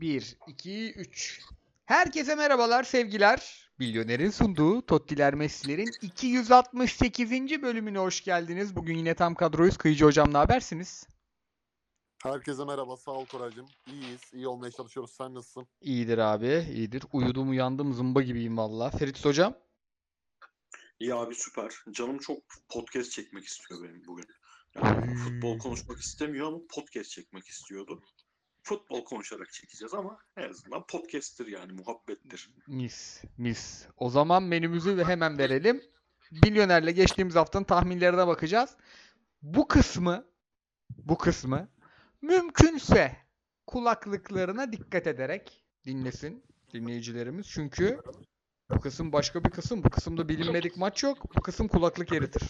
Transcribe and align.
1, 0.00 0.36
2, 0.46 0.92
3. 0.92 1.40
Herkese 1.84 2.34
merhabalar, 2.34 2.84
sevgiler. 2.84 3.68
Milyoner'in 3.78 4.30
sunduğu 4.30 4.86
Tottiler 4.86 5.34
Messi'lerin 5.34 5.90
268. 6.02 7.30
bölümüne 7.62 7.98
hoş 7.98 8.24
geldiniz. 8.24 8.76
Bugün 8.76 8.96
yine 8.96 9.14
tam 9.14 9.34
kadroyuz. 9.34 9.76
Kıyıcı 9.76 10.04
hocam 10.04 10.32
ne 10.32 10.38
habersiniz? 10.38 11.06
Herkese 12.22 12.64
merhaba, 12.64 12.96
sağ 12.96 13.10
ol 13.10 13.26
Koraycığım. 13.26 13.66
İyiyiz, 13.86 14.20
iyi 14.32 14.48
olmaya 14.48 14.70
çalışıyoruz. 14.70 15.10
Sen 15.12 15.34
nasılsın? 15.34 15.68
İyidir 15.80 16.18
abi, 16.18 16.66
iyidir. 16.74 17.02
Uyudum 17.12 17.50
uyandım 17.50 17.94
zımba 17.94 18.22
gibiyim 18.22 18.56
valla. 18.56 18.90
Ferit 18.90 19.24
hocam? 19.24 19.54
İyi 21.00 21.14
abi 21.14 21.34
süper. 21.34 21.74
Canım 21.90 22.18
çok 22.18 22.38
podcast 22.68 23.10
çekmek 23.10 23.44
istiyor 23.44 23.82
benim 23.82 24.04
bugün. 24.06 24.26
Yani 24.74 25.16
futbol 25.16 25.58
konuşmak 25.58 26.00
istemiyor 26.00 26.48
ama 26.48 26.58
podcast 26.70 27.10
çekmek 27.10 27.46
istiyordu. 27.46 28.02
Futbol 28.68 29.04
konuşarak 29.04 29.52
çekeceğiz 29.52 29.94
ama 29.94 30.18
en 30.36 30.48
azından 30.48 30.86
podcast'tir 30.86 31.46
yani 31.46 31.72
muhabbettir. 31.72 32.50
Mis, 32.66 33.24
mis. 33.38 33.86
O 33.96 34.10
zaman 34.10 34.42
menümüzü 34.42 34.96
ve 34.96 35.04
hemen 35.04 35.38
verelim. 35.38 35.82
Milyoner'le 36.44 36.90
geçtiğimiz 36.90 37.36
haftanın 37.36 37.64
tahminlerine 37.64 38.26
bakacağız. 38.26 38.76
Bu 39.42 39.68
kısmı, 39.68 40.24
bu 40.90 41.18
kısmı 41.18 41.68
mümkünse 42.22 43.16
kulaklıklarına 43.66 44.72
dikkat 44.72 45.06
ederek 45.06 45.64
dinlesin 45.84 46.44
dinleyicilerimiz. 46.72 47.46
Çünkü 47.46 48.00
bu 48.70 48.80
kısım 48.80 49.12
başka 49.12 49.44
bir 49.44 49.50
kısım. 49.50 49.84
Bu 49.84 49.90
kısımda 49.90 50.28
bilinmedik 50.28 50.76
maç 50.76 51.02
yok. 51.02 51.36
Bu 51.36 51.40
kısım 51.40 51.68
kulaklık 51.68 52.12
eritir. 52.12 52.42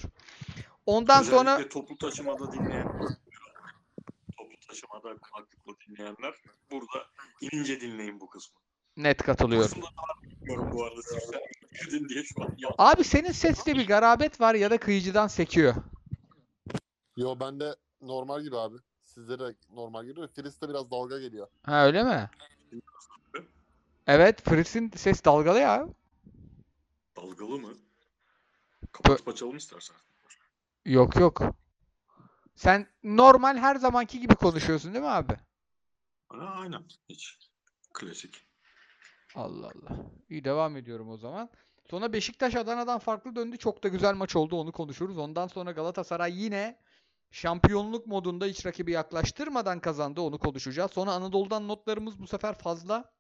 Ondan 0.86 1.20
Özellikle 1.20 1.38
sonra 1.38 1.68
toplu 1.68 1.98
taşımada 1.98 2.52
dinleyen 2.52 2.88
taşımada 4.68 5.18
kulaklıkla 5.18 5.72
dinleyenler 5.88 6.34
burada 6.70 7.06
inince 7.40 7.80
dinleyin 7.80 8.20
bu 8.20 8.30
kısmı. 8.30 8.58
net 8.96 9.22
katılıyorum. 9.22 9.82
bu 10.72 10.84
arada 10.84 11.00
sizden 11.72 12.08
diye 12.08 12.24
şu 12.24 12.42
an. 12.42 12.56
Abi 12.78 13.04
senin 13.04 13.32
seste 13.32 13.74
bir 13.74 13.86
garabet 13.86 14.40
var 14.40 14.54
ya 14.54 14.70
da 14.70 14.78
kıyıcıdan 14.78 15.26
sekiyor. 15.26 15.74
Yo 17.16 17.40
bende 17.40 17.76
normal 18.00 18.42
gibi 18.42 18.56
abi. 18.56 18.76
Sizde 19.04 19.38
de 19.38 19.54
normal 19.70 20.04
geliyor. 20.04 20.28
Filiz'de 20.34 20.68
biraz 20.68 20.90
dalga 20.90 21.18
geliyor. 21.18 21.46
Ha 21.62 21.86
öyle 21.86 22.04
mi? 22.04 22.30
Evet, 24.06 24.42
Fritz'in 24.44 24.90
ses 24.96 25.24
dalgalı 25.24 25.58
ya. 25.58 25.88
Dalgalı 27.16 27.58
mı? 27.58 27.72
Kapatıp 28.92 29.28
açalım 29.28 29.56
istersen. 29.56 29.96
Yok 30.84 31.16
yok. 31.16 31.42
Sen 32.58 32.86
normal 33.04 33.56
her 33.56 33.76
zamanki 33.76 34.20
gibi 34.20 34.34
konuşuyorsun 34.34 34.94
değil 34.94 35.04
mi 35.04 35.10
abi? 35.10 35.32
Aynen. 36.30 36.82
Hiç. 37.08 37.38
Klasik. 37.94 38.34
Allah 39.34 39.66
Allah. 39.66 39.96
İyi 40.28 40.44
devam 40.44 40.76
ediyorum 40.76 41.08
o 41.10 41.16
zaman. 41.16 41.50
Sonra 41.90 42.12
Beşiktaş 42.12 42.54
Adana'dan 42.54 42.98
farklı 42.98 43.36
döndü. 43.36 43.56
Çok 43.58 43.84
da 43.84 43.88
güzel 43.88 44.14
maç 44.14 44.36
oldu. 44.36 44.56
Onu 44.56 44.72
konuşuruz. 44.72 45.18
Ondan 45.18 45.46
sonra 45.46 45.72
Galatasaray 45.72 46.42
yine 46.42 46.78
şampiyonluk 47.30 48.06
modunda 48.06 48.46
hiç 48.46 48.66
rakibi 48.66 48.92
yaklaştırmadan 48.92 49.80
kazandı. 49.80 50.20
Onu 50.20 50.38
konuşacağız. 50.38 50.90
Sonra 50.90 51.12
Anadolu'dan 51.12 51.68
notlarımız 51.68 52.18
bu 52.18 52.26
sefer 52.26 52.54
fazla. 52.54 53.12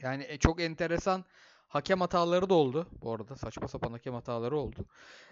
Yani 0.00 0.24
e, 0.28 0.38
çok 0.38 0.60
enteresan 0.60 1.24
hakem 1.68 2.00
hataları 2.00 2.50
da 2.50 2.54
oldu. 2.54 2.88
Bu 3.02 3.14
arada 3.14 3.36
saçma 3.36 3.68
sapan 3.68 3.92
hakem 3.92 4.14
hataları 4.14 4.56
oldu. 4.56 4.86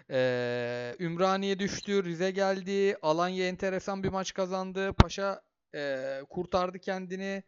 Ee, 0.09 0.95
Ümraniye 0.99 1.59
düştü. 1.59 2.03
Rize 2.03 2.31
geldi. 2.31 2.97
Alanya 3.01 3.47
enteresan 3.47 4.03
bir 4.03 4.09
maç 4.09 4.33
kazandı. 4.33 4.93
Paşa 4.93 5.41
e, 5.75 6.21
kurtardı 6.29 6.79
kendini. 6.79 7.43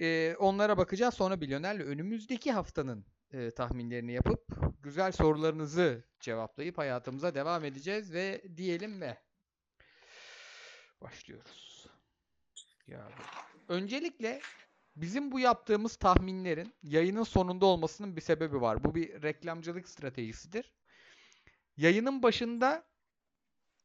Ee, 0.00 0.36
onlara 0.38 0.78
bakacağız. 0.78 1.14
Sonra 1.14 1.36
Milyoner'le 1.36 1.80
önümüzdeki 1.80 2.52
haftanın 2.52 3.06
e, 3.32 3.50
tahminlerini 3.50 4.12
yapıp 4.12 4.46
güzel 4.82 5.12
sorularınızı 5.12 6.04
cevaplayıp 6.20 6.78
hayatımıza 6.78 7.34
devam 7.34 7.64
edeceğiz 7.64 8.12
ve 8.12 8.42
diyelim 8.56 9.00
ve 9.00 9.18
başlıyoruz. 11.00 11.86
Ya 12.86 13.08
öncelikle 13.68 14.40
bizim 14.96 15.32
bu 15.32 15.40
yaptığımız 15.40 15.96
tahminlerin 15.96 16.74
yayının 16.82 17.22
sonunda 17.22 17.66
olmasının 17.66 18.16
bir 18.16 18.20
sebebi 18.20 18.60
var. 18.60 18.84
Bu 18.84 18.94
bir 18.94 19.22
reklamcılık 19.22 19.88
stratejisidir. 19.88 20.74
Yayının 21.76 22.22
başında 22.22 22.84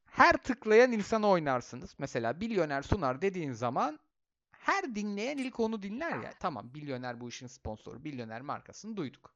her 0.06 0.38
tıklayan 0.38 0.92
insana 0.92 1.30
oynarsınız. 1.30 1.96
Mesela 1.98 2.34
Milyoner 2.34 2.82
Sunar 2.82 3.22
dediğin 3.22 3.52
zaman 3.52 4.00
her 4.52 4.96
dinleyen 4.96 5.38
ilk 5.38 5.60
onu 5.60 5.82
dinler 5.82 6.24
ya. 6.24 6.34
Tamam 6.40 6.72
Milyoner 6.74 7.22
bu 7.22 7.30
işin 7.30 7.48
sponsoru. 7.48 8.00
Milyoner 8.00 8.42
markasını 8.42 8.98
duyduk. 8.98 9.34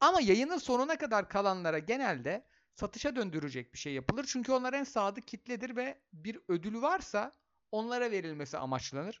Ama 0.00 0.20
yayının 0.20 0.58
sonuna 0.58 0.98
kadar 0.98 1.28
kalanlara 1.28 1.78
genelde 1.78 2.46
satışa 2.74 3.16
döndürecek 3.16 3.74
bir 3.74 3.78
şey 3.78 3.92
yapılır. 3.92 4.24
Çünkü 4.28 4.52
onlar 4.52 4.72
en 4.72 4.84
sadık 4.84 5.28
kitledir 5.28 5.76
ve 5.76 5.98
bir 6.12 6.38
ödülü 6.48 6.82
varsa 6.82 7.32
onlara 7.72 8.10
verilmesi 8.10 8.58
amaçlanır. 8.58 9.20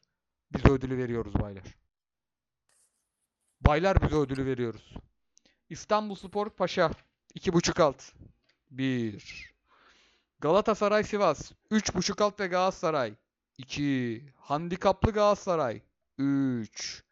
Biz 0.54 0.64
ödülü 0.64 0.98
veriyoruz 0.98 1.34
baylar. 1.34 1.64
Baylar 3.60 4.02
bize 4.02 4.16
ödülü 4.16 4.46
veriyoruz. 4.46 4.94
İstanbul 5.70 6.14
Spor 6.14 6.50
Paşa 6.50 6.90
2.5 7.34 7.82
alt. 7.82 8.02
1. 8.70 9.52
Galatasaray 10.40 11.04
Sivas 11.04 11.52
3.5 11.70 12.22
alt 12.22 12.40
ve 12.40 12.46
Galatasaray 12.46 13.14
2. 13.58 14.32
Handikaplı 14.36 15.12
Galatasaray 15.12 15.82
3. 16.18 17.04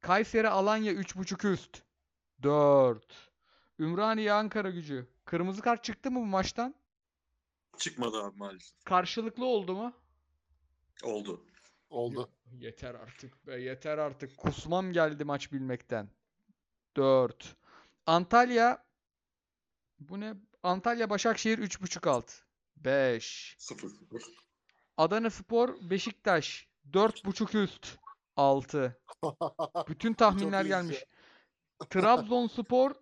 Kayseri 0.00 0.48
Alanya 0.48 0.92
3.5 0.92 1.52
üst 1.52 1.82
4. 2.42 3.30
Ümraniye 3.78 4.32
Ankara 4.32 4.70
gücü. 4.70 5.06
Kırmızı 5.24 5.62
kart 5.62 5.84
çıktı 5.84 6.10
mı 6.10 6.20
bu 6.20 6.26
maçtan? 6.26 6.74
Çıkmadı 7.78 8.22
abi 8.22 8.36
maalesef. 8.36 8.84
Karşılıklı 8.84 9.44
oldu 9.44 9.74
mu? 9.74 9.92
Oldu. 11.02 11.44
Oldu. 11.92 12.30
Yeter 12.52 12.94
artık 12.94 13.46
be 13.46 13.60
yeter 13.60 13.98
artık. 13.98 14.36
Kusmam 14.36 14.92
geldi 14.92 15.24
maç 15.24 15.52
bilmekten. 15.52 16.08
4. 16.96 17.56
Antalya 18.06 18.84
bu 20.00 20.20
ne? 20.20 20.34
Antalya 20.62 21.10
Başakşehir 21.10 21.58
3.5 21.58 22.10
alt. 22.10 22.32
5. 22.76 23.56
0-0. 23.58 24.22
Adana 24.96 25.30
Spor 25.30 25.90
Beşiktaş 25.90 26.68
4.5 26.92 27.62
üst. 27.62 27.98
6. 28.36 29.00
Bütün 29.88 30.14
tahminler 30.14 30.64
gelmiş. 30.64 31.04
Trabzonspor 31.90 32.94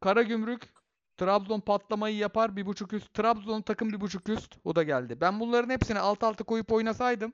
Karagümrük 0.00 0.72
Trabzon 1.16 1.60
patlamayı 1.60 2.16
yapar 2.16 2.56
bir 2.56 2.66
buçuk 2.66 2.92
üst. 2.92 3.14
Trabzon 3.14 3.62
takım 3.62 3.92
bir 3.92 4.00
buçuk 4.00 4.28
üst. 4.28 4.58
O 4.64 4.76
da 4.76 4.82
geldi. 4.82 5.20
Ben 5.20 5.40
bunların 5.40 5.70
hepsini 5.70 5.98
alt 5.98 6.24
alta 6.24 6.44
koyup 6.44 6.72
oynasaydım. 6.72 7.32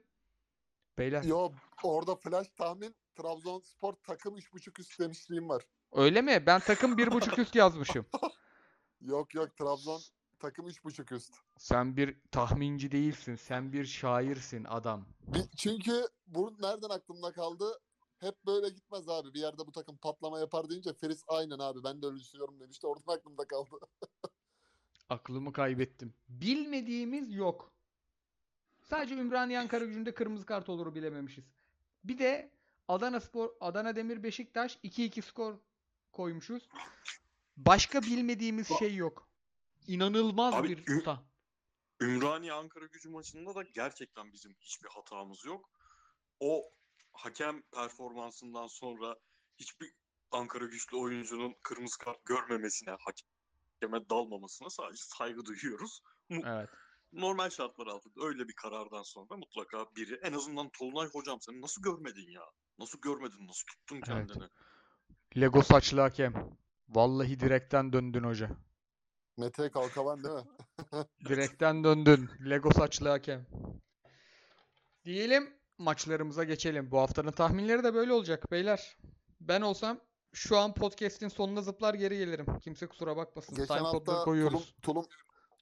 Beyler. 0.98 1.22
Yo 1.22 1.52
orada 1.82 2.16
flash 2.16 2.48
tahmin 2.56 2.94
Trabzonspor 3.14 3.92
takım 3.92 4.36
3.5 4.36 4.80
üst 4.80 5.00
demişliğim 5.00 5.48
var. 5.48 5.62
Öyle 5.92 6.22
mi? 6.22 6.42
Ben 6.46 6.60
takım 6.60 6.98
bir 6.98 7.10
buçuk 7.10 7.38
üst 7.38 7.54
yazmışım. 7.54 8.06
Yok 9.00 9.34
yok 9.34 9.56
Trabzon 9.56 10.00
takım 10.38 10.68
3.5 10.68 11.14
üst. 11.14 11.34
Sen 11.58 11.96
bir 11.96 12.16
tahminci 12.30 12.92
değilsin. 12.92 13.36
Sen 13.36 13.72
bir 13.72 13.84
şairsin 13.84 14.64
adam. 14.64 15.06
Çünkü 15.56 16.08
bu 16.26 16.54
nereden 16.60 16.88
aklımda 16.88 17.32
kaldı? 17.32 17.80
Hep 18.18 18.46
böyle 18.46 18.68
gitmez 18.68 19.08
abi. 19.08 19.34
Bir 19.34 19.40
yerde 19.40 19.66
bu 19.66 19.72
takım 19.72 19.96
patlama 19.96 20.38
yapar 20.38 20.70
deyince 20.70 20.92
Feriz 20.92 21.24
aynen 21.28 21.58
abi 21.58 21.84
ben 21.84 22.02
de 22.02 22.06
öyle 22.06 22.18
düşünüyorum 22.18 22.60
demişti. 22.60 22.86
Oradan 22.86 23.14
aklımda 23.16 23.44
kaldı. 23.44 23.70
Aklımı 25.08 25.52
kaybettim. 25.52 26.14
Bilmediğimiz 26.28 27.34
yok. 27.34 27.73
Sadece 28.90 29.14
Ümraniye 29.14 29.58
Ankara 29.58 29.84
gücünde 29.84 30.14
kırmızı 30.14 30.46
kart 30.46 30.68
olur 30.68 30.94
bilememişiz. 30.94 31.44
Bir 32.04 32.18
de 32.18 32.50
Adana 32.88 33.20
Spor, 33.20 33.50
Adana 33.60 33.96
Demir 33.96 34.22
Beşiktaş 34.22 34.76
2-2 34.84 35.22
skor 35.22 35.54
koymuşuz. 36.12 36.68
Başka 37.56 38.02
bilmediğimiz 38.02 38.68
şey 38.78 38.94
yok. 38.94 39.28
İnanılmaz 39.86 40.54
Abi, 40.54 40.68
bir 40.68 40.86
Ü- 40.86 41.04
ta. 41.04 41.22
Ümraniye 42.00 42.52
Ankara 42.52 42.86
gücü 42.86 43.08
maçında 43.08 43.54
da 43.54 43.62
gerçekten 43.62 44.32
bizim 44.32 44.54
hiçbir 44.60 44.88
hatamız 44.88 45.44
yok. 45.44 45.70
O 46.40 46.72
hakem 47.12 47.62
performansından 47.62 48.66
sonra 48.66 49.16
hiçbir 49.58 49.92
Ankara 50.30 50.64
güçlü 50.64 50.96
oyuncunun 50.96 51.54
kırmızı 51.62 51.98
kart 51.98 52.24
görmemesine, 52.24 52.96
hakeme 53.00 54.08
dalmamasına 54.10 54.70
sadece 54.70 55.02
saygı 55.02 55.44
duyuyoruz. 55.44 56.02
Evet. 56.30 56.68
Normal 57.14 57.50
şartlar 57.50 57.86
altında 57.86 58.24
öyle 58.26 58.48
bir 58.48 58.52
karardan 58.54 59.02
sonra 59.02 59.36
mutlaka 59.36 59.86
biri 59.96 60.14
en 60.22 60.32
azından 60.32 60.70
Tolunay 60.78 61.08
hocam 61.08 61.40
sen 61.40 61.60
nasıl 61.60 61.82
görmedin 61.82 62.30
ya? 62.30 62.42
Nasıl 62.78 63.00
görmedin? 63.00 63.46
Nasıl 63.46 63.64
tuttun 63.66 63.96
Evet. 63.96 64.06
kendini? 64.06 64.48
Lego 65.36 65.62
saçlı 65.62 66.00
hakem. 66.00 66.56
Vallahi 66.88 67.40
direkten 67.40 67.92
döndün 67.92 68.24
hoca. 68.24 68.50
Mete 69.38 69.70
Kalkavan 69.70 70.24
değil 70.24 70.34
mi? 70.34 70.44
Direkten 71.28 71.84
döndün. 71.84 72.30
Lego 72.50 72.70
saçlı 72.70 73.08
hakem. 73.08 73.46
Diyelim 75.04 75.56
maçlarımıza 75.78 76.44
geçelim. 76.44 76.90
Bu 76.90 76.98
haftanın 76.98 77.32
tahminleri 77.32 77.84
de 77.84 77.94
böyle 77.94 78.12
olacak 78.12 78.50
beyler. 78.50 78.96
Ben 79.40 79.60
olsam 79.60 80.00
şu 80.32 80.58
an 80.58 80.74
podcast'in 80.74 81.28
sonuna 81.28 81.62
zıplar 81.62 81.94
geri 81.94 82.18
gelirim. 82.18 82.46
Kimse 82.58 82.86
kusura 82.86 83.16
bakmasın. 83.16 83.54
Geçen 83.54 83.76
Time 83.76 83.88
hafta 83.88 84.24
koyuyoruz. 84.24 84.74
tulum, 84.82 84.82
tulum, 84.82 85.06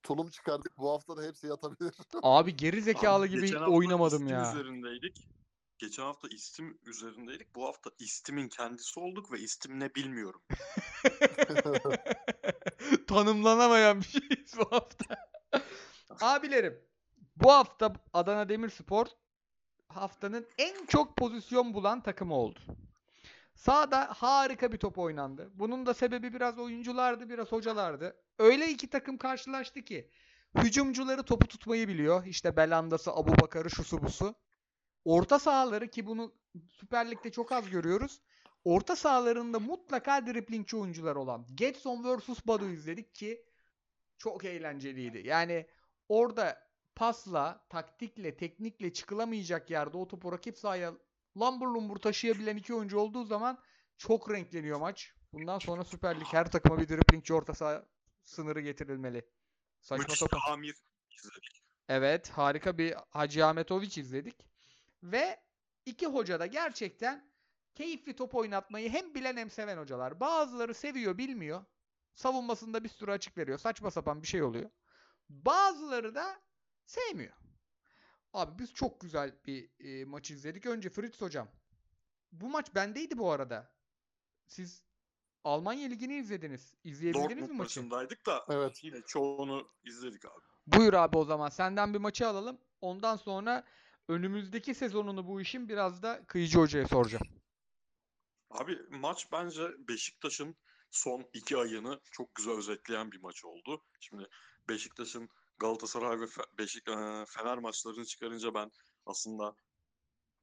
tulum 0.02 0.30
çıkardık. 0.30 0.78
Bu 0.78 0.90
hafta 0.90 1.16
da 1.16 1.22
hepsi 1.22 1.46
yatabilir. 1.46 1.94
Abi 2.22 2.56
geri 2.56 2.82
zekalı 2.82 3.24
Abi 3.24 3.30
gibi 3.30 3.40
geçen 3.40 3.56
hafta 3.58 3.72
oynamadım 3.72 4.22
istim 4.22 4.36
ya. 4.38 4.52
üzerindeydik. 4.52 5.28
Geçen 5.78 6.02
hafta 6.02 6.28
istim 6.28 6.78
üzerindeydik. 6.86 7.54
Bu 7.54 7.66
hafta 7.66 7.90
istimin 7.98 8.48
kendisi 8.48 9.00
olduk 9.00 9.32
ve 9.32 9.38
istim 9.38 9.80
ne 9.80 9.94
bilmiyorum. 9.94 10.42
Tanımlanamayan 13.06 14.00
bir 14.00 14.04
şeyiz 14.04 14.58
bu 14.58 14.72
hafta. 14.72 15.16
Abilerim, 16.20 16.80
bu 17.36 17.52
hafta 17.52 17.92
Adana 18.12 18.48
Demirspor 18.48 19.06
haftanın 19.88 20.46
en 20.58 20.86
çok 20.86 21.16
pozisyon 21.16 21.74
bulan 21.74 22.02
takımı 22.02 22.34
oldu. 22.34 22.58
Sağda 23.62 24.08
harika 24.16 24.72
bir 24.72 24.78
top 24.78 24.98
oynandı. 24.98 25.50
Bunun 25.54 25.86
da 25.86 25.94
sebebi 25.94 26.34
biraz 26.34 26.58
oyunculardı, 26.58 27.28
biraz 27.28 27.52
hocalardı. 27.52 28.16
Öyle 28.38 28.68
iki 28.68 28.90
takım 28.90 29.18
karşılaştı 29.18 29.82
ki 29.82 30.10
hücumcuları 30.58 31.22
topu 31.22 31.48
tutmayı 31.48 31.88
biliyor. 31.88 32.26
İşte 32.26 32.56
Belanda'sı, 32.56 33.12
Abu 33.12 33.30
Bakar'ı, 33.30 33.70
şusu 33.70 34.02
busu. 34.02 34.34
Orta 35.04 35.38
sahaları 35.38 35.88
ki 35.88 36.06
bunu 36.06 36.34
Süper 36.68 37.10
Lig'de 37.10 37.32
çok 37.32 37.52
az 37.52 37.70
görüyoruz. 37.70 38.20
Orta 38.64 38.96
sahalarında 38.96 39.58
mutlaka 39.60 40.26
driplingçi 40.26 40.76
oyuncular 40.76 41.16
olan 41.16 41.46
Getson 41.54 42.18
vs 42.18 42.46
Badu 42.46 42.68
izledik 42.68 43.14
ki 43.14 43.44
çok 44.18 44.44
eğlenceliydi. 44.44 45.22
Yani 45.28 45.66
orada 46.08 46.68
pasla, 46.94 47.66
taktikle, 47.68 48.36
teknikle 48.36 48.92
çıkılamayacak 48.92 49.70
yerde 49.70 49.96
o 49.96 50.08
topu 50.08 50.32
rakip 50.32 50.58
sahaya 50.58 50.92
lambur 51.40 51.68
lumbur 51.68 51.96
taşıyabilen 51.96 52.56
iki 52.56 52.74
oyuncu 52.74 52.98
olduğu 52.98 53.24
zaman 53.24 53.58
çok 53.98 54.30
renkleniyor 54.30 54.78
maç. 54.78 55.14
Bundan 55.32 55.58
sonra 55.58 55.84
Süper 55.84 56.20
Lig 56.20 56.26
her 56.26 56.50
takıma 56.50 56.78
bir 56.78 56.88
driplingçi 56.88 57.34
orta 57.34 57.54
saha 57.54 57.86
sınırı 58.22 58.60
getirilmeli. 58.60 59.28
Saçma 59.80 60.02
Müthiş 60.02 60.18
sapan. 60.18 60.52
Amir 60.52 60.74
izledik. 61.18 61.62
Evet, 61.88 62.30
harika 62.30 62.78
bir 62.78 62.94
Hacı 63.10 63.46
Ahmetoviç 63.46 63.98
izledik. 63.98 64.46
Ve 65.02 65.40
iki 65.86 66.06
hoca 66.06 66.40
da 66.40 66.46
gerçekten 66.46 67.32
keyifli 67.74 68.16
top 68.16 68.34
oynatmayı 68.34 68.90
hem 68.90 69.14
bilen 69.14 69.36
hem 69.36 69.50
seven 69.50 69.78
hocalar. 69.78 70.20
Bazıları 70.20 70.74
seviyor, 70.74 71.18
bilmiyor. 71.18 71.64
Savunmasında 72.14 72.84
bir 72.84 72.88
sürü 72.88 73.10
açık 73.10 73.38
veriyor. 73.38 73.58
Saçma 73.58 73.90
sapan 73.90 74.22
bir 74.22 74.26
şey 74.26 74.42
oluyor. 74.42 74.70
Bazıları 75.28 76.14
da 76.14 76.40
sevmiyor. 76.86 77.32
Abi 78.32 78.58
biz 78.58 78.74
çok 78.74 79.00
güzel 79.00 79.34
bir 79.46 79.70
e, 79.80 80.04
maç 80.04 80.30
izledik. 80.30 80.66
Önce 80.66 80.90
Fritz 80.90 81.20
hocam. 81.20 81.48
Bu 82.32 82.48
maç 82.48 82.74
bendeydi 82.74 83.18
bu 83.18 83.30
arada. 83.30 83.72
Siz 84.46 84.84
Almanya 85.44 85.88
Ligi'ni 85.88 86.14
izlediniz. 86.14 86.74
İzleyebildiniz 86.84 87.50
mi 87.50 87.56
maçı? 87.56 87.80
maçındaydık 87.80 88.26
da 88.26 88.44
Evet. 88.50 88.84
yine 88.84 89.00
çoğunu 89.06 89.68
izledik 89.84 90.24
abi. 90.24 90.42
Buyur 90.66 90.92
abi 90.92 91.16
o 91.16 91.24
zaman. 91.24 91.48
Senden 91.48 91.94
bir 91.94 91.98
maçı 91.98 92.26
alalım. 92.28 92.58
Ondan 92.80 93.16
sonra 93.16 93.64
önümüzdeki 94.08 94.74
sezonunu 94.74 95.26
bu 95.26 95.40
işin 95.40 95.68
biraz 95.68 96.02
da 96.02 96.24
Kıyıcı 96.26 96.58
Hoca'ya 96.58 96.88
soracağım. 96.88 97.26
Abi 98.50 98.78
maç 98.90 99.32
bence 99.32 99.62
Beşiktaş'ın 99.88 100.56
son 100.90 101.24
iki 101.32 101.56
ayını 101.56 102.00
çok 102.10 102.34
güzel 102.34 102.54
özetleyen 102.54 103.12
bir 103.12 103.20
maç 103.20 103.44
oldu. 103.44 103.84
Şimdi 104.00 104.28
Beşiktaş'ın 104.68 105.28
Galatasaray 105.58 106.20
ve 106.20 106.26
Beşik 106.58 106.86
Fener 107.28 107.58
maçlarını 107.58 108.04
çıkarınca 108.04 108.54
ben 108.54 108.70
aslında 109.06 109.56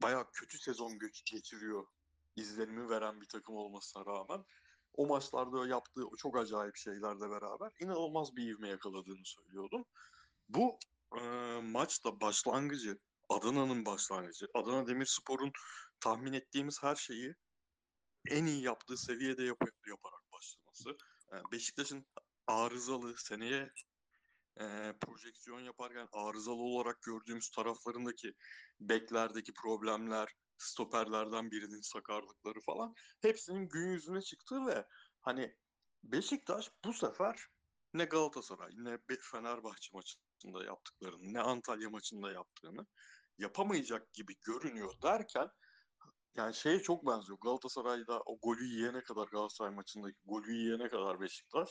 bayağı 0.02 0.32
kötü 0.32 0.58
sezon 0.60 1.00
geçiriyor 1.26 1.88
izlenimi 2.36 2.90
veren 2.90 3.22
bir 3.22 3.28
takım 3.28 3.56
olmasına 3.56 4.06
rağmen 4.06 4.46
o 4.94 5.08
maçlarda 5.08 5.68
yaptığı 5.68 6.04
çok 6.18 6.38
acayip 6.38 6.76
şeylerle 6.76 7.30
beraber 7.30 7.72
inanılmaz 7.80 8.36
bir 8.36 8.48
ivme 8.56 8.70
yakaladığını 8.70 9.26
söylüyordum. 9.26 9.86
Bu 10.50 10.80
eee 11.16 11.62
maçta 11.62 12.22
başlangıcı, 12.22 13.00
Adana'nın 13.30 13.86
başlangıcı, 13.86 14.48
Adana 14.54 14.88
Demirspor'un 14.88 15.52
tahmin 16.00 16.34
ettiğimiz 16.34 16.84
her 16.84 16.96
şeyi 16.96 17.36
en 18.28 18.46
iyi 18.46 18.64
yaptığı 18.64 18.98
seviyede 18.98 19.44
yap- 19.44 19.88
yaparak 19.88 20.32
başlaması. 20.34 20.90
E, 21.34 21.52
Beşiktaş'ın 21.52 22.06
arızalı 22.48 23.18
seneye 23.18 23.72
e, 24.60 24.94
projeksiyon 25.01 25.60
yaparken 25.60 26.07
arızalı 26.12 26.62
olarak 26.62 27.01
gördüğümüz 27.01 27.50
taraflarındaki 27.50 28.34
beklerdeki 28.80 29.54
problemler, 29.54 30.34
stoperlerden 30.57 31.51
birinin 31.51 31.81
sakarlıkları 31.81 32.60
falan 32.60 32.94
hepsinin 33.22 33.69
gün 33.69 33.92
yüzüne 33.92 34.22
çıktığı 34.22 34.66
ve 34.66 34.86
hani 35.22 35.56
Beşiktaş 36.04 36.72
bu 36.86 36.94
sefer 36.94 37.40
ne 37.94 38.06
Galatasaray 38.06 38.72
ne 38.75 38.98
Fenerbahçe 39.31 39.90
maçında 39.94 40.63
yaptıklarını 40.63 41.34
ne 41.34 41.42
Antalya 41.42 41.90
maçında 41.90 42.31
yaptığını 42.31 42.86
yapamayacak 43.38 44.13
gibi 44.13 44.36
görünüyor 44.42 44.94
derken 45.04 45.50
yani 46.36 46.54
şeye 46.54 46.80
çok 46.80 47.07
benziyor. 47.07 47.38
Galatasaray'da 47.42 48.22
o 48.25 48.40
golü 48.40 48.66
yiyene 48.66 49.04
kadar 49.04 49.28
Galatasaray 49.28 49.72
maçındaki 49.72 50.18
golü 50.25 50.54
yiyene 50.54 50.90
kadar 50.90 51.22
Beşiktaş. 51.22 51.69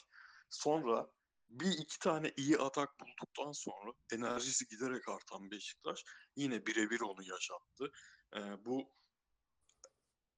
Sonra 0.50 1.10
bir 1.48 1.72
iki 1.78 1.98
tane 1.98 2.32
iyi 2.36 2.58
atak 2.58 3.00
bulduktan 3.00 3.52
sonra 3.52 3.92
enerjisi 4.12 4.66
giderek 4.66 5.08
artan 5.08 5.50
Beşiktaş 5.50 6.04
yine 6.36 6.66
birebir 6.66 7.00
onu 7.00 7.22
yaşattı. 7.22 7.92
Ee, 8.36 8.64
bu 8.64 8.92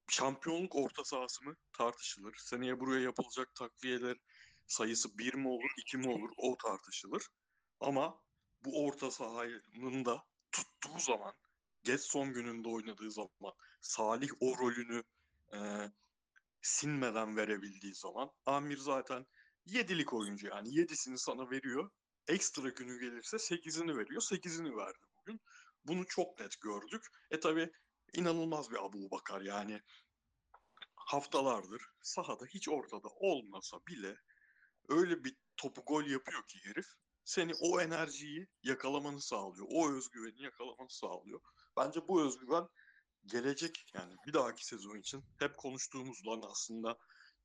şampiyonluk 0.09 0.77
orta 0.77 1.05
sahası 1.05 1.45
mı 1.45 1.57
tartışılır. 1.73 2.35
Seneye 2.37 2.81
buraya 2.81 3.01
yapılacak 3.01 3.55
takviyeler 3.55 4.17
sayısı 4.67 5.19
bir 5.19 5.35
mi 5.35 5.49
olur, 5.49 5.71
iki 5.79 5.99
mi 5.99 6.09
olur 6.09 6.31
o 6.37 6.57
tartışılır. 6.57 7.27
Ama 7.81 8.21
bu 8.65 8.87
orta 8.87 9.11
sahanın 9.11 10.05
da 10.05 10.25
tuttuğu 10.53 10.99
zaman, 10.99 11.35
geç 11.85 12.01
son 12.01 12.33
gününde 12.33 12.69
oynadığı 12.69 13.11
zaman, 13.11 13.55
Salih 13.81 14.31
o 14.41 14.59
rolünü 14.59 15.03
e, 15.53 15.59
sinmeden 16.63 17.37
verebildiği 17.37 17.95
zaman, 17.95 18.31
Amir 18.47 18.77
zaten 18.77 19.27
yedilik 19.67 20.13
oyuncu 20.13 20.47
yani 20.47 20.75
yedisini 20.75 21.19
sana 21.19 21.51
veriyor. 21.51 21.91
Ekstra 22.29 22.69
günü 22.69 23.01
gelirse 23.01 23.39
sekizini 23.39 23.97
veriyor. 23.97 24.23
Sekizini 24.23 24.77
verdi 24.77 25.07
bugün. 25.19 25.41
Bunu 25.85 26.07
çok 26.07 26.41
net 26.41 26.61
gördük. 26.61 27.07
E 27.31 27.41
tabi 27.41 27.71
inanılmaz 28.15 28.71
bir 28.71 28.85
Abu 28.85 29.11
Bakar 29.11 29.41
yani 29.41 29.81
haftalardır 30.97 31.83
sahada 32.03 32.47
hiç 32.47 32.69
ortada 32.69 33.09
olmasa 33.09 33.79
bile 33.89 34.17
öyle 34.89 35.25
bir 35.25 35.37
topu 35.57 35.83
gol 35.87 36.05
yapıyor 36.05 36.47
ki 36.47 36.59
herif 36.65 36.87
seni 37.25 37.53
o 37.61 37.81
enerjiyi 37.81 38.49
yakalamanı 38.63 39.21
sağlıyor. 39.21 39.67
O 39.71 39.93
özgüveni 39.93 40.43
yakalamanı 40.43 40.91
sağlıyor. 40.91 41.41
Bence 41.77 42.09
bu 42.09 42.23
özgüven 42.23 42.69
gelecek 43.27 43.87
yani 43.95 44.15
bir 44.27 44.33
dahaki 44.33 44.67
sezon 44.67 44.97
için 44.97 45.25
hep 45.39 45.57
konuştuğumuz 45.57 46.27
lan 46.27 46.43
aslında 46.51 46.99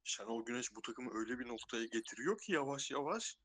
Şenol 0.06 0.46
Güneş 0.46 0.76
bu 0.76 0.82
takımı 0.82 1.20
öyle 1.20 1.40
bir 1.40 1.48
noktaya 1.48 1.86
getiriyor 1.86 2.38
ki 2.40 2.52
yavaş 2.52 2.92
yavaş 2.92 3.36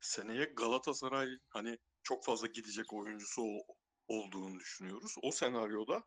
seneye 0.00 0.44
Galatasaray 0.44 1.28
hani 1.48 1.78
çok 2.02 2.24
fazla 2.24 2.46
gidecek 2.46 2.92
oyuncusu 2.92 3.42
ol- 3.42 3.74
olduğunu 4.08 4.60
düşünüyoruz. 4.60 5.14
O 5.22 5.30
senaryoda 5.30 6.02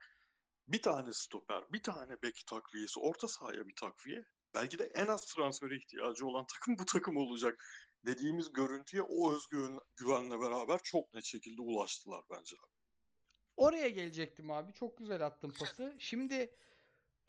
bir 0.68 0.82
tane 0.82 1.14
stoper, 1.14 1.64
bir 1.74 1.84
tane 1.84 2.22
bek 2.24 2.44
takviyesi, 2.50 3.00
orta 3.00 3.28
sahaya 3.28 3.68
bir 3.68 3.76
takviye. 3.76 4.24
Belki 4.54 4.80
de 4.80 4.92
en 4.96 5.08
az 5.08 5.26
transfere 5.26 5.76
ihtiyacı 5.78 6.26
olan 6.26 6.46
takım 6.54 6.80
bu 6.80 6.86
takım 6.86 7.18
olacak 7.18 7.66
dediğimiz 8.06 8.54
görüntüye 8.54 9.02
o 9.04 9.36
özgüven 9.36 9.80
güvenle 9.96 10.40
beraber 10.40 10.80
çok 10.84 11.14
net 11.14 11.26
şekilde 11.26 11.62
ulaştılar 11.62 12.22
bence. 12.32 12.56
Oraya 13.58 13.90
gelecektim 13.90 14.52
abi. 14.52 14.74
Çok 14.74 14.98
güzel 14.98 15.26
attın 15.26 15.54
pası. 15.60 15.96
Şimdi 16.00 16.56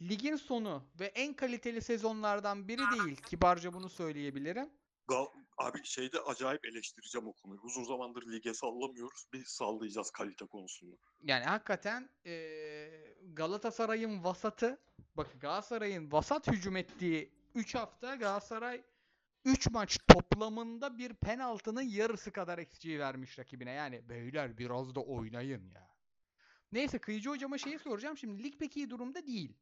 ligin 0.01 0.37
sonu 0.37 0.83
ve 1.01 1.07
en 1.07 1.35
kaliteli 1.35 1.83
sezonlardan 1.83 2.69
biri 2.69 2.83
değil. 2.93 3.17
Kibarca 3.17 3.73
bunu 3.73 3.89
söyleyebilirim. 3.89 4.71
Gal 5.09 5.27
abi 5.59 5.85
şeyde 5.85 6.21
acayip 6.21 6.67
eleştireceğim 6.67 7.27
o 7.29 7.33
konuyu. 7.33 7.61
Uzun 7.61 7.85
zamandır 7.85 8.23
lige 8.33 8.55
sallamıyoruz. 8.55 9.25
Bir 9.33 9.45
sallayacağız 9.45 10.11
kalite 10.11 10.47
konusunda. 10.47 10.97
Yani 11.23 11.45
hakikaten 11.45 12.11
eee, 12.25 13.17
Galatasaray'ın 13.33 14.25
vasatı 14.25 14.81
bak 15.17 15.41
Galatasaray'ın 15.41 16.13
vasat 16.13 16.49
hücum 16.49 16.77
ettiği 16.77 17.33
3 17.55 17.75
hafta 17.75 18.15
Galatasaray 18.15 18.83
3 19.45 19.71
maç 19.71 19.99
toplamında 20.09 20.99
bir 20.99 21.15
penaltının 21.15 21.83
yarısı 21.83 22.33
kadar 22.33 22.59
XG 22.59 22.87
vermiş 22.87 23.39
rakibine. 23.39 23.71
Yani 23.71 24.09
beyler 24.09 24.59
biraz 24.59 24.95
da 24.95 25.01
oynayın 25.01 25.71
ya. 25.75 25.87
Neyse 26.73 26.99
Kıyıcı 26.99 27.31
hocama 27.31 27.59
şeyi 27.59 27.79
soracağım. 27.79 28.17
Şimdi 28.17 28.43
lig 28.45 28.59
pek 28.59 28.77
iyi 28.77 28.91
durumda 28.91 29.27
değil. 29.27 29.57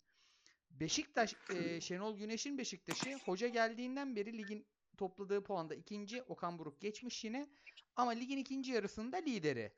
Beşiktaş, 0.80 1.34
eee, 1.50 1.80
Şenol 1.80 2.16
Güneş'in 2.16 2.58
Beşiktaş'ı 2.58 3.18
hoca 3.24 3.48
geldiğinden 3.48 4.16
beri 4.16 4.38
ligin 4.38 4.66
topladığı 4.96 5.42
puanda 5.42 5.74
ikinci. 5.74 6.22
Okan 6.22 6.58
Buruk 6.58 6.80
geçmiş 6.80 7.24
yine. 7.24 7.48
Ama 7.96 8.10
ligin 8.10 8.38
ikinci 8.38 8.72
yarısında 8.72 9.16
lideri. 9.16 9.72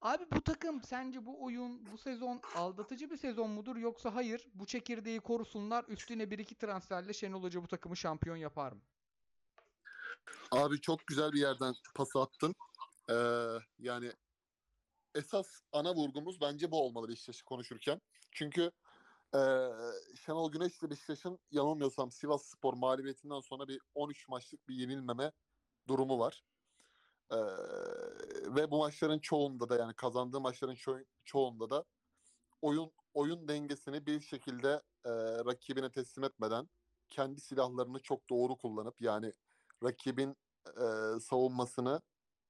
Abi 0.00 0.24
bu 0.32 0.40
takım 0.40 0.82
sence 0.82 1.26
bu 1.26 1.44
oyun 1.44 1.86
bu 1.86 1.98
sezon 1.98 2.40
aldatıcı 2.54 3.10
bir 3.10 3.16
sezon 3.16 3.50
mudur 3.50 3.76
yoksa 3.76 4.14
hayır 4.14 4.46
bu 4.54 4.66
çekirdeği 4.66 5.20
korusunlar 5.20 5.84
üstüne 5.88 6.30
bir 6.30 6.38
iki 6.38 6.54
transferle 6.54 7.12
Şenol 7.12 7.42
Hoca 7.42 7.62
bu 7.62 7.68
takımı 7.68 7.96
şampiyon 7.96 8.36
yapar 8.36 8.72
mı? 8.72 8.80
Abi 10.50 10.80
çok 10.80 11.06
güzel 11.06 11.32
bir 11.32 11.40
yerden 11.40 11.74
pas 11.94 12.16
attın. 12.16 12.54
Ee, 13.10 13.14
yani 13.78 14.12
esas 15.14 15.60
ana 15.72 15.94
vurgumuz 15.94 16.40
bence 16.40 16.70
bu 16.70 16.82
olmalı 16.82 17.08
Beşiktaş'ı 17.08 17.44
konuşurken. 17.44 18.00
Çünkü 18.32 18.70
e, 19.34 19.40
Şenol 20.16 20.52
Güneş 20.52 20.82
ile 20.82 20.90
Beşiktaş'ın 20.90 21.38
yanılmıyorsam 21.50 22.10
Sivas 22.10 22.44
Spor 22.44 22.74
mağlubiyetinden 22.74 23.40
sonra 23.40 23.68
bir 23.68 23.80
13 23.94 24.28
maçlık 24.28 24.68
bir 24.68 24.74
yenilmeme 24.74 25.32
durumu 25.88 26.18
var. 26.18 26.44
Ee, 27.30 27.36
ve 28.56 28.70
bu 28.70 28.78
maçların 28.78 29.18
çoğunda 29.18 29.68
da 29.68 29.76
yani 29.76 29.94
kazandığı 29.94 30.40
maçların 30.40 30.74
ço- 30.74 31.04
çoğunda 31.24 31.70
da 31.70 31.84
oyun 32.62 32.92
oyun 33.14 33.48
dengesini 33.48 34.06
bir 34.06 34.20
şekilde 34.20 34.82
e, 35.04 35.10
rakibine 35.44 35.90
teslim 35.90 36.24
etmeden 36.24 36.68
kendi 37.10 37.40
silahlarını 37.40 38.02
çok 38.02 38.30
doğru 38.30 38.56
kullanıp 38.56 39.00
yani 39.00 39.32
rakibin 39.82 40.36
e, 40.66 41.20
savunmasını 41.20 42.02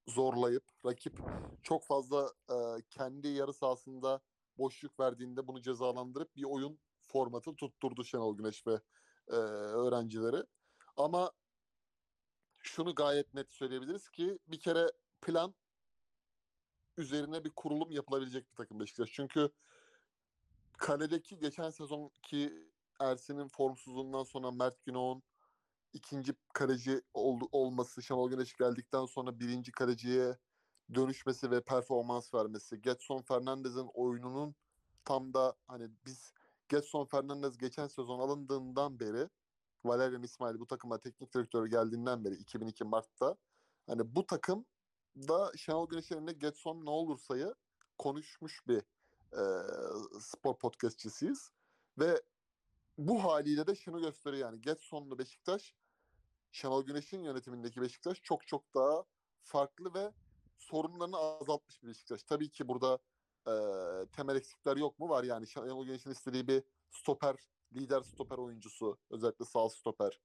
zorlayıp 0.07 0.63
rakip 0.85 1.19
çok 1.63 1.83
fazla 1.83 2.33
e, 2.49 2.55
kendi 2.89 3.27
yarı 3.27 3.53
sahasında 3.53 4.21
boşluk 4.57 4.99
verdiğinde 4.99 5.47
bunu 5.47 5.61
cezalandırıp 5.61 6.35
bir 6.35 6.43
oyun 6.43 6.79
formatı 7.01 7.55
tutturdu 7.55 8.03
Şenol 8.03 8.37
Güneş 8.37 8.67
ve 8.67 8.79
e, 9.27 9.35
öğrencileri. 9.35 10.43
Ama 10.97 11.31
şunu 12.57 12.95
gayet 12.95 13.33
net 13.33 13.53
söyleyebiliriz 13.53 14.09
ki 14.09 14.39
bir 14.47 14.59
kere 14.59 14.91
plan 15.21 15.55
üzerine 16.97 17.43
bir 17.43 17.51
kurulum 17.51 17.91
yapılabilecek 17.91 18.51
bir 18.51 18.55
takım 18.55 18.79
Beşiktaş. 18.79 19.09
Çünkü 19.13 19.49
kaledeki 20.77 21.39
geçen 21.39 21.69
sezonki 21.69 22.71
Ersin'in 22.99 23.47
formsuzluğundan 23.47 24.23
sonra 24.23 24.51
Mert 24.51 24.85
Günok'un 24.85 25.23
ikinci 25.93 26.33
kaleci 26.53 27.01
ol, 27.13 27.39
olması, 27.51 28.03
Şenol 28.03 28.29
Güneş 28.29 28.57
geldikten 28.57 29.05
sonra 29.05 29.39
birinci 29.39 29.71
kaleciye 29.71 30.37
dönüşmesi 30.93 31.51
ve 31.51 31.61
performans 31.61 32.33
vermesi, 32.33 32.81
Getson 32.81 33.21
Fernandez'in 33.21 33.89
oyununun 33.93 34.55
tam 35.05 35.33
da 35.33 35.55
hani 35.67 35.89
biz 36.05 36.33
Getson 36.69 37.05
Fernandez 37.05 37.57
geçen 37.57 37.87
sezon 37.87 38.19
alındığından 38.19 38.99
beri 38.99 39.29
Valerian 39.85 40.23
İsmail 40.23 40.59
bu 40.59 40.67
takıma 40.67 40.97
teknik 40.97 41.33
direktörü 41.33 41.69
geldiğinden 41.69 42.25
beri 42.25 42.35
2002 42.35 42.83
Mart'ta 42.83 43.35
hani 43.87 44.15
bu 44.15 44.25
takım 44.25 44.65
da 45.15 45.51
Şenol 45.57 45.89
Güneş'in 45.89 46.15
elinde 46.15 46.33
Getson 46.33 46.85
ne 46.85 46.89
olursa'yı 46.89 47.55
konuşmuş 47.97 48.67
bir 48.67 48.81
e, 49.33 49.43
spor 50.19 50.57
podcastçisiyiz. 50.57 51.51
Ve 51.99 52.21
bu 52.97 53.23
haliyle 53.23 53.67
de 53.67 53.75
şunu 53.75 54.01
gösteriyor 54.01 54.47
yani 54.47 54.61
Getson'lu 54.61 55.19
Beşiktaş 55.19 55.73
Şenol 56.51 56.85
Güneş'in 56.85 57.23
yönetimindeki 57.23 57.81
Beşiktaş 57.81 58.21
çok 58.21 58.47
çok 58.47 58.75
daha 58.75 59.03
farklı 59.43 59.93
ve 59.93 60.11
sorunlarını 60.57 61.17
azaltmış 61.17 61.83
bir 61.83 61.87
Beşiktaş. 61.87 62.23
Tabii 62.23 62.49
ki 62.49 62.67
burada 62.67 62.99
e, 63.47 63.53
temel 64.11 64.35
eksikler 64.35 64.77
yok 64.77 64.99
mu? 64.99 65.09
Var 65.09 65.23
yani 65.23 65.47
Şenol 65.47 65.85
Güneş'in 65.85 66.11
istediği 66.11 66.47
bir 66.47 66.63
stoper, 66.89 67.35
lider 67.73 68.01
stoper 68.01 68.37
oyuncusu. 68.37 68.97
Özellikle 69.09 69.45
sağ 69.45 69.69
stoper. 69.69 70.19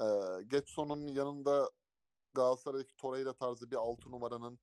E, 0.00 0.04
Getson'un 0.46 1.06
yanında 1.06 1.70
Galatasaray'daki 2.34 2.96
Torreira 2.96 3.32
tarzı 3.32 3.70
bir 3.70 3.76
altı 3.76 4.10
numaranın 4.10 4.58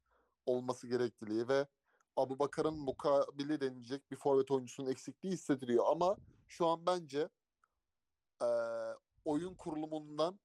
olması 0.45 0.87
gerekliliği 0.87 1.47
ve 1.47 1.67
Abu 2.15 2.39
Bakar'ın 2.39 2.79
mukabili 2.79 3.61
denilecek 3.61 4.11
bir 4.11 4.15
forvet 4.15 4.51
oyuncusunun 4.51 4.89
eksikliği 4.89 5.33
hissediliyor. 5.33 5.85
Ama 5.87 6.17
şu 6.47 6.67
an 6.67 6.85
bence 6.85 7.29
e, 8.41 8.47
oyun 9.25 9.55
kurulumundan 9.55 10.39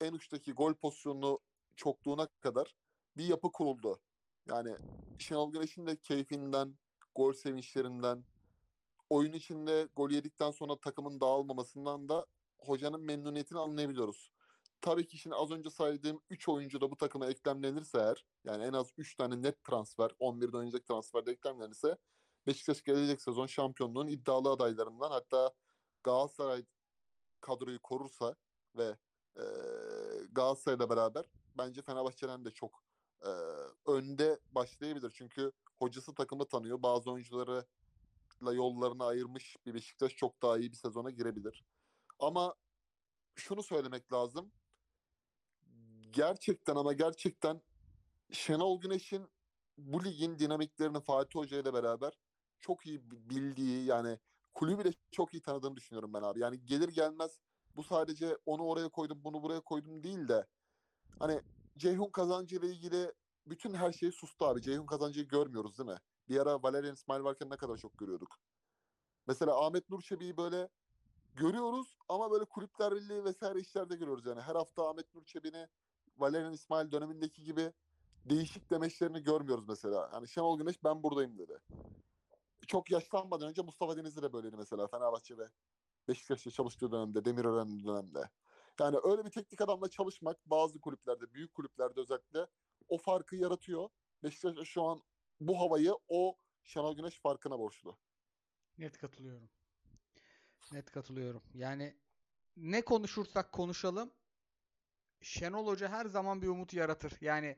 en 0.00 0.12
uçtaki 0.12 0.52
gol 0.52 0.74
pozisyonu 0.74 1.38
çokluğuna 1.76 2.26
kadar 2.26 2.74
bir 3.16 3.24
yapı 3.24 3.52
kuruldu. 3.52 4.00
Yani 4.46 4.76
Şenol 5.18 5.52
Güneş'in 5.52 5.86
de 5.86 5.96
keyfinden, 5.96 6.78
gol 7.14 7.32
sevinçlerinden, 7.32 8.24
oyun 9.10 9.32
içinde 9.32 9.88
gol 9.96 10.10
yedikten 10.10 10.50
sonra 10.50 10.80
takımın 10.80 11.20
dağılmamasından 11.20 12.08
da 12.08 12.26
hocanın 12.58 13.00
memnuniyetini 13.00 13.58
anlayabiliyoruz. 13.58 14.30
Tabii 14.80 15.06
ki 15.06 15.18
şimdi 15.18 15.36
az 15.36 15.50
önce 15.50 15.70
saydığım 15.70 16.22
3 16.30 16.48
oyuncu 16.48 16.80
da 16.80 16.90
bu 16.90 16.96
takıma 16.96 17.26
eklemlenirse 17.26 17.98
eğer, 17.98 18.26
yani 18.44 18.64
en 18.64 18.72
az 18.72 18.92
3 18.96 19.16
tane 19.16 19.42
net 19.42 19.64
transfer, 19.64 20.10
11'de 20.20 20.56
oynayacak 20.56 20.86
transferde 20.86 21.30
eklemlenirse 21.32 21.98
Beşiktaş 22.46 22.82
gelecek 22.82 23.22
sezon 23.22 23.46
şampiyonluğun 23.46 24.08
iddialı 24.08 24.50
adaylarından 24.50 25.10
hatta 25.10 25.52
Galatasaray 26.02 26.64
kadroyu 27.40 27.82
korursa 27.82 28.36
ve 28.76 28.96
e, 29.36 29.44
Galatasaray'la 30.32 30.90
beraber 30.90 31.24
bence 31.58 31.82
Fenerbahçe'den 31.82 32.44
de 32.44 32.50
çok 32.50 32.82
e, 33.24 33.30
önde 33.86 34.40
başlayabilir. 34.52 35.12
Çünkü 35.14 35.52
hocası 35.78 36.14
takımı 36.14 36.48
tanıyor. 36.48 36.82
Bazı 36.82 37.10
oyuncularla 37.10 37.64
yollarını 38.52 39.04
ayırmış 39.04 39.56
bir 39.66 39.74
Beşiktaş 39.74 40.16
çok 40.16 40.42
daha 40.42 40.58
iyi 40.58 40.72
bir 40.72 40.76
sezona 40.76 41.10
girebilir. 41.10 41.64
Ama 42.18 42.54
şunu 43.34 43.62
söylemek 43.62 44.12
lazım. 44.12 44.52
Gerçekten 46.10 46.76
ama 46.76 46.92
gerçekten 46.92 47.62
Şenol 48.32 48.80
Güneş'in 48.80 49.28
bu 49.78 50.04
ligin 50.04 50.38
dinamiklerini 50.38 51.00
Fatih 51.00 51.40
Hoca 51.40 51.60
ile 51.60 51.74
beraber 51.74 52.12
çok 52.60 52.86
iyi 52.86 53.10
bildiği 53.10 53.84
yani 53.84 54.18
kulübü 54.54 54.84
de 54.84 54.92
çok 55.10 55.34
iyi 55.34 55.42
tanıdığını 55.42 55.76
düşünüyorum 55.76 56.14
ben 56.14 56.22
abi. 56.22 56.40
Yani 56.40 56.66
gelir 56.66 56.88
gelmez 56.88 57.38
bu 57.76 57.82
sadece 57.82 58.36
onu 58.46 58.62
oraya 58.62 58.88
koydum 58.88 59.24
bunu 59.24 59.42
buraya 59.42 59.60
koydum 59.60 60.02
değil 60.02 60.28
de 60.28 60.46
hani 61.18 61.40
Ceyhun 61.80 62.10
Kazancı 62.10 62.56
ile 62.56 62.66
ilgili 62.66 63.12
bütün 63.46 63.74
her 63.74 63.92
şeyi 63.92 64.12
sustu 64.12 64.46
abi. 64.46 64.62
Ceyhun 64.62 64.86
Kazancı'yı 64.86 65.28
görmüyoruz 65.28 65.78
değil 65.78 65.88
mi? 65.88 65.98
Bir 66.28 66.40
ara 66.40 66.62
Valerian 66.62 66.94
İsmail 66.94 67.24
varken 67.24 67.50
ne 67.50 67.56
kadar 67.56 67.76
çok 67.76 67.98
görüyorduk. 67.98 68.38
Mesela 69.26 69.66
Ahmet 69.66 69.90
Nur 69.90 70.00
Çebi'yi 70.00 70.36
böyle 70.36 70.68
görüyoruz 71.34 71.98
ama 72.08 72.30
böyle 72.30 72.44
kulüpler 72.44 72.94
birliği 72.94 73.24
vesaire 73.24 73.60
işlerde 73.60 73.96
görüyoruz 73.96 74.26
yani. 74.26 74.40
Her 74.40 74.54
hafta 74.54 74.90
Ahmet 74.90 75.14
Nur 75.14 75.24
Çebi'ni 75.24 75.68
Valerian 76.18 76.52
İsmail 76.52 76.92
dönemindeki 76.92 77.44
gibi 77.44 77.72
değişik 78.24 78.70
demeçlerini 78.70 79.22
görmüyoruz 79.22 79.68
mesela. 79.68 80.10
Yani 80.12 80.28
Şenol 80.28 80.58
Güneş 80.58 80.84
ben 80.84 81.02
buradayım 81.02 81.38
dedi. 81.38 81.58
Çok 82.66 82.90
yaşlanmadan 82.90 83.48
önce 83.48 83.62
Mustafa 83.62 83.96
Denizli 83.96 84.22
de 84.22 84.32
böyleydi 84.32 84.56
mesela 84.56 84.86
Fenerbahçe 84.86 85.38
ve 85.38 85.48
Beşiktaş'ta 86.08 86.50
çalıştığı 86.50 86.92
dönemde, 86.92 87.24
Demirören 87.24 87.84
dönemde. 87.84 88.30
Yani 88.80 88.96
öyle 89.04 89.24
bir 89.24 89.30
teknik 89.30 89.60
adamla 89.60 89.90
çalışmak 89.90 90.46
bazı 90.46 90.80
kulüplerde, 90.80 91.32
büyük 91.32 91.54
kulüplerde 91.54 92.00
özellikle 92.00 92.46
o 92.88 92.98
farkı 92.98 93.36
yaratıyor. 93.36 93.88
Beşiktaş 94.22 94.68
şu 94.68 94.82
an 94.82 95.02
bu 95.40 95.60
havayı 95.60 95.94
o 96.08 96.36
Şenol 96.64 96.96
Güneş 96.96 97.20
farkına 97.20 97.58
borçlu. 97.58 97.98
Net 98.78 98.98
katılıyorum. 98.98 99.50
Net 100.72 100.90
katılıyorum. 100.90 101.42
Yani 101.54 101.96
ne 102.56 102.82
konuşursak 102.82 103.52
konuşalım 103.52 104.10
Şenol 105.22 105.66
Hoca 105.66 105.88
her 105.88 106.06
zaman 106.06 106.42
bir 106.42 106.48
umut 106.48 106.74
yaratır. 106.74 107.12
Yani 107.20 107.56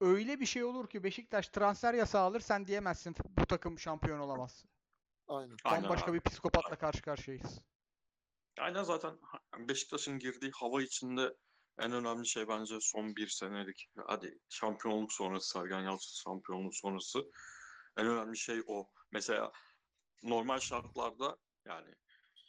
öyle 0.00 0.40
bir 0.40 0.46
şey 0.46 0.64
olur 0.64 0.88
ki 0.88 1.04
Beşiktaş 1.04 1.48
transfer 1.48 1.94
yasağı 1.94 2.22
alır 2.22 2.40
sen 2.40 2.66
diyemezsin 2.66 3.16
bu 3.28 3.46
takım 3.46 3.78
şampiyon 3.78 4.18
olamaz. 4.18 4.64
Aynen. 5.28 5.56
Aynen 5.64 5.82
Bambaşka 5.82 6.10
abi. 6.10 6.16
bir 6.16 6.30
psikopatla 6.30 6.76
karşı 6.76 7.02
karşıyayız. 7.02 7.60
Aynen 8.58 8.82
zaten 8.82 9.18
Beşiktaş'ın 9.58 10.18
girdiği 10.18 10.50
hava 10.50 10.82
içinde 10.82 11.34
en 11.78 11.92
önemli 11.92 12.26
şey 12.26 12.48
bence 12.48 12.78
son 12.80 13.16
bir 13.16 13.28
senelik 13.28 13.88
hadi 14.06 14.38
şampiyonluk 14.48 15.12
sonrası 15.12 15.48
Sergen 15.48 15.80
Yalçın 15.80 16.22
şampiyonluk 16.24 16.74
sonrası 16.74 17.30
en 17.96 18.06
önemli 18.06 18.38
şey 18.38 18.62
o. 18.66 18.90
Mesela 19.12 19.52
normal 20.22 20.58
şartlarda 20.58 21.36
yani 21.64 21.94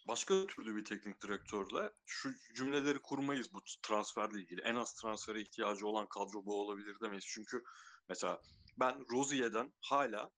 başka 0.07 0.47
türlü 0.47 0.75
bir 0.75 0.85
teknik 0.85 1.21
direktörle 1.21 1.91
şu 2.05 2.29
cümleleri 2.55 3.01
kurmayız 3.01 3.53
bu 3.53 3.62
transferle 3.83 4.41
ilgili. 4.41 4.62
En 4.62 4.75
az 4.75 4.93
transfere 4.93 5.41
ihtiyacı 5.41 5.88
olan 5.88 6.07
kadro 6.07 6.45
bu 6.45 6.62
olabilir 6.62 6.97
demeyiz. 7.01 7.25
Çünkü 7.27 7.63
mesela 8.09 8.41
ben 8.79 9.05
Rozier'den 9.12 9.74
hala 9.81 10.29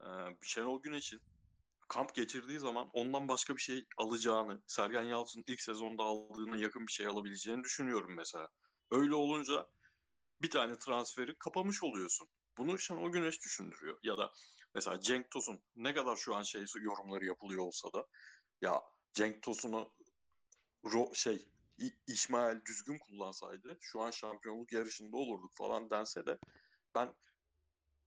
e, 0.00 0.08
Şenol 0.42 0.82
Güneş'in 0.82 1.20
kamp 1.92 2.14
geçirdiği 2.14 2.58
zaman 2.58 2.90
ondan 2.92 3.28
başka 3.28 3.56
bir 3.56 3.60
şey 3.60 3.86
alacağını, 3.96 4.62
Sergen 4.66 5.02
Yalçın 5.02 5.44
ilk 5.46 5.60
sezonda 5.60 6.02
aldığına 6.02 6.56
yakın 6.56 6.86
bir 6.86 6.92
şey 6.92 7.06
alabileceğini 7.06 7.64
düşünüyorum 7.64 8.14
mesela. 8.16 8.48
Öyle 8.90 9.14
olunca 9.14 9.66
bir 10.42 10.50
tane 10.50 10.78
transferi 10.78 11.38
kapamış 11.38 11.82
oluyorsun. 11.82 12.28
Bunu 12.58 12.78
Şenol 12.78 13.12
Güneş 13.12 13.42
düşündürüyor. 13.42 13.98
Ya 14.02 14.18
da 14.18 14.32
mesela 14.74 15.00
Cenk 15.00 15.30
Tosun 15.30 15.60
ne 15.76 15.94
kadar 15.94 16.16
şu 16.16 16.34
an 16.34 16.42
şey 16.42 16.64
yorumları 16.80 17.24
yapılıyor 17.24 17.62
olsa 17.62 17.92
da 17.92 18.06
ya 18.60 18.82
Cenk 19.14 19.42
Tosun'u 19.42 19.92
şey 21.14 21.48
İsmail 22.06 22.64
düzgün 22.64 22.98
kullansaydı 22.98 23.78
şu 23.80 24.00
an 24.00 24.10
şampiyonluk 24.10 24.72
yarışında 24.72 25.16
olurduk 25.16 25.52
falan 25.54 25.90
dense 25.90 26.26
de 26.26 26.38
ben 26.94 27.14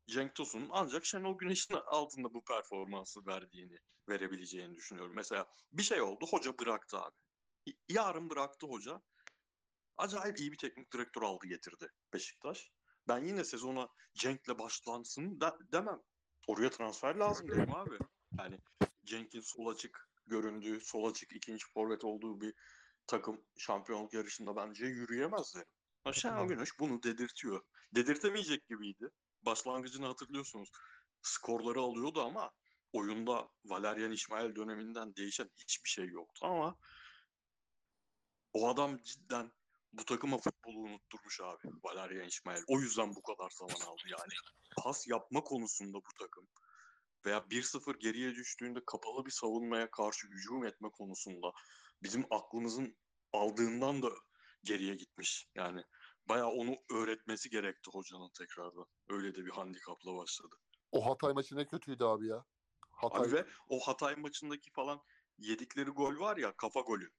Cenk 0.08 0.36
Tosun'un 0.36 0.70
ancak 0.72 1.06
Şenol 1.06 1.38
Güneş'in 1.38 1.74
altında 1.86 2.34
bu 2.34 2.44
performansı 2.44 3.26
verdiğini, 3.26 3.80
verebileceğini 4.10 4.76
düşünüyorum. 4.76 5.14
Mesela 5.16 5.48
bir 5.72 5.84
şey 5.84 6.02
oldu, 6.02 6.26
hoca 6.30 6.60
bıraktı 6.60 6.98
abi. 6.98 7.16
Yarın 7.90 8.30
bıraktı 8.30 8.68
hoca. 8.68 9.02
Acayip 9.98 10.40
iyi 10.40 10.52
bir 10.52 10.58
teknik 10.58 10.94
direktör 10.94 11.22
aldı 11.22 11.48
getirdi 11.48 11.92
Beşiktaş. 12.14 12.72
Ben 13.08 13.26
yine 13.26 13.44
sezona 13.44 13.88
Cenk'le 14.14 14.60
başlansın 14.60 15.42
de- 15.42 15.72
demem. 15.72 16.02
Oraya 16.48 16.70
transfer 16.70 17.16
lazım 17.16 17.48
derim 17.48 17.76
abi. 17.76 17.98
Yani 18.38 18.60
Cenk'in 19.06 19.42
sol 19.42 19.68
açık 19.68 20.10
göründüğü, 20.26 20.82
sol 20.82 21.10
açık 21.12 21.32
ikinci 21.36 21.66
forvet 21.74 22.04
olduğu 22.04 22.42
bir 22.42 22.54
takım 23.08 23.42
şampiyonluk 23.58 24.14
yarışında 24.14 24.56
bence 24.56 24.86
yürüyemez 24.86 25.56
derim. 25.56 25.68
Şenol 26.14 26.48
Güneş 26.48 26.80
bunu 26.80 27.04
dedirtiyor. 27.04 27.62
Dedirtemeyecek 27.96 28.68
gibiydi. 28.68 29.10
Başlangıcını 29.46 30.06
hatırlıyorsunuz. 30.06 30.70
Skorları 31.22 31.80
alıyordu 31.80 32.22
ama 32.22 32.52
oyunda 32.94 33.50
Valerian 33.66 34.12
İsmail 34.12 34.56
döneminden 34.56 35.16
değişen 35.16 35.50
hiçbir 35.58 35.90
şey 35.90 36.08
yoktu 36.08 36.46
ama 36.46 36.78
o 38.54 38.70
adam 38.70 39.02
cidden 39.04 39.52
bu 39.94 40.06
takıma 40.06 40.38
futbolu 40.38 40.80
unutturmuş 40.80 41.42
abi 41.42 41.68
Valerian 41.84 42.28
İsmail. 42.28 42.64
O 42.68 42.80
yüzden 42.80 43.16
bu 43.16 43.24
kadar 43.24 43.50
zaman 43.50 43.92
aldı 43.92 44.04
yani. 44.12 44.34
Pas 44.78 45.08
yapma 45.08 45.42
konusunda 45.42 45.98
bu 45.98 46.14
takım 46.20 46.48
veya 47.26 47.38
1-0 47.38 48.00
geriye 48.00 48.36
düştüğünde 48.36 48.80
kapalı 48.86 49.26
bir 49.26 49.32
savunmaya 49.32 49.92
karşı 49.92 50.28
hücum 50.28 50.66
etme 50.66 50.90
konusunda 50.90 51.52
bizim 52.04 52.26
aklımızın 52.30 52.98
aldığından 53.34 54.02
da 54.02 54.10
geriye 54.64 54.96
gitmiş. 54.96 55.48
Yani 55.56 55.84
bayağı 56.30 56.48
onu 56.50 56.76
öğretmesi 56.92 57.50
gerekti 57.50 57.92
hocanın 57.94 58.30
tekrardan. 58.38 58.86
Öyle 59.10 59.36
de 59.36 59.46
bir 59.46 59.52
handikapla 59.52 60.16
başladı. 60.16 60.56
O 60.92 61.06
Hatay 61.06 61.34
maçı 61.34 61.56
ne 61.56 61.68
kötüydü 61.68 62.04
abi 62.04 62.28
ya. 62.28 62.46
Hatay. 62.92 63.22
Abi 63.22 63.32
ve 63.32 63.46
o 63.70 63.80
Hatay 63.80 64.16
maçındaki 64.16 64.72
falan 64.72 65.02
yedikleri 65.38 65.90
gol 65.90 66.20
var 66.20 66.38
ya 66.38 66.56
kafa 66.58 66.80
golü. 66.80 67.12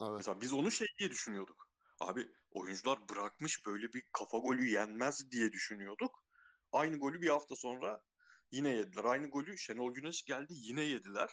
Evet. 0.00 0.12
Mesela 0.16 0.40
biz 0.40 0.52
onu 0.52 0.70
şey 0.70 0.88
diye 0.98 1.10
düşünüyorduk. 1.10 1.68
Abi 2.00 2.28
oyuncular 2.50 3.08
bırakmış 3.08 3.66
böyle 3.66 3.92
bir 3.92 4.02
kafa 4.12 4.38
golü 4.38 4.70
yenmez 4.70 5.30
diye 5.30 5.52
düşünüyorduk. 5.52 6.24
Aynı 6.72 6.98
golü 6.98 7.22
bir 7.22 7.28
hafta 7.28 7.56
sonra 7.56 8.02
yine 8.50 8.68
yediler. 8.68 9.04
Aynı 9.04 9.30
golü 9.30 9.58
Şenol 9.58 9.94
Güneş 9.94 10.24
geldi 10.24 10.52
yine 10.56 10.80
yediler. 10.80 11.30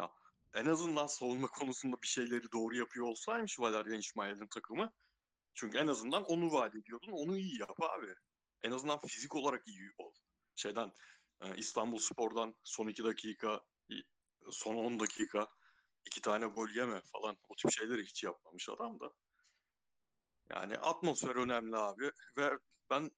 Ya, 0.00 0.10
en 0.54 0.66
azından 0.66 1.06
savunma 1.06 1.48
konusunda 1.48 2.02
bir 2.02 2.06
şeyleri 2.06 2.52
doğru 2.52 2.76
yapıyor 2.76 3.06
olsaymış 3.06 3.60
Valerian 3.60 3.98
İsmail'in 3.98 4.46
takımı. 4.46 4.92
Çünkü 5.54 5.78
en 5.78 5.86
azından 5.86 6.24
onu 6.24 6.52
vaat 6.52 6.74
ediyordun. 6.74 7.12
Onu 7.12 7.36
iyi 7.36 7.60
yap 7.60 7.82
abi. 7.82 8.14
En 8.62 8.70
azından 8.70 9.00
fizik 9.06 9.34
olarak 9.34 9.68
iyi 9.68 9.90
ol. 9.98 10.12
Şeyden 10.56 10.92
e, 11.40 11.56
İstanbul 11.56 11.98
Spor'dan 11.98 12.54
son 12.64 12.88
2 12.88 13.04
dakika, 13.04 13.60
son 14.50 14.76
10 14.76 15.00
dakika 15.00 15.48
iki 16.06 16.20
tane 16.20 16.46
gol 16.46 16.68
yeme 16.68 17.00
falan. 17.12 17.36
O 17.48 17.54
tip 17.56 17.70
şeyleri 17.70 18.02
hiç 18.02 18.24
yapmamış 18.24 18.68
adam 18.68 19.00
da. 19.00 19.10
Yani 20.50 20.78
atmosfer 20.78 21.36
önemli 21.36 21.76
abi 21.76 22.10
ve 22.36 22.50
ben 22.90 23.10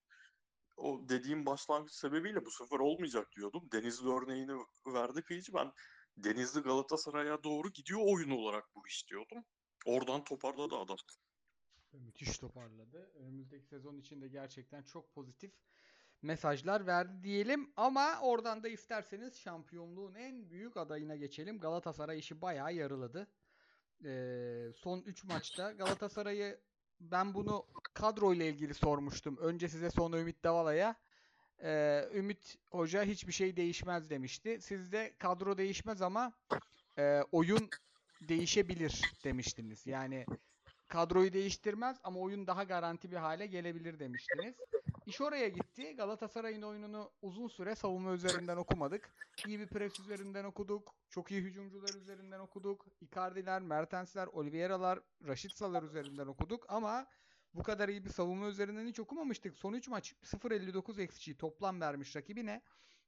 o 0.77 1.09
dediğim 1.09 1.47
başlangıç 1.47 1.95
sebebiyle 1.95 2.45
bu 2.45 2.51
sefer 2.51 2.79
olmayacak 2.79 3.29
diyordum. 3.37 3.69
Denizli 3.73 4.09
örneğini 4.09 4.53
verdi 4.87 5.23
Filici. 5.23 5.55
Ben 5.55 5.73
Denizli 6.17 6.61
Galatasaray'a 6.61 7.45
doğru 7.45 7.73
gidiyor 7.73 8.01
oyun 8.05 8.31
olarak 8.31 8.75
bu 8.75 8.87
iş 8.87 9.09
diyordum. 9.11 9.45
Oradan 9.87 10.25
toparladı 10.25 10.77
adam. 10.77 10.97
Müthiş 11.93 12.39
toparladı. 12.39 13.11
Önümüzdeki 13.15 13.67
sezon 13.67 13.97
içinde 13.97 14.29
gerçekten 14.29 14.83
çok 14.83 15.15
pozitif 15.15 15.53
mesajlar 16.23 16.87
verdi 16.87 17.23
diyelim. 17.23 17.71
Ama 17.77 18.21
oradan 18.21 18.63
da 18.63 18.69
isterseniz 18.69 19.39
şampiyonluğun 19.39 20.15
en 20.15 20.51
büyük 20.51 20.77
adayına 20.77 21.17
geçelim. 21.17 21.59
Galatasaray 21.59 22.19
işi 22.19 22.43
bayağı 22.43 22.75
yarıladı. 22.75 23.27
Ee, 24.05 24.71
son 24.77 25.01
3 25.01 25.25
maçta 25.25 25.73
Galatasaray'ı 25.73 26.61
ben 27.01 27.35
bunu 27.35 27.67
kadro 27.95 28.35
ile 28.35 28.49
ilgili 28.49 28.75
sormuştum. 28.75 29.37
Önce 29.37 29.69
size 29.69 29.91
sonra 29.91 30.21
Ümit 30.21 30.45
Davala'ya. 30.45 30.95
Ee, 31.63 32.09
Ümit 32.15 32.59
Hoca 32.71 33.03
hiçbir 33.03 33.33
şey 33.33 33.57
değişmez 33.57 34.11
demişti. 34.11 34.59
Sizde 34.61 35.15
kadro 35.19 35.59
değişmez 35.59 36.03
ama 36.03 36.33
e, 36.99 37.23
oyun 37.33 37.69
değişebilir 38.21 39.03
demiştiniz. 39.25 39.87
Yani 39.87 40.27
kadroyu 40.91 41.33
değiştirmez 41.33 41.97
ama 42.05 42.21
oyun 42.21 42.47
daha 42.47 42.65
garanti 42.65 43.11
bir 43.11 43.17
hale 43.17 43.47
gelebilir 43.47 43.99
demiştiniz. 43.99 44.55
İş 45.07 45.21
oraya 45.21 45.49
gitti. 45.49 45.97
Galatasaray'ın 45.97 46.63
oyununu 46.63 47.11
uzun 47.23 47.49
süre 47.49 47.75
savunma 47.75 48.13
üzerinden 48.13 48.57
okumadık. 48.57 49.15
İyi 49.47 49.61
bir 49.61 49.67
pres 49.67 50.01
üzerinden 50.01 50.45
okuduk. 50.45 50.95
Çok 51.09 51.31
iyi 51.31 51.43
hücumcular 51.43 51.95
üzerinden 51.95 52.41
okuduk. 52.41 52.87
Icardi'ler, 53.01 53.63
Mertens'ler, 53.63 54.27
Oliveira'lar, 54.27 54.99
Raşitsa'lar 55.27 55.83
üzerinden 55.83 56.27
okuduk 56.27 56.67
ama 56.69 57.07
bu 57.55 57.63
kadar 57.63 57.89
iyi 57.89 58.05
bir 58.05 58.11
savunma 58.11 58.49
üzerinden 58.49 58.87
hiç 58.87 59.01
okumamıştık. 59.01 59.57
Son 59.57 59.73
3 59.73 59.89
maç 59.89 60.15
0.59 60.25 61.03
XG 61.03 61.39
toplam 61.39 61.81
vermiş 61.81 62.17
rakibine. 62.17 62.63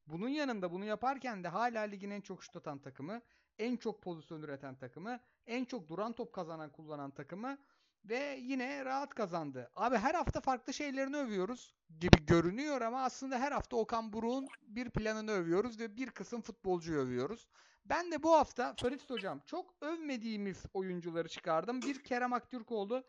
Bunun 0.07 0.29
yanında 0.29 0.73
bunu 0.73 0.85
yaparken 0.85 1.45
de 1.45 1.49
hala 1.49 1.81
ligin 1.81 2.11
en 2.11 2.21
çok 2.21 2.45
şut 2.45 2.57
atan 2.57 2.79
takımı, 2.79 3.21
en 3.59 3.77
çok 3.77 4.03
pozisyon 4.03 4.43
üreten 4.43 4.75
takımı, 4.75 5.21
en 5.47 5.65
çok 5.65 5.89
duran 5.89 6.13
top 6.13 6.33
kazanan 6.33 6.71
kullanan 6.71 7.11
takımı 7.11 7.59
ve 8.05 8.39
yine 8.43 8.85
rahat 8.85 9.15
kazandı. 9.15 9.71
Abi 9.77 9.97
her 9.97 10.15
hafta 10.15 10.41
farklı 10.41 10.75
şeylerini 10.75 11.17
övüyoruz 11.17 11.75
gibi 12.01 12.27
görünüyor 12.27 12.81
ama 12.81 13.03
aslında 13.03 13.39
her 13.39 13.53
hafta 13.53 13.77
Okan 13.77 14.13
Buruk'un 14.13 14.49
bir 14.63 14.91
planını 14.91 15.31
övüyoruz 15.31 15.81
ve 15.81 15.97
bir 15.97 16.11
kısım 16.11 16.43
futbolcuyu 16.43 16.99
övüyoruz. 16.99 17.49
Ben 17.85 18.13
de 18.13 18.23
bu 18.23 18.33
hafta 18.33 18.75
Ferit 18.81 19.11
Hocam 19.11 19.41
çok 19.47 19.75
övmediğimiz 19.81 20.63
oyuncuları 20.75 21.29
çıkardım. 21.29 21.83
Bir 21.83 22.05
Kerem 22.05 22.33
Aktürkoğlu, 22.33 23.05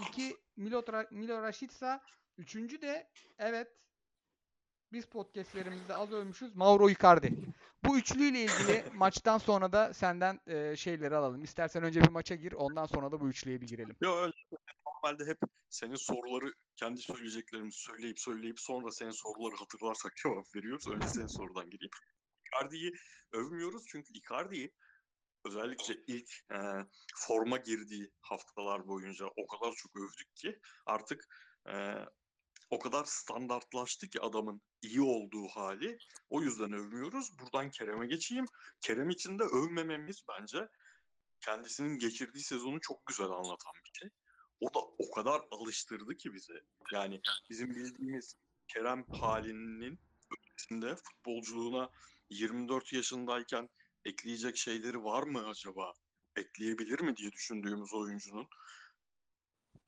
iki 0.00 0.36
Milo, 0.56 0.84
Milo 1.10 1.42
Rashica, 1.42 2.00
üçüncü 2.38 2.82
de 2.82 3.10
evet 3.38 3.68
biz 4.92 5.06
podcastlerimizde 5.06 5.94
az 5.94 6.12
övmüşüz 6.12 6.56
Mauro 6.56 6.90
Icardi. 6.90 7.32
Bu 7.86 7.98
üçlüyle 7.98 8.40
ilgili 8.40 8.84
maçtan 8.94 9.38
sonra 9.38 9.72
da 9.72 9.94
senden 9.94 10.40
e, 10.46 10.76
şeyleri 10.76 11.16
alalım. 11.16 11.42
İstersen 11.42 11.82
önce 11.82 12.00
bir 12.00 12.08
maça 12.08 12.34
gir 12.34 12.52
ondan 12.52 12.86
sonra 12.86 13.12
da 13.12 13.20
bu 13.20 13.28
üçlüye 13.28 13.60
bir 13.60 13.66
girelim. 13.66 13.96
Ya 14.00 14.16
öyle 14.16 14.32
normalde 14.86 15.30
hep 15.30 15.38
senin 15.68 15.94
soruları 15.94 16.52
kendi 16.76 17.00
söyleyeceklerimizi 17.00 17.78
söyleyip 17.78 18.20
söyleyip 18.20 18.60
sonra 18.60 18.90
senin 18.90 19.10
soruları 19.10 19.56
hatırlarsak 19.56 20.12
cevap 20.16 20.54
veriyoruz. 20.56 20.88
Önce 20.88 21.08
senin 21.08 21.26
sorudan 21.38 21.70
gireyim. 21.70 21.90
Icardi'yi 22.46 22.92
övmüyoruz 23.32 23.84
çünkü 23.88 24.12
Icardi'yi 24.12 24.72
özellikle 25.46 25.94
ilk 26.06 26.30
e, 26.52 26.58
forma 27.16 27.56
girdiği 27.56 28.10
haftalar 28.20 28.86
boyunca 28.88 29.26
o 29.26 29.46
kadar 29.46 29.72
çok 29.72 29.96
övdük 29.96 30.36
ki 30.36 30.58
artık 30.86 31.24
e, 31.68 31.74
o 32.70 32.78
kadar 32.78 33.04
standartlaştı 33.04 34.08
ki 34.08 34.20
adamın 34.20 34.62
iyi 34.82 35.00
olduğu 35.00 35.48
hali. 35.48 35.98
O 36.30 36.42
yüzden 36.42 36.72
övmüyoruz. 36.72 37.38
Buradan 37.38 37.70
Kerem'e 37.70 38.06
geçeyim. 38.06 38.46
Kerem 38.80 39.10
için 39.10 39.38
de 39.38 39.42
övmememiz 39.42 40.24
bence 40.28 40.68
kendisinin 41.40 41.98
geçirdiği 41.98 42.42
sezonu 42.42 42.80
çok 42.80 43.06
güzel 43.06 43.26
anlatan 43.26 43.72
bir 43.84 43.98
şey. 43.98 44.08
O 44.60 44.74
da 44.74 44.78
o 44.98 45.10
kadar 45.10 45.42
alıştırdı 45.50 46.16
ki 46.16 46.34
bize. 46.34 46.64
Yani 46.92 47.20
bizim 47.50 47.74
bildiğimiz 47.74 48.36
Kerem 48.68 49.04
halinin 49.06 49.98
ötesinde 50.30 50.96
futbolculuğuna 50.96 51.90
24 52.30 52.92
yaşındayken 52.92 53.68
ekleyecek 54.04 54.56
şeyleri 54.56 55.04
var 55.04 55.22
mı 55.22 55.48
acaba? 55.48 55.92
Ekleyebilir 56.36 57.00
mi 57.00 57.16
diye 57.16 57.32
düşündüğümüz 57.32 57.94
oyuncunun 57.94 58.48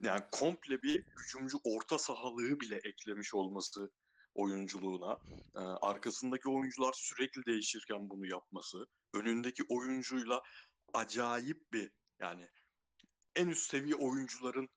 yani 0.00 0.24
komple 0.32 0.82
bir 0.82 1.04
hücumcu 1.18 1.58
orta 1.64 1.98
sahalığı 1.98 2.60
bile 2.60 2.76
eklemiş 2.76 3.34
olması 3.34 3.90
oyunculuğuna, 4.34 5.18
e, 5.56 5.60
arkasındaki 5.60 6.48
oyuncular 6.48 6.92
sürekli 6.96 7.46
değişirken 7.46 8.10
bunu 8.10 8.26
yapması, 8.26 8.86
önündeki 9.14 9.62
oyuncuyla 9.68 10.42
acayip 10.94 11.72
bir 11.72 11.90
yani 12.20 12.48
en 13.36 13.48
üst 13.48 13.70
seviye 13.70 13.94
oyuncuların 13.94 14.68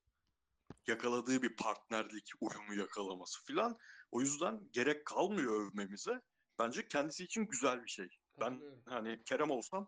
yakaladığı 0.88 1.42
bir 1.42 1.56
partnerlik 1.56 2.32
uyumu 2.42 2.74
yakalaması 2.74 3.46
filan. 3.46 3.78
O 4.12 4.22
yüzden 4.22 4.60
gerek 4.72 5.06
kalmıyor 5.06 5.62
övmemize. 5.62 6.22
Bence 6.60 6.88
kendisi 6.88 7.24
için 7.24 7.46
güzel 7.46 7.84
bir 7.84 7.90
şey. 7.90 8.08
Ben 8.40 8.62
hani 8.86 9.24
Kerem 9.24 9.52
olsam 9.52 9.88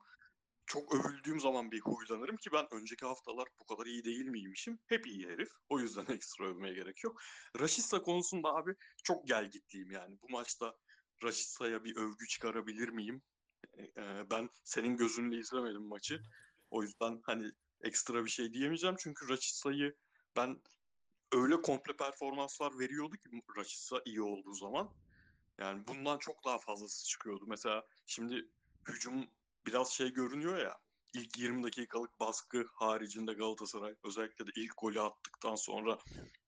çok 0.71 0.95
övüldüğüm 0.95 1.39
zaman 1.39 1.71
bir 1.71 1.79
huylanırım 1.79 2.37
ki 2.37 2.49
ben 2.53 2.67
önceki 2.71 3.05
haftalar 3.05 3.47
bu 3.59 3.65
kadar 3.65 3.85
iyi 3.85 4.03
değil 4.03 4.25
miymişim? 4.25 4.79
Hep 4.87 5.07
iyi 5.07 5.27
herif. 5.27 5.49
O 5.69 5.79
yüzden 5.79 6.05
ekstra 6.15 6.47
övmeye 6.47 6.73
gerek 6.73 7.03
yok. 7.03 7.21
Raşitsa 7.59 8.01
konusunda 8.01 8.55
abi 8.55 8.75
çok 9.03 9.27
gelgitliyim 9.27 9.91
yani. 9.91 10.17
Bu 10.21 10.29
maçta 10.29 10.75
Raşitsa'ya 11.23 11.83
bir 11.83 11.95
övgü 11.95 12.27
çıkarabilir 12.27 12.89
miyim? 12.89 13.21
Ee, 13.77 14.29
ben 14.31 14.49
senin 14.63 14.97
gözünle 14.97 15.37
izlemedim 15.37 15.87
maçı. 15.87 16.21
O 16.69 16.83
yüzden 16.83 17.21
hani 17.23 17.51
ekstra 17.81 18.25
bir 18.25 18.29
şey 18.29 18.53
diyemeyeceğim. 18.53 18.95
Çünkü 18.99 19.29
Raşitsa'yı 19.29 19.95
ben 20.35 20.61
öyle 21.31 21.61
komple 21.61 21.97
performanslar 21.97 22.79
veriyordu 22.79 23.17
ki 23.17 23.29
Raşitsa 23.57 24.01
iyi 24.05 24.21
olduğu 24.21 24.53
zaman. 24.53 24.93
Yani 25.57 25.87
bundan 25.87 26.17
çok 26.17 26.45
daha 26.45 26.57
fazlası 26.57 27.07
çıkıyordu. 27.07 27.45
Mesela 27.47 27.85
şimdi 28.05 28.49
hücum 28.87 29.27
biraz 29.65 29.91
şey 29.91 30.13
görünüyor 30.13 30.57
ya. 30.57 30.77
İlk 31.13 31.37
20 31.37 31.63
dakikalık 31.63 32.19
baskı 32.19 32.65
haricinde 32.73 33.33
Galatasaray 33.33 33.95
özellikle 34.03 34.47
de 34.47 34.51
ilk 34.55 34.73
golü 34.77 35.01
attıktan 35.01 35.55
sonra 35.55 35.99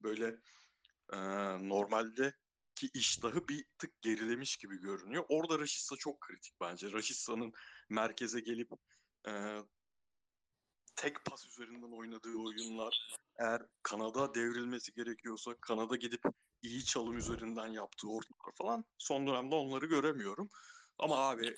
böyle 0.01 0.39
e, 1.13 1.17
normalde 1.69 2.33
ki 2.75 2.89
iştahı 2.93 3.47
bir 3.47 3.65
tık 3.77 4.01
gerilemiş 4.01 4.57
gibi 4.57 4.77
görünüyor. 4.81 5.25
Orada 5.29 5.59
Raşitsa 5.59 5.95
çok 5.95 6.21
kritik 6.21 6.53
bence. 6.61 6.91
Raşitsa'nın 6.91 7.53
merkeze 7.89 8.39
gelip 8.39 8.71
e, 9.27 9.57
tek 10.95 11.25
pas 11.25 11.45
üzerinden 11.45 11.97
oynadığı 11.97 12.35
oyunlar 12.37 13.17
eğer 13.39 13.61
kanada 13.83 14.33
devrilmesi 14.33 14.93
gerekiyorsa 14.93 15.55
kanada 15.61 15.95
gidip 15.95 16.21
iyi 16.61 16.85
çalım 16.85 17.17
üzerinden 17.17 17.67
yaptığı 17.67 18.07
ortalar 18.07 18.53
falan 18.55 18.85
son 18.97 19.27
dönemde 19.27 19.55
onları 19.55 19.85
göremiyorum. 19.85 20.49
Ama 20.97 21.17
abi 21.17 21.55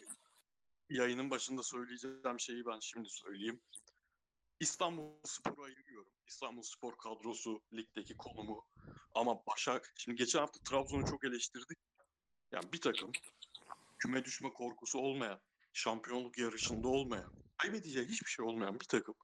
yayının 0.89 1.29
başında 1.29 1.63
söyleyeceğim 1.63 2.39
şeyi 2.39 2.65
ben 2.65 2.79
şimdi 2.79 3.09
söyleyeyim. 3.09 3.61
İstanbul 4.59 5.13
Spor'u 5.23 5.63
ayırıyorum. 5.63 6.11
İstanbul 6.27 6.61
Spor 6.61 6.97
kadrosu, 6.97 7.61
ligdeki 7.73 8.17
konumu. 8.17 8.65
Ama 9.13 9.45
Başak, 9.47 9.93
şimdi 9.95 10.17
geçen 10.17 10.39
hafta 10.39 10.59
Trabzon'u 10.63 11.05
çok 11.05 11.23
eleştirdik. 11.23 11.77
Yani 12.51 12.73
bir 12.73 12.81
takım 12.81 13.11
küme 13.99 14.25
düşme 14.25 14.53
korkusu 14.53 14.99
olmayan, 14.99 15.39
şampiyonluk 15.73 16.37
yarışında 16.37 16.87
olmayan, 16.87 17.33
kaybedeceği 17.57 18.05
hiçbir 18.05 18.29
şey 18.29 18.45
olmayan 18.45 18.79
bir 18.79 18.85
takım 18.85 19.15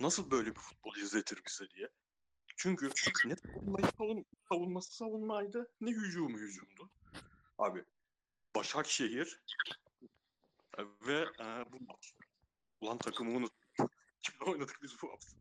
nasıl 0.00 0.30
böyle 0.30 0.50
bir 0.50 0.60
futbol 0.60 0.96
izletir 0.96 1.42
bize 1.48 1.70
diye. 1.70 1.88
Çünkü 2.56 2.90
ne 3.24 3.36
savunmayı 3.36 3.86
savun, 3.98 4.24
savunması 4.48 4.96
savunmaydı 4.96 5.72
ne 5.80 5.90
hücumu 5.90 6.38
hücumdu. 6.38 6.90
Abi 7.58 7.84
Başakşehir 8.56 9.40
ve 11.06 11.20
e, 11.40 11.72
bu 11.72 11.80
maç. 11.80 12.14
Ulan 12.80 12.98
takımı 12.98 13.36
unut. 13.36 13.52
Kimle 14.22 14.50
oynadık 14.50 14.78
biz 14.82 15.02
bu 15.02 15.12
hafta? 15.12 15.36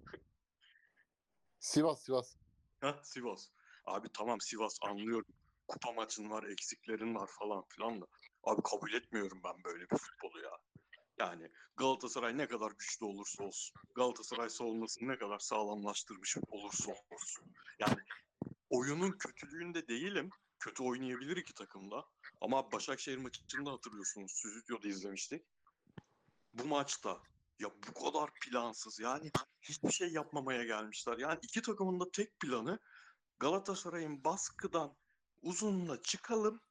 Sivas 1.60 2.04
Sivas. 2.04 2.36
Ha 2.82 3.00
Sivas. 3.04 3.50
Abi 3.86 4.08
tamam 4.14 4.42
Sivas 4.42 4.78
anlıyorum. 4.82 5.34
Kupa 5.68 5.92
maçın 5.92 6.30
var, 6.30 6.44
eksiklerin 6.44 7.16
var 7.16 7.30
falan 7.40 7.64
filan 7.70 8.02
da. 8.02 8.06
Abi 8.44 8.62
kabul 8.64 8.94
etmiyorum 8.94 9.42
ben 9.44 9.64
böyle 9.64 9.90
bir 9.90 9.98
futbolu 9.98 10.42
ya. 10.42 10.52
Yani 11.18 11.52
Galatasaray 11.78 12.38
ne 12.38 12.48
kadar 12.48 12.72
güçlü 12.72 13.06
olursa 13.06 13.44
olsun, 13.44 13.76
Galatasaray 13.96 14.50
savunmasını 14.50 15.10
ne 15.10 15.18
kadar 15.18 15.40
sağlamlaştırmış 15.40 16.38
olursa 16.48 16.92
olsun. 16.92 17.46
Yani 17.80 17.98
oyunun 18.70 19.12
kötülüğünde 19.12 19.88
değilim. 19.88 20.30
Kötü 20.66 20.84
oynayabilir 20.84 21.38
iki 21.38 21.54
takımda. 21.54 22.06
Ama 22.42 22.72
Başakşehir 22.72 23.18
maçında 23.18 23.72
hatırlıyorsunuz. 23.72 24.32
Stüdyoda 24.32 24.88
izlemiştik. 24.88 25.46
Bu 26.54 26.66
maçta 26.66 27.22
ya 27.60 27.70
bu 27.88 27.94
kadar 27.94 28.30
plansız 28.34 29.00
yani 29.00 29.32
hiçbir 29.62 29.92
şey 29.92 30.10
yapmamaya 30.10 30.64
gelmişler. 30.64 31.18
Yani 31.18 31.40
iki 31.42 31.62
takımın 31.62 32.00
da 32.00 32.06
tek 32.12 32.40
planı 32.40 32.80
Galatasaray'ın 33.40 34.24
baskıdan 34.24 34.98
uzunla 35.42 36.02
çıkalım. 36.02 36.62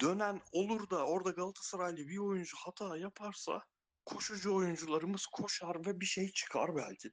Dönen 0.00 0.42
olur 0.52 0.90
da 0.90 1.06
orada 1.06 1.30
Galatasaraylı 1.30 1.96
bir 1.96 2.18
oyuncu 2.18 2.56
hata 2.56 2.96
yaparsa 2.96 3.62
koşucu 4.04 4.54
oyuncularımız 4.54 5.26
koşar 5.26 5.86
ve 5.86 6.00
bir 6.00 6.06
şey 6.06 6.32
çıkar 6.32 6.76
belki. 6.76 7.10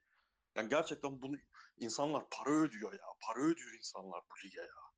Yani 0.55 0.69
gerçekten 0.69 1.21
bunu 1.21 1.37
insanlar 1.77 2.23
para 2.31 2.51
ödüyor 2.51 2.93
ya. 2.93 3.05
Para 3.21 3.39
ödüyor 3.39 3.73
insanlar 3.73 4.21
bu 4.31 4.47
lige 4.47 4.61
ya. 4.61 4.90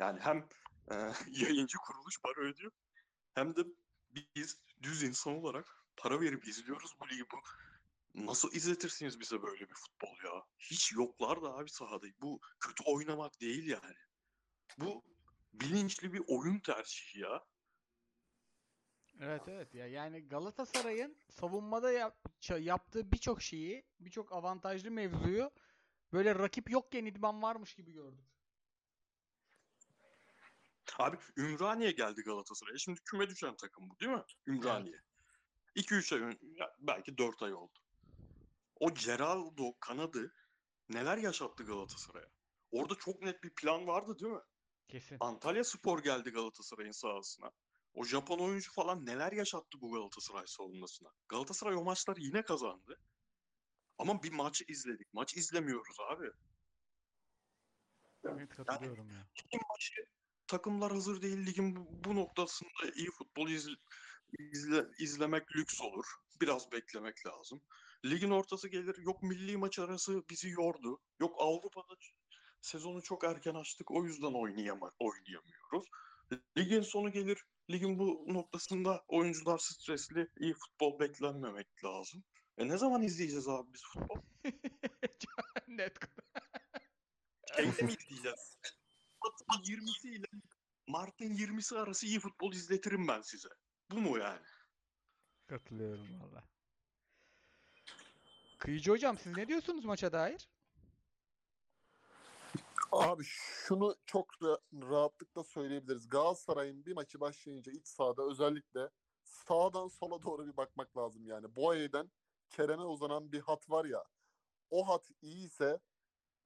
Yani 0.00 0.20
hem 0.20 0.48
e, 0.90 0.94
yayıncı 1.30 1.78
kuruluş 1.78 2.20
para 2.22 2.40
ödüyor 2.40 2.72
hem 3.34 3.56
de 3.56 3.60
biz 4.36 4.60
düz 4.82 5.02
insan 5.02 5.34
olarak 5.34 5.84
para 5.96 6.20
verip 6.20 6.48
izliyoruz 6.48 6.96
bu 7.00 7.08
ligi. 7.08 7.24
Bu 7.32 7.36
nasıl 8.26 8.52
izletirsiniz 8.52 9.20
bize 9.20 9.42
böyle 9.42 9.68
bir 9.68 9.74
futbol 9.74 10.16
ya? 10.24 10.42
Hiç 10.58 10.92
yoklar 10.92 11.42
da 11.42 11.54
abi 11.54 11.70
sahada. 11.70 12.06
Bu 12.22 12.40
kötü 12.60 12.84
oynamak 12.84 13.40
değil 13.40 13.68
yani. 13.68 13.96
Bu 14.78 15.04
bilinçli 15.52 16.12
bir 16.12 16.22
oyun 16.26 16.58
tercihi 16.58 17.20
ya. 17.20 17.44
Evet 19.20 19.48
evet 19.48 19.74
ya 19.74 19.86
yani 19.86 20.28
Galatasaray'ın 20.28 21.16
savunmada 21.30 21.92
yap- 21.92 22.28
yaptığı 22.58 23.12
birçok 23.12 23.42
şeyi, 23.42 23.84
birçok 24.00 24.32
avantajlı 24.32 24.90
mevzuyu 24.90 25.50
böyle 26.12 26.34
rakip 26.34 26.70
yokken 26.70 27.04
idman 27.04 27.42
varmış 27.42 27.74
gibi 27.74 27.92
gördük. 27.92 28.39
Abi 30.98 31.16
Ümraniye 31.36 31.90
geldi 31.90 32.22
Galatasaray'a. 32.22 32.78
Şimdi 32.78 33.00
küme 33.04 33.28
düşen 33.28 33.56
takım 33.56 33.90
bu 33.90 33.98
değil 34.00 34.12
mi? 34.12 34.22
Ümraniye. 34.46 35.00
2-3 35.76 36.12
ay 36.12 36.20
ön- 36.20 36.38
ya 36.42 36.74
belki 36.78 37.18
4 37.18 37.42
ay 37.42 37.54
oldu. 37.54 37.78
O 38.80 38.94
Geraldo 38.94 39.72
kanadı 39.80 40.34
neler 40.88 41.18
yaşattı 41.18 41.64
Galatasaray'a? 41.64 42.28
Orada 42.70 42.94
çok 42.94 43.22
net 43.22 43.42
bir 43.42 43.54
plan 43.54 43.86
vardı 43.86 44.18
değil 44.18 44.32
mi? 44.32 44.40
Kesin. 44.88 45.16
Antalya 45.20 45.64
Spor 45.64 46.02
geldi 46.02 46.30
Galatasaray'ın 46.30 46.92
sahasına. 46.92 47.50
O 47.94 48.04
Japon 48.04 48.38
oyuncu 48.38 48.72
falan 48.72 49.06
neler 49.06 49.32
yaşattı 49.32 49.80
bu 49.80 49.92
Galatasaray 49.92 50.46
savunmasına. 50.46 51.08
Galatasaray 51.28 51.74
o 51.74 51.84
maçları 51.84 52.20
yine 52.20 52.42
kazandı. 52.42 53.00
Ama 53.98 54.22
bir 54.22 54.32
maçı 54.32 54.64
izledik. 54.68 55.14
Maç 55.14 55.36
izlemiyoruz 55.36 55.96
abi. 56.10 56.30
Evet 58.24 58.48
katılıyorum 58.48 59.10
ya. 59.10 59.26
Ligin 59.38 59.60
başı 59.74 60.06
takımlar 60.50 60.92
hazır 60.92 61.22
değil. 61.22 61.46
Ligin 61.46 61.76
bu, 62.04 62.16
noktasında 62.16 62.90
iyi 62.94 63.10
futbol 63.10 63.48
izle- 63.48 63.76
izle- 64.38 64.90
izlemek 64.98 65.56
lüks 65.56 65.80
olur. 65.80 66.04
Biraz 66.40 66.72
beklemek 66.72 67.26
lazım. 67.26 67.62
Ligin 68.04 68.30
ortası 68.30 68.68
gelir. 68.68 68.96
Yok 68.98 69.22
milli 69.22 69.56
maç 69.56 69.78
arası 69.78 70.22
bizi 70.30 70.48
yordu. 70.50 71.00
Yok 71.20 71.36
Avrupa'da 71.38 71.94
sezonu 72.60 73.02
çok 73.02 73.24
erken 73.24 73.54
açtık. 73.54 73.90
O 73.90 74.04
yüzden 74.04 74.32
oynayama, 74.32 74.92
oynayamıyoruz. 74.98 75.86
Ligin 76.58 76.82
sonu 76.82 77.12
gelir. 77.12 77.44
Ligin 77.70 77.98
bu 77.98 78.24
noktasında 78.28 79.04
oyuncular 79.08 79.58
stresli. 79.58 80.28
iyi 80.40 80.54
futbol 80.54 81.00
beklenmemek 81.00 81.84
lazım. 81.84 82.24
E 82.58 82.68
ne 82.68 82.78
zaman 82.78 83.02
izleyeceğiz 83.02 83.48
abi 83.48 83.72
biz 83.74 83.82
futbol? 83.92 84.22
Net. 85.68 85.98
Şeyde 87.56 87.82
mi 87.82 87.92
izleyeceğiz? 87.92 88.58
Mart'ın 89.24 89.62
20'si 89.74 90.08
ile 90.08 90.26
Mart'ın 90.86 91.34
20'si 91.34 91.78
arası 91.78 92.06
iyi 92.06 92.20
futbol 92.20 92.52
izletirim 92.52 93.08
ben 93.08 93.20
size. 93.20 93.48
Bu 93.90 94.00
mu 94.00 94.18
yani? 94.18 94.46
Katılıyorum 95.46 96.20
valla. 96.20 96.44
Kıyıcı 98.58 98.90
hocam 98.90 99.18
siz 99.18 99.36
ne 99.36 99.48
diyorsunuz 99.48 99.84
maça 99.84 100.12
dair? 100.12 100.48
Abi 102.92 103.24
şunu 103.24 103.96
çok 104.06 104.28
ra- 104.32 104.90
rahatlıkla 104.90 105.44
söyleyebiliriz. 105.44 106.08
Galatasaray'ın 106.08 106.86
bir 106.86 106.92
maçı 106.92 107.20
başlayınca 107.20 107.72
iç 107.72 107.86
sahada 107.88 108.22
özellikle 108.22 108.90
sağdan 109.22 109.88
sola 109.88 110.22
doğru 110.22 110.46
bir 110.46 110.56
bakmak 110.56 110.96
lazım 110.96 111.26
yani. 111.26 111.56
Boye'den 111.56 112.10
Kerem'e 112.50 112.84
uzanan 112.84 113.32
bir 113.32 113.40
hat 113.40 113.70
var 113.70 113.84
ya. 113.84 114.04
O 114.70 114.88
hat 114.88 115.10
iyiyse 115.22 115.80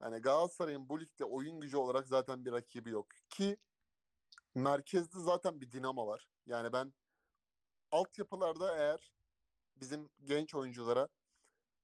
yani 0.04 0.18
Galatasaray'ın 0.18 0.88
bu 0.88 1.00
ligde 1.00 1.24
oyun 1.24 1.60
gücü 1.60 1.76
olarak 1.76 2.08
zaten 2.08 2.44
bir 2.44 2.52
rakibi 2.52 2.90
yok. 2.90 3.06
Ki 3.28 3.56
merkezde 4.54 5.20
zaten 5.20 5.60
bir 5.60 5.72
dinamo 5.72 6.06
var. 6.06 6.28
Yani 6.46 6.72
ben 6.72 6.94
altyapılarda 7.90 8.76
eğer 8.76 9.12
bizim 9.76 10.10
genç 10.24 10.54
oyunculara 10.54 11.08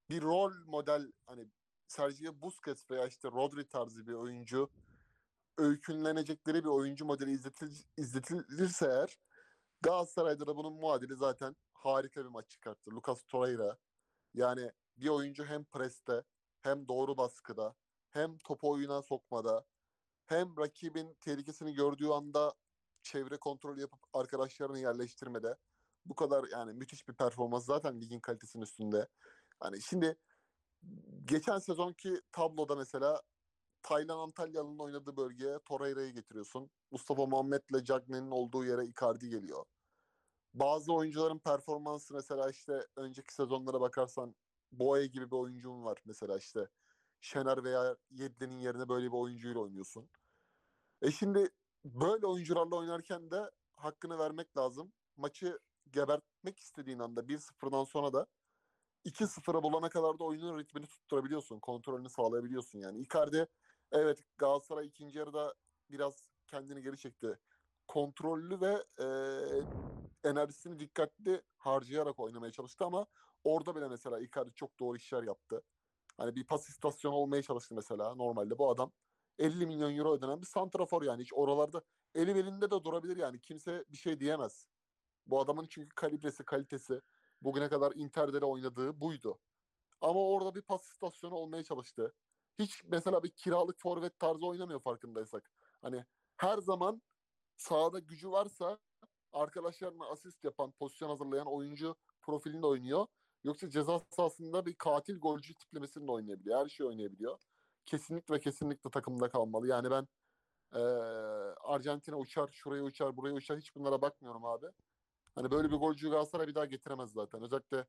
bir 0.09 0.21
rol 0.21 0.53
model 0.65 1.11
hani 1.25 1.47
Sergio 1.87 2.41
Busquets 2.41 2.91
veya 2.91 3.07
işte 3.07 3.27
Rodri 3.27 3.67
tarzı 3.67 4.07
bir 4.07 4.13
oyuncu 4.13 4.69
öykünlenecekleri 5.57 6.63
bir 6.63 6.69
oyuncu 6.69 7.05
modeli 7.05 7.31
izletil, 7.31 7.71
izletilirse 7.97 8.85
eğer 8.85 9.19
Galatasaray'da 9.81 10.47
da 10.47 10.57
bunun 10.57 10.73
muadili 10.73 11.15
zaten 11.15 11.55
harika 11.73 12.23
bir 12.23 12.29
maç 12.29 12.49
çıkarttı. 12.49 12.91
Lucas 12.91 13.23
Torreira 13.23 13.77
yani 14.33 14.71
bir 14.97 15.09
oyuncu 15.09 15.45
hem 15.45 15.65
preste 15.65 16.23
hem 16.61 16.87
doğru 16.87 17.17
baskıda 17.17 17.75
hem 18.11 18.37
topu 18.37 18.71
oyuna 18.71 19.01
sokmada 19.01 19.65
hem 20.25 20.57
rakibin 20.57 21.17
tehlikesini 21.21 21.73
gördüğü 21.73 22.07
anda 22.07 22.53
çevre 23.03 23.37
kontrol 23.37 23.77
yapıp 23.77 23.99
arkadaşlarını 24.13 24.79
yerleştirmede 24.79 25.57
bu 26.05 26.15
kadar 26.15 26.45
yani 26.51 26.73
müthiş 26.73 27.07
bir 27.07 27.13
performans 27.13 27.65
zaten 27.65 28.01
ligin 28.01 28.19
kalitesinin 28.19 28.63
üstünde. 28.63 29.07
Hani 29.59 29.81
şimdi 29.81 30.17
geçen 31.25 31.59
sezonki 31.59 32.21
tabloda 32.31 32.75
mesela 32.75 33.21
Taylan 33.81 34.17
Antalyalı'nın 34.19 34.79
oynadığı 34.79 35.17
bölgeye 35.17 35.59
Torreira'yı 35.65 36.13
getiriyorsun. 36.13 36.71
Mustafa 36.91 37.25
Muhammed'le 37.25 37.83
Cagney'in 37.83 38.31
olduğu 38.31 38.65
yere 38.65 38.85
Icardi 38.85 39.29
geliyor. 39.29 39.65
Bazı 40.53 40.93
oyuncuların 40.93 41.39
performansı 41.39 42.13
mesela 42.13 42.49
işte 42.49 42.87
önceki 42.95 43.33
sezonlara 43.33 43.81
bakarsan 43.81 44.35
Boye 44.71 45.07
gibi 45.07 45.31
bir 45.31 45.35
oyuncun 45.35 45.83
var 45.83 46.01
mesela 46.05 46.37
işte. 46.37 46.69
Şener 47.21 47.63
veya 47.63 47.97
Yedlin'in 48.09 48.59
yerine 48.59 48.89
böyle 48.89 49.07
bir 49.07 49.17
oyuncuyla 49.17 49.61
oynuyorsun. 49.61 50.09
E 51.01 51.11
şimdi 51.11 51.49
böyle 51.85 52.27
oyuncularla 52.27 52.75
oynarken 52.75 53.31
de 53.31 53.51
hakkını 53.73 54.19
vermek 54.19 54.57
lazım. 54.57 54.93
Maçı 55.17 55.59
gebertmek 55.91 56.59
istediğin 56.59 56.99
anda 56.99 57.27
1-0'dan 57.29 57.83
sonra 57.83 58.13
da 58.13 58.27
2-0'a 59.05 59.63
bulana 59.63 59.89
kadar 59.89 60.19
da 60.19 60.23
oyunun 60.23 60.59
ritmini 60.59 60.87
tutturabiliyorsun. 60.87 61.59
Kontrolünü 61.59 62.09
sağlayabiliyorsun 62.09 62.79
yani. 62.79 62.99
Icardi 62.99 63.47
evet 63.91 64.23
Galatasaray 64.37 64.87
ikinci 64.87 65.19
yarıda 65.19 65.55
biraz 65.89 66.29
kendini 66.47 66.81
geri 66.83 66.97
çekti. 66.97 67.39
Kontrollü 67.87 68.61
ve 68.61 68.85
e, 69.03 69.07
enerjisini 70.29 70.79
dikkatli 70.79 71.41
harcayarak 71.57 72.19
oynamaya 72.19 72.51
çalıştı 72.51 72.85
ama 72.85 73.07
orada 73.43 73.75
bile 73.75 73.87
mesela 73.87 74.19
Icardi 74.19 74.53
çok 74.53 74.79
doğru 74.79 74.97
işler 74.97 75.23
yaptı. 75.23 75.63
Hani 76.21 76.35
bir 76.35 76.45
pas 76.45 76.69
istasyonu 76.69 77.15
olmaya 77.15 77.41
çalıştı 77.41 77.75
mesela 77.75 78.15
normalde 78.15 78.57
bu 78.57 78.69
adam 78.69 78.91
50 79.39 79.65
milyon 79.65 79.97
euro 79.97 80.13
ödenen 80.13 80.41
bir 80.41 80.47
santrafor 80.47 81.03
yani 81.03 81.21
hiç 81.21 81.33
oralarda 81.33 81.81
eli 82.15 82.35
belinde 82.35 82.71
de 82.71 82.83
durabilir 82.83 83.17
yani 83.17 83.41
kimse 83.41 83.85
bir 83.89 83.97
şey 83.97 84.19
diyemez. 84.19 84.67
Bu 85.27 85.41
adamın 85.41 85.67
çünkü 85.69 85.89
kalibresi, 85.95 86.45
kalitesi 86.45 87.01
bugüne 87.41 87.69
kadar 87.69 87.91
Inter'de 87.95 88.41
de 88.41 88.45
oynadığı 88.45 89.01
buydu. 89.01 89.39
Ama 90.01 90.19
orada 90.27 90.55
bir 90.55 90.61
pas 90.61 90.91
istasyonu 90.91 91.35
olmaya 91.35 91.63
çalıştı. 91.63 92.15
Hiç 92.59 92.83
mesela 92.83 93.23
bir 93.23 93.31
kiralık 93.31 93.79
forvet 93.79 94.19
tarzı 94.19 94.45
oynamıyor 94.47 94.79
farkındaysak. 94.79 95.51
Hani 95.81 96.05
her 96.37 96.57
zaman 96.57 97.01
sahada 97.57 97.99
gücü 97.99 98.31
varsa 98.31 98.79
arkadaşlarına 99.33 100.05
asist 100.05 100.43
yapan, 100.43 100.71
pozisyon 100.71 101.09
hazırlayan 101.09 101.47
oyuncu 101.47 101.95
profilinde 102.21 102.67
oynuyor. 102.67 103.07
Yoksa 103.43 103.69
ceza 103.69 103.99
sahasında 103.99 104.65
bir 104.65 104.75
katil 104.75 105.19
golcü 105.19 105.53
tiplemesinde 105.55 106.11
oynayabiliyor. 106.11 106.59
Her 106.59 106.69
şey 106.69 106.85
oynayabiliyor. 106.85 107.39
Kesinlikle 107.85 108.39
kesinlikle 108.39 108.89
takımda 108.89 109.29
kalmalı. 109.29 109.67
Yani 109.67 109.91
ben 109.91 110.07
e, 110.73 110.79
Arjantin'e 111.63 112.15
uçar, 112.15 112.49
şuraya 112.51 112.83
uçar, 112.83 113.17
buraya 113.17 113.33
uçar 113.33 113.57
hiç 113.57 113.75
bunlara 113.75 114.01
bakmıyorum 114.01 114.45
abi. 114.45 114.67
Hani 115.35 115.51
böyle 115.51 115.71
bir 115.71 115.75
golcü 115.75 116.09
Galatasaray 116.09 116.47
bir 116.47 116.55
daha 116.55 116.65
getiremez 116.65 117.11
zaten. 117.11 117.41
Özellikle 117.43 117.85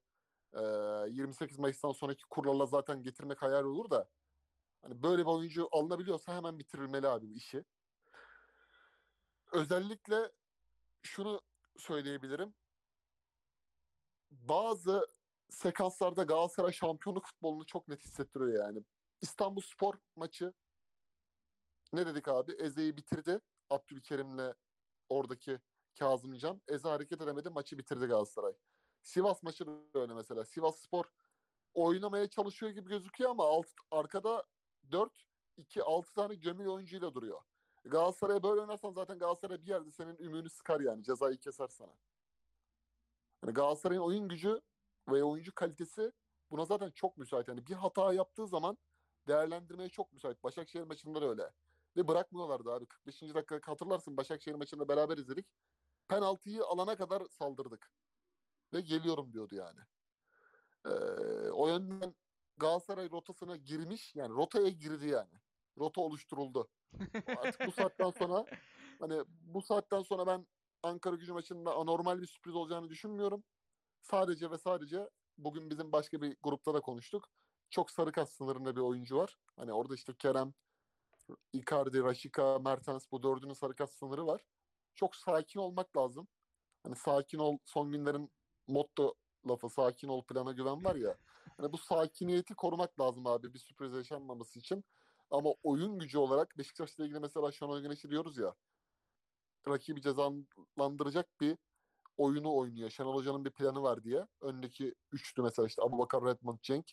e, 0.52 0.60
28 1.10 1.58
Mayıs'tan 1.58 1.92
sonraki 1.92 2.24
kurlarla 2.30 2.66
zaten 2.66 3.02
getirmek 3.02 3.42
hayal 3.42 3.64
olur 3.64 3.90
da 3.90 4.08
hani 4.82 5.02
böyle 5.02 5.22
bir 5.22 5.30
oyuncu 5.30 5.68
alınabiliyorsa 5.72 6.36
hemen 6.36 6.58
bitirilmeli 6.58 7.08
abi 7.08 7.28
bu 7.30 7.34
işi. 7.34 7.64
Özellikle 9.52 10.32
şunu 11.02 11.40
söyleyebilirim. 11.76 12.54
Bazı 14.30 15.06
sekanslarda 15.52 16.22
Galatasaray 16.22 16.72
şampiyonluk 16.72 17.26
futbolunu 17.26 17.66
çok 17.66 17.88
net 17.88 18.04
hissettiriyor 18.04 18.66
yani. 18.66 18.84
İstanbul 19.20 19.60
Spor 19.60 19.94
maçı 20.16 20.52
ne 21.92 22.06
dedik 22.06 22.28
abi? 22.28 22.52
Eze'yi 22.52 22.96
bitirdi. 22.96 23.40
Abdülkerim'le 23.70 24.54
oradaki 25.08 25.58
Kazımcan. 25.98 26.62
Eze 26.68 26.88
hareket 26.88 27.20
edemedi. 27.20 27.50
Maçı 27.50 27.78
bitirdi 27.78 28.06
Galatasaray. 28.06 28.52
Sivas 29.02 29.42
maçı 29.42 29.66
da 29.66 30.00
öyle 30.00 30.14
mesela. 30.14 30.44
Sivas 30.44 30.76
Spor 30.78 31.04
oynamaya 31.74 32.28
çalışıyor 32.28 32.72
gibi 32.72 32.88
gözüküyor 32.88 33.30
ama 33.30 33.44
alt, 33.44 33.66
arkada 33.90 34.44
4 34.92 35.12
2 35.56 35.82
6 35.82 36.12
tane 36.12 36.34
gömül 36.34 36.66
oyuncuyla 36.66 37.14
duruyor. 37.14 37.40
Galatasaray'a 37.84 38.42
böyle 38.42 38.60
oynarsan 38.60 38.92
zaten 38.92 39.18
Galatasaray 39.18 39.62
bir 39.62 39.68
yerde 39.68 39.90
senin 39.90 40.16
ümüğünü 40.18 40.50
sıkar 40.50 40.80
yani. 40.80 41.02
Cezayı 41.02 41.38
keser 41.38 41.68
sana. 41.68 41.92
Yani 43.44 43.54
Galatasaray'ın 43.54 44.00
oyun 44.00 44.28
gücü 44.28 44.60
ve 45.08 45.24
oyuncu 45.24 45.54
kalitesi 45.54 46.12
buna 46.50 46.64
zaten 46.64 46.90
çok 46.90 47.16
müsait. 47.18 47.48
Yani 47.48 47.66
bir 47.66 47.74
hata 47.74 48.12
yaptığı 48.12 48.46
zaman 48.46 48.78
değerlendirmeye 49.28 49.88
çok 49.88 50.12
müsait. 50.12 50.44
Başakşehir 50.44 50.84
maçında 50.84 51.22
da 51.22 51.28
öyle. 51.28 51.50
Ve 51.96 52.08
bırakmıyorlardı 52.08 52.72
abi. 52.72 52.86
45. 52.86 53.22
dakika 53.22 53.72
hatırlarsın 53.72 54.16
Başakşehir 54.16 54.54
maçında 54.54 54.88
beraber 54.88 55.18
izledik. 55.18 55.46
Penaltıyı 56.08 56.64
alana 56.64 56.96
kadar 56.96 57.22
saldırdık. 57.26 57.90
Ve 58.72 58.80
geliyorum 58.80 59.32
diyordu 59.32 59.54
yani. 59.54 59.80
Ee, 60.86 60.90
o 61.50 61.68
yönden 61.68 62.14
Galatasaray 62.56 63.10
rotasına 63.10 63.56
girmiş. 63.56 64.14
Yani 64.14 64.34
rotaya 64.34 64.68
girdi 64.68 65.08
yani. 65.08 65.40
Rota 65.78 66.00
oluşturuldu. 66.00 66.68
Artık 67.26 67.66
bu 67.66 67.72
saatten 67.72 68.10
sonra 68.10 68.44
hani 69.00 69.24
bu 69.28 69.62
saatten 69.62 70.02
sonra 70.02 70.26
ben 70.26 70.46
Ankara 70.82 71.16
gücü 71.16 71.32
maçında 71.32 71.74
anormal 71.74 72.20
bir 72.20 72.26
sürpriz 72.26 72.54
olacağını 72.54 72.88
düşünmüyorum. 72.88 73.44
Sadece 74.02 74.50
ve 74.50 74.58
sadece 74.58 75.10
bugün 75.38 75.70
bizim 75.70 75.92
başka 75.92 76.22
bir 76.22 76.36
grupta 76.42 76.74
da 76.74 76.80
konuştuk. 76.80 77.28
Çok 77.70 77.90
sarı 77.90 78.12
kas 78.12 78.32
sınırında 78.32 78.76
bir 78.76 78.80
oyuncu 78.80 79.16
var. 79.16 79.38
Hani 79.56 79.72
orada 79.72 79.94
işte 79.94 80.14
Kerem, 80.18 80.54
Icardi, 81.52 82.02
Raşika, 82.02 82.58
Mertens 82.58 83.06
bu 83.12 83.22
dördünün 83.22 83.52
sarı 83.52 83.74
kas 83.74 83.92
sınırı 83.92 84.26
var. 84.26 84.42
Çok 84.94 85.16
sakin 85.16 85.60
olmak 85.60 85.96
lazım. 85.96 86.28
Hani 86.82 86.96
sakin 86.96 87.38
ol 87.38 87.58
son 87.64 87.92
günlerin 87.92 88.32
motto 88.66 89.14
lafı 89.48 89.68
sakin 89.68 90.08
ol 90.08 90.24
plana 90.24 90.52
güven 90.52 90.84
var 90.84 90.94
ya. 90.96 91.16
Hani 91.56 91.72
bu 91.72 91.78
sakiniyeti 91.78 92.54
korumak 92.54 93.00
lazım 93.00 93.26
abi 93.26 93.54
bir 93.54 93.58
sürpriz 93.58 93.92
yaşanmaması 93.92 94.58
için. 94.58 94.84
Ama 95.30 95.50
oyun 95.62 95.98
gücü 95.98 96.18
olarak 96.18 96.58
Beşiktaş'la 96.58 97.04
ilgili 97.04 97.20
mesela 97.20 97.52
Şenol 97.52 97.80
Güneş'i 97.80 98.10
diyoruz 98.10 98.38
ya. 98.38 98.54
Rakibi 99.68 100.02
cezalandıracak 100.02 101.40
bir 101.40 101.58
oyunu 102.16 102.54
oynuyor. 102.56 102.90
Şenol 102.90 103.14
Hoca'nın 103.14 103.44
bir 103.44 103.50
planı 103.50 103.82
var 103.82 104.04
diye. 104.04 104.26
Öndeki 104.40 104.94
üçlü 105.12 105.42
mesela 105.42 105.66
işte 105.66 105.82
Abubakar 105.82 106.24
Redmond 106.24 106.58
Cenk. 106.62 106.90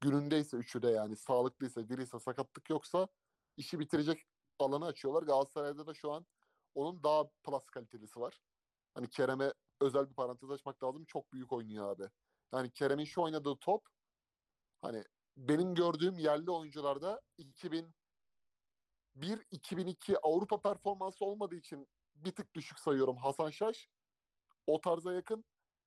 Günündeyse 0.00 0.56
üçü 0.56 0.82
de 0.82 0.88
yani 0.90 1.16
sağlıklıysa, 1.16 1.88
diriyse, 1.88 2.18
sakatlık 2.18 2.70
yoksa 2.70 3.08
işi 3.56 3.78
bitirecek 3.78 4.24
alanı 4.58 4.86
açıyorlar. 4.86 5.22
Galatasaray'da 5.22 5.86
da 5.86 5.94
şu 5.94 6.12
an 6.12 6.26
onun 6.74 7.02
daha 7.02 7.30
plus 7.42 7.66
kalitelisi 7.66 8.20
var. 8.20 8.40
Hani 8.94 9.10
Kerem'e 9.10 9.52
özel 9.80 10.08
bir 10.10 10.14
parantez 10.14 10.50
açmak 10.50 10.84
lazım. 10.84 11.04
Çok 11.04 11.32
büyük 11.32 11.52
oynuyor 11.52 11.90
abi. 11.90 12.08
Yani 12.52 12.70
Kerem'in 12.70 13.04
şu 13.04 13.22
oynadığı 13.22 13.56
top 13.56 13.86
hani 14.82 15.04
benim 15.36 15.74
gördüğüm 15.74 16.18
yerli 16.18 16.50
oyuncularda 16.50 17.20
2001-2002 19.14 20.16
Avrupa 20.22 20.60
performansı 20.60 21.24
olmadığı 21.24 21.56
için 21.56 21.88
bir 22.14 22.32
tık 22.32 22.54
düşük 22.54 22.78
sayıyorum 22.78 23.16
Hasan 23.16 23.50
Şaş. 23.50 23.88
O 24.66 24.80
tarza 24.80 25.12
yakın. 25.12 25.44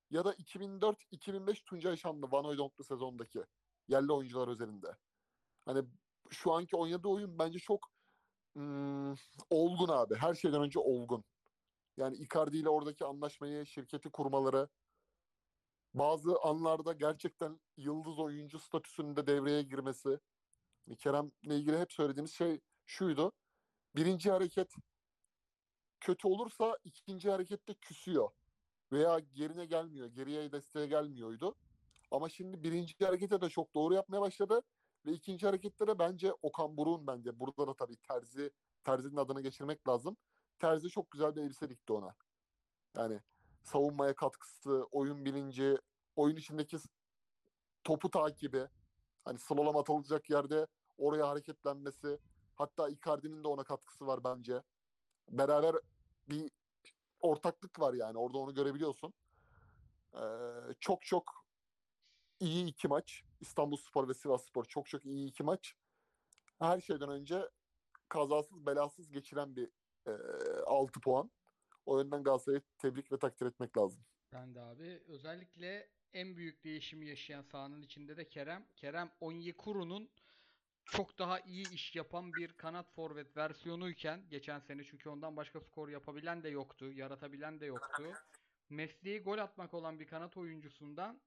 Ya 0.10 0.26
da 0.26 0.34
2004-2005 0.34 1.64
Tuncay 1.66 1.98
Şanlı 1.98 2.32
Van 2.32 2.44
Hooydonk'lu 2.44 2.84
sezondaki 2.84 3.44
yerli 3.88 4.12
oyuncular 4.12 4.48
özelinde. 4.48 4.96
Hani 5.66 5.88
şu 6.30 6.54
anki 6.54 6.76
oynadığı 6.76 7.08
oyun 7.08 7.40
bence 7.40 7.60
çok 7.60 7.90
hmm, 8.54 9.14
olgun 9.50 9.88
abi. 9.88 10.16
Her 10.16 10.34
şeyden 10.36 10.62
önce 10.62 10.80
olgun. 10.80 11.24
Yani 11.98 12.18
Icardi 12.18 12.58
ile 12.58 12.70
oradaki 12.70 13.06
anlaşmayı, 13.06 13.66
şirketi 13.66 14.10
kurmaları, 14.10 14.70
bazı 15.94 16.40
anlarda 16.44 16.94
gerçekten 16.94 17.60
yıldız 17.78 18.20
oyuncu 18.20 18.60
statüsünde 18.60 19.28
devreye 19.28 19.62
girmesi. 19.62 20.20
Hani 20.86 20.98
Kerem'le 20.98 21.32
ilgili 21.44 21.80
hep 21.80 21.94
söylediğimiz 21.94 22.34
şey 22.34 22.62
şuydu. 22.86 23.32
Birinci 23.96 24.32
hareket 24.32 24.74
kötü 26.00 26.28
olursa 26.28 26.78
ikinci 26.84 27.30
harekette 27.30 27.74
küsüyor. 27.74 28.32
Veya 28.94 29.20
gerine 29.20 29.66
gelmiyor. 29.66 30.08
Geriye 30.08 30.52
desteğe 30.52 30.88
gelmiyordu. 30.88 31.56
Ama 32.12 32.30
şimdi 32.30 32.64
birinci 32.64 33.06
harekete 33.06 33.42
de 33.42 33.50
çok 33.50 33.76
doğru 33.76 33.94
yapmaya 33.94 34.22
başladı. 34.22 34.62
Ve 35.06 35.12
ikinci 35.12 35.46
harekette 35.46 35.88
de 35.88 36.00
bence 36.00 36.34
Okan 36.42 36.78
Buruk'un 36.78 37.08
bence. 37.08 37.40
Burada 37.40 37.68
da 37.68 37.74
tabii 37.74 37.98
Terzi, 37.98 38.52
Terzi'nin 38.84 39.18
adını 39.18 39.42
geçirmek 39.42 39.88
lazım. 39.88 40.18
Terzi 40.60 40.90
çok 40.90 41.12
güzel 41.12 41.36
bir 41.36 41.42
elbise 41.42 41.70
dikti 41.70 41.94
ona. 41.94 42.16
Yani 42.98 43.20
savunmaya 43.64 44.16
katkısı, 44.16 44.88
oyun 44.92 45.26
bilinci, 45.26 45.78
oyun 46.16 46.36
içindeki 46.36 46.78
topu 47.84 48.10
takibi, 48.10 48.68
hani 49.26 49.40
slalom 49.40 49.78
atılacak 49.78 50.30
yerde 50.30 50.68
oraya 50.98 51.30
hareketlenmesi, 51.30 52.20
hatta 52.56 52.90
Icardi'nin 52.90 53.44
de 53.44 53.48
ona 53.48 53.64
katkısı 53.64 54.08
var 54.08 54.24
bence. 54.24 54.64
Beraber 55.30 55.76
bir 56.30 56.52
ortaklık 57.24 57.80
var 57.80 57.94
yani 57.94 58.18
orada 58.18 58.38
onu 58.38 58.54
görebiliyorsun. 58.54 59.14
Ee, 60.16 60.20
çok 60.80 61.06
çok 61.06 61.46
iyi 62.40 62.66
iki 62.66 62.88
maç. 62.88 63.24
İstanbul 63.42 63.78
Spor 63.78 64.10
ve 64.10 64.14
Sivas 64.14 64.46
Spor 64.46 64.66
çok 64.66 64.88
çok 64.88 65.06
iyi 65.06 65.28
iki 65.30 65.44
maç. 65.44 65.74
Her 66.60 66.82
şeyden 66.82 67.10
önce 67.10 67.50
kazasız 68.10 68.66
belasız 68.66 69.12
geçiren 69.12 69.56
bir 69.56 69.70
e, 70.08 70.12
6 70.66 71.00
puan. 71.00 71.32
O 71.86 72.00
yönden 72.00 72.24
Galatasaray'ı 72.24 72.62
tebrik 72.78 73.12
ve 73.12 73.20
takdir 73.20 73.46
etmek 73.46 73.78
lazım. 73.78 74.02
Ben 74.34 74.56
de 74.56 74.62
abi 74.62 75.04
özellikle 75.08 75.90
en 76.14 76.36
büyük 76.36 76.64
değişimi 76.64 77.08
yaşayan 77.08 77.42
sahanın 77.42 77.82
içinde 77.82 78.18
de 78.18 78.30
Kerem. 78.30 78.66
Kerem 78.76 79.12
Onyekuru'nun 79.20 80.10
çok 80.86 81.20
daha 81.20 81.40
iyi 81.40 81.72
iş 81.74 81.96
yapan 81.96 82.34
bir 82.34 82.54
kanat 82.54 82.92
forvet 82.96 83.38
versiyonuyken 83.38 84.30
geçen 84.30 84.60
sene 84.60 84.84
çünkü 84.84 85.10
ondan 85.10 85.38
başka 85.38 85.60
skor 85.60 85.90
yapabilen 85.90 86.44
de 86.44 86.50
yoktu, 86.50 86.92
yaratabilen 86.92 87.60
de 87.60 87.66
yoktu. 87.66 88.04
Mesleği 88.70 89.20
gol 89.20 89.38
atmak 89.38 89.74
olan 89.74 90.00
bir 90.00 90.08
kanat 90.08 90.38
oyuncusundan 90.38 91.22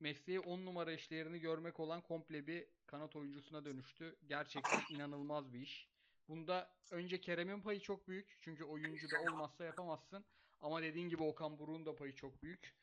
mesleği 0.00 0.40
10 0.40 0.66
numara 0.66 0.92
işlerini 0.92 1.40
görmek 1.40 1.80
olan 1.80 2.00
komple 2.00 2.46
bir 2.46 2.66
kanat 2.86 3.16
oyuncusuna 3.16 3.64
dönüştü. 3.64 4.16
Gerçekten 4.26 4.80
inanılmaz 4.90 5.52
bir 5.52 5.60
iş. 5.60 5.88
Bunda 6.28 6.70
önce 6.90 7.20
Kerem'in 7.20 7.60
payı 7.60 7.80
çok 7.80 8.08
büyük. 8.08 8.36
Çünkü 8.40 8.64
oyuncu 8.64 9.10
da 9.10 9.32
olmazsa 9.32 9.64
yapamazsın. 9.64 10.24
Ama 10.60 10.82
dediğin 10.82 11.08
gibi 11.08 11.22
Okan 11.22 11.58
Buruk'un 11.58 11.86
da 11.86 11.96
payı 11.96 12.14
çok 12.14 12.42
büyük. 12.42 12.74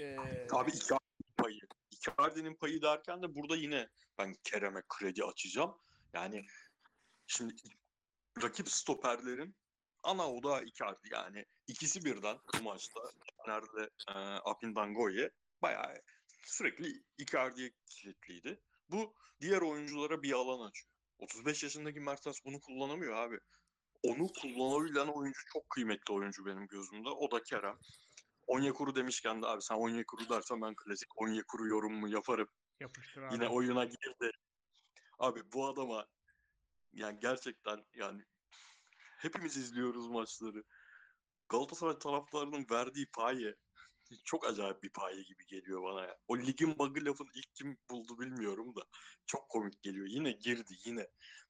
Ee, 0.00 0.16
Abi 0.18 0.48
payı. 0.48 1.01
Icardi'nin 2.02 2.54
payı 2.54 2.82
derken 2.82 3.22
de 3.22 3.34
burada 3.34 3.56
yine 3.56 3.88
ben 4.18 4.34
Kerem'e 4.44 4.82
kredi 4.88 5.24
açacağım. 5.24 5.74
Yani 6.14 6.46
şimdi 7.26 7.54
rakip 8.42 8.68
stoperlerin 8.68 9.56
ana 10.02 10.32
oda 10.32 10.62
Icardi 10.62 11.08
yani 11.12 11.44
ikisi 11.66 12.04
birden 12.04 12.38
bu 12.54 12.62
maçta 12.62 13.00
nerede 13.46 13.90
e, 14.08 14.12
Apindangoye 14.44 15.30
bayağı 15.62 16.02
sürekli 16.44 17.02
Icardi'ye 17.18 17.70
kilitliydi. 17.86 18.60
Bu 18.90 19.14
diğer 19.40 19.62
oyunculara 19.62 20.22
bir 20.22 20.32
alan 20.32 20.68
açıyor. 20.68 20.92
35 21.18 21.62
yaşındaki 21.62 22.00
Mertens 22.00 22.44
bunu 22.44 22.60
kullanamıyor 22.60 23.16
abi. 23.16 23.38
Onu 24.02 24.28
kullanabilen 24.40 25.06
oyuncu 25.06 25.40
çok 25.52 25.70
kıymetli 25.70 26.14
oyuncu 26.14 26.46
benim 26.46 26.66
gözümde. 26.66 27.08
O 27.08 27.30
da 27.30 27.42
Kerem. 27.42 27.78
Onyekuru 28.52 28.94
demişken 28.94 29.42
de 29.42 29.46
abi 29.46 29.62
sen 29.62 29.74
Onyekuru 29.74 30.28
dersen 30.28 30.62
ben 30.62 30.74
klasik 30.74 31.20
Onyekuru 31.22 31.68
yorumumu 31.68 32.08
yaparım. 32.08 32.48
yapıştır 32.80 33.22
abi. 33.22 33.34
Yine 33.34 33.48
oyuna 33.48 33.84
girdi. 33.84 34.30
Abi 35.18 35.52
bu 35.52 35.66
adama 35.66 36.06
yani 36.92 37.18
gerçekten 37.20 37.84
yani 37.94 38.22
hepimiz 39.18 39.56
izliyoruz 39.56 40.08
maçları. 40.08 40.64
Galatasaray 41.48 41.98
taraftarının 41.98 42.66
verdiği 42.70 43.06
paye 43.06 43.56
çok 44.24 44.46
acayip 44.46 44.82
bir 44.82 44.90
paye 44.90 45.22
gibi 45.22 45.46
geliyor 45.46 45.82
bana 45.82 46.04
ya. 46.04 46.18
O 46.28 46.38
ligin 46.38 46.78
bug'ı 46.78 47.04
lafını 47.04 47.28
ilk 47.34 47.54
kim 47.54 47.78
buldu 47.90 48.18
bilmiyorum 48.18 48.76
da 48.76 48.80
çok 49.26 49.48
komik 49.48 49.82
geliyor. 49.82 50.06
Yine 50.06 50.32
girdi 50.32 50.74
yine 50.84 51.08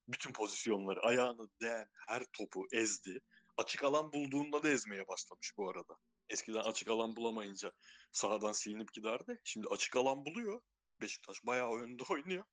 bütün 0.08 0.32
pozisyonları 0.32 1.00
ayağını 1.00 1.48
değen 1.60 1.88
her 2.06 2.24
topu 2.32 2.66
ezdi. 2.72 3.20
Açık 3.62 3.84
alan 3.84 4.12
bulduğunda 4.12 4.62
da 4.62 4.68
ezmeye 4.68 5.08
başlamış 5.08 5.52
bu 5.56 5.70
arada. 5.70 5.96
Eskiden 6.28 6.60
açık 6.60 6.88
alan 6.88 7.16
bulamayınca 7.16 7.72
sahadan 8.12 8.52
silinip 8.52 8.92
giderdi. 8.92 9.40
Şimdi 9.44 9.68
açık 9.68 9.96
alan 9.96 10.24
buluyor. 10.24 10.60
Beşiktaş 11.00 11.46
bayağı 11.46 11.72
önde 11.72 12.02
oynuyor. 12.10 12.44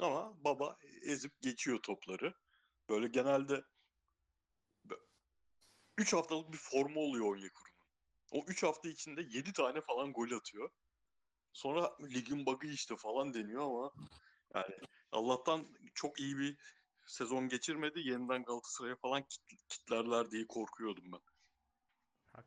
Ama 0.00 0.44
baba 0.44 0.76
ezip 1.02 1.32
geçiyor 1.40 1.82
topları. 1.82 2.34
Böyle 2.88 3.08
genelde 3.08 3.62
3 5.98 6.12
haftalık 6.12 6.52
bir 6.52 6.58
formu 6.58 7.00
oluyor 7.00 7.26
Onyekuru'nun. 7.26 7.88
O 8.30 8.44
3 8.46 8.62
hafta 8.62 8.88
içinde 8.88 9.22
7 9.22 9.52
tane 9.52 9.80
falan 9.80 10.12
gol 10.12 10.30
atıyor. 10.30 10.70
Sonra 11.52 11.96
ligin 12.02 12.46
bug'ı 12.46 12.66
işte 12.66 12.96
falan 12.96 13.34
deniyor 13.34 13.62
ama 13.62 13.92
yani 14.54 14.74
Allah'tan 15.12 15.74
çok 15.94 16.20
iyi 16.20 16.38
bir 16.38 16.58
sezon 17.08 17.48
geçirmedi. 17.48 18.00
Yeniden 18.00 18.42
Galatasaray'a 18.44 18.96
falan 18.96 19.22
kit- 19.22 19.68
kitlerler 19.68 20.30
diye 20.30 20.46
korkuyordum 20.46 21.12
ben. 21.12 21.20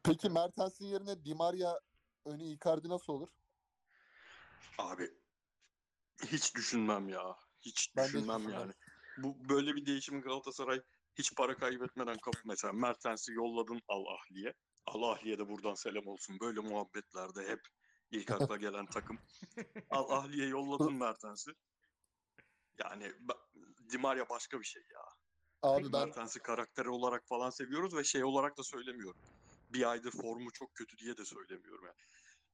Peki 0.04 0.30
Mertens'in 0.30 0.86
yerine 0.86 1.26
Di 1.26 1.34
Maria 1.36 1.80
önü 2.26 2.44
Icardi 2.44 2.90
nasıl 2.90 3.14
olur? 3.14 3.30
Abi 4.78 5.12
hiç 6.26 6.56
düşünmem 6.56 7.10
ya. 7.10 7.38
Hiç 7.62 7.92
Ben 7.96 8.04
de 8.04 8.08
hiç 8.08 8.14
düşünmem 8.14 8.38
düşünmem. 8.40 8.60
yani. 8.62 8.74
Bu 9.18 9.50
böyle 9.50 9.76
bir 9.76 9.86
değişimi 9.86 10.22
Galatasaray 10.22 10.82
hiç 11.16 11.36
para 11.36 11.58
kaybetmeden 11.58 12.18
kap 12.18 12.36
mesela 12.46 12.74
Mertens'i 12.74 13.34
yolladın 13.34 13.82
Al 13.88 14.06
Ahli'ye. 14.06 14.54
Al 14.86 15.04
Ahli'ye 15.04 15.38
de 15.40 15.48
buradan 15.50 15.74
selam 15.74 16.08
olsun. 16.08 16.40
Böyle 16.42 16.60
muhabbetlerde 16.60 17.48
hep 17.48 17.60
ilk 18.12 18.32
akla 18.32 18.58
gelen 18.58 18.86
takım. 18.86 19.18
Al 19.90 20.10
Ahli'ye 20.10 20.48
yolladın 20.48 20.94
Mertens'i. 20.94 21.52
Yani 22.80 23.12
Di 23.92 23.98
Maria 23.98 24.30
başka 24.30 24.60
bir 24.60 24.66
şey 24.66 24.84
ya. 24.94 25.02
Abi 25.62 25.94
ben 25.94 26.08
Mertens'i 26.08 26.40
karakter 26.40 26.86
olarak 26.86 27.28
falan 27.28 27.50
seviyoruz 27.50 27.96
ve 27.96 28.04
şey 28.04 28.24
olarak 28.24 28.58
da 28.58 28.64
söylemiyorum. 28.64 29.22
Bir 29.70 29.92
aydır 29.92 30.12
formu 30.12 30.52
çok 30.52 30.76
kötü 30.76 30.98
diye 30.98 31.18
de 31.18 31.26
söylemiyorum 31.26 31.86
yani. 31.86 31.96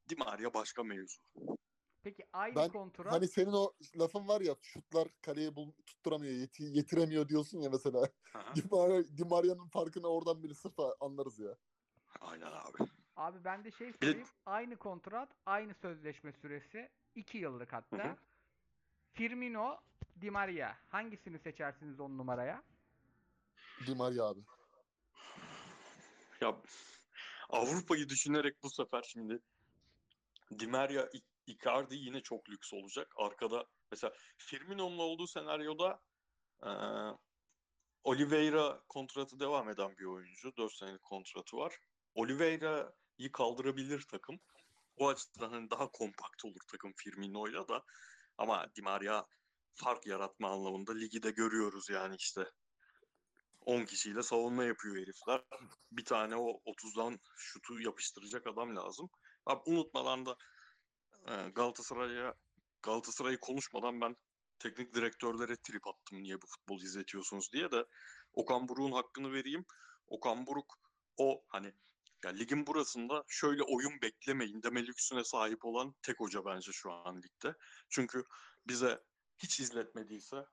Di 0.09 0.15
Maria 0.15 0.53
başka 0.53 0.83
mevzu. 0.83 1.21
Peki 2.03 2.25
aynı 2.33 2.55
Ben 2.55 2.69
kontrat 2.69 3.13
hani 3.13 3.27
senin 3.27 3.51
o 3.51 3.73
lafın 3.99 4.27
var 4.27 4.41
ya 4.41 4.55
şutlar 4.61 5.07
kaleye 5.21 5.55
bul, 5.55 5.71
tutturamıyor, 5.85 6.33
yeti- 6.33 6.77
yetiremiyor 6.77 7.29
diyorsun 7.29 7.59
ya 7.59 7.69
mesela. 7.69 8.09
Di, 8.55 8.61
Maria, 8.71 9.03
Di 9.17 9.23
Maria'nın 9.23 9.67
farkını 9.67 10.07
oradan 10.07 10.43
bile 10.43 10.53
sırf 10.53 10.73
anlarız 10.99 11.39
ya. 11.39 11.57
Aynen 12.21 12.51
abi. 12.51 12.91
Abi 13.15 13.43
ben 13.43 13.63
de 13.63 13.71
şey 13.71 13.87
Bir 13.87 13.97
söyleyeyim. 13.99 14.27
Aynı 14.45 14.77
kontrat, 14.77 15.29
aynı 15.45 15.73
sözleşme 15.73 16.33
süresi. 16.33 16.89
2 17.15 17.37
yıllık 17.37 17.73
hatta. 17.73 17.97
Hı 17.97 18.09
hı. 18.09 18.15
Firmino, 19.13 19.77
Di 20.21 20.31
Maria. 20.31 20.77
Hangisini 20.89 21.39
seçersiniz 21.39 21.99
on 21.99 22.17
numaraya? 22.17 22.63
Di 23.87 23.95
Maria 23.95 24.25
abi. 24.25 24.39
Ya 26.41 26.61
Avrupa'yı 27.49 28.09
düşünerek 28.09 28.63
bu 28.63 28.69
sefer 28.69 29.01
şimdi 29.01 29.39
Di 30.59 30.67
Maria, 30.67 31.09
Icardi 31.47 31.95
yine 31.95 32.21
çok 32.21 32.49
lüks 32.49 32.73
olacak. 32.73 33.13
Arkada 33.17 33.65
mesela 33.91 34.13
Firmino'nun 34.37 34.97
olduğu 34.97 35.27
senaryoda 35.27 35.99
eee 36.63 37.17
Oliveira 38.03 38.81
kontratı 38.89 39.39
devam 39.39 39.69
eden 39.69 39.97
bir 39.97 40.05
oyuncu. 40.05 40.57
4 40.57 40.73
senelik 40.73 41.03
kontratı 41.03 41.57
var. 41.57 41.79
Oliveira'yı 42.15 43.31
kaldırabilir 43.31 44.01
takım. 44.01 44.39
O 44.97 45.07
açıdan 45.09 45.49
hani 45.49 45.69
daha 45.69 45.91
kompakt 45.91 46.45
olur 46.45 46.61
takım 46.71 46.93
Firmino'yla 46.95 47.67
da. 47.67 47.83
Ama 48.37 48.75
Di 48.75 48.81
Maria 48.81 49.25
fark 49.77 50.07
yaratma 50.07 50.49
anlamında 50.49 50.93
ligi 50.93 51.23
de 51.23 51.31
görüyoruz 51.31 51.89
yani 51.89 52.15
işte. 52.15 52.45
10 53.61 53.85
kişiyle 53.85 54.23
savunma 54.23 54.63
yapıyor 54.63 54.97
herifler. 54.97 55.41
Bir 55.91 56.05
tane 56.05 56.35
o 56.35 56.61
30'dan 56.65 57.19
şutu 57.37 57.81
yapıştıracak 57.81 58.47
adam 58.47 58.75
lazım. 58.75 59.09
Abi 59.45 59.61
unutmadan 59.65 60.25
da 60.25 60.37
e, 61.27 61.49
Galatasaray'a 61.49 62.33
Galatasaray'ı 62.83 63.39
konuşmadan 63.39 64.01
ben 64.01 64.15
teknik 64.59 64.95
direktörlere 64.95 65.55
trip 65.57 65.87
attım 65.87 66.23
niye 66.23 66.41
bu 66.41 66.47
futbol 66.47 66.81
izletiyorsunuz 66.81 67.51
diye 67.53 67.71
de 67.71 67.85
Okan 68.33 68.69
Buruk'un 68.69 68.91
hakkını 68.91 69.33
vereyim. 69.33 69.65
Okan 70.07 70.47
Buruk 70.47 70.79
o 71.17 71.43
hani 71.47 71.73
ya 72.25 72.31
ligin 72.31 72.67
burasında 72.67 73.23
şöyle 73.27 73.63
oyun 73.63 74.01
beklemeyin 74.01 74.63
deme 74.63 74.85
lüksüne 74.87 75.23
sahip 75.23 75.65
olan 75.65 75.95
tek 76.01 76.19
hoca 76.19 76.45
bence 76.45 76.71
şu 76.71 76.91
an 76.91 77.21
ligde. 77.21 77.55
Çünkü 77.89 78.23
bize 78.67 79.03
hiç 79.37 79.59
izletmediyse 79.59 80.45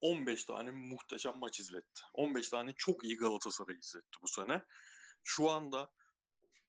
15 0.00 0.44
tane 0.44 0.70
muhteşem 0.70 1.38
maç 1.38 1.60
izletti. 1.60 2.02
15 2.14 2.48
tane 2.48 2.74
çok 2.76 3.04
iyi 3.04 3.16
Galatasaray 3.16 3.76
izletti 3.78 4.18
bu 4.22 4.28
sene. 4.28 4.62
Şu 5.24 5.50
anda 5.50 5.90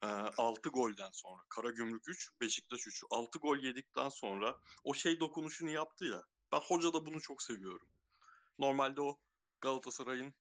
e, 0.04 0.08
6 0.08 0.70
golden 0.70 1.12
sonra 1.14 1.42
Karagümrük 1.50 2.10
3, 2.10 2.30
Beşiktaş 2.42 2.88
3. 2.88 3.04
6 3.10 3.40
gol 3.40 3.58
yedikten 3.58 4.10
sonra 4.10 4.60
o 4.84 4.94
şey 4.94 5.20
dokunuşunu 5.20 5.70
yaptı 5.70 6.06
ya. 6.06 6.24
Ben 6.52 6.60
hoca 6.60 6.94
da 6.94 7.06
bunu 7.06 7.22
çok 7.22 7.44
seviyorum. 7.44 7.88
Normalde 8.60 9.02
o 9.02 9.20
Galatasaray'ın 9.62 10.34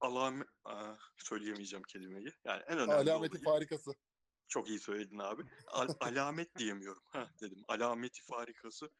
alame 0.00 0.44
e, 0.68 0.72
söyleyemeyeceğim 1.18 1.82
kelimeyi. 1.82 2.32
Yani 2.44 2.62
en 2.66 2.78
önemli 2.78 2.92
Alameti 3.10 3.30
olayı- 3.32 3.44
farikası. 3.44 3.94
çok 4.48 4.68
iyi 4.68 4.78
söyledin 4.78 5.18
abi. 5.18 5.42
Al- 5.66 5.94
alamet 6.00 6.56
diyemiyorum. 6.58 7.02
Heh, 7.12 7.26
dedim. 7.40 7.64
Alameti 7.68 8.22
farikası. 8.22 8.90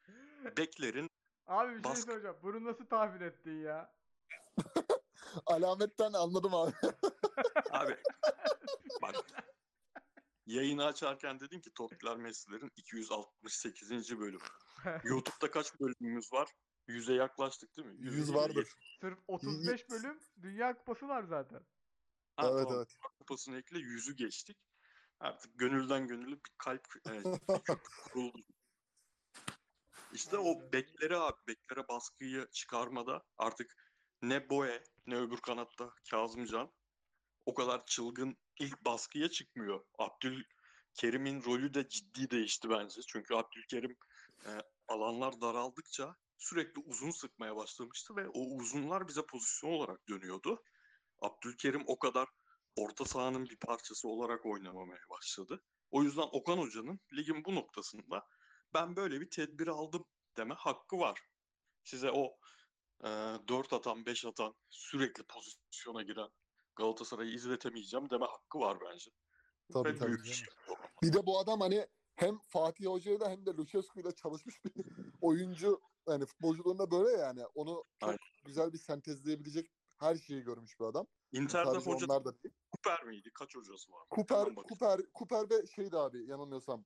Beklerin 0.57 1.09
Abi 1.47 1.83
bir 1.83 1.83
şey 1.83 1.95
söyleyeceğim. 1.95 2.37
Bunu 2.43 2.63
nasıl 2.63 2.85
tahmin 2.85 3.21
ettin 3.21 3.61
ya? 3.63 3.95
Alametten 5.45 6.13
anladım 6.13 6.53
abi. 6.55 6.73
Abi 7.71 7.97
bak 9.01 9.15
yayını 10.45 10.85
açarken 10.85 11.39
dedim 11.39 11.61
ki 11.61 11.73
Toplar 11.73 12.15
Messi'lerin 12.15 12.71
268. 12.75 14.19
bölüm. 14.19 14.41
YouTube'da 15.03 15.51
kaç 15.51 15.79
bölümümüz 15.79 16.33
var? 16.33 16.49
Yüze 16.87 17.13
yaklaştık 17.13 17.77
değil 17.77 17.87
mi? 17.87 17.95
Yüz 17.99 18.15
100 18.15 18.27
yirmi 18.27 18.41
vardır. 18.41 18.67
Sırf 19.01 19.19
35 19.27 19.89
bölüm 19.89 20.19
Dünya 20.41 20.77
Kupası 20.77 21.07
var 21.07 21.23
zaten. 21.23 21.61
Ha, 22.35 22.49
evet 22.51 22.63
tamam. 22.63 22.77
evet. 22.77 22.95
Kupasını 23.19 23.57
ekle 23.57 23.79
yüzü 23.79 24.15
geçtik. 24.15 24.57
Artık 25.19 25.59
gönülden 25.59 26.07
gönüle 26.07 26.35
bir 26.35 26.51
kalp 26.57 26.87
e, 27.07 27.23
kuruldu. 28.13 28.43
İşte 30.13 30.37
o 30.37 30.71
bekleri 30.73 31.17
abi 31.17 31.37
beklere 31.47 31.87
baskıyı 31.87 32.47
çıkarmada 32.51 33.23
artık 33.37 33.75
ne 34.21 34.49
Boye 34.49 34.83
ne 35.05 35.15
öbür 35.17 35.37
kanatta 35.37 35.91
Kazımcan 36.11 36.71
o 37.45 37.53
kadar 37.53 37.85
çılgın 37.85 38.37
ilk 38.59 38.85
baskıya 38.85 39.29
çıkmıyor. 39.29 39.85
Abdülkerim'in 39.99 41.43
rolü 41.43 41.73
de 41.73 41.87
ciddi 41.87 42.29
değişti 42.29 42.69
bence. 42.69 43.01
Çünkü 43.01 43.35
Abdülkerim 43.35 43.97
e, 44.45 44.49
alanlar 44.87 45.41
daraldıkça 45.41 46.15
sürekli 46.37 46.81
uzun 46.81 47.11
sıkmaya 47.11 47.55
başlamıştı 47.55 48.15
ve 48.15 48.27
o 48.29 48.39
uzunlar 48.39 49.07
bize 49.07 49.25
pozisyon 49.25 49.71
olarak 49.71 50.09
dönüyordu. 50.09 50.63
Abdülkerim 51.19 51.83
o 51.87 51.99
kadar 51.99 52.27
orta 52.75 53.05
sahanın 53.05 53.45
bir 53.45 53.57
parçası 53.57 54.07
olarak 54.07 54.45
oynamamaya 54.45 55.09
başladı. 55.09 55.63
O 55.91 56.03
yüzden 56.03 56.27
Okan 56.31 56.57
Hoca'nın 56.57 56.99
ligin 57.13 57.45
bu 57.45 57.55
noktasında 57.55 58.27
ben 58.75 58.95
böyle 58.95 59.21
bir 59.21 59.29
tedbir 59.29 59.67
aldım 59.67 60.05
deme 60.37 60.53
hakkı 60.53 60.99
var. 60.99 61.21
Size 61.83 62.11
o 62.11 62.37
e, 63.03 63.07
4 63.47 63.73
atan 63.73 64.05
5 64.05 64.25
atan 64.25 64.55
sürekli 64.69 65.23
pozisyona 65.23 66.03
giren 66.03 66.29
Galatasaray'ı 66.75 67.33
izletemeyeceğim 67.33 68.09
deme 68.09 68.25
hakkı 68.25 68.59
var 68.59 68.77
bence. 68.81 69.11
Tabii 69.73 69.89
Ve 69.89 69.97
tabii. 69.97 70.07
büyük 70.07 70.25
bir 70.25 70.33
şey 71.03 71.13
de 71.13 71.25
bu 71.25 71.39
adam 71.39 71.61
hani 71.61 71.87
hem 72.15 72.39
Fatih 72.47 72.85
Hoca'yla 72.85 73.29
hem 73.29 73.45
de 73.45 73.51
Lucescu'yla 73.51 74.11
çalışmış 74.11 74.65
bir 74.65 74.71
oyuncu. 75.21 75.81
Yani 76.07 76.25
futbolculuğunda 76.25 76.91
böyle 76.91 77.17
yani. 77.17 77.45
Onu 77.45 77.83
çok 77.99 78.09
Aynen. 78.09 78.19
güzel 78.45 78.73
bir 78.73 78.77
sentezleyebilecek 78.77 79.71
her 79.97 80.15
şeyi 80.15 80.41
görmüş 80.41 80.79
bir 80.79 80.85
adam. 80.85 81.07
Inter'de 81.31 81.65
Sadece 81.65 81.91
hoca 81.91 82.05
onlar 82.05 82.25
da 82.25 82.43
değil. 82.43 82.55
Kuper 82.71 83.03
miydi? 83.03 83.31
Kaç 83.33 83.55
hocası 83.55 83.91
var? 83.91 84.07
Bakayım. 84.17 84.55
Kuper, 84.55 84.99
Kuper 85.13 85.49
ve 85.49 85.67
şeydi 85.67 85.97
abi 85.97 86.29
yanılmıyorsam. 86.29 86.85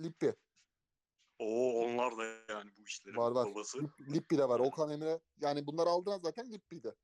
Lippi. 0.00 0.34
Oo 1.38 1.84
onlar 1.84 2.18
da 2.18 2.24
yani 2.24 2.70
bu 2.78 2.82
işlerin 2.86 3.16
Var 3.16 3.30
var. 3.32 3.50
babası. 3.50 3.78
Lip, 3.82 3.90
Lippi 4.00 4.38
de 4.38 4.48
var. 4.48 4.60
Okan 4.60 4.90
Emre. 4.90 5.20
Yani 5.40 5.66
bunları 5.66 5.88
aldıran 5.88 6.18
zaten 6.18 6.52
Lippi'ydi. 6.52 6.94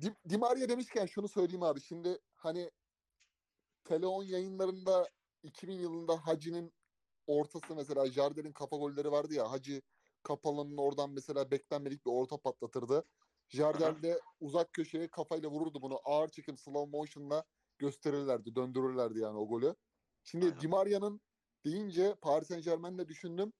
Di, 0.00 0.14
Di 0.28 0.38
Maria 0.38 0.68
demişken 0.68 1.06
şunu 1.06 1.28
söyleyeyim 1.28 1.62
abi. 1.62 1.80
Şimdi 1.80 2.18
hani 2.34 2.70
Teleon 3.84 4.24
yayınlarında 4.24 5.08
2000 5.42 5.74
yılında 5.74 6.26
Hacı'nin 6.26 6.74
ortası 7.26 7.74
mesela 7.76 8.06
Jardel'in 8.06 8.52
kafa 8.52 8.76
golleri 8.76 9.12
vardı 9.12 9.34
ya. 9.34 9.50
Hacı 9.50 9.82
Kapalı'nın 10.22 10.76
oradan 10.76 11.10
mesela 11.10 11.50
beklenmedik 11.50 12.06
bir 12.06 12.10
orta 12.10 12.36
patlatırdı. 12.36 13.04
Jardel 13.48 14.02
de 14.02 14.20
uzak 14.40 14.72
köşeye 14.72 15.08
kafayla 15.08 15.48
vururdu 15.50 15.82
bunu. 15.82 16.00
Ağır 16.04 16.28
çekim 16.28 16.58
slow 16.58 16.98
motion'la 16.98 17.44
gösterirlerdi. 17.78 18.54
Döndürürlerdi 18.54 19.18
yani 19.18 19.38
o 19.38 19.48
golü. 19.48 19.74
Şimdi. 20.24 20.60
Di 20.60 20.68
Maria'nın 20.68 21.20
deyince 21.64 22.14
Paris 22.22 22.48
Saint 22.48 22.64
Germain'de 22.64 23.08
düşündüm. 23.08 23.52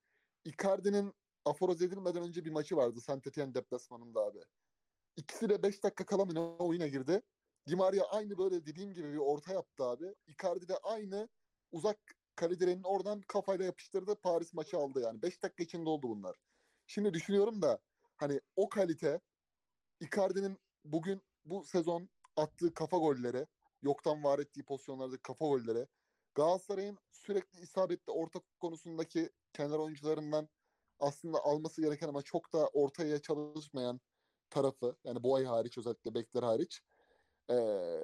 Icardi'nin 0.44 1.14
aforoz 1.44 1.82
edilmeden 1.82 2.22
önce 2.22 2.44
bir 2.44 2.50
maçı 2.50 2.76
vardı 2.76 3.00
Saint 3.00 3.26
Etienne 3.26 3.54
deplasmanında 3.54 4.20
abi. 4.20 4.40
İkisi 5.16 5.48
de 5.48 5.62
5 5.62 5.82
dakika 5.82 6.06
kala 6.06 6.24
mı 6.24 6.34
ne 6.34 6.40
oyuna 6.40 6.86
girdi. 6.86 7.22
Di 7.68 7.76
Maria 7.76 8.04
aynı 8.04 8.38
böyle 8.38 8.66
dediğim 8.66 8.94
gibi 8.94 9.12
bir 9.12 9.18
orta 9.18 9.52
yaptı 9.52 9.84
abi. 9.84 10.14
Icardi 10.26 10.68
de 10.68 10.78
aynı 10.78 11.28
uzak 11.72 11.98
kale 12.36 12.60
direğinin 12.60 12.82
oradan 12.82 13.20
kafayla 13.20 13.64
yapıştırdı. 13.64 14.14
Paris 14.14 14.54
maçı 14.54 14.76
aldı 14.78 15.00
yani. 15.00 15.22
5 15.22 15.42
dakika 15.42 15.62
içinde 15.64 15.88
oldu 15.88 16.08
bunlar. 16.08 16.36
Şimdi 16.86 17.14
düşünüyorum 17.14 17.62
da 17.62 17.78
hani 18.16 18.40
o 18.56 18.68
kalite 18.68 19.20
Icardi'nin 20.00 20.58
bugün 20.84 21.22
bu 21.44 21.64
sezon 21.64 22.08
attığı 22.36 22.74
kafa 22.74 22.96
golleri, 22.96 23.46
yoktan 23.82 24.24
var 24.24 24.38
ettiği 24.38 24.64
pozisyonlardaki 24.64 25.22
kafa 25.22 25.46
golleri, 25.46 25.86
Galatasaray'ın 26.34 26.98
sürekli 27.10 27.60
isabetli 27.60 28.12
orta 28.12 28.40
konusundaki 28.60 29.30
kenar 29.52 29.78
oyuncularından 29.78 30.48
aslında 30.98 31.38
alması 31.44 31.82
gereken 31.82 32.08
ama 32.08 32.22
çok 32.22 32.52
da 32.52 32.68
ortaya 32.68 33.22
çalışmayan 33.22 34.00
tarafı 34.50 34.96
yani 35.04 35.22
Boy 35.22 35.44
hariç 35.44 35.78
özellikle 35.78 36.14
bekler 36.14 36.42
hariç 36.42 36.82
ee, 37.50 38.00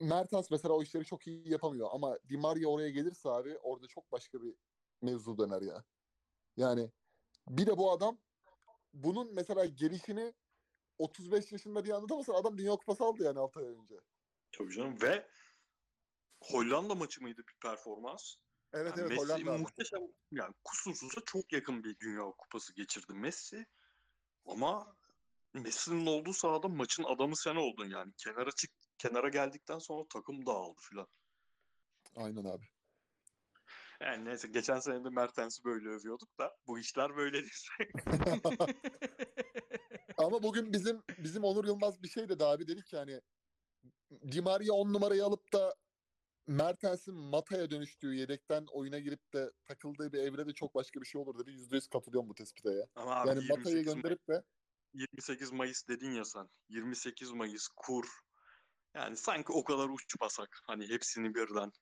Mertens 0.00 0.50
mesela 0.50 0.74
o 0.74 0.82
işleri 0.82 1.04
çok 1.04 1.26
iyi 1.26 1.50
yapamıyor 1.50 1.88
ama 1.92 2.18
Di 2.28 2.36
Maria 2.36 2.68
oraya 2.68 2.90
gelirse 2.90 3.28
abi 3.28 3.58
orada 3.58 3.86
çok 3.86 4.12
başka 4.12 4.42
bir 4.42 4.54
mevzu 5.02 5.38
döner 5.38 5.62
ya. 5.62 5.84
Yani 6.56 6.90
bir 7.48 7.66
de 7.66 7.78
bu 7.78 7.92
adam 7.92 8.18
bunun 8.94 9.34
mesela 9.34 9.64
gelişini 9.64 10.34
35 10.98 11.52
yaşında 11.52 11.84
diye 11.84 11.94
anlatamazsın. 11.94 12.32
Adam 12.32 12.58
Dünya 12.58 12.72
Kupası 12.72 13.04
aldı 13.04 13.24
yani 13.24 13.38
6 13.38 13.60
ay 13.60 13.66
önce. 13.66 13.94
Tabii 14.52 14.74
canım 14.74 15.02
ve 15.02 15.26
Hollanda 16.40 16.94
maçı 16.94 17.22
mıydı 17.22 17.42
bir 17.48 17.54
performans? 17.62 18.34
Evet 18.72 18.92
Yani 18.96 19.00
evet 19.00 19.10
Messi 19.10 19.32
Hollanda 19.32 19.58
muhteşem 19.58 20.00
yani 20.32 20.54
kusursuza 20.64 21.20
çok 21.26 21.52
yakın 21.52 21.84
bir 21.84 21.98
Dünya 21.98 22.24
Kupası 22.38 22.74
geçirdi 22.74 23.12
Messi. 23.12 23.66
Ama 24.46 24.96
Messi'nin 25.54 26.06
olduğu 26.06 26.32
sahada 26.32 26.68
maçın 26.68 27.04
adamı 27.04 27.36
sen 27.36 27.56
oldun 27.56 27.90
yani. 27.90 28.12
Kenara 28.16 28.50
çık 28.50 28.70
kenara 28.98 29.28
geldikten 29.28 29.78
sonra 29.78 30.04
takım 30.08 30.46
dağıldı 30.46 30.80
filan. 30.80 31.06
Aynen 32.16 32.44
abi. 32.44 32.64
Yani 34.00 34.24
neyse 34.24 34.48
geçen 34.48 34.80
sene 34.80 35.04
de 35.04 35.08
Mertens'i 35.10 35.64
böyle 35.64 35.88
övüyorduk 35.88 36.38
da 36.38 36.56
bu 36.66 36.78
işler 36.78 37.16
böyle 37.16 37.38
değil. 37.42 37.68
Ama 40.18 40.42
bugün 40.42 40.72
bizim 40.72 41.02
bizim 41.18 41.44
Onur 41.44 41.64
Yılmaz 41.64 42.02
bir 42.02 42.08
şey 42.08 42.28
dedi 42.28 42.44
abi 42.44 42.68
dedik 42.68 42.92
yani 42.92 43.20
Di 44.32 44.40
Maria 44.40 44.74
10 44.74 44.92
numarayı 44.92 45.24
alıp 45.24 45.52
da 45.52 45.74
Mertens'in 46.48 47.14
Mata'ya 47.14 47.70
dönüştüğü 47.70 48.14
yedekten 48.14 48.66
oyuna 48.72 48.98
girip 48.98 49.32
de 49.34 49.52
takıldığı 49.64 50.12
bir 50.12 50.18
evrede 50.18 50.52
çok 50.52 50.74
başka 50.74 51.00
bir 51.00 51.06
şey 51.06 51.20
olur 51.20 51.38
dedi. 51.38 51.50
%100 51.50 51.88
katılıyorum 51.88 52.28
bu 52.28 52.34
tespite 52.34 52.70
ya. 52.70 52.86
Ama 52.96 53.16
abi 53.16 53.28
Yani 53.28 53.46
Mata'yı 53.48 53.76
28, 53.76 53.94
gönderip 53.94 54.28
de 54.28 54.42
28 54.94 55.52
Mayıs 55.52 55.88
dedin 55.88 56.10
ya 56.10 56.24
sen. 56.24 56.48
28 56.68 57.32
Mayıs 57.32 57.68
kur. 57.76 58.08
Yani 58.94 59.16
sanki 59.16 59.52
o 59.52 59.64
kadar 59.64 59.88
uçmasak. 59.88 60.60
Hani 60.66 60.88
hepsini 60.88 61.34
birden. 61.34 61.72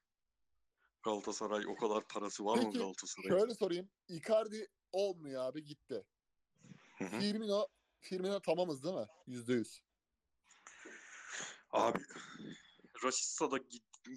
Galatasaray 1.02 1.66
o 1.66 1.76
kadar 1.76 2.08
parası 2.08 2.44
var 2.44 2.56
mı 2.56 2.64
Peki, 2.64 2.78
Galatasaray'ın? 2.78 3.38
şöyle 3.38 3.54
sorayım. 3.54 3.90
Icardi 4.08 4.68
olmuyor 4.92 5.42
abi 5.42 5.64
gitti. 5.64 6.04
Firmino 6.98 7.66
Firmino 8.00 8.40
tamamız 8.40 8.84
değil 8.84 8.94
mi? 8.94 9.06
%100. 9.26 9.80
Abi 11.70 11.98
Rashica 13.04 13.50
da 13.50 13.58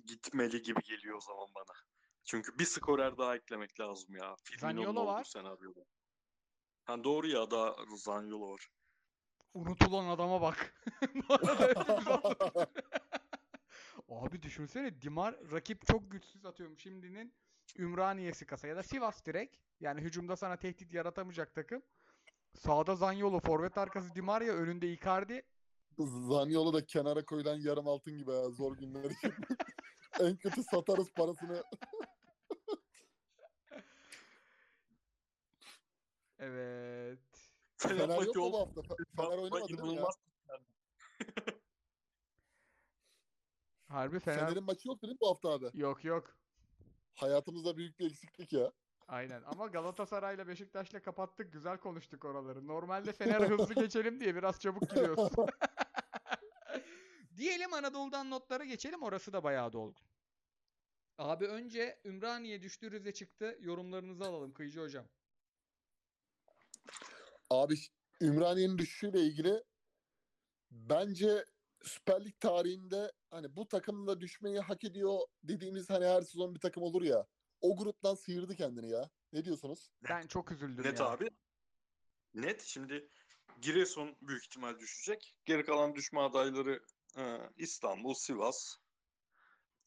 gitmeli 0.06 0.62
gibi 0.62 0.82
geliyor 0.82 1.18
o 1.18 1.22
zaman 1.22 1.48
bana. 1.56 1.76
Çünkü 2.24 2.60
bir 2.60 2.66
skorer 2.66 3.18
daha 3.18 3.36
eklemek 3.36 3.80
lazım 3.80 4.16
ya. 4.16 4.36
Zaniolo 4.60 5.06
var. 5.06 5.24
senaryoda. 5.24 5.86
Ha, 6.84 7.04
doğru 7.04 7.28
ya 7.28 7.52
da 7.52 7.76
Zaniolo 7.96 8.52
var. 8.52 8.68
Unutulan 9.54 10.08
adama 10.08 10.42
bak. 10.42 10.74
Abi 14.10 14.42
düşünsene 14.42 15.02
Dimar 15.02 15.36
rakip 15.52 15.88
çok 15.88 16.12
güçsüz 16.12 16.46
atıyorum 16.46 16.80
şimdinin 16.80 17.34
Ümraniye'si 17.78 18.46
kasa 18.46 18.68
ya 18.68 18.76
da 18.76 18.84
Sivas 18.84 19.26
direkt. 19.26 19.58
Yani 19.80 20.02
hücumda 20.02 20.36
sana 20.36 20.58
tehdit 20.58 20.94
yaratamayacak 20.94 21.56
takım. 21.56 21.84
Sağda 22.56 22.96
Zaniolo, 22.96 23.40
forvet 23.40 23.78
arkası 23.78 24.16
Di 24.16 24.22
Maria, 24.22 24.54
önünde 24.54 24.92
Icardi. 24.92 25.46
Zaniolo 26.06 26.74
da 26.74 26.86
kenara 26.86 27.26
koyulan 27.26 27.56
yarım 27.56 27.88
altın 27.88 28.18
gibi 28.18 28.32
ya 28.32 28.50
zor 28.50 28.78
günler 28.78 29.12
için. 29.12 29.34
en 30.20 30.38
kötü 30.38 30.64
satarız 30.64 31.12
parasını. 31.14 31.64
Evet. 36.40 37.20
Fener 37.78 38.22
yok 38.22 38.36
mu 38.36 38.52
bu 38.52 38.60
hafta? 38.60 38.82
Fe- 38.82 39.06
Fener 39.18 39.38
oynamadı 39.38 39.68
değil 39.68 39.80
mi 39.80 39.88
ya? 39.88 39.94
İnanılmaz. 39.94 40.16
Harbi 43.88 44.20
Fener 44.20 44.40
Fener'in 44.40 44.64
maçı 44.64 44.88
yok 44.88 45.02
değil 45.02 45.14
mi 45.14 45.18
bu 45.22 45.30
hafta 45.30 45.50
abi? 45.50 45.70
yok 45.74 46.06
yok. 46.06 46.36
Hayatımızda 47.16 47.78
büyük 47.78 48.00
bir 48.00 48.06
eksiklik 48.06 48.54
ya. 48.54 48.72
Aynen 49.08 49.42
ama 49.46 49.68
Galatasaray'la 49.68 50.48
Beşiktaş'la 50.48 51.02
kapattık. 51.02 51.54
Güzel 51.54 51.78
konuştuk 51.78 52.26
oraları. 52.26 52.68
Normalde 52.68 53.14
Fener 53.14 53.42
hızlı 53.42 53.74
geçelim 53.74 54.20
diye 54.20 54.36
biraz 54.36 54.60
çabuk 54.60 54.90
gidiyoruz. 54.90 55.30
Diyelim 57.40 57.74
Anadolu'dan 57.74 58.30
notlara 58.30 58.66
geçelim. 58.66 59.04
Orası 59.04 59.34
da 59.34 59.44
bayağı 59.44 59.74
dolgun. 59.74 60.06
Abi 61.18 61.48
önce 61.48 62.00
Ümraniye 62.06 62.62
düştü 62.62 62.92
Rize 62.92 63.14
çıktı. 63.14 63.58
Yorumlarınızı 63.60 64.24
alalım 64.24 64.54
Kıyıcı 64.54 64.80
hocam. 64.80 65.06
Abi 67.50 67.76
Ümraniye'nin 68.22 68.78
düşüşüyle 68.78 69.22
ilgili 69.22 69.64
bence 70.72 71.46
Süper 71.84 72.26
Lig 72.26 72.40
tarihinde 72.40 73.12
hani 73.32 73.56
bu 73.56 73.68
takımla 73.68 74.22
düşmeyi 74.22 74.60
hak 74.60 74.84
ediyor 74.84 75.20
dediğimiz 75.44 75.90
hani 75.90 76.06
her 76.06 76.22
sezon 76.22 76.56
bir 76.56 76.60
takım 76.60 76.84
olur 76.84 77.02
ya. 77.02 77.28
O 77.62 77.78
gruptan 77.78 78.16
sıyırdı 78.16 78.56
kendini 78.56 78.90
ya. 78.92 79.10
Ne 79.34 79.46
diyorsunuz? 79.46 79.90
Ben 80.10 80.28
çok 80.28 80.52
üzüldüm 80.52 80.84
Net 80.84 81.00
ya. 81.00 81.06
abi. 81.06 81.30
Net. 82.34 82.62
Şimdi 82.62 83.10
Giresun 83.62 84.18
büyük 84.22 84.44
ihtimal 84.46 84.80
düşecek. 84.80 85.38
Geri 85.46 85.66
kalan 85.66 85.96
düşme 85.96 86.20
adayları 86.20 86.86
e, 87.18 87.50
İstanbul, 87.58 88.14
Sivas. 88.14 88.76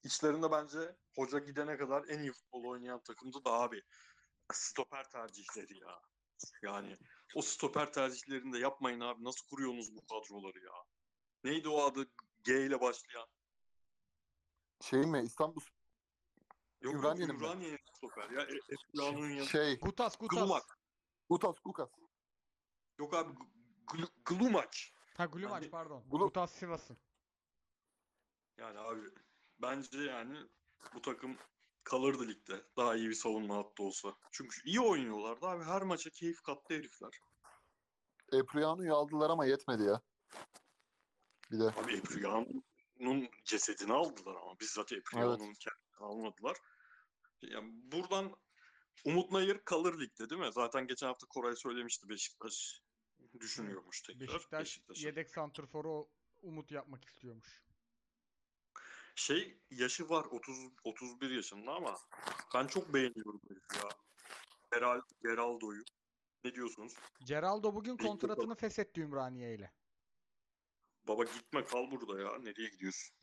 İçlerinde 0.04 0.50
bence 0.50 0.96
hoca 1.14 1.38
gidene 1.38 1.76
kadar 1.76 2.04
en 2.08 2.18
iyi 2.22 2.32
futbol 2.32 2.64
oynayan 2.64 3.02
takımdı 3.02 3.44
da 3.44 3.50
abi. 3.52 3.82
Stoper 4.52 5.10
tercihleri 5.10 5.78
ya. 5.78 6.00
Yani 6.62 6.98
o 7.34 7.42
stoper 7.42 7.92
tercihlerini 7.92 8.52
de 8.52 8.58
yapmayın 8.58 9.00
abi. 9.00 9.24
Nasıl 9.24 9.46
kuruyorsunuz 9.46 9.96
bu 9.96 10.00
kadroları 10.06 10.58
ya? 10.64 10.72
Neydi 11.44 11.68
o 11.68 11.82
adı 11.82 12.06
G 12.44 12.66
ile 12.66 12.80
başlayan? 12.80 13.26
Şey 14.80 15.00
mi 15.00 15.22
İstanbul 15.24 15.60
Yok 16.80 16.94
Ümraniye'nin 16.94 17.34
Ümraniye'nin 17.34 17.78
stoper 17.96 18.30
ya. 18.30 18.40
E, 18.42 18.58
Efla'nın 18.68 19.30
yanı. 19.30 19.46
şey 19.46 19.78
Gutas 19.78 20.16
Gutas. 20.18 20.38
Glumak. 20.38 20.78
Kutas 21.28 21.58
Kukas. 21.60 21.90
Yok 22.98 23.14
abi 23.14 23.32
Gl- 23.86 24.12
Glumaç. 24.24 24.94
Ha 25.16 25.24
Glumaç 25.26 25.50
Hani- 25.52 25.70
pardon. 25.70 26.04
Glu- 26.10 26.18
Gutas 26.18 26.52
Sivas'ın. 26.52 26.98
Yani 28.58 28.78
abi 28.78 29.00
bence 29.62 29.98
yani 29.98 30.38
bu 30.94 31.02
takım 31.02 31.36
kalırdı 31.84 32.28
ligde. 32.28 32.64
Daha 32.76 32.96
iyi 32.96 33.08
bir 33.08 33.14
savunma 33.14 33.56
hattı 33.56 33.82
olsa. 33.82 34.14
Çünkü 34.32 34.56
iyi 34.64 34.80
oynuyorlardı 34.80 35.46
abi. 35.46 35.64
Her 35.64 35.82
maça 35.82 36.10
keyif 36.10 36.42
kattı 36.42 36.74
herifler. 36.74 37.20
Epriano'yu 38.32 38.94
aldılar 38.94 39.30
ama 39.30 39.46
yetmedi 39.46 39.82
ya. 39.82 40.00
Bir 41.50 41.58
de 41.58 41.64
Abi 41.64 41.96
Epriano'nun 41.96 43.28
cesedini 43.44 43.92
aldılar 43.92 44.36
ama 44.36 44.60
bizzat 44.60 44.92
Epriano'nun 44.92 45.54
kendini 45.54 45.96
almadılar. 45.98 46.56
Yani 47.42 47.70
buradan 47.72 48.36
Umut 49.04 49.30
Nayır 49.32 49.58
kalır 49.64 50.00
ligde 50.00 50.30
değil 50.30 50.40
mi? 50.40 50.52
Zaten 50.52 50.86
geçen 50.86 51.06
hafta 51.06 51.26
Koray 51.26 51.56
söylemişti 51.56 52.08
Beşiktaş 52.08 52.82
düşünüyormuş 53.40 54.02
tekrar. 54.02 54.20
Beşiktaş 54.20 54.60
Beşiktaş'ı. 54.60 55.06
yedek 55.06 55.30
santrforu 55.30 56.08
Umut 56.42 56.70
yapmak 56.70 57.04
istiyormuş. 57.04 57.62
Şey 59.14 59.58
yaşı 59.70 60.08
var 60.08 60.24
30 60.24 60.58
31 60.84 61.30
yaşında 61.30 61.72
ama 61.74 61.98
ben 62.54 62.66
çok 62.66 62.94
beğeniyorum 62.94 63.40
ya. 63.74 63.88
Geral, 64.72 65.00
Geraldo'yu. 65.22 65.82
Ne 66.44 66.54
diyorsunuz? 66.54 66.94
Geraldo 67.26 67.74
bugün 67.74 67.96
kontratını 67.96 68.54
feshetti 68.54 69.00
Ümraniye 69.00 69.54
ile. 69.54 69.72
Baba 71.08 71.24
gitme 71.24 71.64
kal 71.64 71.90
burada 71.90 72.22
ya. 72.22 72.38
Nereye 72.38 72.68
gidiyorsun? 72.68 73.16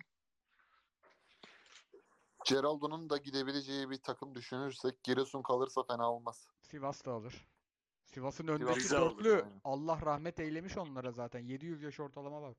Geraldo'nun 2.45 3.09
da 3.09 3.17
gidebileceği 3.17 3.89
bir 3.89 4.01
takım 4.01 4.35
düşünürsek 4.35 5.03
Giresun 5.03 5.41
kalırsa 5.41 5.83
fena 5.83 6.13
olmaz. 6.13 6.47
Sivas 6.61 7.05
da 7.05 7.11
alır. 7.11 7.47
Sivas'ın 8.05 8.47
öndeki 8.47 8.89
dörtlü 8.89 9.33
aynen. 9.33 9.61
Allah 9.63 10.01
rahmet 10.05 10.39
eylemiş 10.39 10.77
onlara 10.77 11.11
zaten. 11.11 11.39
700 11.39 11.81
yaş 11.81 11.99
ortalama 11.99 12.41
var. 12.41 12.55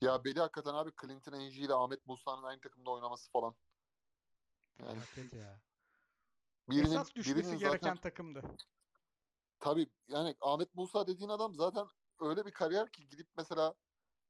Ya 0.00 0.24
beni 0.24 0.38
hakikaten 0.38 0.74
abi 0.74 0.90
Clinton 1.00 1.32
Enji 1.32 1.60
ile 1.60 1.74
Ahmet 1.74 2.06
Musa'nın 2.06 2.42
aynı 2.42 2.60
takımda 2.60 2.90
oynaması 2.90 3.30
falan. 3.30 3.54
Yani 4.78 5.00
Felaket 5.00 5.32
ya. 5.32 5.60
birinin, 6.70 6.84
Esas 6.84 7.14
düşmesi 7.14 7.38
birinin 7.38 7.58
gereken 7.58 7.88
zaten 7.88 7.96
takımdı. 7.96 8.42
tabii 9.58 9.86
yani 10.08 10.36
Ahmet 10.40 10.74
Musa 10.74 11.06
dediğin 11.06 11.28
adam 11.28 11.54
zaten 11.54 11.86
öyle 12.20 12.46
bir 12.46 12.50
kariyer 12.50 12.92
ki 12.92 13.08
gidip 13.08 13.28
mesela 13.36 13.74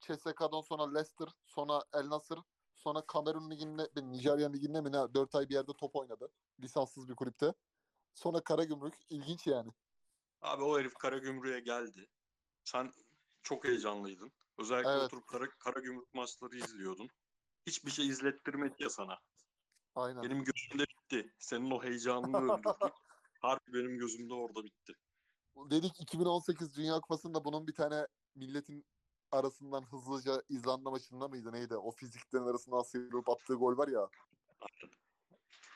CSK'dan 0.00 0.60
sonra 0.60 0.92
Leicester, 0.92 1.28
sonra 1.46 1.84
El 1.92 2.08
Nasır, 2.08 2.38
sonra 2.74 3.06
Kamerun 3.06 3.50
Ligi'nde, 3.50 3.88
Nijerya 3.96 4.48
Ligi'nde 4.52 4.80
mi 4.80 4.92
ne 4.92 5.14
4 5.14 5.34
ay 5.34 5.48
bir 5.48 5.54
yerde 5.54 5.72
top 5.72 5.96
oynadı. 5.96 6.32
Lisanssız 6.60 7.08
bir 7.08 7.14
kulüpte. 7.14 7.54
Sonra 8.14 8.40
Karagümrük 8.40 8.94
ilginç 9.10 9.46
yani. 9.46 9.70
Abi 10.40 10.62
o 10.62 10.78
herif 10.78 10.94
Karagümrük'e 10.94 11.60
geldi. 11.60 12.08
Sen 12.64 12.92
çok 13.42 13.64
heyecanlıydın. 13.64 14.32
Özellikle 14.60 14.90
Evet. 14.90 15.02
oturup 15.02 15.26
Kara, 15.26 15.50
Karagümrük 15.50 16.14
maçları 16.14 16.56
izliyordun. 16.56 17.08
Hiçbir 17.66 17.90
şey 17.90 18.08
izlettirmedi 18.08 18.82
ya 18.82 18.90
sana. 18.90 19.18
Aynen. 19.94 20.22
Benim 20.22 20.44
gözümde 20.44 20.84
bitti. 20.84 21.34
Senin 21.38 21.70
o 21.70 21.82
heyecanını 21.82 22.36
öldürdü. 22.54 22.94
Harbi 23.40 23.72
benim 23.72 23.98
gözümde 23.98 24.34
orada 24.34 24.64
bitti. 24.64 24.92
Dedik 25.56 26.00
2018 26.00 26.76
Dünya 26.76 27.00
Kupası'nda 27.00 27.44
bunun 27.44 27.66
bir 27.66 27.74
tane 27.74 28.06
milletin 28.34 28.86
arasından 29.30 29.82
hızlıca 29.82 30.42
İzlanda 30.48 30.90
maçında 30.90 31.28
mıydı 31.28 31.52
neydi? 31.52 31.76
O 31.76 31.90
fiziklerin 31.90 32.46
arasından 32.46 32.82
sıyrılıp 32.82 33.28
attığı 33.28 33.54
gol 33.54 33.76
var 33.78 33.88
ya. 33.88 34.08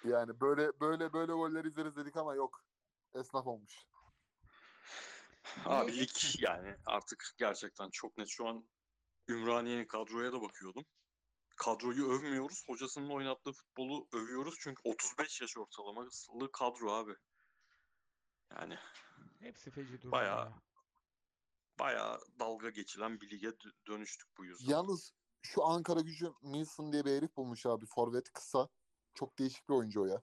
Yani 0.04 0.40
böyle 0.40 0.80
böyle 0.80 1.12
böyle 1.12 1.32
goller 1.32 1.64
izleriz 1.64 1.96
dedik 1.96 2.16
ama 2.16 2.34
yok. 2.34 2.64
Esnaf 3.14 3.46
olmuş. 3.46 3.74
Abi 5.64 5.98
lig 5.98 6.10
yani 6.38 6.76
artık 6.86 7.34
gerçekten 7.38 7.90
çok 7.90 8.18
net. 8.18 8.28
Şu 8.28 8.48
an 8.48 8.64
Ümraniye'nin 9.28 9.86
kadroya 9.86 10.32
da 10.32 10.42
bakıyordum. 10.42 10.84
Kadroyu 11.56 12.08
övmüyoruz. 12.10 12.64
Hocasının 12.66 13.10
oynattığı 13.10 13.52
futbolu 13.52 14.08
övüyoruz. 14.12 14.54
Çünkü 14.60 14.80
35 14.84 15.40
yaş 15.40 15.56
ortalaması 15.56 16.32
kadro 16.52 16.92
abi. 16.92 17.14
Yani 18.50 18.78
Hepsi 19.40 19.70
feci 19.70 19.92
durumda 20.02 20.12
Bayağı 20.16 20.44
ya. 20.46 20.62
bayağı 21.78 22.20
dalga 22.38 22.70
geçilen 22.70 23.20
bir 23.20 23.30
lige 23.30 23.46
dö- 23.48 23.86
dönüştük 23.86 24.36
bu 24.38 24.44
yüzden. 24.44 24.70
Yalnız 24.72 25.14
şu 25.42 25.64
Ankara 25.64 26.00
gücü 26.00 26.32
Milson 26.42 26.92
diye 26.92 27.04
bir 27.04 27.10
herif 27.16 27.36
bulmuş 27.36 27.66
abi. 27.66 27.86
Forvet 27.86 28.32
kısa. 28.32 28.68
Çok 29.14 29.38
değişik 29.38 29.68
bir 29.68 29.74
oyuncu 29.74 30.02
o 30.02 30.06
ya. 30.06 30.22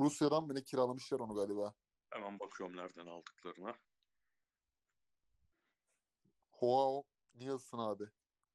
Rusya'dan 0.00 0.50
bile 0.50 0.62
kiralamışlar 0.62 1.20
onu 1.20 1.34
galiba. 1.34 1.74
Hemen 2.10 2.40
bakıyorum 2.40 2.76
nereden 2.76 3.06
aldıklarına. 3.06 3.74
Joao 6.60 7.04
Nielsen 7.34 7.78
abi. 7.78 8.04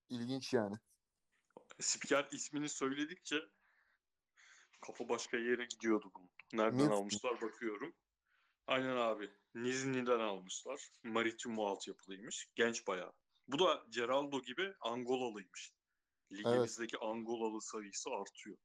İlginç 0.09 0.53
yani. 0.53 0.75
Spiker 1.79 2.27
ismini 2.31 2.69
söyledikçe 2.69 3.35
kafa 4.81 5.09
başka 5.09 5.37
yere 5.37 5.65
gidiyordu 5.65 6.11
bunun. 6.15 6.29
Nereden 6.53 6.79
Nizhny. 6.79 6.93
almışlar 6.93 7.41
bakıyorum. 7.41 7.95
Aynen 8.67 8.95
abi. 8.95 9.31
Nizhny'den 9.55 10.19
almışlar. 10.19 10.89
Maritimo 11.03 11.67
altyapılıymış. 11.67 12.49
Genç 12.55 12.87
bayağı. 12.87 13.13
Bu 13.47 13.59
da 13.59 13.83
Geraldo 13.89 14.41
gibi 14.41 14.73
Angolalıymış. 14.81 15.73
Ligimizdeki 16.31 16.97
Angolalı 16.97 17.61
sayısı 17.61 18.09
artıyor. 18.09 18.57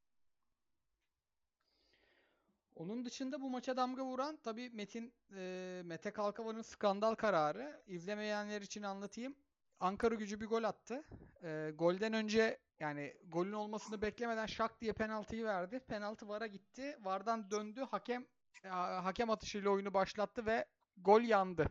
Onun 2.75 3.05
dışında 3.05 3.41
bu 3.41 3.51
maça 3.51 3.77
damga 3.77 4.05
vuran 4.05 4.37
tabii 4.37 4.71
Metin 4.71 5.15
e, 5.37 5.83
Mete 5.85 6.11
Kalkavan'ın 6.13 6.63
skandal 6.63 7.15
kararı. 7.15 7.83
İzlemeyenler 7.87 8.63
için 8.63 8.83
anlatayım. 8.83 9.37
Ankara 9.85 10.15
gücü 10.15 10.41
bir 10.41 10.47
gol 10.47 10.65
attı. 10.65 11.05
E, 11.43 11.71
golden 11.75 12.13
önce 12.13 12.61
yani 12.81 13.17
golün 13.29 13.53
olmasını 13.53 14.03
beklemeden 14.03 14.47
şak 14.47 14.81
diye 14.81 14.93
penaltıyı 14.93 15.45
verdi. 15.45 15.81
Penaltı 15.89 16.29
VAR'a 16.29 16.47
gitti. 16.47 16.99
VAR'dan 17.01 17.51
döndü. 17.51 17.87
Hakem 17.91 18.27
e, 18.65 18.69
hakem 18.69 19.31
atışıyla 19.31 19.71
oyunu 19.71 19.95
başlattı 19.95 20.47
ve 20.47 20.65
gol 20.97 21.21
yandı. 21.21 21.67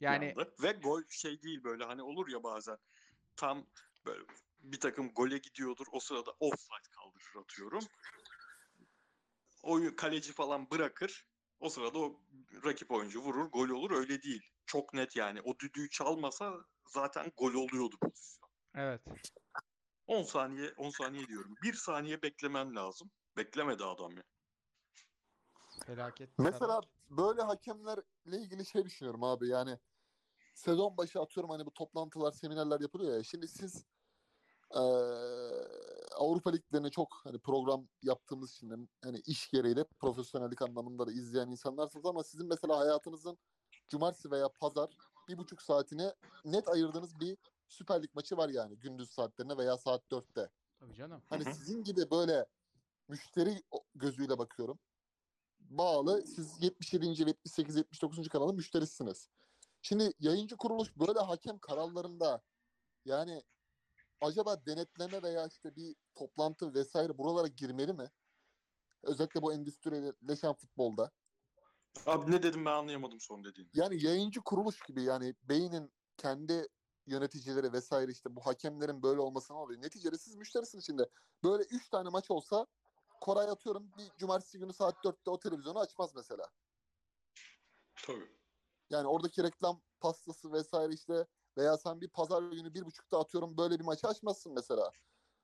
Yani 0.00 0.24
Yandı. 0.24 0.54
Ve 0.62 0.72
gol 0.72 1.02
şey 1.08 1.42
değil 1.42 1.64
böyle 1.64 1.84
hani 1.84 2.02
olur 2.02 2.28
ya 2.28 2.42
bazen 2.42 2.78
tam 3.36 3.66
böyle 4.06 4.24
bir 4.60 4.80
takım 4.80 5.08
gole 5.08 5.38
gidiyordur. 5.38 5.86
O 5.92 6.00
sırada 6.00 6.30
offside 6.40 6.90
kaldırır 6.90 7.44
atıyorum. 7.44 7.84
Oyun 9.62 9.96
kaleci 9.96 10.32
falan 10.32 10.70
bırakır. 10.70 11.26
O 11.60 11.68
sırada 11.68 11.98
o 11.98 12.20
rakip 12.64 12.90
oyuncu 12.90 13.20
vurur, 13.20 13.44
gol 13.44 13.68
olur. 13.68 13.90
Öyle 13.90 14.22
değil. 14.22 14.50
Çok 14.66 14.94
net 14.94 15.16
yani. 15.16 15.40
O 15.40 15.58
düdüğü 15.58 15.90
çalmasa 15.90 16.64
zaten 16.90 17.32
gol 17.36 17.54
oluyordu 17.54 17.96
pozisyon. 18.02 18.50
evet. 18.74 19.02
10 20.06 20.22
saniye, 20.22 20.72
10 20.76 20.90
saniye 20.90 21.26
diyorum. 21.26 21.54
1 21.62 21.74
saniye 21.74 22.22
beklemen 22.22 22.76
lazım. 22.76 23.10
Beklemedi 23.36 23.84
adam 23.84 24.16
ya. 24.16 24.22
Felaket. 25.86 26.30
Mesela 26.38 26.80
böyle 27.10 27.42
hakemlerle 27.42 28.02
ilgili 28.26 28.66
şey 28.66 28.84
düşünüyorum 28.84 29.24
abi 29.24 29.48
yani 29.48 29.78
sezon 30.54 30.96
başı 30.96 31.20
atıyorum 31.20 31.50
hani 31.50 31.66
bu 31.66 31.70
toplantılar, 31.70 32.32
seminerler 32.32 32.80
yapılıyor 32.80 33.16
ya. 33.16 33.24
Şimdi 33.24 33.48
siz 33.48 33.84
eee, 34.74 34.80
Avrupa 36.16 36.50
liglerine 36.50 36.90
çok 36.90 37.20
hani 37.24 37.38
program 37.38 37.88
yaptığımız 38.02 38.52
için 38.52 38.70
de 38.70 38.74
hani 39.04 39.18
iş 39.26 39.50
gereği 39.50 39.76
de 39.76 39.84
profesyonellik 39.84 40.62
anlamında 40.62 41.06
da 41.06 41.12
izleyen 41.12 41.48
insanlarsınız 41.48 42.06
ama 42.06 42.24
sizin 42.24 42.48
mesela 42.48 42.78
hayatınızın 42.78 43.38
cumartesi 43.88 44.30
veya 44.30 44.48
pazar 44.48 44.96
bir 45.28 45.38
buçuk 45.38 45.62
saatine 45.62 46.14
net 46.44 46.68
ayırdığınız 46.68 47.20
bir 47.20 47.36
Süper 47.68 48.02
Lig 48.02 48.14
maçı 48.14 48.36
var 48.36 48.48
yani 48.48 48.78
gündüz 48.78 49.10
saatlerine 49.10 49.56
veya 49.56 49.76
saat 49.76 50.10
dörtte. 50.10 50.50
Tabii 50.80 50.94
canım. 50.94 51.22
Hani 51.28 51.44
Hı 51.44 51.50
hı. 51.50 51.54
sizin 51.54 51.84
gibi 51.84 52.10
böyle 52.10 52.46
müşteri 53.08 53.62
gözüyle 53.94 54.38
bakıyorum. 54.38 54.78
Bağlı 55.60 56.26
siz 56.26 56.62
77. 56.62 57.06
78. 57.06 57.76
79. 57.76 58.28
kanalın 58.28 58.56
müşterisiniz. 58.56 59.28
Şimdi 59.82 60.12
yayıncı 60.20 60.56
kuruluş 60.56 60.96
böyle 60.96 61.18
hakem 61.18 61.58
kararlarında 61.58 62.42
yani 63.04 63.42
acaba 64.20 64.66
denetleme 64.66 65.22
veya 65.22 65.46
işte 65.46 65.76
bir 65.76 65.96
toplantı 66.14 66.74
vesaire 66.74 67.18
buralara 67.18 67.46
girmeli 67.46 67.92
mi? 67.92 68.10
Özellikle 69.02 69.42
bu 69.42 69.52
endüstrileşen 69.52 70.54
futbolda. 70.54 71.10
Abi 72.06 72.30
ne 72.30 72.42
dedim 72.42 72.64
ben 72.64 72.70
anlayamadım 72.70 73.20
son 73.20 73.44
dediğini. 73.44 73.70
Yani 73.74 74.04
yayıncı 74.04 74.40
kuruluş 74.40 74.80
gibi 74.80 75.02
yani 75.02 75.34
beynin 75.42 75.92
kendi 76.16 76.68
yöneticileri 77.06 77.72
vesaire 77.72 78.12
işte 78.12 78.36
bu 78.36 78.40
hakemlerin 78.40 79.02
böyle 79.02 79.20
olmasına 79.20 79.56
oluyor. 79.56 79.82
Neticede 79.82 80.18
siz 80.18 80.34
müşterisiniz 80.34 80.86
şimdi. 80.86 81.10
Böyle 81.44 81.62
3 81.62 81.88
tane 81.88 82.08
maç 82.08 82.30
olsa 82.30 82.66
Koray 83.20 83.50
atıyorum 83.50 83.90
bir 83.98 84.10
cumartesi 84.18 84.58
günü 84.58 84.72
saat 84.72 85.04
4'te 85.04 85.30
o 85.30 85.38
televizyonu 85.38 85.78
açmaz 85.78 86.14
mesela. 86.14 86.46
Tabii. 88.06 88.28
Yani 88.90 89.08
oradaki 89.08 89.42
reklam 89.42 89.80
pastası 90.00 90.52
vesaire 90.52 90.94
işte 90.94 91.26
veya 91.56 91.76
sen 91.76 92.00
bir 92.00 92.08
pazar 92.08 92.42
günü 92.42 92.74
bir 92.74 92.84
buçukta 92.84 93.20
atıyorum 93.20 93.56
böyle 93.56 93.78
bir 93.78 93.84
maçı 93.84 94.08
açmazsın 94.08 94.52
mesela. 94.54 94.92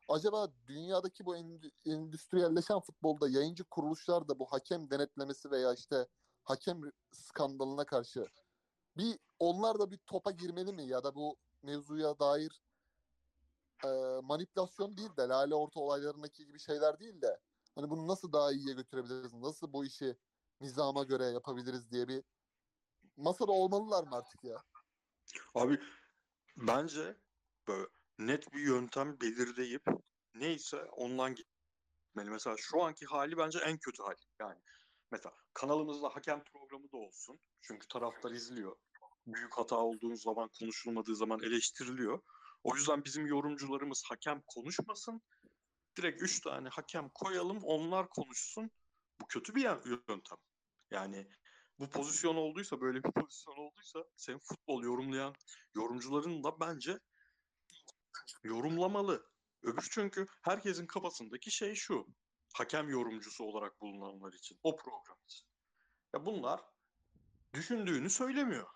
Acaba 0.09 0.49
dünyadaki 0.67 1.27
bu 1.27 1.37
endü- 1.37 1.71
endüstriyelleşen 1.87 2.81
futbolda 2.81 3.29
yayıncı 3.29 3.65
kuruluşlar 3.65 4.29
da 4.29 4.39
bu 4.39 4.47
hakem 4.47 4.91
denetlemesi 4.91 5.51
veya 5.51 5.75
işte 5.75 6.07
hakem 6.45 6.81
skandalına 7.11 7.87
karşı 7.87 8.27
bir 8.97 9.19
onlar 9.39 9.79
da 9.79 9.91
bir 9.91 9.99
topa 9.99 10.31
girmeli 10.31 10.73
mi 10.73 10.87
ya 10.87 11.05
da 11.05 11.15
bu 11.15 11.37
mevzuya 11.63 12.19
dair 12.19 12.63
e, 13.85 13.89
manipülasyon 14.23 14.97
değil 14.97 15.17
de 15.17 15.23
Lale 15.23 15.55
Orta 15.55 15.81
olaylarındaki 15.81 16.47
gibi 16.47 16.59
şeyler 16.59 17.01
değil 17.01 17.23
de 17.23 17.41
hani 17.75 17.91
bunu 17.91 18.09
nasıl 18.09 18.33
daha 18.33 18.53
iyiye 18.53 18.75
götürebiliriz? 18.75 19.35
Nasıl 19.35 19.73
bu 19.73 19.85
işi 19.85 20.17
nizama 20.61 21.05
göre 21.05 21.25
yapabiliriz 21.25 21.91
diye 21.91 22.09
bir 22.09 22.23
masada 23.17 23.53
olmalılar 23.53 24.05
mı 24.05 24.17
artık 24.17 24.45
ya? 24.45 24.65
Abi 25.55 25.81
bence 26.57 27.17
böyle 27.69 27.89
net 28.19 28.53
bir 28.53 28.61
yöntem 28.61 29.21
belirleyip 29.21 29.87
neyse 30.35 30.85
ondan 30.85 31.35
gitmeli. 31.35 32.31
Mesela 32.31 32.57
şu 32.59 32.83
anki 32.83 33.07
hali 33.07 33.37
bence 33.37 33.59
en 33.59 33.79
kötü 33.79 34.03
hal. 34.03 34.17
Yani 34.41 34.61
mesela 35.15 35.35
kanalımızda 35.55 36.09
hakem 36.09 36.45
programı 36.45 36.93
da 36.93 36.97
olsun. 36.97 37.41
Çünkü 37.63 37.89
taraftar 37.89 38.31
izliyor. 38.31 38.77
Büyük 39.27 39.59
hata 39.59 39.77
olduğu 39.77 40.17
zaman 40.17 40.51
konuşulmadığı 40.59 41.17
zaman 41.17 41.41
eleştiriliyor. 41.43 42.23
O 42.63 42.77
yüzden 42.77 43.05
bizim 43.05 43.27
yorumcularımız 43.27 44.03
hakem 44.09 44.43
konuşmasın. 44.47 45.23
Direkt 45.97 46.23
3 46.23 46.41
tane 46.41 46.69
hakem 46.69 47.09
koyalım 47.09 47.59
onlar 47.63 48.09
konuşsun. 48.09 48.71
Bu 49.21 49.27
kötü 49.27 49.55
bir 49.55 49.63
yöntem. 49.63 50.39
Yani 50.91 51.29
bu 51.79 51.91
pozisyon 51.91 52.37
olduysa 52.37 52.81
böyle 52.81 53.05
bir 53.05 53.13
pozisyon 53.13 53.57
olduysa 53.57 54.05
senin 54.17 54.39
futbol 54.39 54.83
yorumlayan 54.83 55.35
yorumcuların 55.75 56.45
da 56.45 56.61
bence 56.61 56.99
yorumlamalı. 58.43 59.27
Öbür 59.63 59.89
çünkü 59.91 60.27
herkesin 60.43 60.87
kafasındaki 60.87 61.51
şey 61.51 61.75
şu. 61.75 62.07
Hakem 62.55 62.89
yorumcusu 62.89 63.45
olarak 63.45 63.81
bulunanlar 63.81 64.33
için. 64.33 64.59
O 64.63 64.77
program 64.77 65.19
için. 65.25 65.49
Ya 66.15 66.27
bunlar 66.27 66.61
düşündüğünü 67.55 68.11
söylemiyor. 68.11 68.69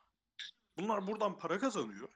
Bunlar 0.77 1.07
buradan 1.07 1.39
para 1.39 1.59
kazanıyor. 1.59 2.09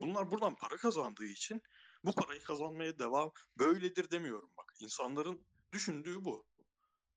Bunlar 0.00 0.30
buradan 0.30 0.54
para 0.54 0.76
kazandığı 0.76 1.24
için 1.24 1.62
bu 2.04 2.12
parayı 2.12 2.42
kazanmaya 2.42 2.98
devam 2.98 3.32
böyledir 3.58 4.10
demiyorum 4.10 4.50
bak. 4.58 4.74
İnsanların 4.80 5.46
düşündüğü 5.72 6.24
bu. 6.24 6.46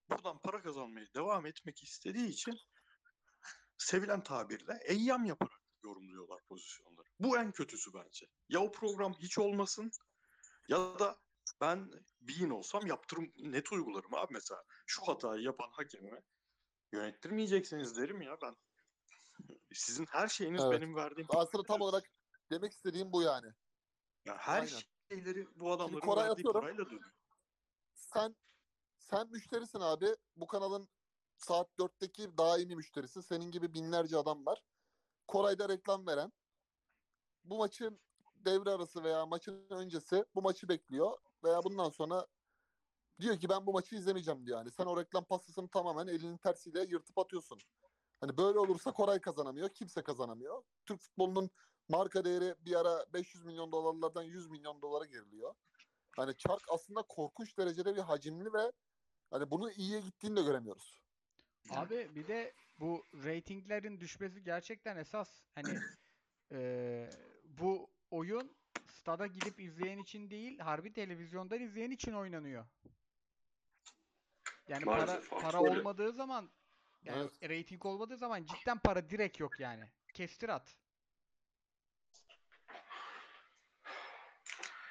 Buradan 0.09 0.39
para 0.39 0.61
kazanmaya 0.61 1.07
devam 1.15 1.45
etmek 1.45 1.83
istediği 1.83 2.27
için 2.27 2.59
sevilen 3.77 4.23
tabirle 4.23 4.79
eyyam 4.85 5.25
yaparak 5.25 5.61
yorumluyorlar 5.83 6.41
pozisyonları. 6.49 7.07
Bu 7.19 7.37
en 7.37 7.51
kötüsü 7.51 7.93
bence. 7.93 8.27
Ya 8.49 8.59
o 8.59 8.71
program 8.71 9.13
hiç 9.13 9.37
olmasın 9.37 9.91
ya 10.67 10.99
da 10.99 11.19
ben 11.61 11.91
beyin 12.21 12.49
olsam 12.49 12.87
yaptırım 12.87 13.31
net 13.37 13.71
uygularım 13.71 14.13
abi 14.13 14.33
mesela. 14.33 14.63
Şu 14.85 15.01
hatayı 15.07 15.43
yapan 15.43 15.69
hakeme 15.71 16.21
yönettirmeyeceksiniz 16.93 17.97
derim 17.97 18.21
ya 18.21 18.37
ben. 18.41 18.55
Sizin 19.73 20.05
her 20.05 20.27
şeyiniz 20.27 20.63
Evet. 20.63 20.73
benim 20.73 20.95
verdiğim 20.95 21.27
Aslında 21.29 21.63
tam 21.63 21.81
olarak 21.81 22.03
demek 22.51 22.73
istediğim 22.73 23.11
bu 23.13 23.21
yani. 23.21 23.47
ya 24.25 24.37
her 24.37 24.61
Aynen. 24.61 24.79
şeyleri 25.11 25.47
bu 25.55 25.71
adamların 25.71 25.99
Koray 25.99 26.23
verdiği 26.23 26.31
atıyorum. 26.33 26.61
parayla 26.61 26.85
dönüyor. 26.85 27.11
Sen 27.93 28.35
sen 28.97 29.29
müşterisin 29.29 29.79
abi. 29.79 30.15
Bu 30.35 30.47
kanalın 30.47 30.89
saat 31.37 31.69
4'teki 31.79 32.37
daimi 32.37 32.75
müşterisi. 32.75 33.23
Senin 33.23 33.51
gibi 33.51 33.73
binlerce 33.73 34.17
adam 34.17 34.45
var. 34.45 34.61
Koray'da 35.27 35.69
reklam 35.69 36.07
veren. 36.07 36.31
Bu 37.43 37.57
maçın 37.57 38.01
devre 38.35 38.69
arası 38.69 39.03
veya 39.03 39.25
maçın 39.25 39.67
öncesi 39.69 40.25
bu 40.35 40.41
maçı 40.41 40.69
bekliyor. 40.69 41.17
Veya 41.43 41.63
bundan 41.63 41.89
sonra 41.89 42.27
diyor 43.19 43.39
ki 43.39 43.49
ben 43.49 43.65
bu 43.65 43.73
maçı 43.73 43.95
izlemeyeceğim 43.95 44.45
diyor. 44.45 44.57
Yani 44.57 44.71
sen 44.71 44.85
o 44.85 44.97
reklam 44.97 45.25
pastasını 45.25 45.67
tamamen 45.69 46.07
elinin 46.07 46.37
tersiyle 46.37 46.79
yırtıp 46.79 47.17
atıyorsun. 47.17 47.59
Hani 48.21 48.37
böyle 48.37 48.59
olursa 48.59 48.91
Koray 48.91 49.21
kazanamıyor. 49.21 49.69
Kimse 49.69 50.01
kazanamıyor. 50.03 50.63
Türk 50.85 51.01
futbolunun 51.01 51.49
marka 51.89 52.25
değeri 52.25 52.55
bir 52.59 52.75
ara 52.75 53.13
500 53.13 53.45
milyon 53.45 53.71
dolarlardan 53.71 54.23
100 54.23 54.49
milyon 54.49 54.81
dolara 54.81 55.05
geriliyor. 55.05 55.55
Hani 56.15 56.37
çark 56.37 56.61
aslında 56.69 57.01
korkunç 57.01 57.57
derecede 57.57 57.95
bir 57.95 58.01
hacimli 58.01 58.53
ve 58.53 58.71
hani 59.31 59.51
bunu 59.51 59.71
iyiye 59.71 59.99
gittiğini 59.99 60.35
de 60.35 60.41
göremiyoruz. 60.41 61.01
Abi 61.69 62.15
bir 62.15 62.27
de 62.27 62.53
bu 62.79 63.03
reytinglerin 63.13 63.99
düşmesi 63.99 64.43
gerçekten 64.43 64.97
esas 64.97 65.41
hani 65.55 65.69
eee, 66.51 67.09
bu 67.59 67.87
oyun 68.11 68.58
stada 68.87 69.27
gidip 69.27 69.59
izleyen 69.59 69.97
için 69.97 70.29
değil, 70.29 70.59
harbi 70.59 70.93
televizyondan 70.93 71.61
izleyen 71.61 71.91
için 71.91 72.13
oynanıyor. 72.13 72.65
Yani 74.67 74.85
para 74.85 75.05
Maalesef, 75.05 75.29
para 75.29 75.43
haklı 75.43 75.69
öyle. 75.69 75.79
olmadığı 75.79 76.13
zaman 76.13 76.51
yani 77.03 77.19
Evet. 77.21 77.49
reyting 77.49 77.85
olmadığı 77.85 78.17
zaman 78.17 78.45
cidden 78.45 78.79
para 78.79 79.09
direkt 79.09 79.39
yok 79.39 79.59
yani. 79.59 79.91
Kestir 80.13 80.49
at. 80.49 80.77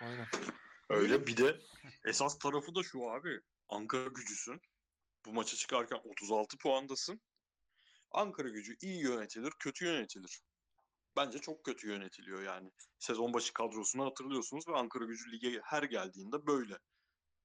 Aynen. 0.01 0.26
Öyle 0.89 1.26
bir 1.26 1.37
de 1.37 1.61
esas 2.05 2.39
tarafı 2.39 2.74
da 2.74 2.83
şu 2.83 3.11
abi. 3.11 3.41
Ankara 3.68 4.09
gücüsün. 4.09 4.61
Bu 5.26 5.33
maça 5.33 5.57
çıkarken 5.57 6.01
36 6.05 6.59
puandasın. 6.59 7.20
Ankara 8.11 8.49
gücü 8.49 8.76
iyi 8.81 9.03
yönetilir, 9.03 9.51
kötü 9.59 9.85
yönetilir. 9.85 10.43
Bence 11.18 11.38
çok 11.38 11.64
kötü 11.64 11.88
yönetiliyor 11.88 12.42
yani. 12.42 12.70
Sezon 12.98 13.32
başı 13.32 13.52
kadrosunu 13.52 14.04
hatırlıyorsunuz 14.04 14.68
ve 14.68 14.76
Ankara 14.76 15.04
gücü 15.04 15.32
lige 15.32 15.60
her 15.64 15.82
geldiğinde 15.82 16.46
böyle. 16.46 16.78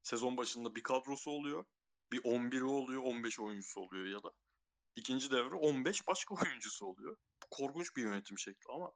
Sezon 0.03 0.37
başında 0.37 0.75
bir 0.75 0.83
kadrosu 0.83 1.31
oluyor. 1.31 1.65
Bir 2.11 2.19
11'i 2.23 2.63
oluyor, 2.63 3.03
15 3.03 3.39
oyuncusu 3.39 3.81
oluyor 3.81 4.05
ya 4.05 4.23
da. 4.23 4.31
İkinci 4.95 5.31
devre 5.31 5.55
15 5.55 6.07
başka 6.07 6.35
oyuncusu 6.45 6.85
oluyor. 6.85 7.17
Korkunç 7.51 7.95
bir 7.95 8.03
yönetim 8.03 8.39
şekli 8.39 8.71
ama 8.73 8.91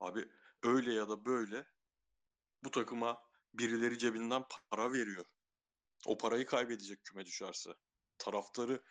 abi 0.00 0.28
öyle 0.62 0.94
ya 0.94 1.08
da 1.08 1.24
böyle 1.24 1.66
bu 2.64 2.70
takıma 2.70 3.22
birileri 3.54 3.98
cebinden 3.98 4.44
para 4.70 4.92
veriyor. 4.92 5.24
O 6.06 6.18
parayı 6.18 6.46
kaybedecek 6.46 7.04
küme 7.04 7.26
düşerse. 7.26 7.70
Taraftarı 8.18 8.82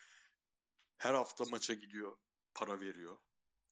her 0.97 1.13
hafta 1.13 1.43
maça 1.51 1.73
gidiyor, 1.73 2.17
para 2.53 2.79
veriyor. 2.79 3.17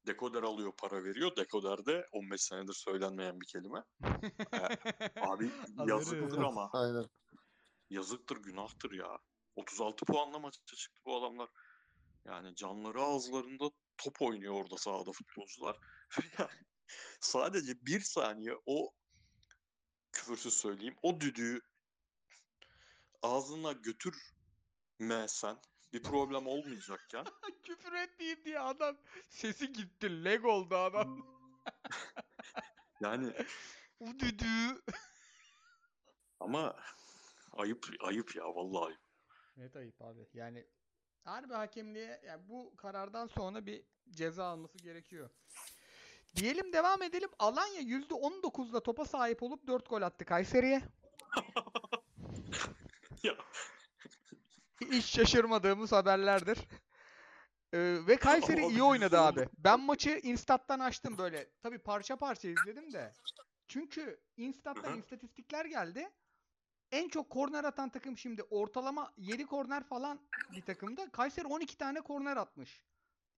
Dekoder 0.08 0.44
alıyor, 0.44 0.74
para 0.78 1.04
veriyor. 1.04 1.36
Dekoder 1.36 1.86
de 1.86 2.08
15 2.12 2.42
senedir 2.42 2.74
söylenmeyen 2.74 3.42
bir 3.42 3.46
kelime. 3.46 3.84
Abi 5.22 5.52
yazıktır 5.88 6.38
ama. 6.42 6.70
Aynen. 6.74 7.06
Yazıktır, 7.90 8.38
günahtır 8.38 8.92
ya. 8.92 9.18
36 9.56 10.06
puanla 10.06 10.40
maça 10.40 10.60
çıktı 10.66 11.02
bu 11.06 11.18
adamlar. 11.18 11.50
Yani 12.26 12.56
canları 12.56 13.02
ağızlarında 13.02 13.70
top 13.98 14.22
oynuyor 14.22 14.54
orada 14.54 14.78
sahada 14.78 15.12
futbolcular. 15.12 15.78
Yani 16.40 16.50
Sadece 17.22 17.86
bir 17.86 18.00
saniye 18.00 18.54
o 18.66 18.94
küfürsüz 20.12 20.54
söyleyeyim. 20.54 20.96
O 21.02 21.22
düdüğü 21.22 21.62
ağzına 23.22 23.72
götürmesen 23.72 25.62
bir 25.94 26.04
problem 26.04 26.48
olmayacakken 26.48 27.26
Küfür 27.64 27.94
etmeyeyim 27.94 28.46
diye 28.46 28.60
adam 28.60 28.98
sesi 29.30 29.74
gitti. 29.74 30.24
Leg 30.26 30.46
oldu 30.46 30.76
adam. 30.76 31.28
yani 33.02 33.34
Bu 34.00 34.20
düdüğü. 34.20 34.82
ama 36.40 36.76
ayıp 37.52 37.88
ayıp 38.04 38.36
ya 38.36 38.44
vallahi 38.56 38.86
ayıp. 38.86 39.00
Net 39.58 39.76
ayıp 39.76 40.02
abi. 40.02 40.28
Yani 40.34 40.68
harbi 41.24 41.54
hakemliğe 41.54 42.22
yani 42.26 42.50
bu 42.50 42.76
karardan 42.76 43.28
sonra 43.28 43.66
bir 43.66 43.84
ceza 44.12 44.46
alması 44.46 44.78
gerekiyor. 44.78 45.30
Diyelim 46.36 46.74
devam 46.74 47.02
edelim. 47.04 47.30
Alanya 47.40 47.82
%19'da 47.82 48.84
topa 48.84 49.06
sahip 49.06 49.44
olup 49.44 49.68
4 49.68 49.90
gol 49.90 50.02
attı 50.02 50.26
Kayseri'ye. 50.26 50.82
Ya 53.24 53.36
Hiç 54.92 55.06
şaşırmadığımız 55.06 55.92
haberlerdir. 55.92 56.58
Ee, 57.74 57.98
ve 58.08 58.18
Kayseri 58.18 58.66
iyi 58.66 58.84
oynadı 58.84 59.20
abi. 59.20 59.40
%19. 59.40 59.48
Ben 59.58 59.80
maçı 59.80 60.20
Instat'tan 60.24 60.80
açtım 60.80 61.18
böyle. 61.18 61.50
Tabii 61.64 61.78
parça 61.78 62.16
parça 62.16 62.48
izledim 62.48 62.94
de. 62.94 63.14
Çünkü 63.68 64.20
Instat'tan 64.38 65.00
istatistikler 65.00 65.66
geldi. 65.66 66.10
En 66.92 67.10
çok 67.10 67.30
korner 67.30 67.64
atan 67.64 67.90
takım 67.90 68.18
şimdi 68.18 68.44
ortalama 68.44 69.14
7 69.18 69.46
korner 69.46 69.84
falan 69.84 70.20
bir 70.56 70.62
takımda. 70.62 71.10
Kayseri 71.10 71.48
12 71.48 71.78
tane 71.78 72.02
korner 72.02 72.38
atmış. 72.38 72.84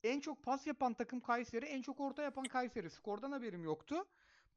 En 0.04 0.20
çok 0.20 0.44
pas 0.44 0.68
yapan 0.68 0.94
takım 0.94 1.20
Kayseri, 1.20 1.66
en 1.66 1.82
çok 1.82 2.00
orta 2.00 2.24
yapan 2.24 2.44
Kayseri. 2.44 2.90
Skordan 2.90 3.32
haberim 3.32 3.64
yoktu. 3.64 4.06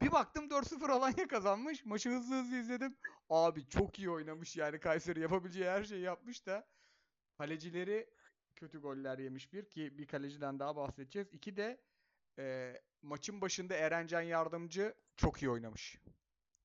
Bir 0.03 0.12
baktım 0.12 0.49
4-0 0.49 0.93
Alanya 0.93 1.28
kazanmış. 1.28 1.84
Maçı 1.84 2.11
hızlı 2.11 2.34
hızlı 2.34 2.57
izledim. 2.57 2.97
Abi 3.30 3.68
çok 3.68 3.99
iyi 3.99 4.11
oynamış 4.11 4.57
yani 4.57 4.80
Kayseri 4.80 5.20
yapabileceği 5.20 5.70
her 5.70 5.84
şeyi 5.84 6.03
yapmış 6.03 6.47
da 6.47 6.66
kalecileri 7.39 8.11
kötü 8.57 8.80
goller 8.80 9.18
yemiş 9.18 9.53
bir 9.53 9.68
ki 9.68 9.99
bir 9.99 10.07
kaleciden 10.07 10.59
daha 10.59 10.76
bahsedeceğiz. 10.76 11.28
İki 11.32 11.57
de 11.57 11.80
e, 12.39 12.74
maçın 13.03 13.41
başında 13.41 13.74
Erencan 13.74 14.20
Yardımcı 14.22 14.95
çok 15.16 15.43
iyi 15.43 15.51
oynamış. 15.51 15.99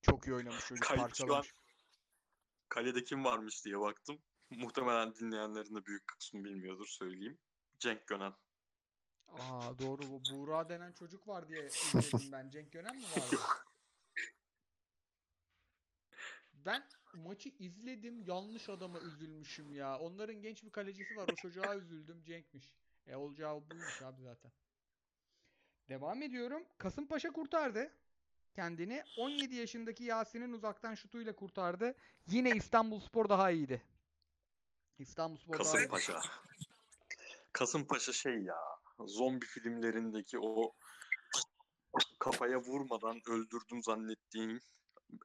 Çok 0.02 0.26
iyi 0.26 0.34
oynamış 0.34 0.66
çocuk 0.66 0.84
Kay- 0.84 0.96
şu 0.96 1.02
an 1.02 1.08
parçalamış. 1.08 1.54
kalede 2.68 3.04
kim 3.04 3.24
varmış 3.24 3.64
diye 3.64 3.80
baktım. 3.80 4.22
Muhtemelen 4.50 5.14
dinleyenlerin 5.14 5.74
de 5.74 5.86
büyük 5.86 6.06
kısmı 6.06 6.44
bilmiyordur 6.44 6.86
söyleyeyim. 6.86 7.38
Cenk 7.78 8.06
Gönen. 8.06 8.32
Aa 9.28 9.78
doğru 9.78 10.02
bu 10.02 10.20
Buğra 10.32 10.68
denen 10.68 10.92
çocuk 10.92 11.28
var 11.28 11.48
diye 11.48 11.66
izledim 11.66 12.32
ben. 12.32 12.50
Cenk 12.50 12.72
Gönen 12.72 12.96
mi 12.96 13.02
vardı? 13.02 13.36
Ben 16.52 16.88
maçı 17.14 17.48
izledim. 17.58 18.22
Yanlış 18.26 18.68
adama 18.68 19.00
üzülmüşüm 19.00 19.72
ya. 19.72 19.98
Onların 19.98 20.34
genç 20.34 20.64
bir 20.64 20.70
kalecisi 20.70 21.16
var. 21.16 21.28
O 21.32 21.34
çocuğa 21.34 21.76
üzüldüm. 21.76 22.22
Cenk'miş. 22.24 22.72
E 23.06 23.16
olacağı 23.16 23.70
buymuş 23.70 24.02
abi 24.02 24.22
zaten. 24.22 24.52
Devam 25.88 26.22
ediyorum. 26.22 26.64
Kasımpaşa 26.78 27.30
kurtardı 27.30 27.92
kendini. 28.54 29.04
17 29.18 29.54
yaşındaki 29.54 30.04
Yasin'in 30.04 30.52
uzaktan 30.52 30.94
şutuyla 30.94 31.36
kurtardı. 31.36 31.94
Yine 32.26 32.50
İstanbulspor 32.50 33.28
daha 33.28 33.50
iyiydi. 33.50 33.82
İstanbulspor 34.98 35.58
daha 35.58 35.78
iyiydi. 35.78 35.88
Kasımpaşa. 35.88 36.20
Kasımpaşa 37.52 38.12
şey 38.12 38.42
ya. 38.42 38.56
Zombi 38.98 39.46
filmlerindeki 39.46 40.38
o 40.38 40.74
kafaya 42.18 42.58
vurmadan 42.58 43.20
öldürdüm 43.28 43.82
zannettiğin 43.82 44.60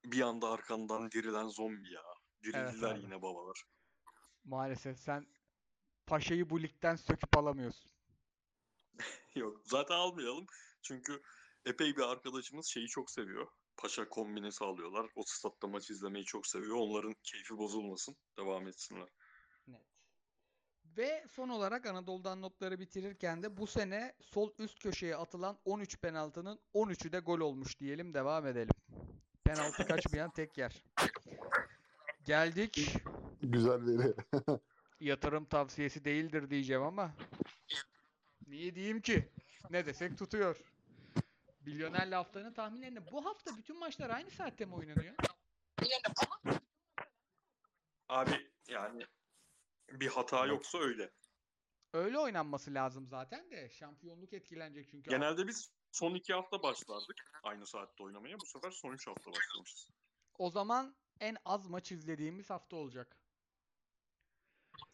bir 0.06 0.22
anda 0.22 0.50
arkandan 0.50 1.12
dirilen 1.12 1.48
zombi 1.48 1.94
ya. 1.94 2.04
Dirildiler 2.44 2.92
abi. 2.92 3.02
yine 3.02 3.22
babalar. 3.22 3.64
Maalesef 4.44 5.00
sen 5.00 5.26
Paşa'yı 6.06 6.50
bu 6.50 6.62
ligden 6.62 6.96
söküp 6.96 7.38
alamıyorsun. 7.38 7.92
Yok 9.36 9.62
zaten 9.66 9.96
almayalım. 9.96 10.46
Çünkü 10.82 11.22
epey 11.66 11.98
bir 11.98 12.12
arkadaşımız 12.12 12.68
şeyi 12.68 12.88
çok 12.88 13.12
seviyor. 13.12 13.48
Paşa 13.78 14.10
kombinesi 14.10 14.66
alıyorlar. 14.66 15.10
O 15.16 15.24
statta 15.26 15.68
maç 15.68 15.90
izlemeyi 15.90 16.26
çok 16.26 16.48
seviyor. 16.48 16.76
Onların 16.76 17.16
keyfi 17.24 17.58
bozulmasın. 17.58 18.16
Devam 18.38 18.68
etsinler. 18.68 19.10
Net. 19.68 19.88
Ve 20.98 21.26
son 21.32 21.50
olarak 21.50 21.86
Anadolu'dan 21.86 22.42
notları 22.42 22.80
bitirirken 22.80 23.44
de 23.44 23.58
bu 23.58 23.68
sene 23.68 24.16
sol 24.22 24.54
üst 24.58 24.80
köşeye 24.80 25.16
atılan 25.16 25.60
13 25.66 25.98
penaltının 26.02 26.60
13'ü 26.74 27.12
de 27.12 27.20
gol 27.20 27.40
olmuş 27.40 27.80
diyelim 27.80 28.14
devam 28.14 28.48
edelim. 28.48 28.76
Penaltı 29.50 29.88
kaçmayan 29.88 30.32
tek 30.32 30.58
yer. 30.58 30.84
Geldik. 32.26 32.94
Güzel 33.42 33.80
veri. 33.86 34.14
Yatırım 35.00 35.46
tavsiyesi 35.46 36.06
değildir 36.06 36.50
diyeceğim 36.50 36.82
ama 36.82 37.12
niye 38.48 38.76
diyeyim 38.76 39.02
ki? 39.02 39.30
Ne 39.70 39.86
desek 39.86 40.18
tutuyor. 40.18 40.56
Milyonerli 41.66 42.16
haftanın 42.16 42.54
tahminlerini. 42.54 43.12
Bu 43.12 43.26
hafta 43.26 43.58
bütün 43.58 43.80
maçlar 43.80 44.10
aynı 44.10 44.30
saatte 44.30 44.66
mi 44.66 44.76
oynanıyor? 44.76 45.16
Abi 48.10 48.52
yani 48.68 49.06
bir 49.92 50.08
hata 50.08 50.46
yoksa 50.46 50.78
öyle. 50.78 51.12
Öyle 51.94 52.20
oynanması 52.20 52.74
lazım 52.74 53.08
zaten 53.08 53.52
de. 53.52 53.70
Şampiyonluk 53.70 54.34
etkilenecek 54.34 54.88
çünkü. 54.92 55.10
Genelde 55.10 55.48
biz 55.48 55.72
son 55.92 56.16
iki 56.16 56.34
hafta 56.34 56.64
başlardık 56.64 57.32
aynı 57.44 57.68
saatte 57.68 58.04
oynamaya. 58.04 58.40
Bu 58.40 58.46
sefer 58.46 58.72
son 58.72 58.94
üç 58.94 59.08
hafta 59.08 59.32
başlamışız. 59.32 59.90
O 60.38 60.50
zaman 60.50 60.96
en 61.20 61.38
az 61.46 61.68
maç 61.68 61.92
izlediğimiz 61.92 62.50
hafta 62.50 62.76
olacak. 62.76 63.18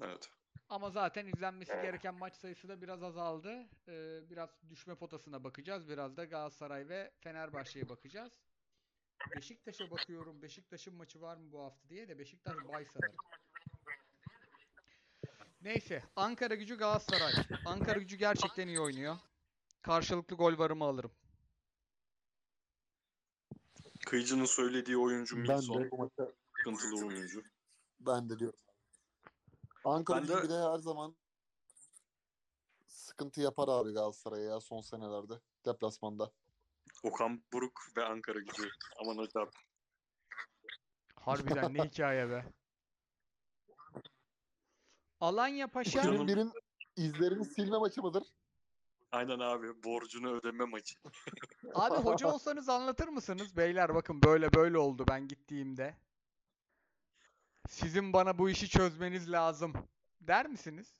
Evet. 0.01 0.29
Ama 0.69 0.89
zaten 0.89 1.25
izlenmesi 1.27 1.71
gereken 1.71 2.15
maç 2.15 2.35
sayısı 2.35 2.67
da 2.67 2.81
biraz 2.81 3.03
azaldı. 3.03 3.69
Ee, 3.87 4.29
biraz 4.29 4.49
düşme 4.69 4.95
potasına 4.95 5.43
bakacağız. 5.43 5.89
Biraz 5.89 6.17
da 6.17 6.25
Galatasaray 6.25 6.89
ve 6.89 7.11
Fenerbahçe'ye 7.19 7.89
bakacağız. 7.89 8.33
Beşiktaş'a 9.35 9.91
bakıyorum. 9.91 10.41
Beşiktaş'ın 10.41 10.95
maçı 10.95 11.21
var 11.21 11.37
mı 11.37 11.51
bu 11.51 11.63
hafta 11.63 11.89
diye 11.89 12.07
de 12.07 12.19
Beşiktaş 12.19 12.55
bay 12.67 12.85
sanırım. 12.93 13.15
Neyse. 15.61 16.03
Ankara 16.15 16.55
gücü 16.55 16.77
Galatasaray. 16.77 17.33
Ankara 17.65 17.99
gücü 17.99 18.17
gerçekten 18.17 18.67
iyi 18.67 18.79
oynuyor. 18.79 19.17
Karşılıklı 19.89 20.35
gol 20.35 20.57
varımı 20.57 20.83
alırım. 20.85 21.11
Kıyıcı'nın 24.05 24.45
söylediği 24.45 24.97
oyuncu 24.97 25.35
ben 25.37 25.41
Milson. 25.55 25.83
de 25.83 25.89
Sıkıntılı 26.57 27.05
oyuncu. 27.07 27.43
ben 27.99 28.29
de 28.29 28.39
diyorum. 28.39 28.59
Ankara 29.85 30.21
Ben 30.21 30.27
de- 30.27 30.33
gücü 30.33 30.43
bir 30.43 30.49
de 30.49 30.53
her 30.73 30.77
zaman 30.79 31.15
sıkıntı 32.87 33.41
yapar 33.41 33.67
abi 33.67 33.93
Galatasaray'a 33.93 34.43
ya 34.45 34.59
son 34.59 34.81
senelerde 34.81 35.33
deplasmanda. 35.65 36.31
Okan 37.03 37.43
Buruk 37.53 37.79
ve 37.97 38.05
Ankara 38.05 38.39
gücü. 38.39 38.69
Aman 39.01 39.17
hocam. 39.17 39.49
Harbiden 41.15 41.73
ne 41.73 41.83
hikaye 41.89 42.29
be. 42.29 42.45
Alanya 45.19 45.67
Paşa. 45.67 45.99
Hocam- 45.99 46.13
Birin 46.13 46.27
birin 46.27 46.51
izlerini 46.95 47.45
silme 47.45 47.77
maçı 47.77 48.01
mıdır? 48.01 48.23
Aynen 49.15 49.39
abi. 49.39 49.83
Borcunu 49.83 50.31
ödeme 50.31 50.65
maçı. 50.65 50.95
Abi 51.73 51.95
hoca 51.95 52.27
olsanız 52.27 52.69
anlatır 52.69 53.07
mısınız? 53.07 53.57
Beyler 53.57 53.95
bakın 53.95 54.23
böyle 54.23 54.53
böyle 54.53 54.77
oldu 54.77 55.05
ben 55.09 55.27
gittiğimde. 55.27 55.95
Sizin 57.69 58.13
bana 58.13 58.37
bu 58.37 58.49
işi 58.49 58.69
çözmeniz 58.69 59.31
lazım. 59.31 59.73
Der 60.21 60.47
misiniz? 60.47 60.95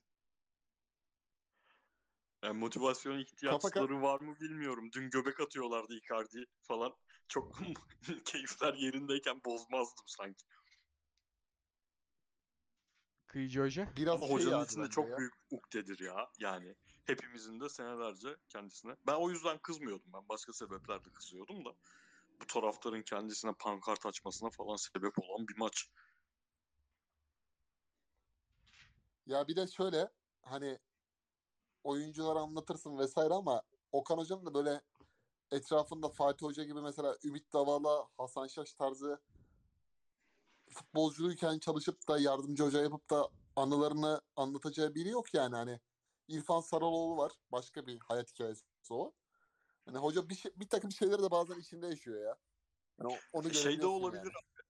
Yani 2.44 2.60
motivasyon 2.60 3.20
ihtiyaçları 3.20 4.02
var 4.02 4.20
mı 4.22 4.40
bilmiyorum. 4.40 4.92
Dün 4.92 5.10
göbek 5.10 5.40
atıyorlardı 5.40 5.94
Icardi 5.94 6.46
falan. 6.62 6.94
Çok 7.28 7.56
keyifler 8.26 8.74
yerindeyken 8.74 9.42
bozmazdım 9.46 10.06
sanki. 10.08 10.46
Kıyıcı 13.28 13.62
hoca. 13.62 13.88
Biraz 13.98 14.16
Ama 14.16 14.28
şey 14.28 14.36
hocanın 14.36 14.66
içinde 14.66 14.90
çok 14.90 15.10
ya. 15.10 15.18
büyük 15.18 15.34
ukdedir 15.52 16.00
ya. 16.00 16.30
Yani 16.40 16.76
hepimizin 17.06 17.60
de 17.60 17.70
senelerce 17.70 18.38
kendisine. 18.50 18.96
Ben 19.08 19.16
o 19.16 19.30
yüzden 19.30 19.58
kızmıyordum. 19.58 20.14
Ben 20.14 20.30
başka 20.30 20.54
sebeplerle 20.54 21.14
kızıyordum 21.14 21.66
da. 21.66 21.70
Bu 22.42 22.48
taraftarın 22.48 23.02
kendisine 23.02 23.54
pankart 23.54 24.06
açmasına 24.06 24.50
falan 24.50 24.76
sebep 24.76 25.20
olan 25.20 25.48
bir 25.48 25.58
maç. 25.58 25.90
Ya 29.26 29.48
bir 29.48 29.56
de 29.56 29.68
şöyle 29.68 30.12
hani 30.42 30.80
oyunculara 31.84 32.40
anlatırsın 32.40 32.98
vesaire 32.98 33.34
ama 33.34 33.62
Okan 33.92 34.18
Hoca'nın 34.18 34.46
da 34.46 34.54
böyle 34.54 34.82
etrafında 35.52 36.10
Fatih 36.10 36.46
Hoca 36.46 36.64
gibi 36.64 36.82
mesela 36.82 37.18
Ümit 37.24 37.54
Davala, 37.54 38.08
Hasan 38.18 38.48
Şaş 38.48 38.74
tarzı 38.74 39.22
futbolcuyken 40.70 41.60
çalışıp 41.60 42.08
da 42.08 42.20
yardımcı 42.20 42.64
hoca 42.64 42.82
yapıp 42.82 43.10
da 43.10 43.30
anılarını 43.56 44.22
anlatacağı 44.36 44.96
biri 44.96 45.10
yok 45.10 45.34
yani 45.34 45.56
hani 45.56 45.80
İrfan 46.28 46.60
Saraloğlu 46.60 47.18
var. 47.18 47.32
Başka 47.52 47.88
bir 47.88 48.00
hayat 48.00 48.32
hikayesi 48.32 48.66
o. 48.90 49.14
Hani 49.86 49.98
hoca 49.98 50.30
bir, 50.30 50.36
şey, 50.36 50.52
bir 50.56 50.70
takım 50.70 50.92
şeyleri 50.92 51.24
de 51.24 51.32
bazen 51.32 51.60
içinde 51.60 51.88
yaşıyor 51.88 52.22
ya. 52.22 52.38
Yani 53.00 53.20
onu 53.34 53.54
şey 53.54 53.82
de 53.82 53.88
olabilir 53.88 54.22
yani. 54.22 54.30
abi. 54.30 54.66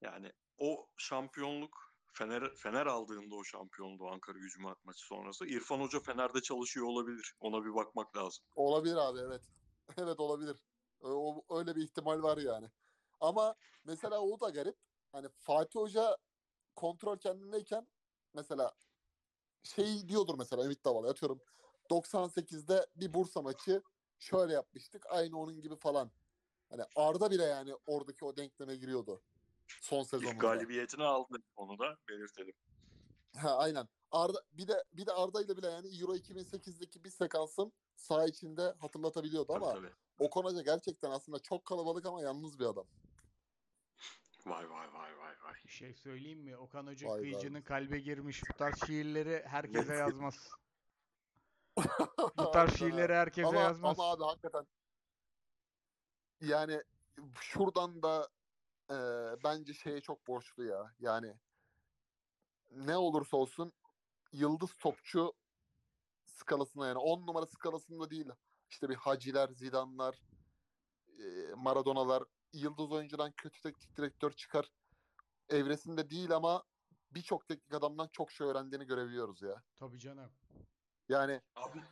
Yani 0.00 0.32
o 0.58 0.88
şampiyonluk 0.96 1.86
Fener, 2.12 2.54
Fener 2.54 2.86
aldığında 2.86 3.34
o 3.34 3.44
şampiyonluğu 3.44 4.10
Ankara 4.10 4.38
gücü 4.38 4.58
ma- 4.58 4.76
maçı 4.84 5.06
sonrası. 5.06 5.46
İrfan 5.46 5.80
Hoca 5.80 6.00
Fener'de 6.00 6.42
çalışıyor 6.42 6.86
olabilir. 6.86 7.34
Ona 7.40 7.64
bir 7.64 7.74
bakmak 7.74 8.16
lazım. 8.16 8.44
Olabilir 8.54 8.96
abi 8.96 9.18
evet. 9.18 9.42
Evet 9.98 10.20
olabilir. 10.20 10.56
O, 11.00 11.44
öyle 11.50 11.76
bir 11.76 11.82
ihtimal 11.82 12.22
var 12.22 12.38
yani. 12.38 12.70
Ama 13.20 13.54
mesela 13.84 14.20
o 14.20 14.40
da 14.40 14.50
garip. 14.50 14.76
Hani 15.12 15.28
Fatih 15.28 15.80
Hoca 15.80 16.16
kontrol 16.76 17.18
kendindeyken 17.18 17.88
mesela 18.34 18.72
şey 19.66 20.08
diyordur 20.08 20.34
mesela 20.38 20.64
Ümit 20.64 20.84
Davala 20.84 21.10
atıyorum 21.10 21.40
98'de 21.90 22.86
bir 22.96 23.14
Bursa 23.14 23.42
maçı 23.42 23.82
şöyle 24.18 24.52
yapmıştık 24.52 25.06
aynı 25.08 25.38
onun 25.40 25.60
gibi 25.60 25.76
falan. 25.76 26.10
Hani 26.70 26.82
Arda 26.96 27.30
bile 27.30 27.44
yani 27.44 27.74
oradaki 27.86 28.24
o 28.24 28.36
denkleme 28.36 28.76
giriyordu. 28.76 29.22
Son 29.66 30.00
İlk 30.00 30.08
sezonunda. 30.08 30.38
galibiyetini 30.38 31.04
aldı. 31.04 31.38
Onu 31.56 31.78
da 31.78 31.96
belirtelim. 32.08 32.54
Ha 33.36 33.56
aynen. 33.56 33.88
Arda 34.10 34.42
bir 34.52 34.68
de 34.68 34.84
bir 34.92 35.06
de 35.06 35.12
Arda 35.12 35.42
ile 35.42 35.56
bile 35.56 35.66
yani 35.66 36.00
Euro 36.00 36.14
2008'deki 36.16 37.04
bir 37.04 37.10
sekansın 37.10 37.72
sağ 37.96 38.26
içinde 38.26 38.74
hatırlatabiliyordu 38.78 39.52
Tabii, 39.52 39.64
ama 39.64 39.74
tabii. 39.74 39.92
Okan 40.18 40.42
Hoca 40.42 40.62
gerçekten 40.62 41.10
aslında 41.10 41.38
çok 41.38 41.64
kalabalık 41.64 42.06
ama 42.06 42.22
yalnız 42.22 42.58
bir 42.58 42.64
adam. 42.64 42.86
Vay 44.46 44.70
vay 44.70 44.92
vay. 44.94 45.15
Bir 45.64 45.70
şey 45.70 45.94
söyleyeyim 45.94 46.40
mi? 46.40 46.56
Okan 46.56 46.86
Hoca 46.86 47.08
Vay 47.08 47.20
kıyıcının 47.20 47.62
kalbe 47.62 47.98
girmiş. 47.98 48.42
Bu 48.50 48.56
tarz 48.56 48.86
şiirleri 48.86 49.42
herkese 49.46 49.94
yazmaz. 49.94 50.50
Bu 52.38 52.50
tarz 52.50 52.78
şiirleri 52.78 53.14
herkese 53.14 53.48
ama, 53.48 53.60
yazmaz. 53.60 54.00
ama 54.00 54.10
abi 54.10 54.24
hakikaten 54.24 54.66
yani 56.40 56.82
şuradan 57.40 58.02
da 58.02 58.28
e, 58.90 58.96
bence 59.44 59.74
şeye 59.74 60.00
çok 60.00 60.26
borçlu 60.26 60.64
ya. 60.64 60.94
Yani 60.98 61.34
ne 62.70 62.96
olursa 62.96 63.36
olsun 63.36 63.72
yıldız 64.32 64.74
topçu 64.76 65.32
skalasına 66.24 66.86
yani 66.86 66.98
10 66.98 67.26
numara 67.26 67.46
skalasında 67.46 68.10
değil. 68.10 68.26
İşte 68.70 68.88
bir 68.88 68.94
Haciler, 68.94 69.48
Zidane'lar, 69.48 70.22
e, 71.18 71.54
Maradona'lar 71.56 72.22
yıldız 72.52 72.92
oyuncudan 72.92 73.32
kötü 73.32 73.60
teknik 73.60 73.96
direktör 73.96 74.32
çıkar 74.32 74.70
evresinde 75.48 76.10
değil 76.10 76.30
ama 76.30 76.64
birçok 77.10 77.48
teknik 77.48 77.74
adamdan 77.74 78.08
çok 78.12 78.32
şey 78.32 78.46
öğrendiğini 78.46 78.86
görebiliyoruz 78.86 79.42
ya. 79.42 79.62
Tabii 79.76 79.98
canım. 79.98 80.32
Yani 81.08 81.40
Abi 81.54 81.82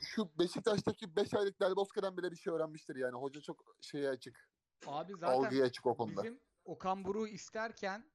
şu 0.00 0.38
Beşiktaş'taki 0.38 1.16
5 1.16 1.34
aylık 1.34 1.60
Del 1.60 1.76
Bosque'den 1.76 2.16
bile 2.16 2.30
bir 2.30 2.36
şey 2.36 2.52
öğrenmiştir 2.52 2.96
yani. 2.96 3.14
Hoca 3.14 3.40
çok 3.40 3.76
şeye 3.80 4.08
açık. 4.08 4.50
Abi 4.86 5.12
zaten 5.12 5.34
Algıya 5.34 5.64
açık 5.64 5.86
o 5.86 5.96
konuda. 5.96 6.22
bizim 6.22 6.40
Okan 6.64 7.04
Buruk'u 7.04 7.28
isterken 7.28 8.10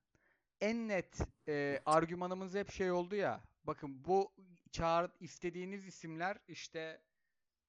en 0.61 0.87
net 0.87 1.19
e, 1.47 1.81
argümanımız 1.85 2.53
hep 2.53 2.71
şey 2.71 2.91
oldu 2.91 3.15
ya. 3.15 3.43
Bakın 3.63 4.05
bu 4.05 4.33
çağır 4.71 5.11
istediğiniz 5.19 5.87
isimler 5.87 6.37
işte 6.47 7.01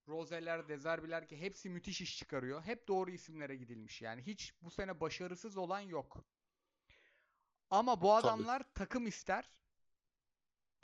Rozeler, 0.08 0.68
Dezerbiler 0.68 1.28
ki 1.28 1.40
hepsi 1.40 1.70
müthiş 1.70 2.00
iş 2.00 2.18
çıkarıyor. 2.18 2.62
Hep 2.62 2.88
doğru 2.88 3.10
isimlere 3.10 3.56
gidilmiş. 3.56 4.02
Yani 4.02 4.22
hiç 4.22 4.54
bu 4.62 4.70
sene 4.70 5.00
başarısız 5.00 5.56
olan 5.56 5.80
yok. 5.80 6.24
Ama 7.70 8.00
bu 8.00 8.14
adamlar 8.14 8.62
takım 8.74 9.06
ister. 9.06 9.50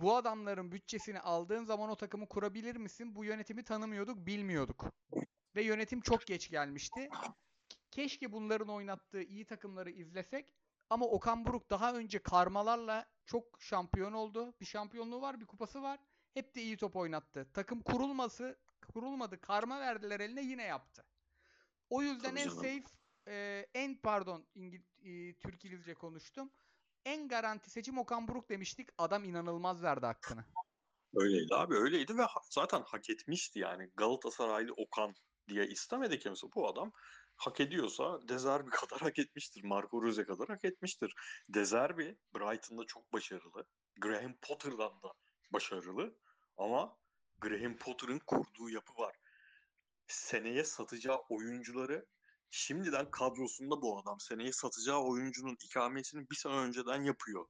Bu 0.00 0.16
adamların 0.16 0.72
bütçesini 0.72 1.20
aldığın 1.20 1.64
zaman 1.64 1.90
o 1.90 1.96
takımı 1.96 2.28
kurabilir 2.28 2.76
misin? 2.76 3.14
Bu 3.14 3.24
yönetimi 3.24 3.64
tanımıyorduk, 3.64 4.26
bilmiyorduk. 4.26 4.84
Ve 5.56 5.62
yönetim 5.62 6.00
çok 6.00 6.26
geç 6.26 6.50
gelmişti. 6.50 7.10
Keşke 7.90 8.32
bunların 8.32 8.68
oynattığı 8.68 9.22
iyi 9.22 9.44
takımları 9.44 9.90
izlesek. 9.90 10.54
Ama 10.90 11.06
Okan 11.06 11.44
Buruk 11.44 11.70
daha 11.70 11.94
önce 11.94 12.18
karmalarla 12.18 13.06
çok 13.24 13.62
şampiyon 13.62 14.12
oldu. 14.12 14.54
Bir 14.60 14.66
şampiyonluğu 14.66 15.20
var, 15.22 15.40
bir 15.40 15.46
kupası 15.46 15.82
var. 15.82 16.00
Hep 16.34 16.54
de 16.54 16.62
iyi 16.62 16.76
top 16.76 16.96
oynattı. 16.96 17.50
Takım 17.52 17.82
kurulması, 17.82 18.58
kurulmadı. 18.92 19.40
Karma 19.40 19.80
verdiler 19.80 20.20
eline 20.20 20.42
yine 20.42 20.62
yaptı. 20.62 21.04
O 21.90 22.02
yüzden 22.02 22.30
Tabii 22.30 22.40
en 22.40 22.44
canım. 22.44 22.56
safe, 22.56 22.82
e, 23.28 23.66
en 23.74 23.96
pardon 23.96 24.46
İngil, 24.54 24.82
e, 25.04 25.34
Türk 25.34 25.64
İngilizce 25.64 25.94
konuştum. 25.94 26.50
En 27.06 27.28
garanti 27.28 27.70
seçim 27.70 27.98
Okan 27.98 28.28
Buruk 28.28 28.48
demiştik. 28.48 28.88
Adam 28.98 29.24
inanılmaz 29.24 29.82
verdi 29.82 30.06
hakkını. 30.06 30.44
Öyleydi 31.14 31.54
abi 31.54 31.74
öyleydi 31.74 32.18
ve 32.18 32.22
ha- 32.22 32.40
zaten 32.50 32.82
hak 32.82 33.10
etmişti 33.10 33.58
yani. 33.58 33.90
Galatasaraylı 33.96 34.72
Okan 34.72 35.14
diye 35.48 35.66
istemedi 35.66 36.18
kimse. 36.18 36.46
Bu 36.54 36.68
adam 36.68 36.92
hak 37.36 37.60
ediyorsa 37.60 38.28
Dezerbi 38.28 38.70
kadar 38.70 39.00
hak 39.00 39.18
etmiştir. 39.18 39.64
Marco 39.64 40.02
Rose 40.02 40.24
kadar 40.24 40.48
hak 40.48 40.64
etmiştir. 40.64 41.14
Dezerbi 41.48 42.18
Brighton'da 42.34 42.84
çok 42.86 43.12
başarılı. 43.12 43.66
Graham 44.00 44.34
Potter'dan 44.42 45.02
da 45.02 45.12
başarılı. 45.52 46.18
Ama 46.56 46.96
Graham 47.38 47.76
Potter'ın 47.76 48.18
kurduğu 48.26 48.70
yapı 48.70 48.92
var. 49.02 49.16
Seneye 50.08 50.64
satacağı 50.64 51.18
oyuncuları 51.28 52.06
şimdiden 52.50 53.10
kadrosunda 53.10 53.82
bu 53.82 53.98
adam. 53.98 54.20
Seneye 54.20 54.52
satacağı 54.52 55.00
oyuncunun 55.00 55.56
ikamesini 55.64 56.30
bir 56.30 56.36
sene 56.36 56.52
önceden 56.52 57.02
yapıyor 57.02 57.46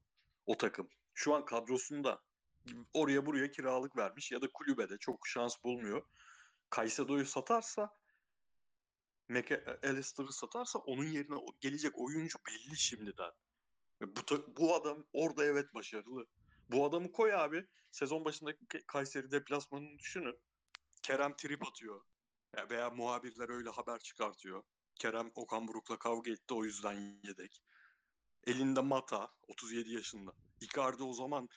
o 0.46 0.56
takım. 0.56 0.88
Şu 1.14 1.34
an 1.34 1.44
kadrosunda 1.44 2.22
oraya 2.94 3.26
buraya 3.26 3.50
kiralık 3.50 3.96
vermiş 3.96 4.32
ya 4.32 4.42
da 4.42 4.46
kulübede 4.54 4.98
çok 4.98 5.26
şans 5.26 5.64
bulmuyor. 5.64 6.02
Caicedo'yu 6.76 7.26
satarsa 7.26 7.96
Meke 9.28 9.64
Alistair'ı 9.82 10.32
satarsa 10.32 10.78
onun 10.78 11.06
yerine 11.06 11.36
gelecek 11.60 11.98
oyuncu 11.98 12.38
belli 12.48 12.76
şimdiden. 12.76 13.32
Bu, 14.00 14.54
bu 14.56 14.74
adam 14.74 15.04
orada 15.12 15.44
evet 15.44 15.74
başarılı. 15.74 16.26
Bu 16.70 16.84
adamı 16.84 17.12
koy 17.12 17.34
abi. 17.34 17.66
Sezon 17.90 18.24
başındaki 18.24 18.86
Kayseri 18.86 19.30
deplasmanını 19.30 19.98
düşünün. 19.98 20.38
Kerem 21.02 21.36
trip 21.36 21.66
atıyor. 21.68 22.04
Ya 22.56 22.70
veya 22.70 22.90
muhabirler 22.90 23.48
öyle 23.48 23.70
haber 23.70 23.98
çıkartıyor. 23.98 24.62
Kerem 24.98 25.32
Okan 25.34 25.68
Buruk'la 25.68 25.98
kavga 25.98 26.30
etti 26.30 26.54
o 26.54 26.64
yüzden 26.64 27.20
yedek. 27.22 27.62
Elinde 28.46 28.80
Mata 28.80 29.28
37 29.48 29.92
yaşında. 29.92 30.32
Icardi 30.60 31.02
o 31.02 31.12
zaman 31.12 31.48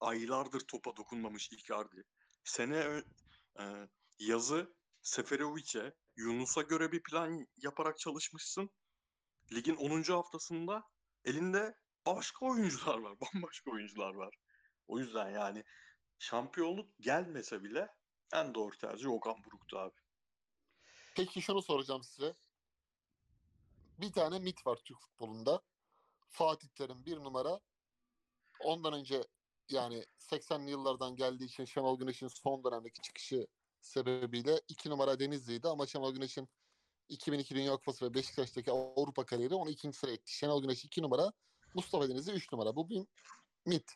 aylardır 0.00 0.60
topa 0.60 0.96
dokunmamış 0.96 1.52
Icardi. 1.52 2.04
Sene 2.44 3.02
e, 3.60 3.64
yazı 4.18 4.74
Seferovic'e, 5.02 5.94
Yunus'a 6.16 6.62
göre 6.62 6.92
bir 6.92 7.02
plan 7.02 7.46
yaparak 7.56 7.98
çalışmışsın. 7.98 8.70
Ligin 9.52 9.76
10. 9.76 10.02
haftasında 10.02 10.82
elinde 11.24 11.74
başka 12.06 12.46
oyuncular 12.46 12.98
var. 12.98 13.16
Bambaşka 13.34 13.70
oyuncular 13.70 14.14
var. 14.14 14.34
O 14.88 14.98
yüzden 14.98 15.30
yani 15.30 15.64
şampiyonluk 16.18 16.98
gelmese 17.00 17.62
bile 17.62 17.88
en 18.32 18.54
doğru 18.54 18.78
tercih 18.78 19.10
Okan 19.10 19.44
Buruk'tu 19.44 19.78
abi. 19.78 19.96
Peki 21.16 21.42
şunu 21.42 21.62
soracağım 21.62 22.04
size. 22.04 22.34
Bir 24.00 24.12
tane 24.12 24.38
mit 24.38 24.66
var 24.66 24.76
Türk 24.84 25.00
futbolunda. 25.00 25.60
Fatih 26.28 26.68
Terim 26.68 27.06
bir 27.06 27.16
numara. 27.16 27.60
Ondan 28.64 28.92
önce 28.92 29.24
yani 29.68 30.04
80'li 30.18 30.70
yıllardan 30.70 31.16
geldiği 31.16 31.44
için 31.44 31.64
Şenol 31.64 31.98
Güneş'in 31.98 32.28
son 32.28 32.64
dönemdeki 32.64 33.00
çıkışı 33.02 33.46
sebebiyle 33.80 34.60
iki 34.68 34.90
numara 34.90 35.20
Denizli'ydi 35.20 35.68
ama 35.68 35.86
Şenol 35.86 36.14
Güneş'in 36.14 36.48
2002 37.08 37.54
Dünya 37.54 37.72
Kupası 37.72 38.04
ve 38.04 38.14
Beşiktaş'taki 38.14 38.70
Avrupa 38.70 39.26
kariyeri 39.26 39.54
onu 39.54 39.70
ikinci 39.70 39.98
sıraya 39.98 40.14
etti. 40.14 40.32
Şenol 40.36 40.62
Güneş 40.62 40.84
iki 40.84 41.02
numara, 41.02 41.32
Mustafa 41.74 42.08
Denizli 42.08 42.32
üç 42.32 42.52
numara. 42.52 42.76
Bu 42.76 42.88
bir 42.88 43.06
mit. 43.66 43.94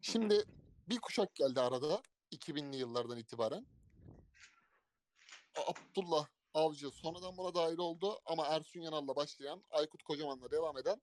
Şimdi 0.00 0.44
bir 0.88 0.98
kuşak 0.98 1.34
geldi 1.34 1.60
arada 1.60 2.02
2000'li 2.32 2.76
yıllardan 2.76 3.18
itibaren. 3.18 3.66
Abdullah 5.56 6.26
Avcı 6.54 6.90
sonradan 6.90 7.36
buna 7.36 7.54
dahil 7.54 7.78
oldu 7.78 8.20
ama 8.26 8.46
Ersun 8.46 8.80
Yanal'la 8.80 9.16
başlayan, 9.16 9.64
Aykut 9.70 10.02
Kocaman'la 10.02 10.50
devam 10.50 10.78
eden 10.78 11.02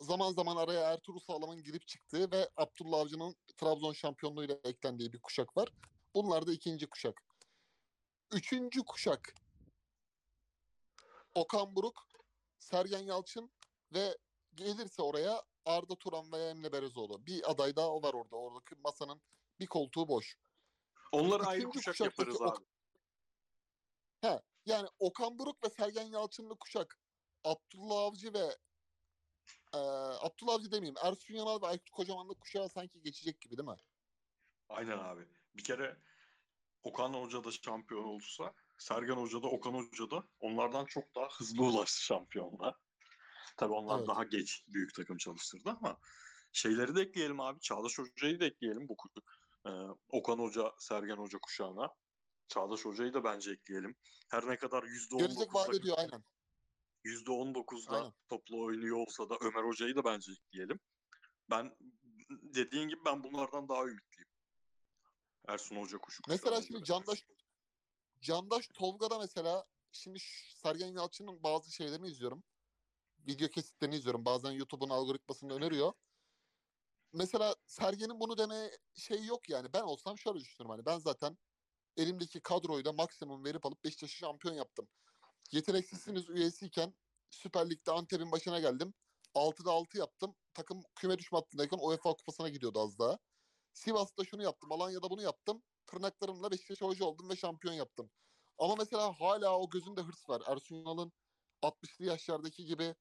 zaman 0.00 0.32
zaman 0.32 0.56
araya 0.56 0.92
Ertuğrul 0.92 1.20
Sağlam'ın 1.20 1.62
girip 1.62 1.86
çıktığı 1.86 2.30
ve 2.30 2.50
Abdullah 2.56 2.98
Avcı'nın 2.98 3.36
Trabzon 3.56 3.92
şampiyonluğuyla 3.92 4.58
eklendiği 4.64 5.12
bir 5.12 5.20
kuşak 5.20 5.56
var. 5.56 5.68
Bunlar 6.14 6.46
da 6.46 6.52
ikinci 6.52 6.86
kuşak. 6.86 7.22
Üçüncü 8.32 8.84
kuşak 8.84 9.34
Okan 11.34 11.76
Buruk, 11.76 12.06
Sergen 12.58 13.02
Yalçın 13.02 13.50
ve 13.94 14.18
gelirse 14.54 15.02
oraya 15.02 15.42
Arda 15.64 15.96
Turan 15.96 16.32
veya 16.32 16.50
Emre 16.50 16.72
Berezoğlu. 16.72 17.26
Bir 17.26 17.50
aday 17.50 17.76
daha 17.76 18.02
var 18.02 18.14
orada. 18.14 18.36
Oradaki 18.36 18.74
masanın 18.74 19.22
bir 19.60 19.66
koltuğu 19.66 20.08
boş. 20.08 20.36
Onları 21.12 21.46
ayrı 21.46 21.64
kuşak 21.64 22.00
yaparız 22.00 22.42
abi. 22.42 22.64
He, 24.20 24.40
yani 24.66 24.88
Okan 24.98 25.38
Buruk 25.38 25.64
ve 25.64 25.70
Sergen 25.70 26.06
Yalçınlı 26.06 26.58
kuşak 26.58 26.98
Abdullah 27.44 28.02
Avcı 28.02 28.34
ve 28.34 28.56
e, 29.74 29.78
Abdullah 30.20 30.54
Avcı 30.54 30.72
demeyeyim. 30.72 30.96
Ersun 31.04 31.34
Yanal 31.34 31.62
ve 31.62 31.66
Aykut 31.66 31.90
Kocaman'la 31.90 32.34
kuşağı 32.34 32.68
sanki 32.68 33.02
geçecek 33.02 33.40
gibi 33.40 33.56
değil 33.56 33.68
mi? 33.68 33.76
Aynen 34.68 34.98
abi. 34.98 35.28
Bir 35.54 35.64
kere 35.64 35.96
Okan 36.82 37.14
Hoca 37.14 37.44
da 37.44 37.50
şampiyon 37.50 38.04
olursa 38.04 38.54
Sergen 38.78 39.16
Hoca 39.16 39.42
da 39.42 39.48
Okan 39.48 39.74
Hoca 39.74 40.10
da 40.10 40.24
onlardan 40.40 40.84
çok 40.84 41.14
daha 41.14 41.28
hızlı 41.28 41.64
ulaştı 41.64 42.02
şampiyonluğa. 42.02 42.74
Tabii 43.56 43.72
onlar 43.72 43.98
Evet. 43.98 44.08
daha 44.08 44.24
geç 44.24 44.64
büyük 44.68 44.94
takım 44.94 45.16
çalıştırdı 45.16 45.70
ama 45.70 45.98
şeyleri 46.52 46.96
de 46.96 47.00
ekleyelim 47.00 47.40
abi. 47.40 47.60
Çağdaş 47.60 47.98
Hoca'yı 47.98 48.40
da 48.40 48.44
ekleyelim 48.44 48.88
bu 48.88 48.96
e, 49.66 49.70
Okan 50.08 50.38
Hoca, 50.38 50.72
Sergen 50.78 51.16
Hoca 51.16 51.38
kuşağına. 51.38 51.88
Çağdaş 52.50 52.84
Hoca'yı 52.84 53.14
da 53.14 53.24
bence 53.24 53.50
ekleyelim. 53.50 53.96
Her 54.28 54.46
ne 54.46 54.56
kadar 54.58 54.82
Gelecek 54.82 55.54
vaat 55.54 55.68
%19'da 55.68 55.76
ediyor 55.76 55.98
aynen. 55.98 56.24
%19'da 57.04 57.96
Aynen. 57.96 58.12
toplu 58.28 58.64
oynuyor 58.64 58.96
olsa 58.96 59.30
da 59.30 59.36
Ömer 59.40 59.64
Hoca'yı 59.64 59.96
da 59.96 60.04
bence 60.04 60.32
ekleyelim. 60.32 60.80
Ben 61.50 61.76
dediğin 62.30 62.88
gibi 62.88 63.00
ben 63.04 63.24
bunlardan 63.24 63.68
daha 63.68 63.82
ümitliyim. 63.82 64.28
Ersun 65.48 65.76
Hoca 65.76 65.98
kuşu 65.98 66.22
Mesela 66.28 66.62
şimdi. 66.62 66.84
Candaş 66.84 67.24
Candaş 68.20 68.68
Tolga'da 68.68 69.18
mesela 69.18 69.64
şimdi 69.92 70.18
Sergen 70.54 70.92
Yalçın'ın 70.92 71.42
bazı 71.42 71.72
şeylerini 71.72 72.08
izliyorum. 72.08 72.42
Video 73.26 73.48
kesitlerini 73.48 73.96
izliyorum. 73.96 74.24
Bazen 74.24 74.50
YouTube'un 74.50 74.90
algoritmasını 74.90 75.54
öneriyor. 75.54 75.92
Mesela 77.12 77.56
Sergen'in 77.66 78.20
bunu 78.20 78.38
demeye 78.38 78.78
şey 78.94 79.24
yok 79.24 79.48
yani. 79.48 79.72
Ben 79.72 79.82
olsam 79.82 80.18
şöyle 80.18 80.38
düşünürüm 80.40 80.70
hani 80.70 80.86
ben 80.86 80.98
zaten 80.98 81.38
elimdeki 81.96 82.40
kadroyu 82.40 82.84
da 82.84 82.92
maksimum 82.92 83.44
verip 83.44 83.66
alıp 83.66 83.84
Beşiktaş'ı 83.84 84.16
şampiyon 84.16 84.54
yaptım. 84.54 84.88
Yeteneksizsiniz 85.52 86.30
üyesiyken 86.30 86.94
Süper 87.30 87.70
Lig'de 87.70 87.92
Antep'in 87.92 88.32
başına 88.32 88.60
geldim. 88.60 88.94
6'da 89.34 89.72
6 89.72 89.98
yaptım. 89.98 90.36
Takım 90.54 90.82
küme 90.96 91.18
düşme 91.18 91.38
hattındayken 91.38 91.78
UEFA 91.82 92.14
kupasına 92.14 92.48
gidiyordu 92.48 92.80
az 92.80 92.98
daha. 92.98 93.18
Sivas'ta 93.72 94.24
şunu 94.24 94.42
yaptım. 94.42 94.72
Alanya'da 94.72 95.10
bunu 95.10 95.22
yaptım. 95.22 95.62
Tırnaklarımla 95.86 96.50
Beşiktaş 96.50 96.80
hoca 96.80 97.04
oldum 97.04 97.30
ve 97.30 97.36
şampiyon 97.36 97.74
yaptım. 97.74 98.10
Ama 98.58 98.74
mesela 98.78 99.12
hala 99.20 99.58
o 99.58 99.70
gözünde 99.70 100.00
hırs 100.00 100.28
var. 100.28 100.42
Ersun 100.46 100.76
Yanal'ın 100.76 101.12
60'lı 101.62 102.04
yaşlardaki 102.04 102.64
gibi 102.64 102.94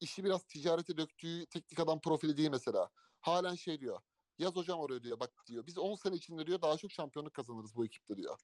işi 0.00 0.24
biraz 0.24 0.44
ticarete 0.44 0.96
döktüğü 0.96 1.46
teknik 1.46 1.80
adam 1.80 2.00
profili 2.00 2.36
değil 2.36 2.50
mesela. 2.50 2.90
Halen 3.20 3.54
şey 3.54 3.80
diyor. 3.80 4.00
Yaz 4.38 4.56
hocam 4.56 4.78
oraya 4.80 5.02
diyor. 5.02 5.20
Bak 5.20 5.30
diyor. 5.46 5.66
Biz 5.66 5.78
10 5.78 5.94
sene 5.94 6.14
içinde 6.16 6.46
diyor 6.46 6.62
daha 6.62 6.76
çok 6.76 6.92
şampiyonluk 6.92 7.34
kazanırız 7.34 7.76
bu 7.76 7.84
ekiple 7.86 8.16
diyor. 8.16 8.38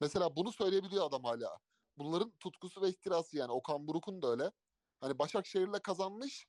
Mesela 0.00 0.36
bunu 0.36 0.52
söyleyebiliyor 0.52 1.06
adam 1.06 1.24
hala. 1.24 1.58
Bunların 1.98 2.30
tutkusu 2.40 2.82
ve 2.82 2.88
ihtirası 2.88 3.36
yani. 3.36 3.52
Okan 3.52 3.88
Buruk'un 3.88 4.22
da 4.22 4.30
öyle. 4.30 4.52
Hani 5.00 5.18
Başakşehir'le 5.18 5.78
kazanmış. 5.82 6.46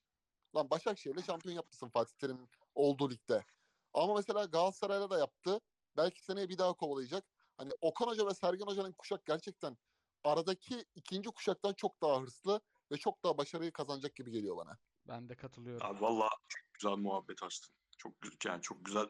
Lan 0.55 0.69
Başakşehir'le 0.69 1.23
şampiyon 1.25 1.55
yapmışsın 1.55 1.89
Fatih 1.89 2.13
Terim'in 2.15 2.49
olduğu 2.75 3.09
ligde. 3.11 3.45
Ama 3.93 4.15
mesela 4.15 4.45
Galatasaray'la 4.45 5.09
da 5.09 5.17
yaptı. 5.19 5.59
Belki 5.97 6.23
seneye 6.23 6.49
bir 6.49 6.57
daha 6.57 6.73
kovalayacak. 6.73 7.25
Hani 7.57 7.71
Okan 7.81 8.07
Hoca 8.07 8.27
ve 8.27 8.33
Sergen 8.33 8.65
Hoca'nın 8.65 8.91
kuşak 8.93 9.25
gerçekten 9.25 9.77
aradaki 10.23 10.85
ikinci 10.95 11.29
kuşaktan 11.29 11.73
çok 11.73 12.01
daha 12.01 12.21
hırslı 12.21 12.61
ve 12.91 12.97
çok 12.97 13.23
daha 13.23 13.37
başarıyı 13.37 13.71
kazanacak 13.71 14.15
gibi 14.15 14.31
geliyor 14.31 14.57
bana. 14.57 14.77
Ben 15.07 15.29
de 15.29 15.35
katılıyorum. 15.35 15.87
Abi 15.87 16.01
valla 16.01 16.29
çok 16.47 16.73
güzel 16.73 16.95
muhabbet 16.97 17.43
açtın. 17.43 17.75
Çok 17.97 18.17
gü- 18.19 18.47
yani 18.49 18.61
çok 18.61 18.85
güzel 18.85 19.07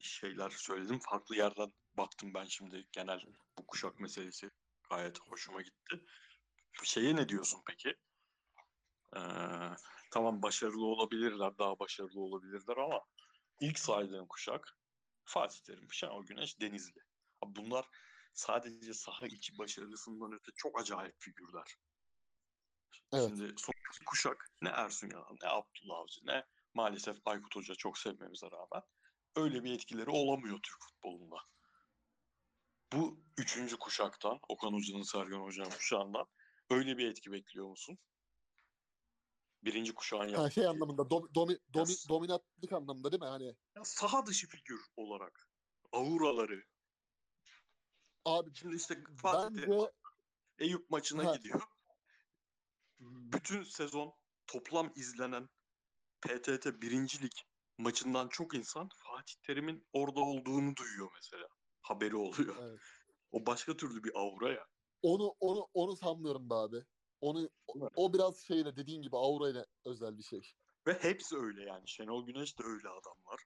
şeyler 0.00 0.50
söyledim. 0.50 0.98
Farklı 0.98 1.36
yerden 1.36 1.72
baktım 1.96 2.34
ben 2.34 2.44
şimdi 2.44 2.88
genel 2.92 3.20
bu 3.58 3.66
kuşak 3.66 4.00
meselesi. 4.00 4.50
Gayet 4.90 5.20
hoşuma 5.20 5.62
gitti. 5.62 6.04
Şeye 6.84 7.16
ne 7.16 7.28
diyorsun 7.28 7.62
peki? 7.66 7.94
Ee, 9.16 9.20
tamam 10.10 10.42
başarılı 10.42 10.86
olabilirler, 10.86 11.58
daha 11.58 11.78
başarılı 11.78 12.20
olabilirler 12.20 12.76
ama 12.76 13.00
ilk 13.60 13.78
saydığın 13.78 14.26
kuşak 14.26 14.78
Fatih 15.24 15.60
Terim, 15.60 15.92
Şenol 15.92 16.26
Güneş, 16.26 16.60
Denizli. 16.60 17.00
Abi 17.40 17.56
bunlar 17.56 17.86
sadece 18.34 18.94
saha 18.94 19.26
içi 19.26 19.58
başarısından 19.58 20.32
öte 20.32 20.52
çok 20.56 20.80
acayip 20.80 21.16
figürler. 21.20 21.76
Evet. 23.12 23.28
Şimdi 23.28 23.54
son 23.56 23.72
kuşak 24.06 24.50
ne 24.62 24.68
Ersun 24.68 25.10
Yanal 25.10 25.36
ne 25.42 25.48
Abdullah 25.48 25.98
Avcı 25.98 26.20
ne 26.26 26.46
maalesef 26.74 27.16
Aykut 27.24 27.56
Hoca 27.56 27.74
çok 27.74 27.98
sevmemize 27.98 28.46
rağmen 28.50 28.82
öyle 29.36 29.64
bir 29.64 29.74
etkileri 29.74 30.10
olamıyor 30.10 30.58
Türk 30.62 30.82
futbolunda. 30.82 31.36
Bu 32.92 33.24
üçüncü 33.38 33.76
kuşaktan 33.78 34.38
Okan 34.48 34.72
Hoca'nın 34.72 35.02
Sergen 35.02 35.40
Hoca'nın 35.40 35.70
kuşağından 35.70 36.26
öyle 36.70 36.98
bir 36.98 37.10
etki 37.10 37.32
bekliyor 37.32 37.68
musun? 37.68 37.98
Birinci 39.64 39.94
kuşağın 39.94 40.20
Ha, 40.20 40.28
yaptığı 40.28 40.50
şey 40.54 40.64
etki. 40.64 40.70
anlamında 40.70 41.10
domi, 41.10 41.34
domi, 41.34 41.58
domi, 41.74 41.90
Yes. 41.90 42.08
dominantlık 42.08 42.72
anlamında 42.72 43.12
değil 43.12 43.22
mi? 43.22 43.28
Hani 43.28 43.44
Ya 43.76 43.84
saha 43.84 44.26
dışı 44.26 44.48
figür 44.48 44.80
olarak 44.96 45.48
auraları. 45.92 46.64
abi 48.24 48.54
Şimdi 48.54 48.76
işte 48.76 49.02
Fatih 49.22 49.62
bence 49.62 49.92
Eyüp 50.58 50.90
maçına 50.90 51.24
Ha. 51.24 51.36
gidiyor. 51.36 51.62
Bütün 53.10 53.62
sezon 53.62 54.12
toplam 54.46 54.92
izlenen 54.96 55.48
PTT 56.20 56.66
birincilik 56.66 57.46
maçından 57.78 58.28
çok 58.28 58.54
insan 58.54 58.88
Fatih 58.88 59.34
Terim'in 59.42 59.86
orada 59.92 60.20
olduğunu 60.20 60.76
duyuyor 60.76 61.10
mesela. 61.14 61.48
Haberi 61.82 62.16
oluyor. 62.16 62.56
Evet. 62.60 62.80
O 63.32 63.46
başka 63.46 63.76
türlü 63.76 64.04
bir 64.04 64.12
aura 64.14 64.52
ya. 64.52 64.66
onu 65.02 65.34
onu 65.40 65.68
onu 65.74 65.96
sanmıyorum 65.96 66.50
be 66.50 66.54
abi. 66.54 66.84
Onu 67.20 67.50
o, 67.66 67.88
o 67.96 68.14
biraz 68.14 68.38
şeyle 68.38 68.76
dediğin 68.76 69.02
gibi 69.02 69.16
aura 69.16 69.50
ile 69.50 69.66
özel 69.84 70.18
bir 70.18 70.22
şey. 70.22 70.52
Ve 70.86 70.98
hepsi 71.02 71.36
öyle 71.36 71.62
yani. 71.62 71.88
Şenol 71.88 72.26
Güneş 72.26 72.58
de 72.58 72.62
öyle 72.64 72.88
adamlar. 72.88 73.44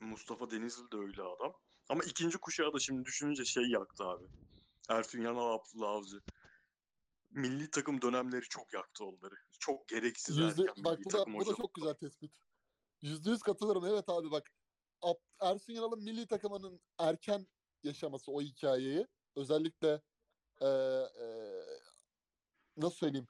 Mustafa 0.00 0.50
Denizli 0.50 0.90
de 0.92 0.96
öyle 0.96 1.22
adam. 1.22 1.52
Ama 1.88 2.04
ikinci 2.04 2.38
kuşağı 2.38 2.72
da 2.72 2.78
şimdi 2.78 3.04
düşününce 3.04 3.44
şey 3.44 3.64
yaktı 3.64 4.04
abi. 4.04 4.24
Ersun 4.88 5.20
Yanal, 5.20 5.54
Abdullah 5.54 5.88
Avcı. 5.88 6.20
Milli 7.30 7.70
takım 7.70 8.02
dönemleri 8.02 8.42
çok 8.42 8.72
yaktı 8.74 9.04
onları. 9.04 9.34
Çok 9.60 9.88
gereksiz 9.88 10.38
Yüzde, 10.38 10.62
erken 10.62 10.74
bak 10.76 10.98
milli 10.98 11.04
bu 11.04 11.12
da, 11.12 11.18
takım 11.18 11.34
bu 11.34 11.46
da 11.46 11.54
çok 11.54 11.74
güzel 11.74 11.94
tespit. 11.94 12.32
Yüzde 13.02 13.30
yüz 13.30 13.40
katılırım. 13.42 13.86
Evet 13.86 14.08
abi 14.08 14.30
bak. 14.30 14.52
Ersun 15.40 15.72
Yanal'ın 15.72 16.04
milli 16.04 16.26
takımının 16.26 16.82
erken 16.98 17.48
yaşaması 17.84 18.32
o 18.32 18.42
hikayeyi 18.42 19.06
özellikle 19.36 20.02
eee, 20.62 21.08
eee, 21.20 21.64
nasıl 22.76 22.96
söyleyeyim 22.96 23.28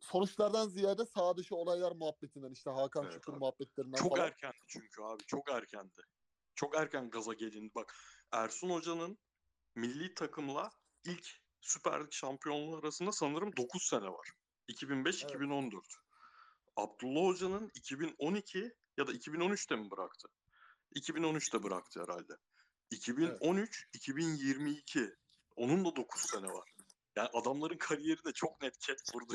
sonuçlardan 0.00 0.68
ziyade 0.68 1.06
sağ 1.06 1.36
dışı 1.36 1.56
olaylar 1.56 1.92
muhabbetinden 1.92 2.52
işte 2.52 2.70
Hakan 2.70 3.04
Evet 3.04 3.12
Şükür 3.14 3.32
abi. 3.32 3.40
muhabbetlerinden 3.40 4.02
Çok 4.02 4.08
falan. 4.08 4.18
erkendi 4.18 4.56
çünkü 4.68 5.02
abi. 5.02 5.22
Çok 5.26 5.50
erkendi. 5.50 6.02
Çok 6.54 6.76
erken 6.76 7.10
gaza 7.10 7.32
gelin. 7.34 7.70
Bak 7.74 7.94
Ersun 8.32 8.70
Hoca'nın 8.70 9.18
milli 9.76 10.14
takımla 10.14 10.70
ilk 11.06 11.28
Süper 11.60 12.04
Lig 12.04 12.12
şampiyonluğu 12.12 12.76
arasında 12.76 13.12
sanırım 13.12 13.56
9 13.56 13.82
sene 13.82 14.08
var. 14.08 14.30
2005-2014. 14.68 15.80
Abdullah 16.76 17.26
Hoca'nın 17.26 17.70
2012 17.74 18.74
ya 18.96 19.06
da 19.06 19.12
2013'te 19.12 19.76
mi 19.76 19.90
bıraktı? 19.90 20.28
2013'te 20.94 21.62
bıraktı 21.62 22.02
herhalde. 22.02 22.36
2013-2022. 22.92 25.14
Onun 25.56 25.84
da 25.84 25.96
9 25.96 26.20
sene 26.20 26.46
var. 26.46 26.70
Yani 27.16 27.28
adamların 27.32 27.78
kariyeri 27.78 28.24
de 28.24 28.32
çok 28.32 28.62
net 28.62 28.78
ket 28.78 29.14
vurdu. 29.14 29.34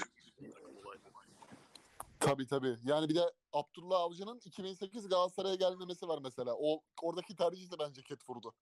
Tabii 2.19 2.47
tabii. 2.47 2.77
Yani 2.83 3.09
bir 3.09 3.15
de 3.15 3.33
Abdullah 3.53 3.99
Avcı'nın 3.99 4.39
2008 4.45 5.09
Galatasaray'a 5.09 5.55
gelmemesi 5.55 6.07
var 6.07 6.19
mesela. 6.23 6.55
O 6.57 6.81
oradaki 7.01 7.35
tercih 7.35 7.71
de 7.71 7.79
bence 7.79 8.01
ket 8.01 8.29
vurdu. 8.29 8.53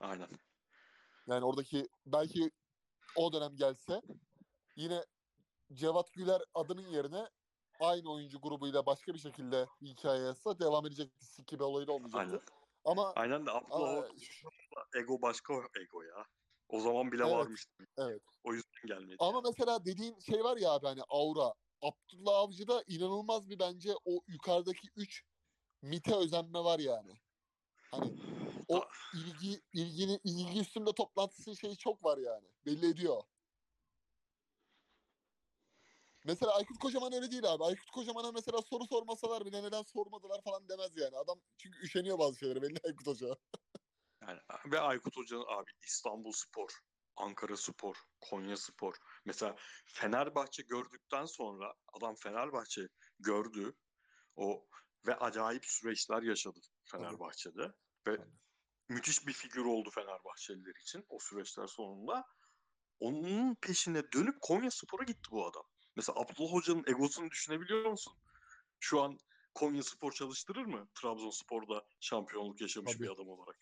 Aynen. 0.00 0.28
Yani 1.26 1.44
oradaki 1.44 1.88
belki 2.06 2.50
o 3.16 3.32
dönem 3.32 3.56
gelse 3.56 4.02
yine 4.76 5.04
Cevat 5.72 6.12
Güler 6.12 6.42
adının 6.54 6.88
yerine 6.88 7.28
aynı 7.80 8.12
oyuncu 8.12 8.40
grubuyla 8.40 8.86
başka 8.86 9.14
bir 9.14 9.18
şekilde 9.18 9.66
hikaye 9.82 10.22
yazsa 10.22 10.58
devam 10.58 10.86
edecekti. 10.86 11.24
Siki 11.24 11.58
bir 11.58 11.64
olayı 11.64 11.86
da 11.86 11.92
olmayacaktı. 11.92 12.28
Aynen. 12.28 12.40
Ama 12.84 13.12
Aynen 13.12 13.46
de 13.46 13.50
Abdullah 13.50 14.04
ego 14.96 15.22
başka 15.22 15.54
ego 15.54 16.02
ya. 16.02 16.26
O 16.68 16.80
zaman 16.80 17.12
bile 17.12 17.22
Evet, 17.22 17.32
varmış. 17.32 17.66
evet. 17.98 18.22
O 18.44 18.52
yüzden 18.52 18.86
gelmedi. 18.86 19.16
Ama 19.18 19.40
mesela 19.40 19.84
dediğin 19.84 20.18
şey 20.18 20.44
var 20.44 20.56
ya 20.56 20.70
abi 20.70 20.86
hani 20.86 21.02
aura. 21.08 21.54
Abdullah 21.82 22.34
Avcı'da 22.38 22.84
inanılmaz 22.86 23.50
bir 23.50 23.58
bence 23.58 23.94
o 24.04 24.20
yukarıdaki 24.28 24.88
3 24.96 25.24
mite 25.82 26.16
özenme 26.16 26.58
var 26.58 26.78
yani. 26.78 27.12
Hani 27.90 28.12
o 28.68 28.84
ilgi 29.14 29.62
ilgini 29.72 30.20
ilgi 30.24 30.60
üstünde 30.60 30.92
toplantısı 30.92 31.56
şeyi 31.56 31.76
çok 31.76 32.04
var 32.04 32.18
yani. 32.18 32.48
Belli 32.66 32.88
ediyor. 32.88 33.22
Mesela 36.24 36.54
Aykut 36.54 36.78
Kocaman 36.78 37.12
öyle 37.12 37.30
değil 37.30 37.52
abi. 37.52 37.64
Aykut 37.64 37.90
Kocaman'a 37.90 38.32
mesela 38.32 38.62
soru 38.62 38.86
sormasalar 38.86 39.44
bile 39.44 39.62
neden 39.62 39.82
sormadılar 39.82 40.42
falan 40.42 40.68
demez 40.68 40.96
yani. 40.96 41.16
Adam 41.16 41.40
çünkü 41.58 41.78
üşeniyor 41.80 42.18
bazı 42.18 42.38
şeylere 42.38 42.62
belli 42.62 42.80
Aykut 42.84 43.06
Hoca. 43.06 43.36
Yani, 44.28 44.40
ve 44.66 44.80
Aykut 44.80 45.16
Hoca'nın 45.16 45.44
abi 45.48 45.70
İstanbul 45.82 46.32
Spor, 46.32 46.70
Ankara 47.16 47.56
Spor, 47.56 47.96
Konya 48.20 48.56
Spor. 48.56 48.96
Mesela 49.24 49.56
Fenerbahçe 49.86 50.62
gördükten 50.62 51.24
sonra 51.24 51.74
adam 51.92 52.14
Fenerbahçe 52.14 52.88
gördü. 53.18 53.74
O 54.36 54.66
ve 55.06 55.16
acayip 55.16 55.66
süreçler 55.66 56.22
yaşadı 56.22 56.60
Fenerbahçe'de. 56.84 57.72
Ve 58.06 58.16
Tabii. 58.16 58.30
müthiş 58.88 59.26
bir 59.26 59.32
figür 59.32 59.64
oldu 59.64 59.90
Fenerbahçeliler 59.90 60.74
için 60.82 61.04
o 61.08 61.18
süreçler 61.18 61.66
sonunda. 61.66 62.24
Onun 63.00 63.54
peşine 63.54 64.12
dönüp 64.12 64.36
Konya 64.40 64.70
Spor'a 64.70 65.04
gitti 65.04 65.30
bu 65.30 65.46
adam. 65.46 65.62
Mesela 65.96 66.20
Abdullah 66.20 66.52
Hoca'nın 66.52 66.84
egosunu 66.86 67.30
düşünebiliyor 67.30 67.90
musun? 67.90 68.12
Şu 68.80 69.02
an 69.02 69.18
Konya 69.54 69.82
Spor 69.82 70.12
çalıştırır 70.12 70.64
mı? 70.64 70.88
Trabzonspor'da 70.94 71.84
şampiyonluk 72.00 72.60
yaşamış 72.60 72.92
Tabii. 72.92 73.02
bir 73.02 73.10
adam 73.10 73.28
olarak. 73.28 73.56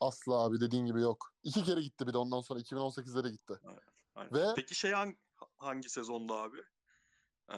Asla 0.00 0.34
abi 0.34 0.60
dediğin 0.60 0.86
gibi 0.86 1.00
yok. 1.00 1.34
İki 1.42 1.64
kere 1.64 1.80
gitti 1.82 2.06
bir 2.06 2.12
de 2.12 2.18
ondan 2.18 2.40
sonra 2.40 2.60
2018'de 2.60 3.24
de 3.24 3.30
gitti. 3.30 3.54
Aynen. 4.14 4.34
Ve- 4.34 4.54
Peki 4.56 4.74
şey 4.74 4.92
hangi, 4.92 5.16
hangi 5.56 5.88
sezonda 5.88 6.34
abi? 6.34 6.58
Ee, 7.52 7.56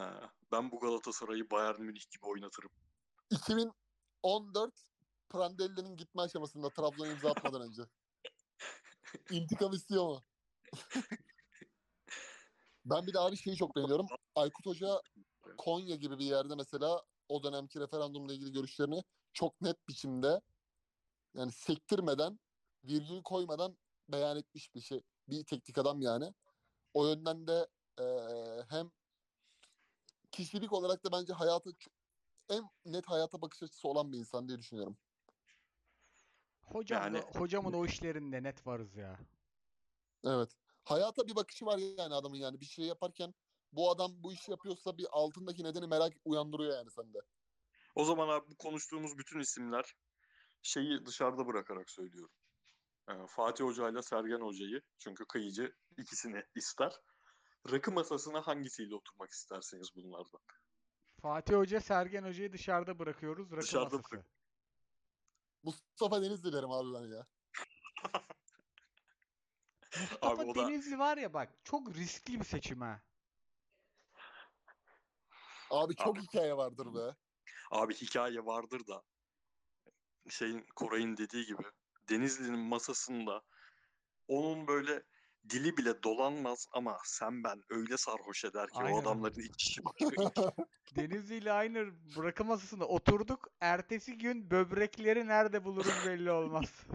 ben 0.52 0.70
bu 0.70 0.80
Galatasaray'ı 0.80 1.50
Bayern 1.50 1.80
Münih 1.82 2.10
gibi 2.10 2.26
oynatırım. 2.26 2.70
2014 3.30 4.74
Prandelli'nin 5.36 5.96
gitme 5.96 6.22
aşamasında 6.22 6.70
Trabzon'a 6.70 7.08
imza 7.08 7.30
atmadan 7.30 7.62
önce. 7.62 7.82
İntikam 9.30 9.72
istiyor 9.72 10.04
mu? 10.04 10.22
ben 12.84 13.06
bir 13.06 13.14
de 13.14 13.18
abi 13.18 13.36
şeyi 13.36 13.56
çok 13.56 13.76
beğeniyorum. 13.76 14.06
Aykut 14.34 14.66
Hoca 14.66 15.00
Konya 15.58 15.96
gibi 15.96 16.18
bir 16.18 16.24
yerde 16.24 16.54
mesela 16.54 17.02
o 17.28 17.42
dönemki 17.42 17.80
referandumla 17.80 18.34
ilgili 18.34 18.52
görüşlerini 18.52 19.02
çok 19.32 19.60
net 19.60 19.88
biçimde 19.88 20.40
yani 21.34 21.52
sektirmeden 21.52 22.38
virgül 22.84 23.22
koymadan 23.22 23.78
beyan 24.08 24.36
etmiş 24.36 24.74
bir 24.74 24.80
şey. 24.80 25.02
Bir 25.28 25.44
teknik 25.44 25.78
adam 25.78 26.00
yani. 26.02 26.34
O 26.94 27.06
yönden 27.06 27.46
de 27.46 27.66
eee, 28.00 28.64
hem 28.68 28.90
kişilik 30.30 30.72
olarak 30.72 31.04
da 31.04 31.12
bence 31.12 31.32
hayatı 31.32 31.70
ç- 31.70 31.90
en 32.48 32.70
net 32.84 33.06
hayata 33.08 33.42
bakış 33.42 33.62
açısı 33.62 33.88
olan 33.88 34.12
bir 34.12 34.18
insan 34.18 34.48
diye 34.48 34.58
düşünüyorum. 34.58 34.98
Hocam 36.66 37.02
Yani- 37.02 37.18
da- 37.22 37.38
hocamın 37.40 37.72
o 37.72 37.86
işlerinde 37.86 38.42
net 38.42 38.66
varız 38.66 38.96
ya. 38.96 39.18
Evet. 40.24 40.50
Hayata 40.84 41.26
bir 41.26 41.36
bakışı 41.36 41.66
var 41.66 41.78
yani 41.78 42.14
adamın 42.14 42.36
yani. 42.36 42.60
Bir 42.60 42.66
şey 42.66 42.84
yaparken 42.84 43.34
bu 43.72 43.90
adam 43.90 44.12
bu 44.16 44.32
işi 44.32 44.50
yapıyorsa 44.50 44.98
bir 44.98 45.06
altındaki 45.10 45.64
nedeni 45.64 45.86
merak 45.86 46.12
uyandırıyor 46.24 46.76
yani 46.76 46.90
sende. 46.90 47.18
O 47.94 48.04
zaman 48.04 48.28
abi 48.28 48.50
bu 48.50 48.56
konuştuğumuz 48.56 49.18
bütün 49.18 49.40
isimler 49.40 49.94
şeyi 50.62 51.06
dışarıda 51.06 51.46
bırakarak 51.46 51.90
söylüyorum. 51.90 52.34
Ee, 53.10 53.12
Fatih 53.28 53.64
Hoca 53.64 53.88
ile 53.90 54.02
Sergen 54.02 54.40
Hoca'yı 54.40 54.82
çünkü 54.98 55.24
kıyıcı 55.24 55.72
ikisini 55.98 56.42
ister. 56.54 56.92
Rakı 57.70 57.92
masasına 57.92 58.40
hangisiyle 58.46 58.94
oturmak 58.94 59.30
isterseniz 59.30 59.88
bunlardan. 59.96 60.40
Fatih 61.22 61.54
Hoca, 61.54 61.80
Sergen 61.80 62.22
Hoca'yı 62.22 62.52
dışarıda 62.52 62.98
bırakıyoruz. 62.98 63.50
Rakı 63.52 63.62
Dışarıda 63.62 63.84
masası. 63.96 64.12
bırak- 64.12 64.26
Mustafa 65.62 66.22
Denizli 66.22 66.52
derim 66.52 66.70
abi 66.70 66.94
ben 66.94 67.16
ya. 67.16 67.26
Mustafa 70.00 70.28
Abi 70.42 70.42
o 70.50 70.54
da- 70.54 70.68
Denizli 70.68 70.98
var 70.98 71.16
ya 71.16 71.34
bak 71.34 71.48
çok 71.64 71.94
riskli 71.94 72.40
bir 72.40 72.44
seçim 72.44 72.80
ha. 72.80 73.02
Abi 75.70 75.96
çok 75.96 76.18
Abi. 76.18 76.22
hikaye 76.22 76.56
vardır 76.56 76.94
be. 76.94 77.16
Abi 77.70 77.94
hikaye 77.94 78.44
vardır 78.46 78.86
da 78.86 79.02
şeyin 80.30 80.66
Koray'ın 80.76 81.16
dediği 81.16 81.46
gibi 81.46 81.62
Denizli'nin 82.08 82.58
masasında 82.58 83.42
onun 84.28 84.66
böyle 84.66 85.02
dili 85.50 85.76
bile 85.76 86.02
dolanmaz 86.02 86.66
ama 86.72 86.98
sen 87.04 87.44
ben 87.44 87.62
öyle 87.70 87.96
sarhoş 87.96 88.44
eder 88.44 88.66
ki 88.66 88.78
Aynen. 88.78 88.92
o 88.92 89.00
adamların 89.00 89.40
içi 89.40 89.80
başka. 89.84 90.52
Denizli 90.96 91.36
ile 91.36 91.52
aynı 91.52 91.86
bırakı 92.16 92.44
masasında 92.44 92.86
oturduk. 92.88 93.48
Ertesi 93.60 94.18
gün 94.18 94.50
böbrekleri 94.50 95.26
nerede 95.26 95.64
buluruz 95.64 96.06
belli 96.06 96.30
olmaz. 96.30 96.86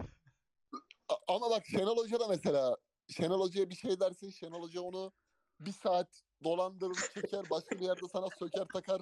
Ama 1.28 1.50
bak 1.50 1.66
Şenol 1.66 1.96
Hoca 1.96 2.20
da 2.20 2.28
mesela 2.28 2.76
Şenol 3.08 3.40
Hoca'ya 3.40 3.70
bir 3.70 3.74
şey 3.74 4.00
dersin 4.00 4.30
Şenol 4.30 4.62
Hoca 4.62 4.80
onu 4.80 5.12
bir 5.60 5.72
saat 5.72 6.22
dolandırır 6.44 6.96
çeker 7.14 7.50
başka 7.50 7.76
bir 7.76 7.84
yerde 7.84 8.08
sana 8.12 8.26
söker 8.38 8.64
takar. 8.72 9.00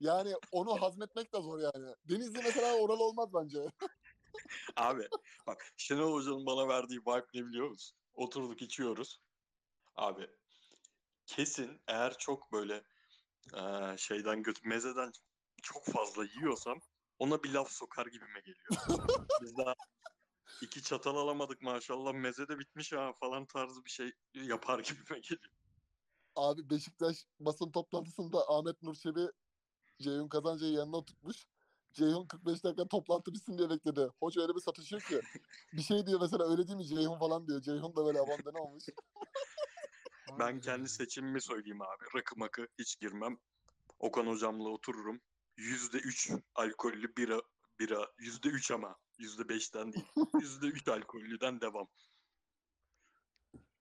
Yani 0.00 0.34
onu 0.52 0.82
hazmetmek 0.82 1.34
de 1.34 1.40
zor 1.40 1.58
yani. 1.58 1.94
Denizli 2.08 2.42
mesela 2.42 2.74
oralı 2.74 3.02
olmaz 3.04 3.28
bence. 3.34 3.58
Abi 4.76 5.08
bak 5.46 5.72
Şenol 5.76 6.12
Hoca'nın 6.14 6.46
bana 6.46 6.68
verdiği 6.68 7.00
vibe 7.00 7.26
ne 7.34 7.46
biliyor 7.46 7.68
musun? 7.68 7.98
Oturduk 8.14 8.62
içiyoruz. 8.62 9.20
Abi 9.96 10.30
kesin 11.26 11.82
eğer 11.86 12.18
çok 12.18 12.52
böyle 12.52 12.84
eee, 13.54 13.94
şeyden 13.98 14.42
göt 14.42 14.64
mezeden 14.64 15.12
çok 15.62 15.84
fazla 15.86 16.24
yiyorsam 16.24 16.80
ona 17.18 17.42
bir 17.42 17.52
laf 17.52 17.70
sokar 17.70 18.06
gibime 18.06 18.40
geliyor. 18.40 18.68
Biz 19.42 19.56
daha 19.56 19.74
iki 20.62 20.82
çatal 20.82 21.16
alamadık 21.16 21.62
maşallah 21.62 22.12
meze 22.12 22.48
de 22.48 22.58
bitmiş 22.58 22.92
ha 22.92 23.12
falan 23.20 23.46
tarzı 23.46 23.84
bir 23.84 23.90
şey 23.90 24.12
yapar 24.34 24.78
gibime 24.78 25.18
geliyor. 25.20 25.52
Abi 26.36 26.70
Beşiktaş 26.70 27.16
basın 27.40 27.70
toplantısında 27.70 28.44
Ahmet 28.48 28.82
Nur 28.82 28.94
Çebi 28.94 29.26
Ceyhun 30.00 30.28
Kazancı'yı 30.28 30.72
yanına 30.72 31.04
tutmuş. 31.04 31.46
Ceyhun 31.92 32.26
45 32.26 32.64
dakika 32.64 32.88
toplantı 32.88 33.32
bitsin 33.32 33.58
diye 33.58 33.70
bekledi. 33.70 34.10
Hoca 34.20 34.42
öyle 34.42 34.54
bir 34.54 34.60
satışıyor 34.60 35.02
ki. 35.02 35.20
Bir 35.72 35.82
şey 35.82 36.06
diyor 36.06 36.20
mesela 36.20 36.50
öyle 36.50 36.66
değil 36.68 36.78
mi 36.78 36.86
Ceyhun 36.86 37.18
falan 37.18 37.48
diyor. 37.48 37.60
Ceyhun 37.62 37.96
da 37.96 38.04
böyle 38.06 38.20
abandone 38.20 38.58
olmuş. 38.58 38.84
Ben 40.38 40.60
kendi 40.60 40.88
seçimimi 40.88 41.42
söyleyeyim 41.42 41.82
abi. 41.82 42.04
Rakı 42.16 42.38
makı 42.38 42.66
hiç 42.78 43.00
girmem. 43.00 43.38
Okan 43.98 44.26
hocamla 44.26 44.68
otururum. 44.68 45.20
Yüzde 45.56 45.98
üç 45.98 46.30
alkollü 46.54 47.16
bira, 47.16 47.40
bira. 47.80 48.06
Yüzde 48.18 48.48
üç 48.48 48.70
ama. 48.70 48.96
Yüzde 49.18 49.48
beşten 49.48 49.92
değil. 49.92 50.06
Yüzde 50.40 50.66
üç 50.66 50.88
alkollüden 50.88 51.60
devam. 51.60 51.88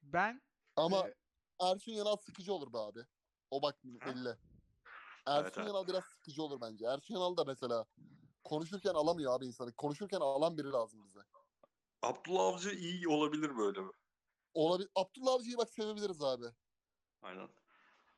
Ben 0.03 0.41
Ama 0.75 1.07
e, 1.07 1.15
Ersun 1.61 1.91
Yanal 1.91 2.15
sıkıcı 2.15 2.53
olur 2.53 2.73
be 2.73 2.77
abi. 2.77 2.99
O 3.51 3.61
bak 3.61 3.83
belli. 3.83 4.37
Ersun 5.25 5.43
Evet, 5.43 5.57
evet. 5.57 5.67
Yanal 5.67 5.87
biraz 5.87 6.03
sıkıcı 6.03 6.43
olur 6.43 6.61
bence. 6.61 6.85
Ersun 6.85 7.13
Yanal 7.13 7.37
da 7.37 7.43
mesela 7.45 7.85
konuşurken 8.43 8.93
alamıyor 8.93 9.33
abi 9.33 9.45
insanı. 9.45 9.73
Konuşurken 9.73 10.19
alan 10.19 10.57
biri 10.57 10.71
lazım 10.71 11.03
bize. 11.05 11.19
Abdullah 12.01 12.41
Avcı 12.41 12.69
iyi 12.69 13.07
olabilir 13.07 13.57
böyle. 13.57 13.79
Olabilir. 14.53 14.89
Abdullah 14.95 15.33
Avcı'yı 15.33 15.57
bak 15.57 15.69
sevebiliriz 15.69 16.21
abi. 16.21 16.45
Aynen. 17.21 17.49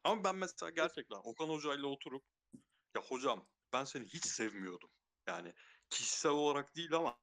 Ama 0.03 0.23
ben 0.23 0.35
mesela 0.35 0.69
gerçekten 0.69 1.17
Okan 1.23 1.49
hocayla 1.49 1.87
oturup 1.87 2.23
ya 2.95 3.01
hocam 3.01 3.47
ben 3.73 3.85
seni 3.85 4.05
hiç 4.05 4.25
sevmiyordum. 4.25 4.89
Yani 5.27 5.53
kişisel 5.89 6.31
olarak 6.31 6.75
değil 6.75 6.93
ama 6.93 7.19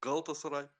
Galatasaray'daki 0.00 0.70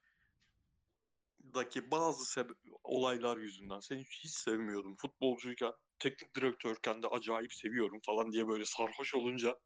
bazı 1.90 2.24
sebe- 2.24 2.54
olaylar 2.84 3.36
yüzünden 3.36 3.80
seni 3.80 4.04
hiç 4.04 4.30
sevmiyordum. 4.30 4.96
Futbolcuyken, 4.96 5.72
teknik 6.02 6.36
direktörken 6.36 7.02
de 7.02 7.06
acayip 7.06 7.54
seviyorum 7.54 8.00
falan 8.06 8.32
diye 8.32 8.48
böyle 8.48 8.64
sarhoş 8.64 9.14
olunca 9.14 9.58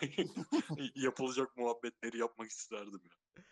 yapılacak 0.94 1.56
muhabbetleri 1.56 2.18
yapmak 2.18 2.50
isterdim 2.50 3.00
ya. 3.04 3.42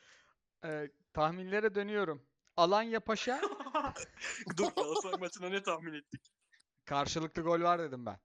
e, 0.70 0.90
tahminlere 1.12 1.74
dönüyorum. 1.74 2.26
Alanya 2.56 3.00
Paşa 3.00 3.40
Dur 4.56 4.70
Galatasaray 4.76 5.18
maçına 5.20 5.48
ne 5.48 5.62
tahmin 5.62 5.94
ettik? 5.94 6.32
karşılıklı 6.84 7.42
gol 7.42 7.60
var 7.60 7.78
dedim 7.78 8.06
ben. 8.06 8.18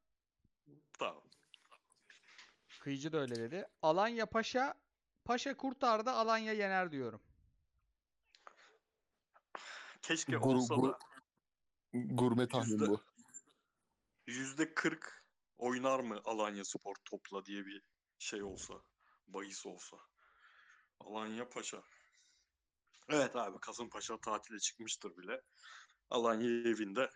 Tamam. 0.99 1.23
Kıyıcı 2.79 3.11
da 3.13 3.17
öyle 3.17 3.35
dedi. 3.35 3.67
Alanya 3.81 4.25
Paşa 4.25 4.73
Paşa 5.25 5.57
kurtardı 5.57 6.11
Alanya 6.11 6.53
yener 6.53 6.91
diyorum. 6.91 7.21
Keşke 10.01 10.35
Gur- 10.35 10.55
olsa 10.55 10.75
gur- 10.75 10.91
da 10.91 10.99
Gurme 11.93 12.47
tahmin 12.47 12.79
bu. 12.79 13.01
Yüzde 14.27 14.73
40 14.73 15.25
oynar 15.57 15.99
mı 15.99 16.21
Alanya 16.25 16.65
Spor 16.65 16.95
topla 17.05 17.45
diye 17.45 17.65
bir 17.65 17.81
şey 18.19 18.43
olsa, 18.43 18.73
bahis 19.27 19.65
olsa. 19.65 19.97
Alanya 20.99 21.49
Paşa. 21.49 21.83
Evet 23.09 23.35
abi 23.35 23.59
Kasımpaşa 23.59 24.17
tatile 24.17 24.59
çıkmıştır 24.59 25.17
bile. 25.17 25.41
Alanya 26.09 26.49
evinde. 26.49 27.09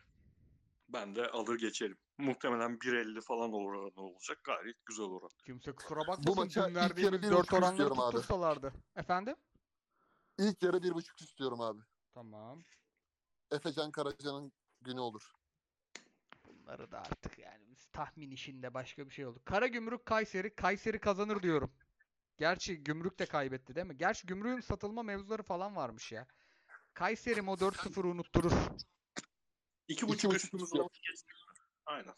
Ben 0.90 1.16
de 1.16 1.28
alır 1.28 1.60
geçerim. 1.60 1.98
Muhtemelen 2.18 2.72
1.50 2.78 3.22
falan 3.22 3.54
oranı 3.54 4.02
olacak. 4.02 4.44
Gayet 4.44 4.86
güzel 4.86 5.06
oran. 5.06 5.30
Kimse 5.46 5.72
kusura 5.76 6.00
bakmasın. 6.00 6.36
maça 6.36 6.66
Dün 6.66 6.70
ilk 6.70 6.78
yarı 6.78 6.90
verdiğimiz 6.90 7.22
bir 7.22 7.32
4 7.32 7.40
buçuk 7.40 7.54
oranları 7.54 7.72
istiyorum 7.72 8.00
abi. 8.00 8.12
tuttursalardı. 8.12 8.74
Efendim? 8.96 9.36
İlk 10.38 10.64
yarı 10.64 10.84
bir 10.84 10.94
buçuk 10.94 11.22
istiyorum 11.22 11.62
abi. 11.62 11.82
Tamam. 12.14 12.64
Efecan 13.52 13.92
Karaca'nın 13.92 14.52
günü 14.82 15.00
olur. 15.00 15.32
Bunları 16.70 16.92
da 16.92 17.00
artık 17.00 17.38
yani 17.40 17.70
biz 17.70 17.86
tahmin 17.86 18.32
işinde 18.32 18.74
başka 18.74 19.06
bir 19.06 19.12
şey 19.14 19.26
oldu. 19.26 19.42
Karagümrük 19.46 20.06
Kayseri. 20.06 20.56
Kayseri 20.56 21.00
kazanır 21.00 21.42
diyorum. 21.44 21.72
Gerçi 22.38 22.84
Gümrük 22.84 23.20
de 23.20 23.26
kaybetti 23.26 23.76
değil 23.76 23.88
mi? 23.88 23.98
Gerçi 23.98 24.28
Gümrük'ün 24.28 24.62
satılma 24.62 25.04
mevzuları 25.04 25.44
falan 25.44 25.76
varmış 25.76 26.12
ya. 26.12 26.28
Kayseri 26.94 27.42
o 27.42 27.54
4-0'ı 27.54 28.08
unutturur. 28.08 28.52
2.5 28.52 30.08
buçuk 30.08 30.34
üstümüz 30.34 30.74
oldu. 30.74 30.90
Aynen. 31.86 32.14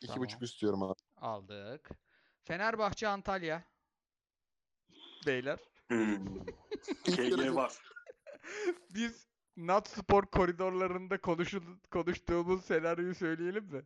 İki 0.00 0.06
Tamam. 0.06 0.22
buçuk 0.22 0.42
istiyorum 0.42 0.82
abi. 0.82 0.98
Aldık. 1.16 1.90
Fenerbahçe 2.44 3.08
Antalya. 3.08 3.64
Beyler. 5.26 5.58
Hmm. 5.88 6.44
KG 7.04 7.18
bir- 7.18 7.48
var. 7.48 7.72
Biz 8.90 9.26
Nat 9.56 9.88
Spor 9.88 10.22
koridorlarında 10.26 11.14
konuşul- 11.16 11.80
konuştuğumuz 11.90 12.64
senaryoyu 12.64 13.14
söyleyelim 13.14 13.64
mi? 13.64 13.82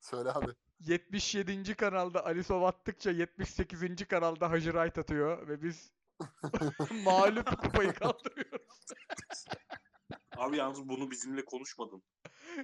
Söyle 0.00 0.32
abi. 0.32 0.52
77. 0.80 1.74
kanalda 1.74 2.26
Alisov 2.26 2.62
attıkça 2.62 3.10
78. 3.10 4.04
kanalda 4.08 4.50
Hacı 4.50 4.72
Wright 4.72 4.98
atıyor 4.98 5.48
ve 5.48 5.62
biz 5.62 5.92
mağlup 7.04 7.62
kupayı 7.62 7.92
kaldırıyoruz. 7.92 8.86
Abi 10.36 10.56
yalnız 10.56 10.88
bunu 10.88 11.10
bizimle 11.10 11.44
konuşmadın. 11.44 12.02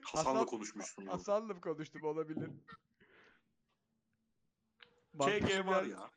Hasan'la 0.02 0.38
Hasan- 0.40 0.46
konuşmuşsun. 0.46 1.06
Hasan'la 1.06 1.60
konuştum 1.60 2.02
olabilir. 2.02 2.50
KG 5.18 5.66
var 5.66 5.84
ya. 5.84 6.10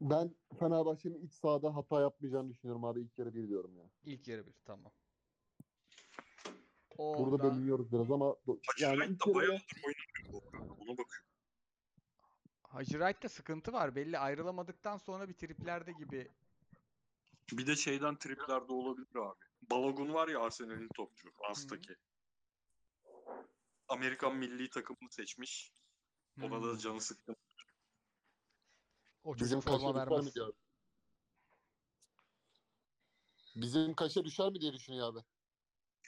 Ben 0.00 0.34
Fenerbahçe'nin 0.58 1.26
iç 1.26 1.32
sahada 1.32 1.74
hata 1.76 2.00
yapmayacağını 2.00 2.50
düşünüyorum 2.50 2.84
abi. 2.84 3.00
İlk 3.00 3.18
yarı 3.18 3.34
bir 3.34 3.48
diyorum 3.48 3.76
ya. 3.78 3.84
İlk 4.04 4.28
yarı 4.28 4.46
bir 4.46 4.54
tamam. 4.64 4.92
Burada 6.98 7.12
Oradan 7.22 7.56
bölünüyoruz 7.56 7.92
biraz 7.92 8.10
ama 8.10 8.24
do- 8.24 8.60
Hacı 8.66 8.84
yani 8.84 8.96
Wright 8.96 9.10
ilk 9.10 9.26
da 9.26 9.30
oynamıyor. 9.30 9.62
Ona 10.78 10.90
bakıyorum. 10.98 11.26
Hacı 12.62 12.90
Wright'ta 12.90 13.28
sıkıntı 13.28 13.72
var. 13.72 13.96
Belli 13.96 14.18
ayrılamadıktan 14.18 14.96
sonra 14.96 15.28
bir 15.28 15.34
triplerde 15.34 15.92
gibi. 15.92 16.30
Bir 17.52 17.66
de 17.66 17.76
şeyden 17.76 18.16
triplerde 18.16 18.72
olabilir 18.72 19.16
abi. 19.16 19.38
Balogun 19.70 20.14
var 20.14 20.28
ya 20.28 20.40
Arsenal'in 20.40 20.88
topçu. 20.94 21.28
Ans'taki. 21.48 21.94
Amerikan 23.88 24.36
milli 24.36 24.70
takımını 24.70 25.10
seçmiş. 25.10 25.72
Ona 26.42 26.62
da 26.62 26.72
Hmm, 26.72 26.78
canı 26.78 27.00
sıkkın. 27.00 27.36
O 29.24 29.34
bizim 29.34 29.60
çocuk 29.60 29.80
forma 29.80 29.92
kaşa 29.92 29.94
düşer 29.94 30.06
mi 30.06 30.16
vermez. 30.16 30.34
diyor. 30.34 30.52
Bizim 33.56 33.94
kaşa 33.94 34.24
düşer 34.24 34.50
mi 34.50 34.60
diye 34.60 34.72
düşünüyor 34.72 35.12
abi. 35.12 35.24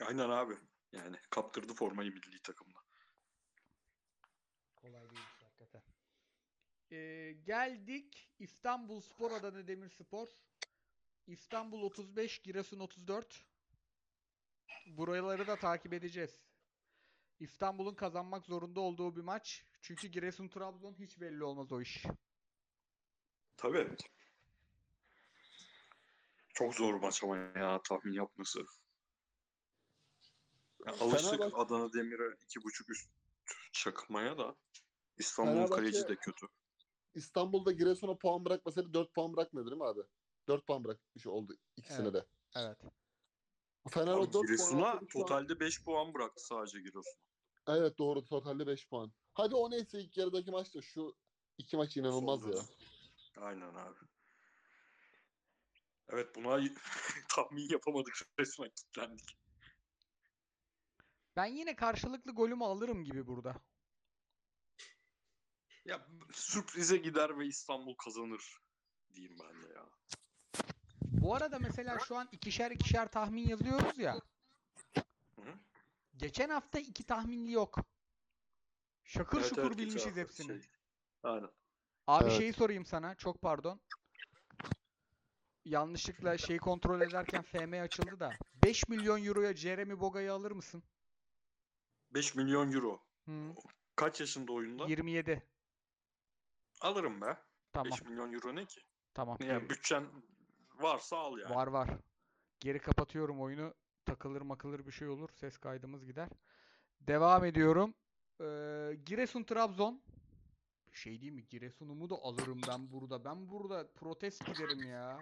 Aynen 0.01 0.30
abi. 0.30 0.55
Yani 0.93 1.16
kaptırdı 1.30 1.74
formayı 1.74 2.10
milli 2.10 2.43
takımda. 2.43 2.78
Kolay 4.76 5.10
değil 5.10 5.22
hakikaten. 5.43 5.82
Ee, 6.90 7.32
geldik 7.44 8.30
İstanbul 8.39 9.01
Spor 9.01 9.30
Adana 9.30 9.68
Demirspor. 9.68 10.28
İstanbul 11.26 11.82
35, 11.82 12.39
Giresun 12.43 12.80
34. 12.80 13.44
Buraları 14.86 15.47
da 15.47 15.56
takip 15.56 15.93
edeceğiz. 15.93 16.40
İstanbul'un 17.40 17.94
kazanmak 17.94 18.47
zorunda 18.47 18.80
olduğu 18.80 19.16
bir 19.16 19.20
maç. 19.20 19.64
Çünkü 19.80 20.09
Giresun 20.09 20.48
Trabzon 20.48 20.94
hiç 20.94 21.20
belli 21.20 21.44
olmaz 21.44 21.72
o 21.72 21.80
iş. 21.80 22.05
Tabii. 23.57 23.89
Çok 26.55 26.74
zor 26.74 26.95
maç 26.95 27.24
ama 27.24 27.37
ya 27.37 27.81
tahmin 27.89 28.12
yapması. 28.12 28.61
Ya 30.87 30.93
alıştık 31.01 31.31
Fenerbahçe- 31.41 31.57
Adana 31.57 31.93
Demir'e 31.93 32.37
iki 32.45 32.62
buçuk 32.65 32.91
üst 32.91 33.09
çakmaya 33.73 34.39
da 34.39 34.57
İstanbul'un 35.19 35.57
Fenerbahçe- 35.57 35.74
kaleci 35.77 36.09
de 36.09 36.16
kötü. 36.16 36.47
İstanbul'da 37.15 37.73
Giresun'a 37.73 38.16
puan 38.16 38.45
bırakmasaydı 38.45 38.95
4 38.95 39.15
puan 39.15 39.33
bırakmıyordu 39.37 39.70
değil 39.70 39.81
mi 39.83 39.87
abi? 39.89 40.01
4 40.49 40.66
puan 40.66 40.85
bırakmış 40.85 41.27
oldu 41.27 41.57
ikisine 41.77 42.03
Evet. 42.09 42.15
de. 42.15 42.27
Evet. 42.57 42.79
Fener 43.91 44.12
o 44.12 44.16
Abi 44.16 44.23
4 44.27 44.33
puan 44.33 44.47
Giresun'a 44.47 44.89
alsaydı 44.89 45.07
şu 45.11 45.19
an- 45.19 45.23
totalde 45.23 45.61
5 45.61 45.85
puan 45.85 46.15
bıraktı 46.15 46.47
sadece 46.47 46.79
Giresun. 46.81 47.05
Evet 47.69 47.99
doğru 47.99 48.24
totalde 48.24 48.66
5 48.66 48.89
puan. 48.89 49.12
Hadi 49.35 49.55
o 49.55 49.70
neyse 49.70 50.01
ilk 50.01 50.16
yarıdaki 50.16 50.51
maçta 50.51 50.83
şu 50.83 51.16
iki 51.59 51.77
maç 51.77 51.97
inanılmaz 51.97 52.41
Son 52.41 52.51
ya. 52.53 52.62
Aynen 53.36 53.74
abi. 53.74 53.98
Evet 56.09 56.34
buna 56.36 56.60
tahmin 57.28 57.68
yapamadık. 57.68 58.14
Resmen 58.38 58.70
kilitlendik. 58.70 59.38
Ben 61.36 61.46
yine 61.46 61.76
karşılıklı 61.76 62.32
golümü 62.32 62.64
alırım 62.64 63.04
gibi 63.04 63.26
burada. 63.26 63.54
Ya 65.84 66.06
sürprize 66.32 66.96
gider 66.96 67.38
ve 67.38 67.46
İstanbul 67.46 67.94
kazanır 67.94 68.59
diyeyim 69.14 69.36
ben 69.38 69.62
de 69.62 69.74
ya. 69.74 69.86
Bu 71.02 71.34
arada 71.34 71.59
mesela 71.59 71.98
şu 71.98 72.16
an 72.16 72.28
ikişer 72.32 72.70
ikişer 72.70 73.12
tahmin 73.12 73.48
yazıyoruz 73.48 73.98
ya. 73.98 74.20
Hı? 75.36 75.54
Geçen 76.16 76.48
hafta 76.48 76.78
iki 76.78 77.04
tahminli 77.04 77.52
yok. 77.52 77.78
Şakır 79.04 79.38
Evet, 79.38 79.48
şukur 79.48 79.62
evet, 79.62 79.78
bilmişiz 79.78 80.16
hepsini. 80.16 80.62
şey. 80.62 80.70
Aynen. 81.22 81.50
Abi 82.07 82.24
Evet. 82.24 82.37
şeyi 82.39 82.53
sorayım 82.53 82.87
sana. 82.87 83.15
Çok 83.15 83.43
pardon. 83.43 83.81
Yanlışlıkla 85.65 86.39
şeyi 86.39 86.59
kontrol 86.59 87.01
ederken 87.01 87.43
FM 87.43 87.83
açıldı 87.83 88.20
da. 88.20 88.31
5 88.65 88.89
milyon 88.89 89.24
euroya 89.24 89.57
Jeremy 89.57 90.01
Boga'yı 90.01 90.33
alır 90.33 90.51
mısın? 90.51 90.83
5 92.11 92.35
milyon 92.35 92.73
euro. 92.73 93.01
Hı, 93.24 93.55
Kaç 93.97 94.20
yaşında 94.20 94.53
oyunda? 94.53 94.87
27. 94.87 95.43
Alırım 96.81 97.20
be. 97.20 97.39
Tamam. 97.73 97.91
5 97.93 98.03
milyon 98.03 98.33
euro 98.33 98.55
ne 98.57 98.65
ki? 98.66 98.81
Tamam. 99.15 99.39
Yani 99.47 99.70
bütçen 99.70 100.05
varsa 100.74 101.16
al 101.16 101.39
yani. 101.39 101.55
Var 101.55 101.66
var. 101.66 101.91
Geri 102.61 102.79
kapatıyorum 102.79 103.41
oyunu. 103.41 103.74
Takılır 104.07 104.41
makılır 104.43 104.87
bir 104.87 104.93
şey 104.93 105.09
olur. 105.09 105.29
Ses 105.33 105.59
kaydımız 105.59 106.05
gider. 106.05 106.29
Devam 107.01 107.45
ediyorum. 107.45 107.95
Ee, 108.41 108.45
Giresun 109.07 109.45
Trabzon. 109.45 110.03
Şey 110.93 111.20
değil 111.20 111.32
mi? 111.32 111.47
Giresun'umu 111.48 112.10
da 112.10 112.14
alırım 112.14 112.60
ben 112.69 112.93
burada. 112.93 113.24
Ben 113.24 113.51
burada 113.51 113.93
protest 113.93 114.47
giderim 114.47 114.90
ya. 114.90 115.19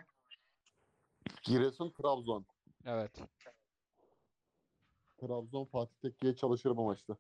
Giresun 1.42 1.90
Trabzon. 1.90 2.47
Evet. 2.84 3.20
Trabzon 5.20 5.64
Fatih 5.64 5.94
Tekke'ye 6.02 6.36
çalışır 6.36 6.76
bu 6.76 6.84
maçta. 6.84 7.16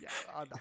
Ya 0.00 0.10
adam. 0.34 0.58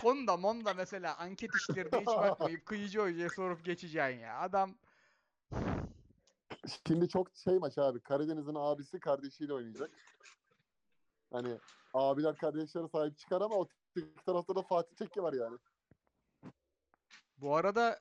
Konda 0.00 0.36
monda 0.36 0.74
mesela 0.74 1.16
anket 1.16 1.50
işlerine 1.54 2.00
hiç 2.00 2.06
bakmayıp 2.06 2.66
kıyıcı 2.66 3.00
hocaya 3.00 3.30
sorup 3.30 3.64
geçeceksin 3.64 4.18
ya. 4.18 4.38
Adam 4.38 4.74
Şimdi 6.86 7.08
çok 7.08 7.36
şey 7.36 7.58
maç 7.58 7.78
abi. 7.78 8.00
Karadeniz'in 8.00 8.54
abisi 8.54 9.00
kardeşiyle 9.00 9.54
oynayacak. 9.54 9.90
Hani 11.32 11.58
abiler 11.94 12.36
kardeşlere 12.36 12.88
sahip 12.88 13.18
çıkar 13.18 13.40
ama 13.40 13.54
o 13.54 13.68
tek 13.94 14.26
tarafta 14.26 14.54
da 14.54 14.62
Fatih 14.62 14.96
Tekke 14.96 15.22
var 15.22 15.32
yani. 15.32 15.58
bu 17.36 17.56
arada 17.56 18.00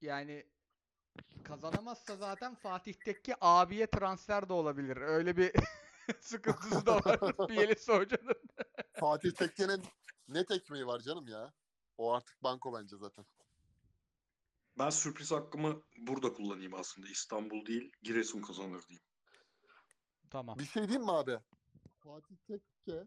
yani 0.00 0.46
kazanamazsa 1.44 2.16
zaten 2.16 2.54
Fatih 2.54 2.94
Tekke 2.94 3.34
abiye 3.40 3.86
transfer 3.86 4.48
de 4.48 4.52
olabilir. 4.52 4.96
Öyle 4.96 5.36
bir 5.36 5.52
sıkıntısı 6.20 6.86
da 6.86 6.96
var 6.96 7.20
Bielitsa 7.48 7.98
hocanın. 7.98 8.42
Fatih 9.00 9.30
Tekke'nin 9.30 9.82
net 10.28 10.50
ekmeği 10.50 10.86
var 10.86 11.00
canım 11.00 11.28
ya. 11.28 11.52
O 11.98 12.12
artık 12.12 12.42
banko 12.42 12.74
bence 12.74 12.96
zaten. 12.96 13.24
Ben 14.78 14.90
sürpriz 14.90 15.32
hakkımı 15.32 15.82
burada 15.98 16.32
kullanayım 16.32 16.74
aslında. 16.74 17.08
İstanbul 17.08 17.66
değil, 17.66 17.92
Giresun 18.02 18.40
kazanır 18.42 18.82
diyeyim. 18.88 19.04
Tamam. 20.30 20.58
Bir 20.58 20.64
şey 20.64 20.82
diyeyim 20.82 21.04
mi 21.04 21.12
abi? 21.12 21.38
Fatih 21.98 22.36
Tekke 22.46 23.06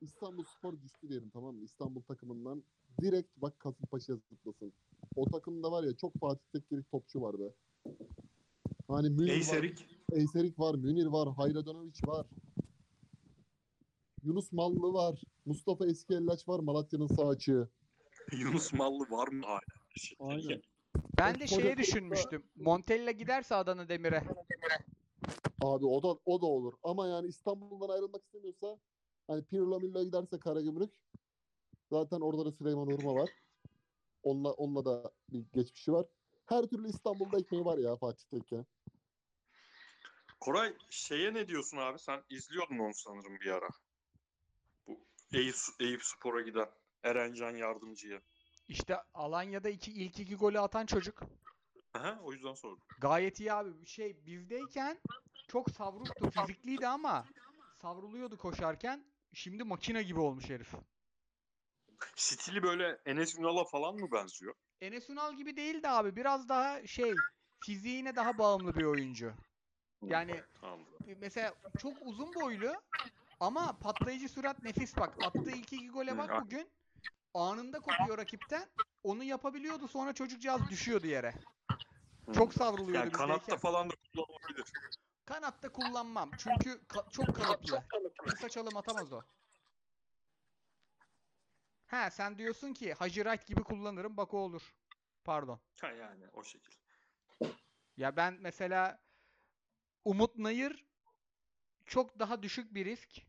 İstanbul 0.00 0.44
Spor 0.44 0.74
güçlü 0.74 1.08
diyelim 1.08 1.30
tamam 1.30 1.54
mı? 1.54 1.64
İstanbul 1.64 2.02
takımından 2.02 2.64
direkt 3.02 3.36
bak 3.36 3.58
Kasımpaşa'ya 3.58 4.18
zıplasın. 4.28 4.72
O 5.16 5.30
takımda 5.30 5.72
var 5.72 5.84
ya 5.84 5.96
çok 5.96 6.20
Fatih 6.20 6.44
Tekke'lik 6.52 6.90
topçu 6.90 7.20
var 7.20 7.40
be. 7.40 7.54
Hani 8.88 9.10
Münir 9.10 9.28
var, 9.28 9.34
Eyserik. 9.34 9.86
Eyserik 10.12 10.58
var, 10.58 10.74
Münir 10.74 11.06
var, 11.06 11.34
Hayradanovic 11.36 12.00
var. 12.06 12.26
Yunus 14.22 14.52
Mallı 14.52 14.92
var. 14.92 15.22
Mustafa 15.46 15.86
Eskiellaç 15.86 16.48
var 16.48 16.60
Malatya'nın 16.60 17.06
sağ 17.06 17.28
açığı. 17.28 17.68
Yunus 18.32 18.72
Mallı 18.72 19.10
var 19.10 19.28
mı 19.28 19.46
hala? 19.46 19.79
Aynen. 20.18 20.62
Ben 21.18 21.40
de 21.40 21.46
şeye 21.46 21.76
düşünmüştüm. 21.76 22.44
Montella 22.56 23.10
giderse 23.10 23.54
Adana 23.54 23.88
Demir'e. 23.88 24.22
Abi 25.60 25.86
o 25.86 26.02
da 26.02 26.20
o 26.24 26.40
da 26.40 26.46
olur. 26.46 26.74
Ama 26.82 27.08
yani 27.08 27.28
İstanbul'dan 27.28 27.94
ayrılmak 27.94 28.24
istemiyorsa 28.24 28.78
hani 29.26 29.44
Pirlo 29.44 29.80
Millo 29.80 30.04
giderse 30.04 30.38
Karagümrük 30.38 30.90
zaten 31.90 32.20
orada 32.20 32.44
da 32.44 32.52
Süleyman 32.52 32.88
Urma 32.88 33.14
var. 33.14 33.30
Onunla, 34.22 34.52
onunla 34.52 34.84
da 34.84 35.12
bir 35.32 35.44
geçmişi 35.52 35.92
var. 35.92 36.06
Her 36.46 36.62
türlü 36.62 36.88
İstanbul'da 36.88 37.38
ekmeği 37.38 37.64
var 37.64 37.78
ya 37.78 37.96
Fatih 37.96 38.24
Tekke. 38.24 38.64
Koray 40.40 40.74
şeye 40.90 41.34
ne 41.34 41.48
diyorsun 41.48 41.76
abi? 41.76 41.98
Sen 41.98 42.22
izliyordun 42.30 42.78
onu 42.78 42.94
sanırım 42.94 43.40
bir 43.40 43.50
ara. 43.50 43.68
Bu 44.86 45.00
Eyüp, 45.32 45.56
Eyüp 45.80 46.04
Spor'a 46.04 46.40
giden 46.40 46.68
Erencan 47.02 47.56
Yardımcı'ya. 47.56 48.20
İşte 48.70 49.02
Alanya'da 49.14 49.68
iki, 49.68 49.92
ilk 49.92 50.20
iki 50.20 50.36
golü 50.36 50.60
atan 50.60 50.86
çocuk. 50.86 51.22
Aha, 51.94 52.20
o 52.22 52.32
yüzden 52.32 52.54
sordum. 52.54 52.82
Gayet 53.00 53.40
iyi 53.40 53.52
abi. 53.52 53.86
Şey 53.86 54.26
bizdeyken 54.26 54.98
çok 55.48 55.70
savruktu. 55.70 56.30
Fizikliydi 56.30 56.88
ama 56.88 57.24
savruluyordu 57.82 58.38
koşarken. 58.38 59.04
Şimdi 59.32 59.64
makine 59.64 60.02
gibi 60.02 60.20
olmuş 60.20 60.50
herif. 60.50 60.74
Stili 62.16 62.62
böyle 62.62 63.00
Enes 63.06 63.38
Ünal'a 63.38 63.64
falan 63.64 63.94
mı 63.94 64.12
benziyor? 64.12 64.54
Enes 64.80 65.10
Ünal 65.10 65.34
gibi 65.34 65.56
değildi 65.56 65.88
abi. 65.88 66.16
Biraz 66.16 66.48
daha 66.48 66.86
şey 66.86 67.14
fiziğine 67.60 68.16
daha 68.16 68.38
bağımlı 68.38 68.74
bir 68.74 68.84
oyuncu. 68.84 69.32
Yani 70.02 70.42
Tamam. 70.60 70.80
mesela 71.16 71.54
çok 71.82 71.94
uzun 72.02 72.34
boylu 72.34 72.74
ama 73.40 73.78
patlayıcı 73.78 74.28
sürat 74.28 74.62
nefis 74.62 74.96
bak. 74.96 75.24
Attığı 75.24 75.50
ilk 75.50 75.72
iki 75.72 75.88
gole 75.88 76.18
bak 76.18 76.44
bugün. 76.44 76.70
Anında 77.34 77.80
kopuyor 77.80 78.18
rakipten. 78.18 78.70
Onu 79.02 79.24
yapabiliyordu 79.24 79.88
sonra 79.88 80.12
çocukcağız 80.12 80.70
düşüyordu 80.70 81.06
yere. 81.06 81.34
Çok 82.34 82.54
savruluyordu 82.54 82.98
yani 82.98 83.12
kanatta 83.12 83.40
bizdeyken. 83.40 83.60
falan 83.60 83.90
da 83.90 83.94
kullanılabilir. 84.14 84.72
Kanatta 85.26 85.72
kullanmam. 85.72 86.30
Çünkü 86.38 86.70
ka- 86.70 87.10
çok 87.10 87.34
kalıplı. 87.36 87.82
Kısa 88.28 88.48
çalım 88.48 88.76
atamaz 88.76 89.12
o. 89.12 89.22
He 91.86 92.10
sen 92.10 92.38
diyorsun 92.38 92.72
ki 92.72 92.94
Hacı 92.94 93.22
Wright 93.22 93.46
gibi 93.46 93.62
kullanırım 93.62 94.16
bak 94.16 94.34
o 94.34 94.38
olur. 94.38 94.74
Pardon. 95.24 95.60
Ha 95.80 95.90
yani 95.90 96.24
o 96.32 96.44
şekil. 96.44 96.72
Ya 97.96 98.16
ben 98.16 98.36
mesela 98.40 99.02
Umut 100.04 100.36
Nayır 100.38 100.84
çok 101.86 102.18
daha 102.18 102.42
düşük 102.42 102.74
bir 102.74 102.84
risk. 102.84 103.22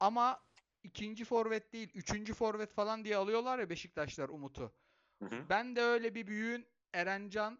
Ama 0.00 0.42
ikinci 0.82 1.24
forvet 1.24 1.72
değil, 1.72 1.90
üçüncü 1.94 2.34
forvet 2.34 2.72
falan 2.72 3.04
diye 3.04 3.16
alıyorlar 3.16 3.58
ya 3.58 3.70
Beşiktaşlar 3.70 4.28
Umut'u. 4.28 4.72
Hı 5.18 5.24
hı. 5.24 5.48
Ben 5.48 5.76
de 5.76 5.82
öyle 5.82 6.14
bir 6.14 6.26
büyüğün 6.26 6.66
Erencan 6.92 7.58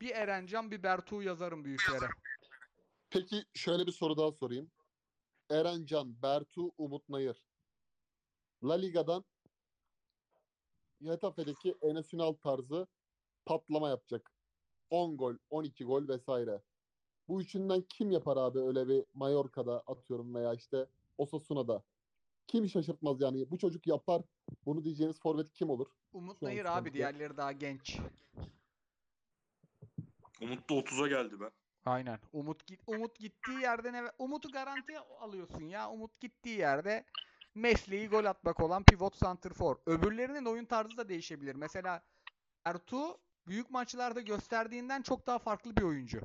bir 0.00 0.10
Erencan 0.10 0.70
bir 0.70 0.82
Bertuğ 0.82 1.22
yazarım 1.22 1.64
büyüklere. 1.64 2.08
Peki 3.10 3.44
şöyle 3.54 3.86
bir 3.86 3.92
soru 3.92 4.16
daha 4.16 4.32
sorayım. 4.32 4.70
Erencan, 5.50 6.22
Bertu, 6.22 6.72
Umut 6.78 7.08
Nayır. 7.08 7.44
La 8.64 8.74
Liga'dan 8.74 9.24
Getafe'deki 11.00 11.74
Enes 11.82 12.14
Ünal 12.14 12.32
tarzı 12.32 12.86
patlama 13.46 13.88
yapacak. 13.88 14.30
10 14.90 15.16
gol, 15.16 15.34
12 15.50 15.84
gol 15.84 16.08
vesaire. 16.08 16.62
Bu 17.28 17.42
üçünden 17.42 17.82
kim 17.82 18.10
yapar 18.10 18.36
abi 18.36 18.58
öyle 18.58 18.88
bir 18.88 19.04
Mallorca'da 19.14 19.80
atıyorum 19.86 20.34
veya 20.34 20.54
işte 20.54 20.86
Osasuna'da? 21.18 21.82
Kim 22.46 22.68
şaşırtmaz 22.68 23.20
yani? 23.20 23.50
Bu 23.50 23.58
çocuk 23.58 23.86
yapar. 23.86 24.22
Bunu 24.66 24.84
diyeceğiniz 24.84 25.20
forvet 25.20 25.52
kim 25.52 25.70
olur? 25.70 25.86
Umut 26.12 26.40
Şu 26.40 26.46
an 26.46 26.52
Nayır 26.52 26.64
abi 26.64 26.92
diğerleri 26.92 27.36
daha 27.36 27.52
genç. 27.52 27.98
Umut 30.40 30.70
da 30.70 30.74
30'a 30.74 31.08
geldi 31.08 31.40
be. 31.40 31.50
Aynen. 31.84 32.18
Umut 32.32 32.66
git 32.66 32.80
Umut 32.86 33.18
gittiği 33.18 33.60
yerde 33.60 33.92
ne 33.92 34.10
Umut'u 34.18 34.50
garantiye 34.50 34.98
alıyorsun 34.98 35.64
ya. 35.64 35.90
Umut 35.90 36.20
gittiği 36.20 36.58
yerde 36.58 37.04
mesleği 37.54 38.08
gol 38.08 38.24
atmak 38.24 38.60
olan 38.60 38.84
pivot 38.84 39.16
santrfor. 39.16 39.76
Öbürlerinin 39.86 40.44
oyun 40.44 40.64
tarzı 40.64 40.96
da 40.96 41.08
değişebilir. 41.08 41.54
Mesela 41.54 42.02
Bertu 42.66 43.18
büyük 43.46 43.70
maçlarda 43.70 44.20
gösterdiğinden 44.20 45.02
çok 45.02 45.26
daha 45.26 45.38
farklı 45.38 45.76
bir 45.76 45.82
oyuncu. 45.82 46.20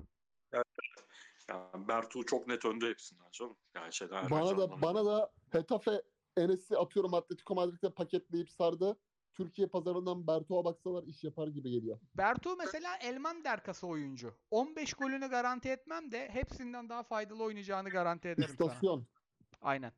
Yani 1.50 1.88
Bertu 1.88 2.26
çok 2.26 2.48
net 2.48 2.66
önde 2.66 2.90
hepsinden 2.90 3.32
canım. 3.32 3.58
Yani 3.76 3.94
şeyden 3.94 4.30
Bana 4.30 4.46
da 4.46 4.50
anlamında. 4.50 4.82
bana 4.82 5.06
da 5.06 5.32
Hetafe 5.50 6.02
Enes'i 6.38 6.78
atıyorum 6.78 7.14
Atletico 7.14 7.56
Madrid'de 7.56 7.90
paketleyip 7.90 8.50
sardı. 8.50 8.98
Türkiye 9.34 9.68
pazarından 9.68 10.28
Bertu'a 10.28 10.66
baksalar 10.66 11.04
iş 11.04 11.24
yapar 11.24 11.48
gibi 11.48 11.72
geliyor. 11.72 12.00
Bertu 12.18 12.56
mesela 12.56 12.98
Elman 12.98 13.44
Derkası 13.44 13.88
oyuncu. 13.88 14.34
15 14.52 14.94
golünü 14.94 15.28
garanti 15.28 15.70
etmem 15.70 16.12
de 16.12 16.30
hepsinden 16.30 16.90
daha 16.90 17.04
faydalı 17.04 17.44
oynayacağını 17.44 17.90
garanti 17.90 18.28
ederim 18.28 18.56
sana. 18.58 18.68
İstasyon. 18.68 19.08
Aynen. 19.62 19.92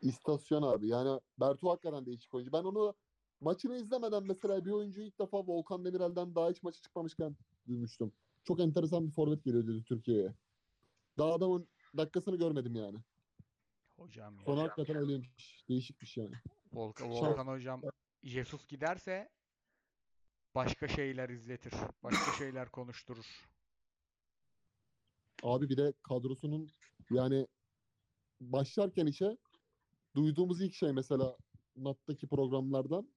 İstasyon 0.00 0.62
abi. 0.62 0.88
Yani 0.88 1.20
Bertu 1.40 1.70
hakikaten 1.70 2.06
değişik 2.06 2.34
oyuncu. 2.34 2.52
Ben 2.52 2.64
onu 2.64 2.94
maçını 3.40 3.76
izlemeden 3.76 4.22
mesela 4.22 4.64
bir 4.64 4.70
oyuncu 4.70 5.00
ilk 5.00 5.18
defa 5.18 5.38
Volkan 5.46 5.84
Demirel'den 5.84 6.34
daha 6.34 6.50
hiç 6.50 6.62
maçı 6.62 6.80
çıkmamışken 6.80 7.36
duymuştum. 7.66 8.12
Çok 8.44 8.60
enteresan 8.60 9.06
bir 9.06 9.12
forvet 9.12 9.44
geliyor 9.44 9.66
dedi 9.66 9.84
Türkiye'ye. 9.84 10.34
Daha 11.18 11.34
adamın 11.34 11.68
dakikasını 11.96 12.36
görmedim 12.36 12.74
yani. 12.74 12.98
Hocam 13.96 14.38
ya. 14.38 14.44
Sonra 14.44 14.62
hakikaten 14.62 14.96
öyleymiş. 14.96 15.64
Değişikmiş 15.68 16.16
yani. 16.16 16.34
Volkan, 16.72 17.10
Volkan 17.10 17.46
hocam 17.46 17.82
Jesus 18.22 18.66
giderse 18.66 19.28
başka 20.54 20.88
şeyler 20.88 21.28
izletir. 21.28 21.72
Başka 22.02 22.32
şeyler 22.38 22.70
konuşturur. 22.70 23.48
Abi 25.42 25.68
bir 25.68 25.76
de 25.76 25.92
kadrosunun 26.02 26.70
yani 27.10 27.46
başlarken 28.40 29.06
işe 29.06 29.36
duyduğumuz 30.16 30.62
ilk 30.62 30.74
şey 30.74 30.92
mesela 30.92 31.36
NAT'taki 31.76 32.28
programlardan 32.28 33.08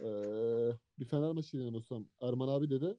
eee 0.00 0.76
bir 0.98 1.04
Fener 1.04 1.32
maçı 1.32 1.56
yanılmıyorsam 1.56 2.06
Erman 2.20 2.48
abi 2.48 2.70
dedi. 2.70 2.96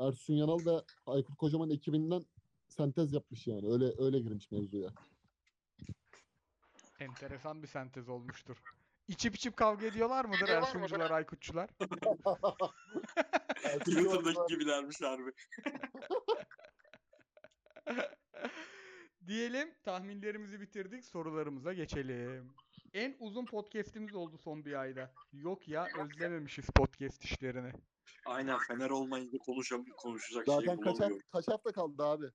Ersun 0.00 0.34
Yanal 0.34 0.58
ve 0.66 0.84
Aykut 1.06 1.36
Kocaman 1.36 1.70
ekibinden 1.70 2.24
sentez 2.68 3.12
yapmış 3.12 3.46
yani. 3.46 3.72
Öyle 3.72 3.92
öyle 3.98 4.18
girmiş 4.18 4.50
mevzuya. 4.50 4.90
Enteresan 7.00 7.62
bir 7.62 7.68
sentez 7.68 8.08
olmuştur. 8.08 8.56
İçip 9.08 9.34
içip 9.34 9.56
kavga 9.56 9.86
ediyorlar 9.86 10.24
mıdır 10.24 10.48
Ersuncular, 10.48 11.10
Aykutçular? 11.10 11.70
Twitter'daki 13.78 14.40
gibilermiş 14.48 15.00
harbi. 15.00 15.32
Diyelim 19.26 19.74
tahminlerimizi 19.82 20.60
bitirdik. 20.60 21.04
Sorularımıza 21.04 21.72
geçelim. 21.72 22.54
En 22.94 23.16
uzun 23.18 23.44
podcast'imiz 23.44 24.14
oldu 24.14 24.38
son 24.38 24.64
bir 24.64 24.80
ayda. 24.80 25.12
Yok 25.32 25.68
ya 25.68 25.88
özlememişiz 25.98 26.66
podcast 26.66 27.24
işlerini. 27.24 27.72
Aynen 28.26 28.58
Fener 28.58 28.90
olmayınca 28.90 29.38
konuşam 29.38 29.84
konuşacak 29.96 30.46
şey 30.46 30.54
Zaten 30.54 30.80
kaç, 30.80 31.00
hafta, 31.00 31.18
kaç 31.32 31.48
hafta 31.48 31.72
kaldı 31.72 32.02
abi? 32.02 32.26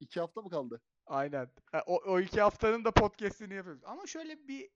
İki 0.00 0.20
hafta 0.20 0.42
mı 0.42 0.50
kaldı? 0.50 0.80
Aynen. 1.06 1.50
Ha, 1.72 1.82
O, 1.86 1.96
o 2.12 2.20
iki 2.20 2.40
haftanın 2.40 2.84
da 2.84 2.90
podcast'ini 2.90 3.54
yapıyoruz. 3.54 3.82
Ama 3.84 4.06
şöyle 4.06 4.48
bir 4.48 4.70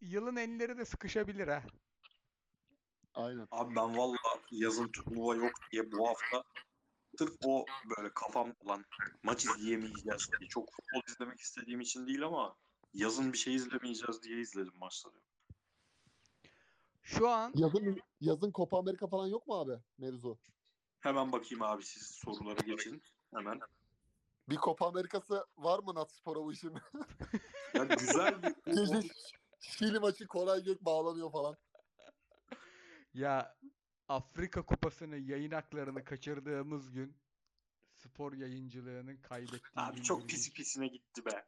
yılın 0.00 0.36
enleri 0.36 0.78
de 0.78 0.84
sıkışabilir 0.84 1.48
ha. 1.48 1.62
Aynen. 3.14 3.48
Abi 3.50 3.76
ben 3.76 3.96
valla 3.96 4.16
yazın 4.50 4.88
turnuva 4.88 5.34
yok 5.34 5.52
diye 5.72 5.92
bu 5.92 6.08
hafta 6.08 6.44
sırf 7.18 7.34
o 7.44 7.64
böyle 7.96 8.10
kafam 8.14 8.54
olan 8.60 8.84
maç 9.22 9.44
izleyemeyeceğiz 9.44 10.28
diye 10.40 10.48
çok 10.48 10.68
futbol 10.72 11.12
izlemek 11.12 11.40
istediğim 11.40 11.80
için 11.80 12.06
değil 12.06 12.22
ama 12.22 12.56
yazın 12.96 13.32
bir 13.32 13.38
şey 13.38 13.54
izlemeyeceğiz 13.54 14.22
diye 14.22 14.40
izledim 14.40 14.72
maçları. 14.76 15.14
Şu 17.02 17.28
an 17.28 17.52
Yazın 17.54 18.00
yazın 18.20 18.52
Copa 18.52 18.78
Amerika 18.78 19.06
falan 19.06 19.26
yok 19.26 19.46
mu 19.46 19.54
abi 19.54 19.72
mevzu? 19.98 20.38
Hemen 21.00 21.32
bakayım 21.32 21.62
abi 21.62 21.84
siz 21.84 22.02
soruları 22.06 22.66
geçin. 22.66 23.02
Hemen. 23.34 23.60
Bir 24.48 24.56
Copa 24.56 24.86
Amerikası 24.88 25.46
var 25.56 25.78
mı 25.78 25.94
Natspor'a 25.94 26.40
bu 26.40 26.52
işin? 26.52 26.74
Ya 27.74 27.84
güzel 27.84 28.42
bir 28.42 28.54
Gece 28.74 29.08
Şili 29.60 29.98
maçı 29.98 30.26
Koray 30.26 30.62
Gök 30.64 30.80
bağlanıyor 30.84 31.32
falan. 31.32 31.56
ya 33.14 33.56
Afrika 34.08 34.62
Kupası'nın 34.66 35.16
yayın 35.16 35.50
haklarını 35.50 36.04
kaçırdığımız 36.04 36.90
gün 36.90 37.16
spor 37.92 38.32
yayıncılığının 38.32 39.16
kaybettiği 39.16 39.60
Abi 39.76 40.02
çok 40.02 40.20
gibi 40.20 40.28
pis 40.28 40.48
bir- 40.48 40.54
pisine 40.54 40.86
gitti 40.88 41.24
be. 41.24 41.46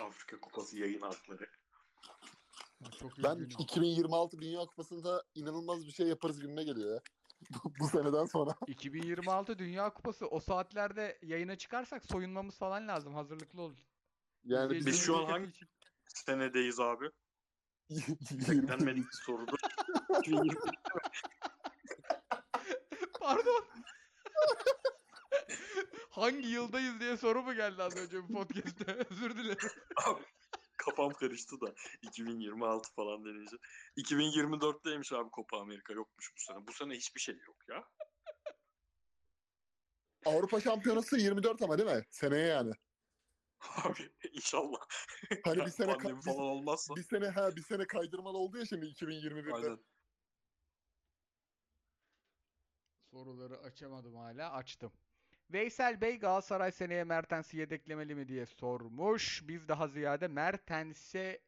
Afrika 0.00 0.40
Kupası 0.40 0.78
yayın 0.78 1.00
hakları. 1.00 1.46
Çok 3.00 3.12
Ben 3.24 3.30
üzgünüm. 3.36 3.56
2026 3.58 4.40
Dünya 4.40 4.60
Kupası'nda 4.60 5.24
inanılmaz 5.34 5.86
bir 5.86 5.92
şey 5.92 6.06
yaparız 6.06 6.40
gibime 6.40 6.64
geliyor 6.64 6.94
ya. 6.94 7.00
Bu- 7.80 7.88
seneden 7.88 8.24
sonra. 8.24 8.50
2026 8.66 9.58
Dünya 9.58 9.94
Kupası 9.94 10.26
o 10.26 10.40
saatlerde 10.40 11.18
yayına 11.22 11.56
çıkarsak 11.56 12.04
soyunmamız 12.04 12.58
falan 12.58 12.88
lazım. 12.88 13.14
Hazırlıklı 13.14 13.62
olun. 13.62 13.78
Yani 14.44 14.86
Biz 14.86 15.00
şu 15.00 15.16
an 15.16 15.24
hangi- 15.24 15.50
için. 15.50 15.68
Senedeyiz 16.06 16.80
abi. 16.80 17.10
Beklenmedik 18.30 19.04
bir 19.04 19.18
sorudu. 19.26 19.56
2020 20.18 20.54
Pardon. 23.20 23.64
Hangi 26.08 26.48
yıldayız 26.48 27.00
diye 27.00 27.16
soru 27.16 27.42
mu 27.42 27.54
geldi 27.54 27.82
az 27.82 27.96
önce 27.96 28.28
bu 28.28 28.32
podcast'te? 28.32 28.92
Özür 29.10 29.36
dilerim. 29.36 29.68
Abi 30.06 30.22
kafam 30.76 31.12
karıştı 31.12 31.60
da 31.60 31.74
2026 32.02 32.92
falan 32.94 33.24
denince. 33.24 33.56
2024'teymiş 33.96 35.12
abi 35.16 35.30
Copa 35.34 35.60
Amerika 35.60 35.92
yokmuş 35.92 36.32
bu 36.36 36.40
sene. 36.40 36.66
Bu 36.66 36.72
sene 36.72 36.94
hiçbir 36.94 37.20
şey 37.20 37.34
yok 37.46 37.56
ya. 37.68 37.84
Avrupa 40.26 40.60
Şampiyonası 40.60 41.16
24 41.16 41.62
ama 41.62 41.78
değil 41.78 41.90
mi? 41.90 42.04
Seneye 42.10 42.46
yani. 42.46 42.72
Abi 43.60 44.12
inşallah. 44.32 44.78
Hani 45.44 45.66
bir 45.66 45.70
sene 45.70 45.92
Pandemi 45.92 46.18
ka- 46.18 46.24
falan 46.24 46.38
olmazsa. 46.40 46.96
bir 46.96 47.02
sene 47.02 47.28
ha 47.28 47.56
bir 47.56 47.62
sene 47.62 47.86
kaydırmalı 47.86 48.38
oldu 48.38 48.58
ya 48.58 48.66
şimdi 48.66 48.86
2021'de. 48.86 49.54
Aynen. 49.54 49.84
Soruları 53.10 53.58
açamadım 53.58 54.16
hala. 54.16 54.50
Açtım. 54.52 54.92
Veysel 55.52 56.00
Bey 56.00 56.18
Galatasaray 56.18 56.72
seneye 56.72 57.04
Mertens'i 57.04 57.56
yedeklemeli 57.56 58.14
mi 58.14 58.28
diye 58.28 58.46
sormuş. 58.46 59.42
Biz 59.48 59.68
daha 59.68 59.88
ziyade 59.88 60.28
Mertens'e 60.28 61.40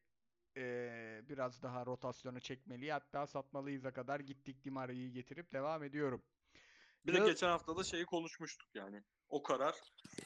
eee, 0.56 1.22
biraz 1.28 1.62
daha 1.62 1.86
rotasyona 1.86 2.40
çekmeli. 2.40 2.92
Hatta 2.92 3.26
satmalıyız'a 3.26 3.92
kadar 3.92 4.20
gittik 4.20 4.64
Dimari'yi 4.64 5.12
getirip 5.12 5.52
devam 5.52 5.82
ediyorum. 5.82 6.22
Bir 7.06 7.14
de 7.14 7.18
geçen 7.18 7.48
hafta 7.48 7.76
da 7.76 7.84
şeyi 7.84 8.04
konuşmuştuk 8.04 8.68
yani. 8.74 9.02
O 9.28 9.42
karar 9.42 9.74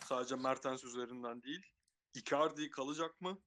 sadece 0.04 0.36
Mertens 0.36 0.84
üzerinden 0.84 1.42
değil. 1.42 1.66
Icardi 2.14 2.70
kalacak 2.70 3.20
mı? 3.20 3.38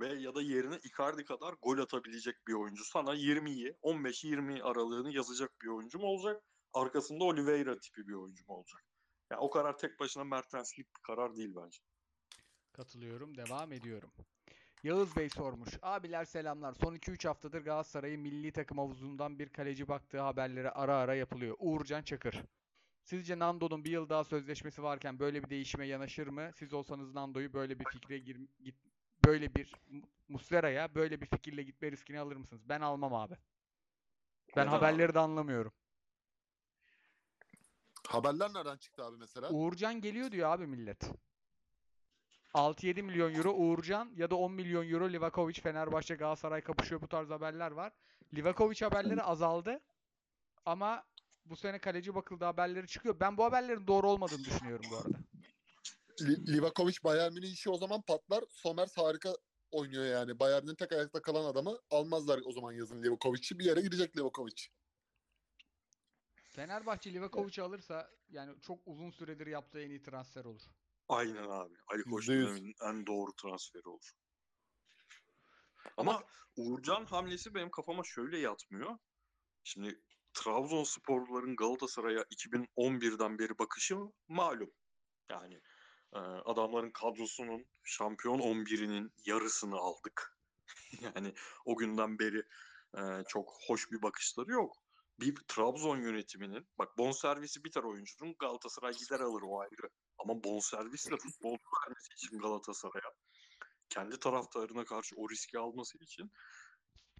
Ve 0.00 0.14
ya 0.14 0.34
da 0.34 0.42
yerine 0.42 0.78
Icardi 0.84 1.24
kadar 1.24 1.54
gol 1.62 1.78
atabilecek 1.78 2.46
bir 2.48 2.52
oyuncu. 2.52 2.84
Sana 2.84 3.14
20'yi, 3.14 3.76
15-20 3.82 4.62
aralığını 4.62 5.12
yazacak 5.12 5.50
bir 5.62 5.68
oyuncu 5.68 5.98
mu 5.98 6.06
olacak? 6.06 6.42
Arkasında 6.72 7.24
Oliveira 7.24 7.78
tipi 7.78 8.08
bir 8.08 8.12
oyuncu 8.12 8.44
mu 8.46 8.54
olacak? 8.54 8.82
Yani 9.34 9.42
o 9.44 9.50
karar 9.50 9.78
tek 9.78 10.00
başına 10.00 10.24
Mertens'lik 10.24 10.96
bir 10.96 11.02
karar 11.02 11.36
değil 11.36 11.54
bence. 11.56 11.78
Katılıyorum. 12.72 13.36
Devam 13.36 13.72
ediyorum. 13.72 14.10
Yağız 14.82 15.16
Bey 15.16 15.28
sormuş. 15.30 15.68
Abiler 15.82 16.24
selamlar. 16.24 16.72
Son 16.72 16.94
2-3 16.94 17.28
haftadır 17.28 17.62
Galatasaray'ın 17.64 18.20
milli 18.20 18.52
takım 18.52 18.78
havuzundan 18.78 19.38
bir 19.38 19.48
kaleci 19.48 19.88
baktığı 19.88 20.20
haberleri 20.20 20.70
ara 20.70 20.96
ara 20.96 21.14
yapılıyor. 21.14 21.56
Uğurcan 21.58 22.02
Çakır. 22.02 22.42
Sizce 23.04 23.38
Nando'nun 23.38 23.84
bir 23.84 23.90
yıl 23.90 24.08
daha 24.08 24.24
sözleşmesi 24.24 24.82
varken 24.82 25.18
böyle 25.18 25.42
bir 25.42 25.50
değişime 25.50 25.86
yanaşır 25.86 26.26
mı? 26.26 26.50
Siz 26.54 26.72
olsanız 26.72 27.14
Nando'yu 27.14 27.52
böyle 27.52 27.78
bir 27.80 27.84
fikre 27.84 28.18
gir 28.18 28.40
git 28.60 28.76
böyle 29.26 29.54
bir 29.54 29.72
Mu- 29.88 30.08
Muslera'ya 30.28 30.94
böyle 30.94 31.20
bir 31.20 31.26
fikirle 31.26 31.62
gitme 31.62 31.92
riskini 31.92 32.20
alır 32.20 32.36
mısınız? 32.36 32.68
Ben 32.68 32.80
almam 32.80 33.14
abi. 33.14 33.34
Ben 34.56 34.66
Neden 34.66 34.66
haberleri 34.66 35.14
de 35.14 35.18
anlamıyorum. 35.18 35.72
Haberler 38.08 38.54
nereden 38.54 38.76
çıktı 38.76 39.04
abi 39.04 39.16
mesela? 39.16 39.50
Uğurcan 39.50 40.00
geliyor 40.00 40.30
diyor 40.32 40.50
abi 40.50 40.66
millet. 40.66 41.10
6-7 42.54 43.02
milyon 43.02 43.34
euro 43.34 43.52
Uğurcan 43.52 44.12
ya 44.16 44.30
da 44.30 44.34
10 44.36 44.52
milyon 44.52 44.88
euro 44.90 45.10
Livakovic 45.12 45.60
Fenerbahçe 45.60 46.14
Galatasaray 46.14 46.60
kapışıyor 46.60 47.00
bu 47.00 47.08
tarz 47.08 47.30
haberler 47.30 47.70
var. 47.70 47.92
Livakovic 48.34 48.80
haberleri 48.80 49.22
azaldı 49.22 49.80
ama 50.64 51.04
bu 51.44 51.56
sene 51.56 51.78
kaleci 51.78 52.14
bakıldı 52.14 52.44
haberleri 52.44 52.86
çıkıyor. 52.86 53.20
Ben 53.20 53.36
bu 53.36 53.44
haberlerin 53.44 53.86
doğru 53.86 54.10
olmadığını 54.10 54.44
düşünüyorum 54.44 54.86
bu 54.90 54.96
arada. 54.96 55.18
Li- 56.22 56.52
Livakovic 56.52 56.96
Bayern 57.04 57.32
Münih 57.32 57.52
işi 57.52 57.70
o 57.70 57.76
zaman 57.78 58.02
patlar. 58.02 58.44
Somers 58.50 58.96
harika 58.96 59.34
oynuyor 59.70 60.04
yani. 60.04 60.38
Bayern'in 60.38 60.74
tek 60.74 60.92
ayakta 60.92 61.22
kalan 61.22 61.44
adamı 61.44 61.78
almazlar 61.90 62.40
o 62.44 62.52
zaman 62.52 62.72
yazın 62.72 63.02
Livakovic'i. 63.02 63.58
Bir 63.58 63.64
yere 63.64 63.80
gidecek 63.80 64.16
Livakovic. 64.16 64.66
Fenerbahçe 66.54 67.12
Livakovic'i 67.12 67.62
alırsa 67.62 68.10
yani 68.28 68.60
çok 68.60 68.78
uzun 68.86 69.10
süredir 69.10 69.46
yaptığı 69.46 69.80
en 69.80 69.90
iyi 69.90 70.02
transfer 70.02 70.44
olur. 70.44 70.62
Aynen 71.08 71.48
abi. 71.48 71.74
Ali 71.86 72.02
Koç 72.02 72.28
döneminin 72.28 72.74
en 72.82 73.06
doğru 73.06 73.32
transferi 73.32 73.88
olur. 73.88 74.12
Ama 75.96 76.22
Uğurcan 76.56 77.04
hamlesi 77.04 77.54
benim 77.54 77.70
kafama 77.70 78.04
şöyle 78.04 78.38
yatmıyor. 78.38 78.98
Şimdi 79.64 80.02
Trabzonsporluların 80.32 81.56
Galatasaray'a 81.56 82.22
2011'den 82.22 83.38
beri 83.38 83.58
bakışı 83.58 83.96
malum. 84.28 84.70
Yani 85.30 85.60
e, 86.12 86.18
adamların 86.18 86.90
kadrosunun 86.90 87.66
şampiyon 87.82 88.38
11'inin 88.38 89.12
yarısını 89.26 89.76
aldık. 89.76 90.38
yani 91.00 91.34
o 91.64 91.76
günden 91.76 92.18
beri 92.18 92.42
e, 92.96 93.24
çok 93.28 93.52
hoş 93.66 93.90
bir 93.92 94.02
bakışları 94.02 94.52
yok. 94.52 94.83
Bir 95.20 95.34
Trabzon 95.48 95.96
yönetiminin 95.96 96.68
bak 96.78 96.98
bonservisi 96.98 97.64
biter 97.64 97.82
oyuncunun 97.82 98.34
Galatasaray 98.38 98.92
gider 98.92 99.20
alır 99.20 99.42
o 99.42 99.60
ayrı. 99.60 99.90
Ama 100.18 100.44
bonservisle 100.44 101.16
futbol 101.16 101.56
vermesi 101.80 102.12
için 102.12 102.38
Galatasaray'a 102.38 103.10
kendi 103.88 104.18
taraftarına 104.18 104.84
karşı 104.84 105.16
o 105.16 105.30
riski 105.30 105.58
alması 105.58 105.98
için 105.98 106.32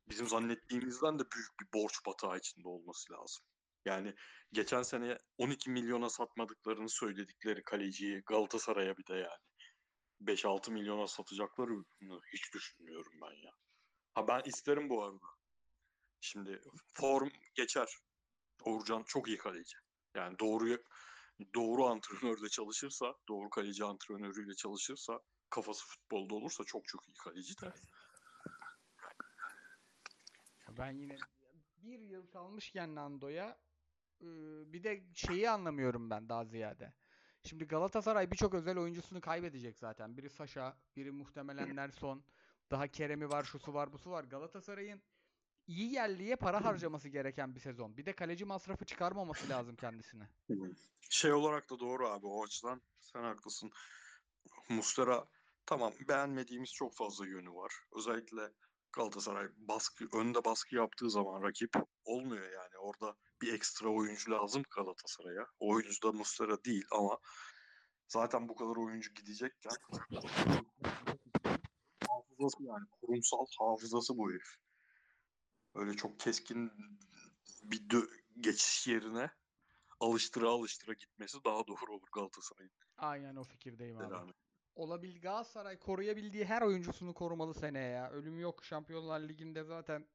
bizim 0.09 0.27
zannettiğimizden 0.27 1.19
de 1.19 1.23
büyük 1.35 1.61
bir 1.61 1.81
borç 1.81 1.95
batağı 2.07 2.39
içinde 2.39 2.69
olması 2.69 3.13
lazım. 3.13 3.45
Yani 3.85 4.15
geçen 4.53 4.83
sene 4.83 5.19
12 5.39 5.71
milyona 5.71 6.11
satmadıklarını 6.11 6.89
söyledikleri 6.89 7.63
kaleciyi 7.63 8.23
Galatasaray'a 8.27 8.97
bir 8.97 9.07
de 9.07 9.15
yani 9.15 9.43
5-6 10.21 10.71
milyona 10.71 11.07
satacakları 11.07 11.73
hiç 12.35 12.55
düşünmüyorum 12.55 13.13
ben 13.23 13.47
ya. 13.47 13.53
Ha 14.15 14.29
ben 14.29 14.43
isterim 14.45 14.89
bu 14.91 15.05
arada. 15.05 15.27
Şimdi 16.25 16.61
form 16.95 17.29
geçer. 17.55 17.99
Uğurcan 18.65 19.03
çok 19.03 19.29
iyi 19.29 19.39
kaleci. 19.39 19.77
Yani 20.15 20.39
doğru 20.39 20.79
doğru 21.55 21.87
antrenörle 21.87 22.49
çalışırsa, 22.49 23.15
doğru 23.29 23.51
kaleci 23.51 23.85
antrenörüyle 23.85 24.55
çalışırsa, 24.55 25.21
kafası 25.51 25.87
futbolda 25.87 26.35
olursa 26.35 26.65
çok 26.65 26.89
çok 26.89 27.09
iyi 27.09 27.15
kaleci 27.15 27.61
de. 27.61 27.73
Ben 30.79 30.91
yine 30.91 31.17
bir 31.77 31.99
yıl 31.99 32.27
kalmışken 32.27 32.95
Nando'ya 32.95 33.59
bir 34.67 34.83
de 34.85 35.05
şeyi 35.15 35.51
anlamıyorum 35.51 36.11
ben 36.11 36.29
daha 36.29 36.45
ziyade. 36.45 36.95
Şimdi 37.43 37.65
Galatasaray 37.67 38.31
birçok 38.31 38.55
özel 38.55 38.79
oyuncusunu 38.79 39.21
kaybedecek 39.21 39.79
zaten. 39.79 40.17
Biri 40.17 40.31
Saşa, 40.31 40.79
biri 40.97 41.11
muhtemelen 41.11 41.77
Nelson. 41.77 42.25
Daha 42.71 42.89
Kerem'i 42.89 43.29
var, 43.29 43.45
şusu 43.45 43.75
var, 43.75 43.93
busu 43.93 44.11
var. 44.11 44.25
Galatasaray'ın 44.25 45.03
iyi 45.67 45.93
yerliye 45.93 46.37
para 46.37 46.65
harcaması 46.65 47.09
gereken 47.09 47.55
bir 47.55 47.61
sezon. 47.61 47.97
Bir 47.97 48.07
de 48.07 48.13
kaleci 48.13 48.45
masrafı 48.45 48.85
çıkarmaması 48.85 49.49
lazım 49.49 49.77
kendisine. 49.77 50.29
Şey 51.11 51.33
olarak 51.33 51.71
da 51.71 51.81
doğru 51.81 52.09
abi 52.09 52.27
o 52.27 52.45
açıdan 52.45 52.83
sen 53.01 53.23
haklısın. 53.23 53.71
Mustera 54.69 55.25
tamam 55.67 55.93
beğenmediğimiz 56.09 56.73
çok 56.73 56.95
fazla 56.95 57.27
yönü 57.27 57.51
var. 57.51 57.73
Özellikle 57.97 58.53
Galatasaray 58.93 59.49
baskı 59.57 60.09
önde 60.13 60.45
baskı 60.45 60.77
yaptığı 60.77 61.11
zaman 61.11 61.43
rakip 61.43 61.75
olmuyor 62.05 62.53
yani. 62.53 62.79
Orada 62.79 63.17
bir 63.43 63.53
ekstra 63.53 63.89
oyuncu 63.89 64.31
lazım 64.31 64.63
Galatasaray'a. 64.77 65.47
O 65.61 65.75
oyuncu 65.75 66.03
da 66.03 66.13
Mustera 66.13 66.65
değil 66.65 66.85
ama 66.91 67.19
zaten 68.09 68.49
bu 68.49 68.55
kadar 68.55 68.77
oyuncu 68.77 69.15
gidecekken 69.15 69.77
hafızası 72.09 72.63
yani 72.63 72.87
kurumsal 73.01 73.47
hafızası 73.59 74.19
bu 74.19 74.31
herif. 74.31 74.64
Öyle 75.75 75.95
çok 75.95 76.21
keskin 76.21 76.73
bir 77.63 77.79
dö- 77.89 78.21
geçiş 78.41 78.87
yerine 78.87 79.31
alıştıra 80.01 80.49
alıştıra 80.49 80.93
gitmesi 80.93 81.45
daha 81.45 81.67
doğru 81.67 81.95
olur 81.95 82.09
Galatasaray'ın. 82.13 82.73
Aynen 82.97 83.37
o 83.37 83.45
fikirdeyim 83.45 83.97
abi. 83.97 84.05
Devam 84.05 84.35
olabil 84.75 85.21
Galatasaray 85.21 85.79
koruyabildiği 85.79 86.45
her 86.45 86.63
oyuncusunu 86.63 87.15
korumalı 87.15 87.55
seneye 87.55 87.91
ya. 87.91 88.11
Ölüm 88.11 88.41
yok. 88.41 88.65
Şampiyonlar 88.65 89.21
Ligi'nde 89.21 89.65
zaten 89.65 90.07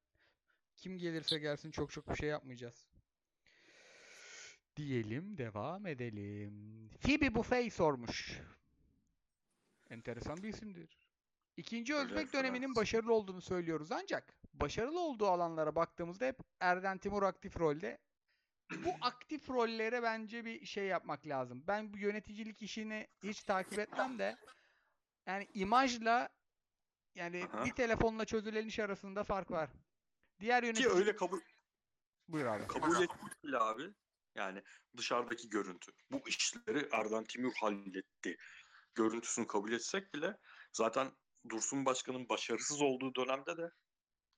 kim 0.77 0.97
gelirse 0.97 1.39
gelsin 1.39 1.71
çok 1.71 1.91
çok 1.91 2.09
bir 2.09 2.15
şey 2.15 2.29
yapmayacağız. 2.29 2.87
Diyelim 4.75 5.37
devam 5.37 5.87
edelim. 5.87 6.89
Phoebe 7.01 7.35
Buffet 7.35 7.73
sormuş. 7.73 8.39
Enteresan 9.89 10.43
bir 10.43 10.49
isimdir. 10.49 10.98
İkinci 11.57 11.95
Özbek 11.95 12.33
döneminin 12.33 12.75
başarılı 12.75 13.13
olduğunu 13.13 13.41
söylüyoruz 13.41 13.91
ancak 13.91 14.33
başarılı 14.53 14.99
olduğu 14.99 15.27
alanlara 15.27 15.75
baktığımızda 15.75 16.25
hep 16.25 16.39
Erden 16.59 16.97
Timur 16.97 17.23
aktif 17.23 17.59
rolde. 17.59 17.97
Bu 18.71 18.89
aktif 19.01 19.49
rollere 19.49 20.03
bence 20.03 20.45
bir 20.45 20.65
şey 20.65 20.85
yapmak 20.85 21.27
lazım. 21.27 21.63
Ben 21.67 21.93
bu 21.93 21.97
yöneticilik 21.97 22.61
işini 22.61 23.07
hiç 23.23 23.43
takip 23.43 23.79
etmem 23.79 24.19
de 24.19 24.37
yani 25.27 25.47
imajla 25.53 26.29
yani 27.15 27.47
Aha. 27.53 27.65
bir 27.65 27.71
telefonla 27.71 28.25
çözülen 28.25 28.65
iş 28.65 28.79
arasında 28.79 29.23
fark 29.23 29.51
var. 29.51 29.69
Diğer 30.39 30.63
yönetici... 30.63 30.87
Ki 30.87 30.95
öyle 30.95 31.15
kabul... 31.15 31.39
Buyur 32.27 32.45
abi. 32.45 32.67
Kabul 32.67 33.03
ettik 33.03 33.43
bile 33.43 33.57
abi. 33.57 33.93
Yani 34.35 34.63
dışarıdaki 34.97 35.49
görüntü. 35.49 35.91
Bu 36.11 36.21
işleri 36.27 36.89
Erden 36.91 37.23
Timur 37.23 37.53
halletti. 37.53 38.37
Görüntüsünü 38.95 39.47
kabul 39.47 39.71
etsek 39.71 40.13
bile 40.13 40.37
zaten 40.73 41.11
Dursun 41.49 41.85
Başkan'ın 41.85 42.29
başarısız 42.29 42.81
olduğu 42.81 43.15
dönemde 43.15 43.57
de 43.57 43.71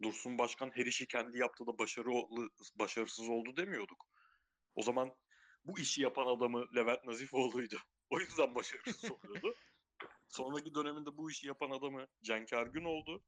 Dursun 0.04 0.38
Başkan 0.38 0.72
her 0.74 0.86
işi 0.86 1.08
kendi 1.08 1.38
yaptığı 1.38 1.68
da 1.68 1.78
başarılı, 1.78 2.50
başarısız 2.76 3.30
oldu 3.30 3.58
demiyorduk. 3.58 4.06
O 4.76 4.82
zaman 4.82 5.16
bu 5.66 5.80
işi 5.80 6.02
yapan 6.02 6.28
adamı 6.28 6.76
Levent 6.76 7.06
Nazifoğlu'ydu. 7.06 7.78
O 8.10 8.20
yüzden 8.20 8.56
başarısız 8.56 9.12
oluyordu. 9.12 9.56
Sonraki 10.30 10.76
döneminde 10.76 11.18
bu 11.18 11.32
işi 11.32 11.48
yapan 11.48 11.70
adamı 11.72 12.08
Cenk 12.24 12.54
Ergün 12.54 12.84
oldu. 12.84 13.24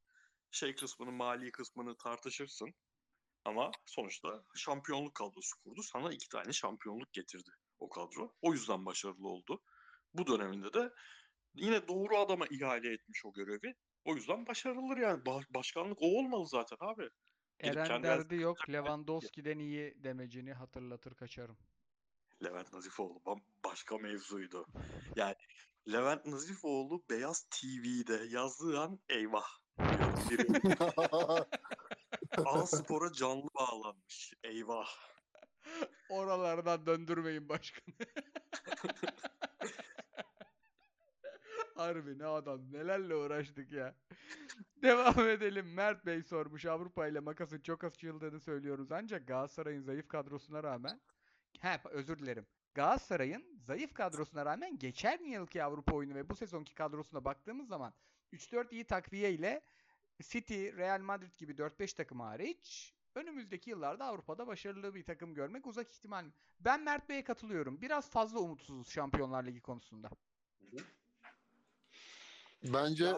Şey 0.52 0.76
kısmını, 0.76 1.12
mali 1.12 1.52
kısmını 1.52 1.98
tartışırsın. 1.98 2.74
Ama 3.46 3.72
sonuçta 3.86 4.44
şampiyonluk 4.56 5.16
kadrosu 5.16 5.60
kurdu. 5.64 5.84
Sana 5.84 6.14
iki 6.14 6.30
tane 6.30 6.54
şampiyonluk 6.54 7.14
getirdi 7.14 7.50
o 7.80 7.90
kadro. 7.90 8.34
O 8.42 8.54
yüzden 8.54 8.86
başarılı 8.86 9.28
oldu. 9.28 9.62
Bu 10.14 10.28
döneminde 10.28 10.74
de 10.74 10.94
yine 11.54 11.88
doğru 11.88 12.18
adama 12.18 12.46
ihale 12.48 12.94
etmiş 12.94 13.26
o 13.26 13.34
görevi. 13.34 13.76
O 14.06 14.16
yüzden 14.16 14.48
başarılıdır 14.48 14.98
yani. 14.98 15.26
başkanlık 15.50 15.98
o 16.02 16.06
olmalı 16.06 16.48
zaten 16.48 16.78
abi. 16.80 17.10
Eren 17.60 18.04
derdi 18.04 18.36
yok. 18.36 18.58
Lewandowski'den 18.70 19.60
iyi 19.60 20.04
demecini 20.04 20.54
hatırlatır 20.54 21.16
kaçarım. 21.16 21.58
Levent 22.44 22.74
Nazifoğlu 22.74 23.22
başka 23.66 23.98
mevzuydu. 23.98 24.66
Yani 25.16 25.36
Levent 25.92 26.26
Nazifoğlu 26.26 27.04
Beyaz 27.10 27.44
TV'de 27.44 28.24
yazdığı 28.30 28.80
an 28.80 29.00
eyvah. 29.10 29.48
A 32.46 32.66
Spor'a 32.66 33.14
canlı 33.14 33.48
bağlanmış. 33.56 34.34
Eyvah. 34.44 34.90
Oralardan 36.10 36.86
döndürmeyin 36.86 37.50
başkanı. 37.50 37.96
Harbi 41.76 42.20
ne 42.20 42.26
adam 42.26 42.72
nelerle 42.72 43.16
uğraştık 43.16 43.72
ya. 43.72 43.96
Devam 44.82 45.28
edelim. 45.28 45.74
Mert 45.74 46.06
Bey 46.06 46.24
sormuş. 46.24 46.66
Avrupa 46.66 47.08
ile 47.08 47.20
makasın 47.20 47.60
çok 47.60 47.84
açıldığını 47.84 48.40
söylüyoruz. 48.40 48.92
Ancak 48.92 49.28
Galatasaray'ın 49.28 49.82
zayıf 49.82 50.08
kadrosuna 50.08 50.64
rağmen 50.64 51.02
He 51.60 51.80
özür 51.92 52.20
dilerim. 52.20 52.46
Galatasaray'ın 52.74 53.60
zayıf 53.60 53.94
kadrosuna 53.94 54.46
rağmen 54.46 54.80
geçen 54.80 55.24
yılki 55.24 55.64
Avrupa 55.64 55.96
oyunu 55.96 56.16
ve 56.16 56.30
bu 56.30 56.36
sezonki 56.36 56.76
kadrosuna 56.76 57.26
baktığımız 57.26 57.68
zaman 57.68 57.94
3-4 58.34 58.72
iyi 58.72 58.84
takviye 58.84 59.34
ile 59.34 59.62
City, 60.22 60.68
Real 60.68 61.02
Madrid 61.02 61.36
gibi 61.38 61.54
4-5 61.54 61.96
takım 61.96 62.20
hariç 62.20 62.94
önümüzdeki 63.16 63.70
yıllarda 63.70 64.06
Avrupa'da 64.06 64.48
başarılı 64.48 64.96
bir 64.96 65.04
takım 65.04 65.34
görmek 65.34 65.68
uzak 65.68 65.92
ihtimal. 65.92 66.26
Ben 66.60 66.84
Mert 66.84 67.10
Bey'e 67.10 67.24
katılıyorum. 67.24 67.82
Biraz 67.82 68.10
fazla 68.10 68.40
umutsuzuz 68.40 68.90
Şampiyonlar 68.90 69.44
Ligi 69.44 69.62
konusunda. 69.62 70.10
Bence 72.64 73.16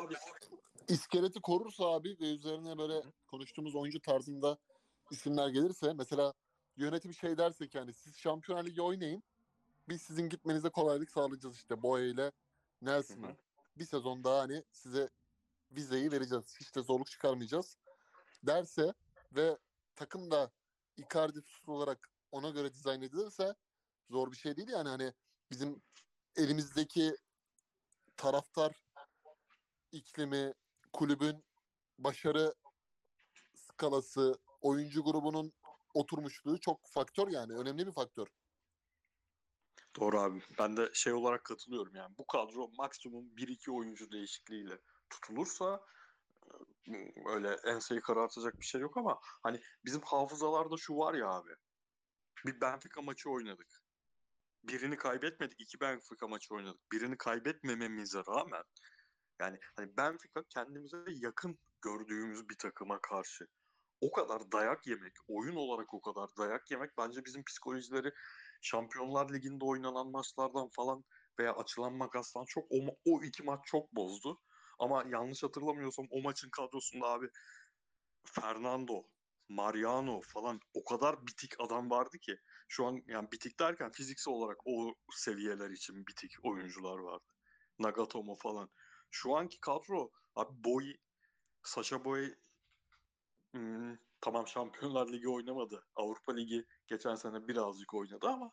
iskeleti 0.87 1.41
korursa 1.41 1.85
abi 1.85 2.17
ve 2.19 2.33
üzerine 2.33 2.77
böyle 2.77 3.01
konuştuğumuz 3.27 3.75
oyuncu 3.75 4.01
tarzında 4.01 4.57
isimler 5.11 5.49
gelirse 5.49 5.93
mesela 5.93 6.33
yönetim 6.75 7.13
şey 7.13 7.37
dersek 7.37 7.75
yani 7.75 7.93
siz 7.93 8.17
Şampiyonlar 8.17 8.65
Ligi 8.65 8.81
oynayın 8.81 9.23
biz 9.89 10.01
sizin 10.01 10.29
gitmenize 10.29 10.69
kolaylık 10.69 11.11
sağlayacağız 11.11 11.55
işte 11.55 11.83
Boya 11.83 12.05
ile 12.05 12.31
Nelson'ı. 12.81 13.35
Bir 13.77 13.85
sezon 13.85 14.23
daha 14.23 14.39
hani 14.39 14.63
size 14.71 15.09
vizeyi 15.71 16.11
vereceğiz. 16.11 16.55
Hiç 16.59 16.75
de 16.75 16.81
zorluk 16.81 17.07
çıkarmayacağız 17.07 17.77
derse 18.43 18.93
ve 19.31 19.57
takım 19.95 20.31
da 20.31 20.51
Icardi 20.97 21.39
olarak 21.67 22.09
ona 22.31 22.49
göre 22.49 22.73
dizayn 22.73 23.01
edilirse 23.01 23.55
zor 24.09 24.31
bir 24.31 24.37
şey 24.37 24.57
değil 24.57 24.69
yani 24.69 24.89
hani 24.89 25.13
bizim 25.51 25.81
elimizdeki 26.35 27.15
taraftar 28.17 28.84
iklimi, 29.95 30.53
kulübün 30.93 31.43
başarı 31.99 32.53
skalası, 33.55 34.39
oyuncu 34.61 35.03
grubunun 35.03 35.53
oturmuşluğu 35.93 36.59
çok 36.59 36.87
faktör 36.87 37.27
yani. 37.27 37.53
Önemli 37.53 37.87
bir 37.87 37.91
faktör. 37.91 38.27
Doğru 39.99 40.19
abi. 40.19 40.41
Ben 40.59 40.77
de 40.77 40.89
şey 40.93 41.13
olarak 41.13 41.43
katılıyorum 41.43 41.95
yani. 41.95 42.17
Bu 42.17 42.27
kadro 42.27 42.67
maksimum 42.77 43.25
1-2 43.37 43.71
oyuncu 43.71 44.11
değişikliğiyle 44.11 44.79
tutulursa 45.09 45.85
öyle 47.25 47.55
enseyi 47.65 48.01
karartacak 48.01 48.59
bir 48.59 48.65
şey 48.65 48.81
yok 48.81 48.97
ama 48.97 49.19
hani 49.43 49.61
bizim 49.85 50.01
hafızalarda 50.01 50.77
şu 50.77 50.97
var 50.97 51.13
ya 51.13 51.27
abi. 51.27 51.51
bir 52.45 52.61
Benfica 52.61 53.01
maçı 53.01 53.29
oynadık. 53.29 53.83
Birini 54.63 54.97
kaybetmedik. 54.97 55.61
iki 55.61 55.79
Benfica 55.79 56.27
maçı 56.27 56.55
oynadık. 56.55 56.91
Birini 56.91 57.17
kaybetmememize 57.17 58.19
rağmen 58.27 58.63
yani 59.39 59.59
hani 59.75 59.97
Benfica 59.97 60.43
kendimize 60.49 60.97
yakın 61.07 61.57
gördüğümüz 61.81 62.49
bir 62.49 62.57
takıma 62.57 63.01
karşı 63.01 63.47
o 64.01 64.11
kadar 64.11 64.51
dayak 64.51 64.87
yemek, 64.87 65.13
oyun 65.27 65.55
olarak 65.55 65.93
o 65.93 66.01
kadar 66.01 66.29
dayak 66.37 66.71
yemek 66.71 66.91
bence 66.97 67.25
bizim 67.25 67.43
psikolojileri 67.43 68.11
Şampiyonlar 68.61 69.33
Ligi'nde 69.33 69.65
oynanan 69.65 70.07
maçlardan 70.07 70.69
falan 70.69 71.03
veya 71.39 71.53
açılan 71.53 71.93
makastan 71.93 72.45
çok 72.45 72.65
o, 72.69 72.77
o 73.05 73.23
iki 73.23 73.43
maç 73.43 73.59
çok 73.65 73.95
bozdu. 73.95 74.41
Ama 74.79 75.03
yanlış 75.09 75.43
hatırlamıyorsam 75.43 76.05
o 76.09 76.21
maçın 76.21 76.49
kadrosunda 76.49 77.07
abi 77.07 77.29
Fernando, 78.25 79.03
Mariano 79.49 80.21
falan 80.21 80.59
o 80.73 80.83
kadar 80.83 81.27
bitik 81.27 81.53
adam 81.59 81.89
vardı 81.89 82.17
ki 82.19 82.37
şu 82.67 82.85
an 82.85 83.03
yani 83.07 83.31
bitik 83.31 83.59
derken 83.59 83.91
fiziksel 83.91 84.33
olarak 84.33 84.57
o 84.65 84.93
seviyeler 85.11 85.69
için 85.69 86.07
bitik 86.07 86.31
oyuncular 86.43 86.97
vardı. 86.97 87.25
Nagatomo 87.79 88.35
falan. 88.35 88.69
Şu 89.15 89.35
anki 89.35 89.59
kadro 89.59 90.11
abi 90.35 90.63
Boy, 90.63 90.93
Sasha 91.63 92.05
Boy 92.05 92.35
hmm, 93.51 93.97
tamam 94.21 94.47
Şampiyonlar 94.47 95.07
Ligi 95.07 95.29
oynamadı. 95.29 95.85
Avrupa 95.95 96.33
Ligi 96.33 96.65
geçen 96.87 97.15
sene 97.15 97.47
birazcık 97.47 97.93
oynadı 97.93 98.27
ama 98.27 98.51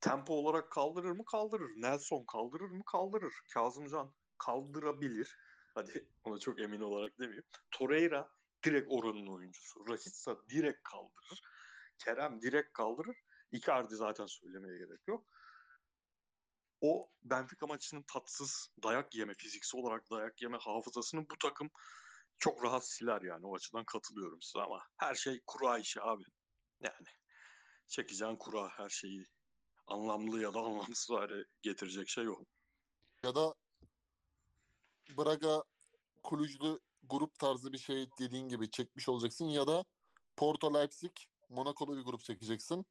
tempo 0.00 0.34
olarak 0.34 0.72
kaldırır 0.72 1.10
mı? 1.10 1.24
Kaldırır. 1.24 1.70
Nelson 1.76 2.24
kaldırır 2.24 2.70
mı? 2.70 2.82
Kaldırır. 2.86 3.34
Kazımcan 3.54 4.14
kaldırabilir. 4.38 5.36
Hadi 5.74 6.08
ona 6.24 6.38
çok 6.38 6.60
emin 6.60 6.80
olarak 6.80 7.18
demeyeyim. 7.18 7.44
Torreira 7.70 8.30
direkt 8.64 8.86
oranın 8.90 9.26
oyuncusu. 9.26 9.88
Rashica 9.88 10.36
direkt 10.48 10.82
kaldırır. 10.82 11.40
Kerem 11.98 12.42
direkt 12.42 12.72
kaldırır. 12.72 13.16
Icardi 13.52 13.94
zaten 13.94 14.26
söylemeye 14.26 14.78
gerek 14.78 15.08
yok. 15.08 15.26
O 16.86 17.08
Benfica 17.24 17.66
maçının 17.66 18.02
tatsız 18.02 18.68
dayak 18.82 19.14
yeme, 19.14 19.34
fiziksel 19.34 19.80
olarak 19.80 20.10
dayak 20.10 20.42
yeme 20.42 20.58
hafızasını 20.58 21.20
bu 21.20 21.38
takım 21.38 21.70
çok 22.38 22.64
rahat 22.64 22.88
siler 22.88 23.22
yani. 23.22 23.46
O 23.46 23.54
açıdan 23.54 23.84
katılıyorum 23.84 24.42
size 24.42 24.64
ama 24.64 24.82
her 24.96 25.14
şey 25.14 25.40
kura 25.46 25.78
işi 25.78 26.02
abi. 26.02 26.24
Yani 26.80 27.06
çekeceğin 27.88 28.36
kura 28.36 28.68
her 28.68 28.88
şeyi 28.88 29.26
anlamlı 29.86 30.42
ya 30.42 30.54
da 30.54 30.58
anlamsız 30.66 31.10
hale 31.10 31.44
getirecek 31.62 32.08
şey 32.08 32.28
o. 32.28 32.44
Ya 33.22 33.34
da 33.34 33.54
Braga 35.18 35.62
Kulüclü 36.22 36.80
grup 37.02 37.38
tarzı 37.38 37.72
bir 37.72 37.78
şey 37.78 38.10
dediğin 38.18 38.48
gibi 38.48 38.70
çekmiş 38.70 39.08
olacaksın 39.08 39.44
ya 39.44 39.66
da 39.66 39.84
Porto 40.36 40.74
Leipzig 40.74 41.12
Monaco'lu 41.48 41.96
bir 41.96 42.02
grup 42.02 42.20
çekeceksin. 42.20 42.86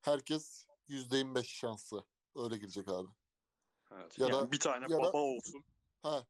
Herkes 0.00 0.66
%25 0.88 1.44
şansı. 1.44 2.04
Öyle 2.36 2.56
girecek 2.56 2.88
abi. 2.88 3.08
Evet. 3.94 4.18
Ya 4.18 4.26
yani 4.26 4.46
da- 4.46 4.52
bir 4.52 4.60
tane 4.60 4.84
ya 4.92 4.98
da- 4.98 5.02
baba 5.02 5.18
olsun. 5.18 5.64
Ha. 6.02 6.26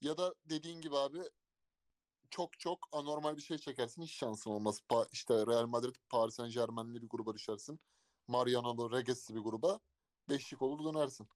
Ya 0.00 0.16
da 0.16 0.34
dediğin 0.44 0.80
gibi 0.80 0.96
abi 0.96 1.18
çok 2.30 2.58
çok 2.58 2.78
anormal 2.92 3.36
bir 3.36 3.42
şey 3.42 3.58
çekersin 3.58 4.02
hiç 4.02 4.12
şansın 4.12 4.50
olmaz. 4.50 4.80
Pa- 4.90 5.08
işte 5.12 5.34
Real 5.34 5.66
Madrid, 5.66 5.94
Paris 6.08 6.34
Saint 6.34 6.54
Germain'li 6.54 7.02
bir 7.02 7.08
gruba 7.08 7.34
düşersin. 7.34 7.80
Mariano'lu, 8.28 8.92
Reges'li 8.96 9.34
bir 9.34 9.40
gruba. 9.40 9.80
Beşlik 10.28 10.62
olur 10.62 10.94
dönersin. 10.94 11.28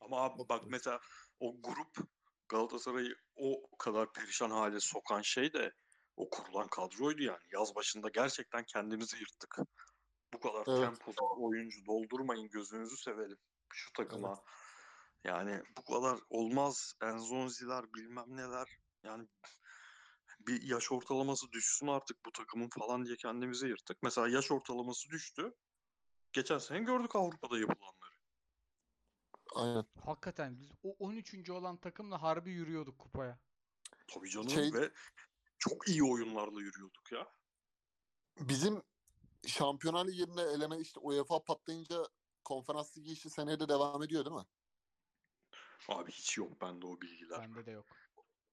Ama 0.00 0.16
abi 0.20 0.48
bak 0.48 0.62
mesela 0.66 1.00
o 1.40 1.56
grup 1.62 2.08
Galatasaray'ı 2.48 3.14
o 3.36 3.76
kadar 3.78 4.12
perişan 4.12 4.50
hale 4.50 4.80
sokan 4.80 5.22
şey 5.22 5.52
de 5.52 5.72
o 6.16 6.30
kurulan 6.30 6.68
kadroydu 6.68 7.22
yani. 7.22 7.42
Yaz 7.52 7.74
başında 7.74 8.08
gerçekten 8.08 8.64
kendimizi 8.64 9.16
yırttık. 9.16 9.56
Bu 10.32 10.40
kadar 10.40 10.64
Evet. 10.68 10.80
tempolu 10.80 11.46
oyuncu 11.46 11.86
doldurmayın 11.86 12.48
gözünüzü 12.48 12.96
sevelim 12.96 13.38
şu 13.74 13.92
takıma. 13.92 14.42
Yani 15.24 15.62
bu 15.76 15.84
kadar 15.94 16.20
olmaz. 16.30 16.92
Enzonzi'ler 17.02 17.94
bilmem 17.94 18.36
neler. 18.36 18.78
Yani 19.02 19.28
bir 20.40 20.62
yaş 20.62 20.92
ortalaması 20.92 21.52
düşsün 21.52 21.86
artık 21.86 22.24
bu 22.26 22.32
takımın 22.32 22.68
falan 22.78 23.04
diye 23.04 23.16
kendimizi 23.16 23.66
yırttık. 23.66 24.02
Mesela 24.02 24.28
yaş 24.28 24.50
ortalaması 24.50 25.10
düştü. 25.10 25.54
Geçen 26.32 26.58
sene 26.58 26.78
gördük 26.78 27.16
Avrupa'da 27.16 27.58
yapılanları. 27.58 28.10
Aynen. 29.54 29.84
Hakikaten 30.04 30.60
biz 30.60 30.70
o 30.82 30.96
13. 30.98 31.50
olan 31.50 31.76
takımla 31.76 32.22
harbi 32.22 32.50
yürüyorduk 32.50 32.98
kupaya. 32.98 33.38
Tabii 34.14 34.30
canım 34.30 34.50
Şey- 34.50 34.72
ve 34.72 34.92
çok 35.58 35.88
iyi 35.88 36.04
oyunlarla 36.04 36.60
yürüyorduk 36.60 37.12
ya. 37.12 37.32
Bizim 38.40 38.82
Şampiyonlar 39.46 40.06
Ligi'nde 40.06 40.42
eleme 40.42 40.78
işte 40.80 41.00
UEFA 41.00 41.44
patlayınca 41.44 42.02
konferans 42.50 42.98
ligi 42.98 43.12
işi 43.12 43.30
seneye 43.30 43.60
de 43.60 43.68
devam 43.68 44.02
ediyor 44.02 44.24
değil 44.24 44.36
mi? 44.36 44.46
Abi 45.88 46.12
hiç 46.12 46.38
yok 46.38 46.60
bende 46.60 46.86
o 46.86 47.00
bilgiler. 47.00 47.40
Bende 47.40 47.66
de 47.66 47.70
yok. 47.70 47.86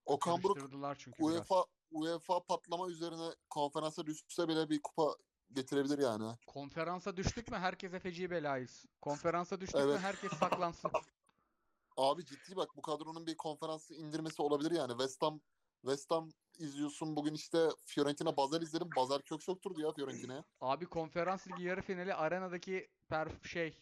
Okan 0.05 0.43
Buruk 0.43 0.57
çünkü 0.97 1.23
biraz. 1.23 1.31
UEFA 1.31 1.65
UEFA 1.91 2.43
patlama 2.43 2.89
üzerine 2.89 3.35
konferansa 3.49 4.05
düşse 4.05 4.47
bile 4.47 4.69
bir 4.69 4.81
kupa 4.81 5.15
getirebilir 5.51 5.99
yani. 5.99 6.37
Konferansa 6.47 7.17
düştük 7.17 7.51
mü 7.51 7.57
herkese 7.57 7.99
feci 7.99 8.31
belayız. 8.31 8.85
Konferansa 9.01 9.61
düştük 9.61 9.75
mü 9.75 9.81
Evet. 9.81 9.99
herkes 9.99 10.31
saklansın. 10.31 10.91
Abi 11.97 12.25
ciddi 12.25 12.55
bak 12.55 12.69
bu 12.75 12.81
kadronun 12.81 13.27
bir 13.27 13.37
konferansı 13.37 13.93
indirmesi 13.93 14.41
olabilir 14.41 14.71
yani. 14.71 14.91
West 14.91 15.21
Ham 15.21 15.41
West 15.81 16.11
Ham 16.11 16.29
izliyorsun 16.57 17.15
bugün 17.15 17.33
işte 17.33 17.69
Fiorentina 17.85 18.37
Basel 18.37 18.61
izledim. 18.61 18.89
Basel 18.95 19.21
kök 19.21 19.43
sokturdu 19.43 19.81
ya 19.81 19.91
Fiorentina'ya. 19.91 20.43
Abi 20.61 20.85
konferans 20.85 21.47
ligi 21.47 21.63
yarı 21.63 21.81
finali 21.81 22.13
arenadaki 22.13 22.89
perf 23.09 23.45
şey 23.45 23.77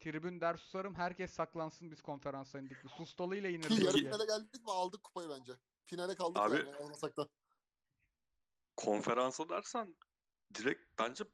tribün 0.00 0.40
der 0.40 0.56
susarım 0.56 0.94
herkes 0.94 1.30
saklansın 1.30 1.90
biz 1.90 2.02
konferansa 2.02 2.58
indik. 2.58 2.76
Sustalıyla 2.96 3.50
Ki 3.50 3.56
inirdik 3.56 3.84
yarı 3.84 3.96
finale 3.96 4.24
geldik 4.24 4.64
mi 4.64 4.72
aldık 4.72 5.02
kupayı 5.02 5.28
bence. 5.28 5.52
Finale 5.84 6.14
kaldık 6.14 6.42
Abi- 6.42 6.56
yani 6.56 6.76
olmasak 6.76 7.16
da. 7.16 7.28
Konferansa 8.76 9.48
dersen 9.48 9.96
direkt 10.54 10.80
bence 10.98 11.24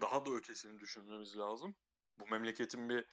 daha 0.00 0.26
da 0.26 0.30
ötesini 0.30 0.80
düşünmemiz 0.80 1.36
lazım. 1.36 1.76
Bu 2.18 2.26
memleketin 2.26 2.88
bir 2.88 3.04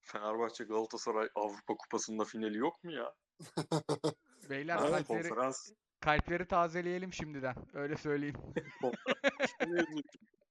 Fenerbahçe 0.00 0.64
Galatasaray 0.64 1.28
Avrupa 1.34 1.74
Kupası'nda 1.76 2.24
finali 2.24 2.58
yok 2.58 2.84
mu 2.84 2.92
ya? 2.92 3.14
Beyler 4.50 4.76
Ha, 4.76 4.82
kalpleri, 4.82 5.04
konferans 5.04 5.72
kalpleri 6.00 6.48
tazeleyelim 6.48 7.12
şimdiden. 7.12 7.56
Öyle 7.74 7.96
söyleyeyim. 7.96 8.36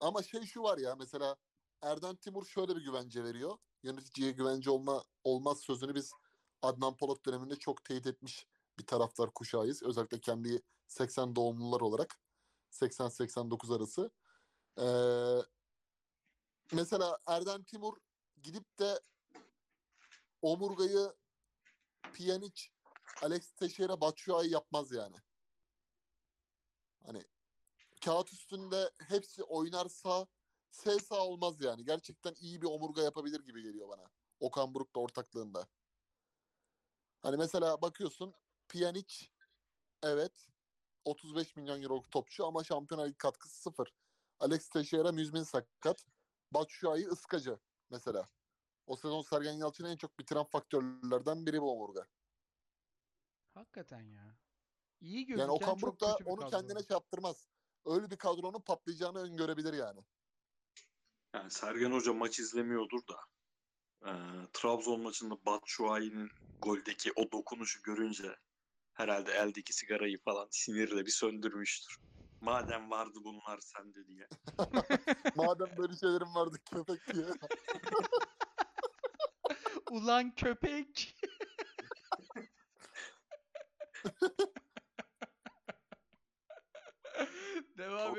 Ama 0.00 0.22
şey 0.22 0.42
şu 0.42 0.62
var 0.62 0.78
ya 0.78 0.96
mesela 0.96 1.36
Erden 1.82 2.16
Timur 2.16 2.46
şöyle 2.46 2.76
bir 2.76 2.84
güvence 2.84 3.24
veriyor. 3.24 3.58
Yöneticiye 3.82 4.30
güvence 4.30 4.70
olma 4.70 5.04
olmaz 5.24 5.60
sözünü 5.60 5.94
biz 5.94 6.12
Adnan 6.62 6.96
Polat 6.96 7.24
döneminde 7.26 7.56
çok 7.56 7.84
teyit 7.84 8.06
etmiş 8.06 8.46
bir 8.78 8.86
taraftar 8.86 9.30
kuşağıyız. 9.34 9.82
Özellikle 9.82 10.20
kendi 10.20 10.62
80 10.86 11.36
doğumlular 11.36 11.80
olarak 11.80 12.20
80-89 12.70 13.76
arası. 13.76 14.10
Ee, 14.78 15.42
mesela 16.72 17.18
Erden 17.26 17.64
Timur 17.64 17.96
gidip 18.42 18.78
de 18.78 19.00
omurgayı 20.42 21.14
Pjanic, 22.12 22.62
Alex 23.22 23.52
Teixeira, 23.52 24.00
Batshuayi 24.00 24.52
yapmaz 24.52 24.92
yani. 24.92 25.16
Hani 27.06 27.24
kağıt 28.08 28.32
üstünde 28.32 28.90
hepsi 29.08 29.42
oynarsa 29.42 30.26
S 30.70 30.98
sağ 30.98 31.26
olmaz 31.26 31.60
yani. 31.60 31.84
Gerçekten 31.84 32.34
iyi 32.40 32.62
bir 32.62 32.66
omurga 32.66 33.02
yapabilir 33.02 33.40
gibi 33.40 33.62
geliyor 33.62 33.88
bana. 33.88 34.10
Okan 34.40 34.74
Buruk'la 34.74 35.00
ortaklığında. 35.00 35.68
Hani 37.22 37.36
mesela 37.36 37.82
bakıyorsun 37.82 38.34
Pjanic 38.68 39.26
evet 40.02 40.48
35 41.04 41.56
milyon 41.56 41.82
euro 41.82 42.02
topçu 42.10 42.46
ama 42.46 42.64
Şampiyonlar 42.64 43.06
Ligi 43.06 43.18
katkısı 43.18 43.62
sıfır. 43.62 43.94
Alex 44.40 44.68
Teixeira 44.68 45.12
müzmin 45.12 45.42
sakat. 45.42 46.06
Batshuayi 46.50 47.08
ıskacı 47.08 47.58
mesela. 47.90 48.28
O 48.86 48.96
sezon 48.96 49.22
Sergen 49.22 49.52
Yalçın'ı 49.52 49.88
en 49.88 49.96
çok 49.96 50.18
bitiren 50.18 50.44
faktörlerden 50.44 51.46
biri 51.46 51.62
bu 51.62 51.72
omurga. 51.72 52.06
Hakikaten 53.54 54.00
ya. 54.00 54.38
İyi 55.00 55.26
gözüken 55.26 55.40
Yani 55.40 55.52
Okan 55.52 55.80
Buruk 55.80 56.00
da 56.00 56.18
onu 56.26 56.40
kadro. 56.40 56.50
kendine 56.50 56.78
şey 56.78 56.94
yaptırmaz. 56.94 57.48
Öyle 57.86 58.10
bir 58.10 58.16
kadronun 58.16 58.60
patlayacağını 58.60 59.18
öngörebilir 59.18 59.72
yani. 59.72 60.00
Yani 61.34 61.50
Sergen 61.50 61.92
Hoca 61.92 62.12
maç 62.12 62.38
izlemiyordur 62.38 63.00
da 63.08 63.20
e, 64.06 64.12
Trabzon 64.52 65.00
maçında 65.00 65.44
Batshuayi'nin 65.46 66.30
goldeki 66.62 67.12
o 67.16 67.32
dokunuşu 67.32 67.82
görünce 67.82 68.36
herhalde 68.92 69.32
eldeki 69.32 69.72
sigarayı 69.72 70.18
falan 70.24 70.48
sinirle 70.50 71.06
bir 71.06 71.10
söndürmüştür. 71.10 71.96
Madem 72.40 72.90
vardı 72.90 73.18
bunlar 73.24 73.58
sende 73.58 74.06
diye. 74.06 74.28
Madem 75.36 75.76
böyle 75.78 75.96
şeylerim 75.96 76.34
vardı 76.34 76.56
köpek 76.70 77.14
diye. 77.14 77.26
Ulan 79.90 80.34
köpek. 80.34 81.14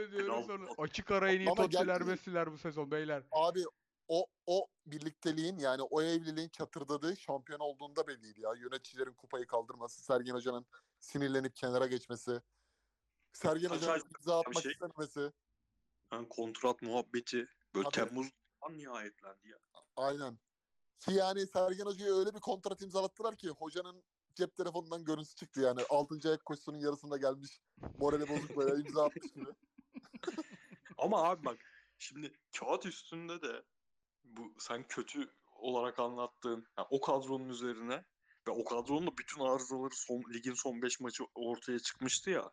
Ediyoruz. 0.10 0.28
kral 0.28 0.44
sonra 0.44 0.70
açık 0.78 1.12
ara 1.12 1.32
en 1.32 1.40
iyi 1.40 1.50
Ama 1.50 1.64
topçular 1.64 1.86
gerçi- 1.86 2.04
Messi'ler 2.04 2.52
bu 2.52 2.58
sezon 2.58 2.92
beyler. 2.92 3.24
Abi 3.32 3.64
o 4.08 4.26
o 4.46 4.68
birlikteliğin 4.86 5.58
yani 5.58 5.82
o 5.82 6.02
evliliğin 6.02 6.50
çatırdadığı 6.50 7.18
şampiyon 7.18 7.60
olduğunda 7.60 8.08
belliydi 8.08 8.42
ya. 8.42 8.54
Yöneticilerin 8.54 9.14
kupayı 9.14 9.46
kaldırması, 9.48 10.02
Sergen 10.04 10.34
Hoca'nın 10.34 10.66
sinirlenip 11.00 11.56
kenara 11.56 11.88
geçmesi, 11.88 12.42
Sergen 13.34 13.70
Kaç 13.70 13.78
Hoca'nın 13.78 14.04
imza 14.20 14.40
atmak 14.40 14.64
şey? 14.64 14.72
istememesi. 14.72 15.32
Yani 16.14 16.30
kontrat 16.30 16.82
muhabbeti 16.82 17.48
böyle 17.76 17.90
Tabii. 17.90 18.10
Temmuz'dan 18.10 18.78
nihayetlendi 18.78 19.50
ya. 19.50 19.58
Aynen. 19.96 20.40
Ki 21.00 21.12
yani 21.14 21.48
Sergen 21.48 21.86
Hoca'ya 21.86 22.16
öyle 22.16 22.34
bir 22.34 22.40
kontrat 22.40 22.82
imzalattılar 22.82 23.36
ki 23.36 23.50
hocanın 23.50 24.04
cep 24.36 24.56
telefonundan 24.56 25.04
görüntüsü 25.04 25.36
çıktı 25.36 25.62
yani. 25.62 25.82
6. 25.90 26.30
ayak 26.30 26.46
koşusunun 26.46 26.80
yarısında 26.80 27.18
gelmiş. 27.18 27.62
Morali 28.00 28.30
bozuk 28.30 28.58
böyle 28.58 28.82
imza 28.88 29.06
atmış 29.06 29.34
gibi. 29.34 29.50
Ama 30.98 31.24
abi 31.24 31.46
bak 31.46 31.58
şimdi 32.00 32.34
kağıt 32.60 32.86
üstünde 32.86 33.42
de 33.42 33.64
bu 34.24 34.56
sen 34.60 34.88
kötü 34.88 35.34
olarak 35.56 36.00
anlattığın 36.00 36.68
yani 36.78 36.88
o 36.90 37.02
kadronun 37.02 37.50
üzerine 37.50 38.06
ve 38.48 38.52
o 38.52 38.64
kadronun 38.64 39.08
da 39.08 39.18
bütün 39.18 39.42
arızaları 39.42 39.96
son, 39.96 40.24
ligin 40.34 40.54
son 40.54 40.82
5 40.82 41.00
maçı 41.00 41.24
ortaya 41.36 41.80
çıkmıştı 41.80 42.30
ya. 42.30 42.52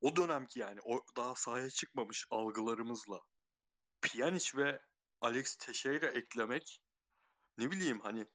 O 0.00 0.16
dönemki 0.16 0.60
yani 0.60 0.80
o 0.84 1.00
daha 1.16 1.34
sahaya 1.34 1.70
çıkmamış 1.70 2.26
algılarımızla 2.30 3.20
Pjanic 4.02 4.58
ve 4.58 4.80
Alex 5.20 5.56
Teixeira 5.56 6.06
eklemek 6.06 6.82
ne 7.58 7.70
bileyim 7.70 8.00
hani 8.00 8.26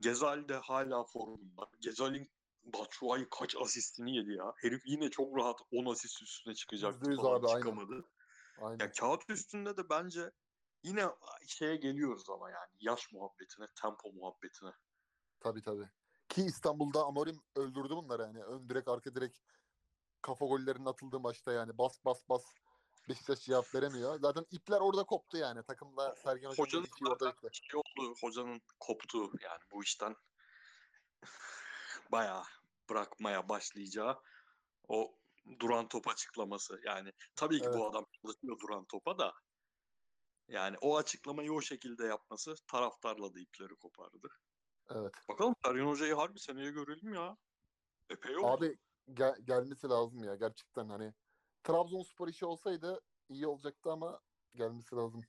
Gezal 0.00 0.48
de 0.48 0.54
hala 0.54 1.04
formunda. 1.04 1.70
Gezal'in 1.80 2.30
Batshuayi 2.64 3.26
kaç 3.30 3.56
asistini 3.56 4.16
yedi 4.16 4.32
ya. 4.32 4.52
Herif 4.56 4.82
yine 4.86 5.10
çok 5.10 5.36
rahat 5.36 5.60
10 5.72 5.86
asist 5.86 6.22
üstüne 6.22 6.54
yüz 7.06 7.16
falan 7.16 7.40
abi, 7.40 7.46
çıkamadı. 7.46 8.04
Aynen. 8.58 8.84
Ya 8.84 8.92
kağıt 8.92 9.30
üstünde 9.30 9.76
de 9.76 9.90
bence 9.90 10.30
yine 10.82 11.06
şeye 11.46 11.76
geliyoruz 11.76 12.30
ama 12.30 12.50
yani 12.50 12.72
yaş 12.80 13.12
muhabbetine, 13.12 13.66
tempo 13.82 14.12
muhabbetine. 14.12 14.70
Tabii 15.40 15.62
tabii. 15.62 15.88
Ki 16.28 16.42
İstanbul'da 16.42 17.04
Amorim 17.04 17.40
öldürdü 17.56 17.96
bunları 17.96 18.22
yani. 18.22 18.44
Ön 18.44 18.68
direk 18.68 18.88
arka 18.88 19.14
direk 19.14 19.42
kafa 20.22 20.46
gollerinin 20.46 20.86
atıldığı 20.86 21.20
maçta 21.20 21.52
yani 21.52 21.78
bas 21.78 22.04
bas 22.04 22.28
bas 22.28 22.44
Beşiktaş 23.08 23.40
cevap 23.40 23.74
veremiyor. 23.74 24.18
Zaten 24.20 24.46
ipler 24.50 24.80
orada 24.80 25.04
koptu 25.04 25.36
yani. 25.36 25.62
Takımda 25.62 26.14
Sergen 26.16 26.50
Hoca'nın 26.50 26.84
dediği 26.84 27.10
orada 27.10 27.30
gitti. 27.30 27.48
şey 27.52 27.80
oldu, 27.80 28.14
hocanın 28.20 28.62
koptu 28.80 29.18
yani 29.18 29.60
bu 29.72 29.82
işten 29.82 30.16
bayağı 32.12 32.42
bırakmaya 32.90 33.48
başlayacağı 33.48 34.20
o 34.88 35.14
duran 35.58 35.88
top 35.88 36.08
açıklaması. 36.08 36.80
Yani 36.84 37.12
tabii 37.36 37.58
ki 37.58 37.64
Evet. 37.66 37.78
bu 37.78 37.86
adam 37.88 38.06
çalışıyor 38.22 38.58
duran 38.58 38.84
topa 38.84 39.18
da 39.18 39.34
yani 40.48 40.76
o 40.80 40.96
açıklamayı 40.96 41.52
o 41.52 41.60
şekilde 41.60 42.06
yapması 42.06 42.54
taraftarla 42.66 43.34
da 43.34 43.40
ipleri 43.40 43.76
kopardı. 43.76 44.28
Evet. 44.90 45.12
Bakalım 45.28 45.54
Sergen 45.64 45.86
Hoca'yı 45.86 46.14
harbi 46.14 46.38
seneye 46.40 46.70
görelim 46.70 47.14
ya. 47.14 47.36
Epey 48.10 48.36
oldu. 48.36 48.46
Abi 48.46 48.78
gel- 49.12 49.40
gelmesi 49.44 49.88
lazım 49.88 50.24
ya 50.24 50.34
gerçekten 50.34 50.88
hani 50.88 51.14
Trabzonspor 51.62 52.28
işi 52.28 52.46
olsaydı 52.46 53.00
iyi 53.28 53.46
olacaktı 53.46 53.92
ama 53.92 54.20
gelmesi 54.54 54.96
lazım. 54.96 55.20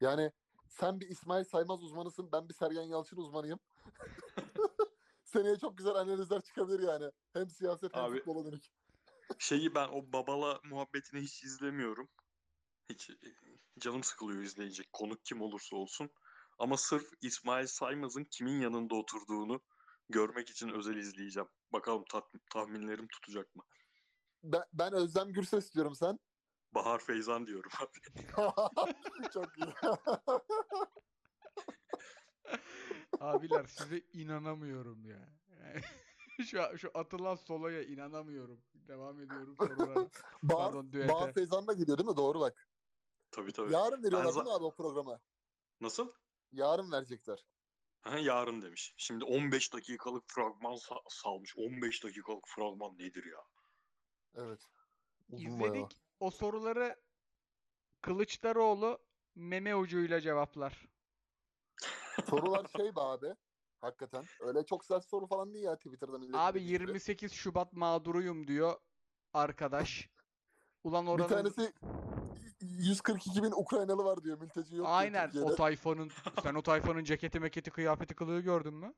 Yani 0.00 0.32
sen 0.68 1.00
bir 1.00 1.08
İsmail 1.08 1.44
Saymaz 1.44 1.82
uzmanısın, 1.82 2.32
ben 2.32 2.48
bir 2.48 2.54
Sergen 2.54 2.82
Yalçın 2.82 3.16
uzmanıyım. 3.16 3.58
Seneye 5.34 5.58
çok 5.58 5.78
güzel 5.78 5.94
analizler 5.94 6.42
çıkabilir 6.42 6.80
yani. 6.88 7.10
Hem 7.32 7.50
siyaset 7.50 7.96
hem 7.96 8.04
Abi- 8.04 8.18
futbola 8.18 8.44
dönük. 8.52 8.64
Şeyi 9.38 9.74
ben 9.74 9.88
o 9.88 10.12
babala 10.12 10.60
muhabbetini 10.64 11.20
hiç 11.20 11.44
izlemiyorum. 11.44 12.08
Hiç 12.90 13.10
e, 13.10 13.16
canım 13.78 14.02
sıkılıyor 14.04 14.42
izleyecek 14.42 14.92
konuk 14.92 15.24
kim 15.24 15.40
olursa 15.42 15.76
olsun. 15.76 16.10
Ama 16.58 16.76
sırf 16.76 17.10
İsmail 17.20 17.66
Saymaz'ın 17.66 18.24
kimin 18.24 18.60
yanında 18.60 18.94
oturduğunu 18.94 19.60
görmek 20.08 20.50
için 20.50 20.68
özel 20.68 20.96
izleyeceğim. 20.96 21.48
Bakalım 21.72 22.04
tat- 22.04 22.38
tahminlerim 22.52 23.08
tutacak 23.08 23.54
mı? 23.56 23.62
Ben, 24.42 24.62
ben 24.72 24.92
Özlem 24.92 25.32
Gürses 25.32 25.74
diyorum 25.74 25.94
sen. 25.94 26.18
Bahar 26.74 26.98
Feyzan 26.98 27.46
diyorum 27.46 27.70
abi. 27.80 28.24
çok 29.32 29.58
iyi. 29.58 29.74
Abiler 33.24 33.66
size 33.66 34.02
inanamıyorum 34.12 35.04
ya. 35.04 35.28
Yani 35.48 35.80
şu, 36.46 36.78
şu 36.78 36.90
atılan 36.94 37.34
soloya 37.34 37.82
inanamıyorum. 37.82 38.60
Devam 38.74 39.20
ediyorum 39.20 39.56
sorulara. 39.56 39.94
Bahar, 40.42 40.72
Pardon 40.72 40.92
düete. 40.92 41.50
Da 41.66 41.72
geliyor 41.72 41.98
değil 41.98 42.08
mi? 42.08 42.16
Doğru 42.16 42.40
bak. 42.40 42.68
Tabii 43.30 43.52
tabii. 43.52 43.72
Yarın 43.72 44.02
veriyorlar 44.02 44.34
değil 44.34 44.46
mi 44.46 44.52
abi 44.52 44.64
o 44.64 44.74
programa? 44.74 45.20
Nasıl? 45.80 46.12
Yarın 46.52 46.92
verecekler. 46.92 47.44
Ha, 48.00 48.18
yarın 48.18 48.62
demiş. 48.62 48.94
Şimdi 48.96 49.24
15 49.24 49.72
dakikalık 49.72 50.24
fragman 50.26 50.74
sa- 50.74 51.02
salmış. 51.08 51.56
15 51.56 52.04
dakikalık 52.04 52.48
fragman 52.48 52.98
nedir 52.98 53.24
ya? 53.24 53.44
Evet. 54.34 54.60
Uzun 55.28 55.60
bayağı. 55.60 55.76
İzledik. 55.76 55.98
O 56.20 56.30
soruları 56.30 56.96
Kılıçdaroğlu 58.00 58.98
meme 59.34 59.76
ucuyla 59.76 60.20
cevaplar. 60.20 60.86
Sorular 62.30 62.66
şey 62.76 62.96
be 62.96 63.00
abi. 63.00 63.34
Hakikaten. 63.80 64.24
Öyle 64.40 64.66
çok 64.66 64.84
sert 64.84 65.04
soru 65.04 65.26
falan 65.26 65.54
değil 65.54 65.64
ya 65.64 65.76
Twitter'dan. 65.76 66.30
Abi 66.32 66.60
dediği 66.60 66.78
gibi. 66.78 66.82
28 66.82 67.32
Şubat 67.32 67.72
mağduruyum 67.72 68.46
diyor 68.46 68.80
arkadaş. 69.32 70.08
Ulan 70.84 71.06
Bir 71.06 71.10
oranın 71.10 71.28
tanesi 71.28 71.72
142 72.60 73.42
bin 73.42 73.52
Ukraynalı 73.52 74.04
var 74.04 74.24
diyor. 74.24 74.40
Mülteci 74.40 74.76
yok 74.76 74.86
aynen 74.90 75.30
o 75.42 75.54
tayfanın 75.54 76.10
sen 76.42 76.54
o 76.54 76.62
tayfanın 76.62 77.04
ceketi 77.04 77.40
meketi 77.40 77.70
kıyafeti 77.70 78.14
kılığı 78.14 78.40
gördün 78.40 78.74
mü? 78.74 78.94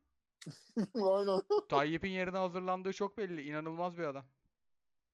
Aynen. 0.95 1.43
Tayyip'in 1.69 2.11
yerine 2.11 2.39
hazırlandığı 2.39 2.93
çok 2.93 3.19
belli. 3.19 3.43
İnanılmaz 3.43 3.99
bir 3.99 4.03
adam. 4.03 4.25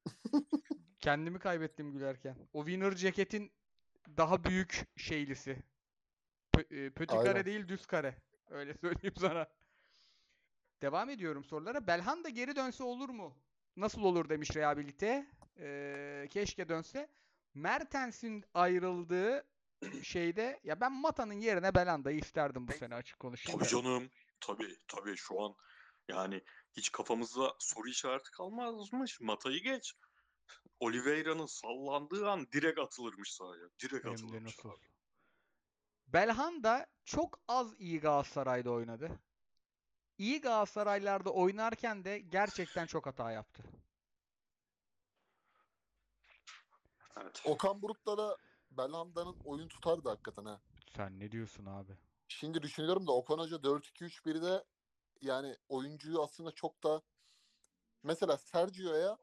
Kendimi 1.01 1.39
kaybettim 1.39 1.93
gülerken. 1.93 2.37
O 2.53 2.65
winner 2.65 2.95
ceketin 2.95 3.53
daha 4.16 4.45
büyük 4.45 4.89
şeylisi. 4.97 5.62
Pö- 6.55 6.87
e, 6.87 6.91
pötü 6.91 7.16
kare 7.16 7.29
Aynen. 7.29 7.45
değil 7.45 7.69
düz 7.69 7.87
kare. 7.87 8.16
Öyle 8.51 8.74
söyleyeyim 8.81 9.15
sana. 9.19 9.47
Devam 10.83 11.11
ediyorum 11.11 11.45
sorulara. 11.45 11.87
Belhanda 11.87 12.29
geri 12.29 12.57
dönse 12.57 12.85
olur 12.85 13.09
mu? 13.09 13.37
Nasıl 13.77 14.03
olur 14.03 14.29
demiş 14.29 14.57
rehabilite. 14.57 15.27
Ee, 15.59 16.29
keşke 16.31 16.69
dönse. 16.69 17.09
Mertens'in 17.55 18.45
ayrıldığı 18.55 19.45
şeyde 20.03 20.61
ya 20.65 20.81
ben 20.81 20.93
Mata'nın 20.93 21.33
yerine 21.41 21.74
Belhanda'yı 21.74 22.19
isterdim 22.19 22.69
bu 22.69 22.73
sene 22.73 22.95
açık 22.95 23.19
konuşayım. 23.20 23.59
Tabii 23.59 23.69
canım. 23.69 24.11
Tabii 24.41 24.77
tabii 24.89 25.16
şu 25.16 25.41
an 25.43 25.55
yani 26.09 26.41
hiç 26.77 26.93
kafamızda 26.93 27.55
soru 27.59 27.89
işareti 27.89 28.31
kalmazmış. 28.31 29.20
Mata'yı 29.20 29.62
geç. 29.62 29.95
Oliveira'nın 30.81 31.47
sallandığı 31.47 32.31
an 32.31 32.47
direkt 32.53 32.79
atılırmış 32.79 33.33
sahaya. 33.33 33.69
Direkt 33.83 34.05
Hem 34.05 34.11
de 34.12 34.15
atılırmış 34.15 34.59
nasıl. 34.59 34.69
abi. 34.70 34.91
Belhanda 36.13 36.87
çok 37.05 37.41
az 37.49 37.81
iyi 37.81 38.01
Galatasaray'da 38.01 38.71
oynadı. 38.71 39.21
İyi 40.19 40.41
Galatasaraylarda 40.41 41.31
oynarken 41.31 42.05
de 42.05 42.19
gerçekten 42.19 42.87
çok 42.87 43.07
hata 43.07 43.31
yaptı. 43.31 43.63
Evet. 47.21 47.43
Okan 47.45 47.83
Buruk'la 47.83 48.19
da 48.19 48.37
Belhanda'nın 48.71 49.37
oyun 49.45 49.69
tutardı 49.69 50.09
hakikaten 50.09 50.45
ha. 50.45 50.61
Sen 50.97 51.21
ne 51.21 51.33
diyorsun 51.33 51.67
abi? 51.67 51.93
Şimdi 52.29 52.63
düşünüyorum 52.63 53.07
da 53.07 53.13
Okan 53.13 53.39
Hoca 53.39 53.57
4-2-3-1'de 53.57 54.65
yani 55.21 55.57
oyuncuyu 55.69 56.23
aslında 56.23 56.53
çok 56.53 56.83
da 56.83 57.03
mesela 58.03 58.37
Sergio'ya 58.37 59.19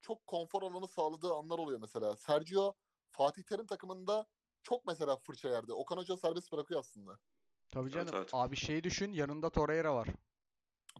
çok 0.00 0.26
konfor 0.26 0.62
alanı 0.62 0.88
sağladığı 0.88 1.34
anlar 1.34 1.58
oluyor 1.58 1.80
mesela. 1.80 2.16
Sergio 2.16 2.74
Fatih 3.10 3.42
Terim 3.42 3.66
takımında 3.66 4.26
çok 4.62 4.86
mesela 4.86 5.16
fırça 5.16 5.48
yerdi. 5.48 5.72
Okan 5.72 5.96
Hoca 5.96 6.16
serbest 6.16 6.52
bırakıyor 6.52 6.80
aslında. 6.80 7.18
Tabii 7.70 7.84
Evet, 7.84 7.94
canım. 7.94 8.14
evet. 8.16 8.30
Abi 8.32 8.56
şey 8.56 8.84
düşün 8.84 9.12
yanında 9.12 9.50
Torreira 9.50 9.94
var. 9.94 10.08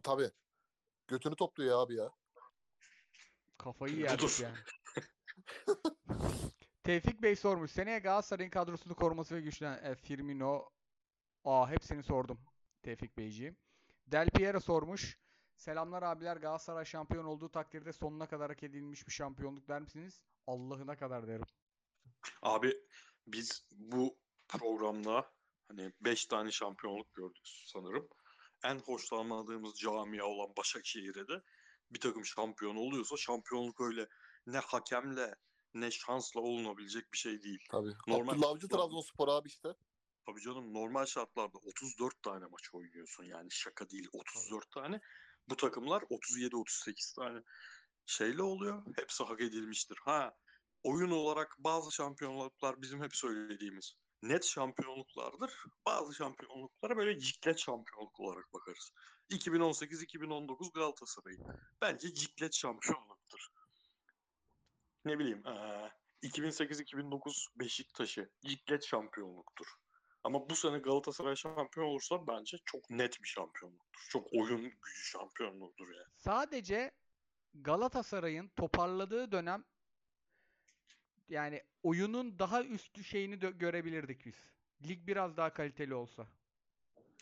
Tabii. 0.03 0.31
Götünü 1.07 1.35
topluyor 1.35 1.79
abi 1.85 1.95
ya. 1.95 2.11
Kafayı 3.57 3.95
yerdik 3.97 4.39
yani. 4.39 4.57
Tevfik 6.83 7.21
Bey 7.21 7.35
sormuş. 7.35 7.71
Seneye 7.71 7.99
Galatasaray'ın 7.99 8.49
kadrosunu 8.49 8.95
koruması 8.95 9.35
ve 9.35 9.41
güçlen 9.41 9.83
e, 9.83 9.95
Firmino. 9.95 10.69
Aa 11.45 11.69
hepsini 11.69 12.03
sordum. 12.03 12.39
Tevfik 12.81 13.17
Beyciğim. 13.17 13.57
Del 14.07 14.29
Piero 14.29 14.59
sormuş. 14.59 15.19
Selamlar 15.55 16.03
abiler. 16.03 16.37
Galatasaray 16.37 16.85
şampiyon 16.85 17.25
olduğu 17.25 17.49
takdirde 17.49 17.93
sonuna 17.93 18.27
kadar 18.27 18.49
hak 18.51 18.63
edilmiş 18.63 19.07
bir 19.07 19.11
şampiyonluk 19.11 19.67
der 19.67 19.81
misiniz? 19.81 20.21
Allah'ına 20.47 20.95
kadar 20.95 21.27
derim. 21.27 21.45
Abi 22.41 22.73
biz 23.27 23.65
bu 23.71 24.17
programda 24.47 25.31
hani 25.67 25.93
5 26.01 26.25
tane 26.25 26.51
şampiyonluk 26.51 27.13
gördük 27.13 27.43
sanırım. 27.65 28.07
En 28.63 28.79
hoşlanmadığımız 28.79 29.75
camia 29.75 30.25
olan 30.25 30.53
Başakşehir'e 30.57 31.27
de 31.27 31.41
bir 31.91 31.99
takım 31.99 32.25
şampiyon 32.25 32.75
oluyorsa 32.75 33.17
şampiyonluk 33.17 33.81
öyle 33.81 34.07
ne 34.47 34.57
hakemle 34.57 35.35
ne 35.73 35.91
şansla 35.91 36.41
olunabilecek 36.41 37.13
bir 37.13 37.17
şey 37.17 37.43
değil. 37.43 37.65
Tabii. 37.71 37.93
Normal- 38.07 38.33
Abdullah 38.33 38.49
Avcı 38.49 38.67
Trabzonspor 38.67 39.27
abi 39.27 39.47
işte. 39.47 39.69
Tabii 40.25 40.41
canım 40.41 40.73
normal 40.73 41.05
şartlarda 41.05 41.57
34 41.57 42.23
tane 42.23 42.45
maç 42.45 42.69
oynuyorsun 42.73 43.23
yani 43.23 43.51
şaka 43.51 43.89
değil 43.89 44.07
34 44.13 44.71
tane. 44.71 44.99
Bu 45.49 45.55
takımlar 45.55 46.01
37-38 46.01 47.15
tane 47.15 47.41
şeyle 48.05 48.43
oluyor. 48.43 48.83
Hepsi 48.95 49.23
hak 49.23 49.41
edilmiştir. 49.41 49.97
Ha 50.05 50.35
oyun 50.83 51.11
olarak 51.11 51.55
bazı 51.59 51.91
şampiyonluklar 51.91 52.81
bizim 52.81 53.03
hep 53.03 53.15
söylediğimiz 53.15 53.93
net 54.21 54.45
şampiyonluklardır. 54.45 55.51
Bazı 55.85 56.13
şampiyonluklara 56.13 56.97
böyle 56.97 57.19
ciklet 57.19 57.59
şampiyonluk 57.59 58.19
olarak 58.19 58.53
bakarız. 58.53 58.91
2018-2019 59.29 60.73
Galatasaray. 60.73 61.37
Bence 61.81 62.13
ciklet 62.13 62.53
şampiyonluktur. 62.53 63.47
Ne 65.05 65.19
bileyim 65.19 65.43
eee, 65.45 65.91
2008-2009 66.23 67.47
Beşiktaş'ı 67.55 68.29
ciklet 68.45 68.83
şampiyonluktur. 68.83 69.65
Ama 70.23 70.49
bu 70.49 70.55
sene 70.55 70.77
Galatasaray 70.77 71.35
şampiyon 71.35 71.87
olursa 71.87 72.27
bence 72.27 72.57
çok 72.65 72.89
net 72.89 73.23
bir 73.23 73.27
şampiyonluktur. 73.27 74.07
Çok 74.09 74.27
oyun 74.33 74.61
gücü 74.61 75.03
şampiyonluğudur 75.03 75.87
yani. 75.89 76.07
Sadece 76.17 76.91
Galatasaray'ın 77.53 78.47
toparladığı 78.47 79.31
dönem 79.31 79.63
yani 81.29 81.63
oyunun 81.83 82.39
daha 82.39 82.63
üstü 82.63 83.03
şeyini 83.03 83.41
de 83.41 83.51
görebilirdik 83.51 84.25
biz. 84.25 84.35
Lig 84.87 85.07
biraz 85.07 85.37
daha 85.37 85.53
kaliteli 85.53 85.93
olsa. 85.95 86.27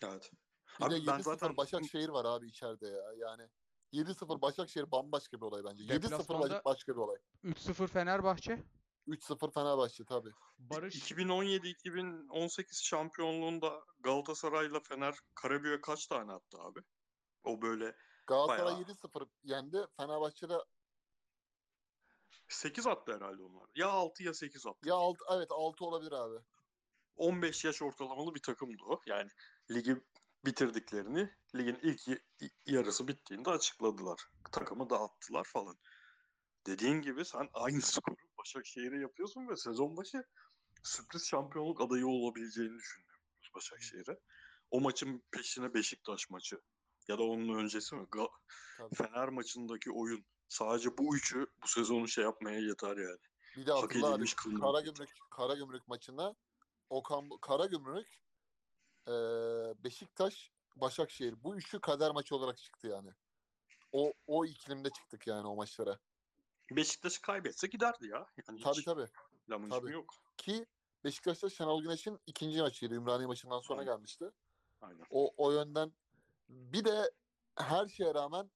Evet. 0.04 0.32
Bir 0.80 0.86
Abi 0.86 0.94
de 0.94 1.08
ben 1.08 1.20
7-0 1.20 1.24
zaten- 1.24 1.58
Başakşehir 1.58 2.10
var 2.10 2.26
abi 2.26 2.48
içeride 2.48 2.88
ya. 2.88 3.14
Yani 3.18 3.50
7-0 3.92 4.42
Başakşehir 4.42 4.92
bambaşka 4.92 5.38
bir 5.38 5.46
olay 5.46 5.64
bence. 5.64 5.84
7-0 5.84 6.02
Deplasmanda- 6.12 6.40
Başak 6.50 6.66
başka 6.66 6.92
bir 6.92 6.98
olay. 6.98 7.18
3-0 7.44 7.88
Fenerbahçe. 7.88 8.64
3-0 9.08 9.52
Fenerbahçe 9.52 10.06
tabii. 10.06 10.32
Barış 10.60 10.96
2017-2018 10.96 12.84
şampiyonluğunda 12.84 13.84
Galatasaray'la 14.00 14.80
Fener 14.80 15.16
Karabük'e 15.36 15.82
kaç 15.82 16.08
tane 16.08 16.32
attı 16.32 16.58
abi? 16.62 16.80
O 17.44 17.62
böyle 17.62 17.96
Galatasaray 18.28 18.66
Bayağı. 18.74 18.82
7-0 18.82 19.28
yendi. 19.44 19.78
Fenerbahçe'de 19.98 20.54
8 22.54 22.88
attı 22.88 23.16
herhalde 23.16 23.44
onlar. 23.44 23.70
Ya 23.76 23.88
6 23.90 24.24
ya 24.24 24.34
8 24.34 24.68
attı. 24.68 24.90
ya 24.90 24.96
6 24.96 25.24
evet 25.36 25.52
6 25.52 25.86
olabilir 25.86 26.12
abi. 26.12 26.40
15 27.16 27.66
yaş 27.66 27.82
ortalamalı 27.82 28.36
bir 28.36 28.42
takımdı 28.42 28.84
o. 28.86 29.02
Yani 29.06 29.30
ligi 29.72 29.96
bitirdiklerini 30.46 31.30
ligin 31.56 31.80
ilk 31.82 32.22
yarısı 32.66 33.08
bittiğinde 33.08 33.50
açıkladılar. 33.50 34.20
Takımı 34.52 34.90
dağıttılar 34.90 35.44
falan. 35.44 35.78
Dediğin 36.68 37.02
gibi 37.02 37.26
sen 37.26 37.50
aynı 37.54 37.82
skoru 37.82 38.16
Başakşehir'e 38.38 39.00
yapıyorsun 39.00 39.48
ve 39.48 39.56
sezon 39.56 39.98
başı 39.98 40.24
sürpriz 40.84 41.28
şampiyonluk 41.28 41.82
adayı 41.82 42.08
olabileceğini 42.08 42.78
düşünüyoruz 42.78 43.52
Başakşehir'e. 43.56 44.20
O 44.72 44.82
maçın 44.82 45.24
peşine 45.32 45.74
Beşiktaş 45.74 46.30
maçı 46.30 46.62
ya 47.08 47.18
da 47.18 47.24
onun 47.24 47.60
öncesi 47.60 47.96
mi? 47.96 48.04
Ga- 48.04 48.32
Tabii. 48.78 48.96
Fener 48.96 49.30
maçındaki 49.30 49.92
oyun. 49.92 50.26
Sadece 50.52 50.98
bu 50.98 51.16
üçü 51.16 51.48
bu 51.64 51.68
sezonu 51.68 52.08
şey 52.08 52.24
yapmaya 52.24 52.60
yeter 52.60 52.98
yani. 52.98 53.20
Bir 53.58 53.66
de 53.66 53.72
Hak 53.72 53.84
hatırla 53.84 54.08
abi 54.08 54.14
edilmiş 54.14 54.34
kılmak. 54.34 54.62
Karagümrük 54.62 55.10
Karagümrük 55.30 55.88
maçında 55.88 56.36
Okan 56.90 57.30
Karagümrük 57.42 58.08
eee 59.08 59.74
Beşiktaş 59.84 60.52
Başakşehir 60.76 61.44
bu 61.44 61.56
üçü 61.56 61.80
kader 61.80 62.12
maçı 62.12 62.36
olarak 62.36 62.58
çıktı 62.58 62.88
yani. 62.88 63.10
O 63.92 64.14
o 64.28 64.46
iklimde 64.46 64.90
çıktık 64.90 65.28
yani 65.28 65.48
o 65.48 65.56
maçlara. 65.56 66.00
Beşiktaş 66.72 67.18
kaybetse 67.18 67.68
giderdi 67.68 68.08
ya. 68.08 68.18
Yani 68.18 68.62
Tabii 68.64 68.78
hiç 68.78 68.86
tabii. 68.86 69.06
tabii. 69.50 69.76
ismi 69.78 69.92
yok. 69.92 70.14
Ki 70.38 70.66
Beşiktaş'ta 71.04 71.50
Şenol 71.50 71.82
Güneş'in 71.82 72.20
ikinci 72.28 72.62
maçıydı. 72.62 72.94
Ümraniye 72.94 73.28
maçından 73.28 73.60
sonra 73.60 73.80
Aynen. 73.80 73.94
gelmişti. 73.94 74.26
Aynen. 74.82 75.06
O, 75.10 75.34
o 75.38 75.52
yönden 75.52 75.94
bir 76.50 76.86
de 76.86 77.12
her 77.56 77.88
şeye 77.88 78.14
rağmen 78.14 78.52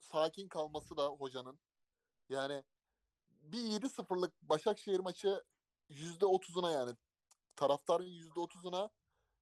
sakin 0.00 0.48
kalması 0.48 0.96
da 0.96 1.06
hocanın. 1.06 1.60
Yani 2.28 2.64
bir 3.42 3.58
7-0'lık 3.58 4.42
Başakşehir 4.42 5.00
maçı 5.00 5.44
%30'una 5.90 6.72
yani 6.72 6.96
taraftarın 7.56 8.06
%30'una 8.06 8.90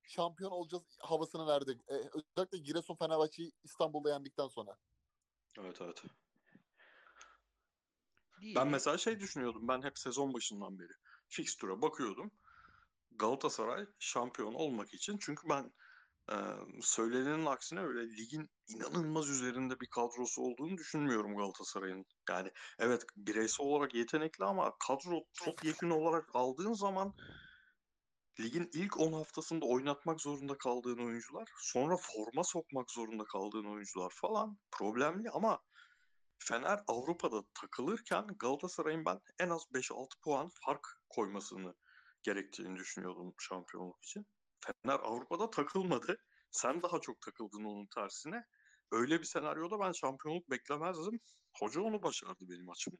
şampiyon 0.02 0.50
olacağız 0.50 0.98
havasını 1.00 1.46
verdi. 1.46 1.78
Ee, 1.88 1.94
özellikle 1.94 2.58
Giresun 2.58 2.94
Fenerbahçe'yi 2.94 3.52
İstanbul'da 3.64 4.10
yendikten 4.10 4.48
sonra. 4.48 4.76
Evet 5.58 5.80
evet. 5.80 6.02
değil. 8.40 8.56
Ben 8.56 8.68
mesela 8.68 8.98
şey 8.98 9.20
düşünüyordum. 9.20 9.68
Ben 9.68 9.82
hep 9.82 9.98
sezon 9.98 10.34
başından 10.34 10.78
beri 10.78 10.92
fikstüre 11.28 11.82
bakıyordum. 11.82 12.30
Galatasaray 13.10 13.86
şampiyon 13.98 14.54
olmak 14.54 14.94
için. 14.94 15.18
Çünkü 15.18 15.48
ben 15.48 15.72
e, 16.32 16.36
söylenenin 16.80 17.46
aksine 17.46 17.80
öyle 17.80 18.16
ligin 18.16 18.50
inanılmaz 18.68 19.28
üzerinde 19.28 19.80
bir 19.80 19.86
kadrosu 19.86 20.42
olduğunu 20.42 20.78
düşünmüyorum 20.78 21.36
Galatasaray'ın. 21.36 22.06
Yani 22.30 22.50
evet 22.78 23.02
bireysel 23.16 23.66
olarak 23.66 23.94
yetenekli 23.94 24.44
ama 24.44 24.74
kadro 24.86 25.24
çok 25.32 25.64
yakın 25.64 25.90
olarak 25.90 26.28
aldığın 26.34 26.72
zaman 26.72 27.14
ligin 28.40 28.70
ilk 28.72 29.00
10 29.00 29.12
haftasında 29.12 29.66
oynatmak 29.66 30.20
zorunda 30.20 30.58
kaldığın 30.58 31.06
oyuncular, 31.06 31.48
sonra 31.58 31.96
forma 31.96 32.44
sokmak 32.44 32.90
zorunda 32.90 33.24
kaldığın 33.24 33.64
oyuncular 33.64 34.12
falan 34.14 34.58
problemli 34.70 35.30
ama 35.30 35.60
Fener 36.38 36.80
Avrupa'da 36.86 37.42
takılırken 37.60 38.26
Galatasaray'ın 38.38 39.04
ben 39.04 39.20
en 39.38 39.50
az 39.50 39.62
5-6 39.74 40.20
puan 40.24 40.50
fark 40.64 40.86
koymasını 41.08 41.74
gerektiğini 42.22 42.76
düşünüyordum 42.76 43.34
şampiyonluk 43.38 44.04
için. 44.04 44.26
Fener 44.60 44.98
Avrupa'da 44.98 45.50
takılmadı. 45.50 46.18
Sen 46.50 46.82
daha 46.82 47.00
çok 47.00 47.20
takıldın 47.20 47.64
onun 47.64 47.86
tersine. 47.86 48.44
Öyle 48.92 49.18
bir 49.20 49.24
senaryoda 49.24 49.80
ben 49.80 49.92
şampiyonluk 49.92 50.50
beklemezdim. 50.50 51.20
Hoca 51.58 51.80
onu 51.80 52.02
başardı 52.02 52.40
benim 52.40 52.70
açımdan. 52.70 52.98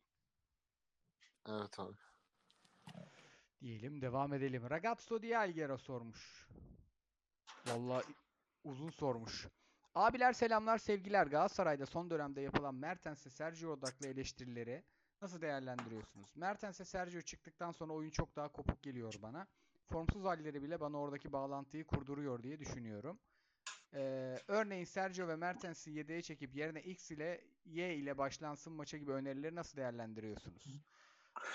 Evet 1.49 1.79
abi. 1.79 1.97
Diyelim 3.61 4.01
devam 4.01 4.33
edelim. 4.33 4.71
Ragazzo 4.71 5.23
di 5.23 5.39
Alghero 5.39 5.79
sormuş. 5.79 6.49
Vallahi 7.67 8.05
uzun 8.65 8.91
sormuş. 8.91 9.49
Abiler 9.95 10.33
selamlar 10.33 10.79
sevgiler. 10.79 11.27
Galatasaray'da 11.27 11.87
son 11.87 12.11
dönemde 12.11 12.41
yapılan 12.41 12.75
Mertens'e 12.75 13.31
Sergio 13.31 13.71
odaklı 13.71 14.07
eleştirileri 14.07 14.85
nasıl 15.23 15.41
değerlendiriyorsunuz? 15.41 16.37
Mertens'e 16.37 16.85
Sergio 16.85 17.21
çıktıktan 17.21 17.73
sonra 17.73 17.93
oyun 17.93 18.11
çok 18.11 18.37
daha 18.37 18.53
kopuk 18.53 18.83
geliyor 18.83 19.15
bana. 19.23 19.47
Formsuz 19.93 20.25
halleri 20.25 20.63
bile 20.63 20.81
bana 20.81 21.01
oradaki 21.01 21.33
bağlantıyı 21.33 21.85
kurduruyor 21.85 22.43
diye 22.43 22.59
düşünüyorum. 22.61 23.19
Ee, 23.95 24.37
örneğin 24.49 24.85
Sergio 24.85 25.29
ve 25.29 25.37
Mertens'i 25.37 25.91
yedeğe 25.91 26.23
çekip 26.23 26.55
yerine 26.57 26.83
X 26.83 27.11
ile 27.11 27.45
Y 27.65 27.95
ile 27.97 28.19
başlansın 28.19 28.73
maça 28.73 28.97
gibi 28.99 29.13
önerileri 29.13 29.55
nasıl 29.55 29.77
değerlendiriyorsunuz? 29.77 30.81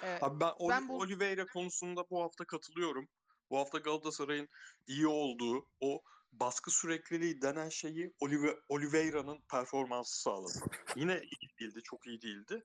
Ee, 0.03 0.17
Abi 0.21 0.39
ben, 0.39 0.49
Oli- 0.59 0.69
ben 0.69 0.87
bu- 0.89 0.97
Oliveira 0.99 1.45
konusunda 1.45 2.09
bu 2.09 2.21
hafta 2.23 2.45
katılıyorum. 2.45 3.07
Bu 3.49 3.57
hafta 3.59 3.77
Galatasaray'ın 3.77 4.49
iyi 4.87 5.07
olduğu 5.07 5.67
o 5.79 6.01
baskı 6.31 6.71
sürekliliği 6.71 7.41
denen 7.41 7.69
şeyi 7.69 8.13
Olive- 8.19 8.59
Oliveira'nın 8.69 9.39
performansı 9.51 10.21
sağladı. 10.21 10.59
Yine 10.95 11.21
iyi 11.21 11.49
değildi, 11.59 11.79
çok 11.83 12.07
iyi 12.07 12.21
değildi. 12.21 12.63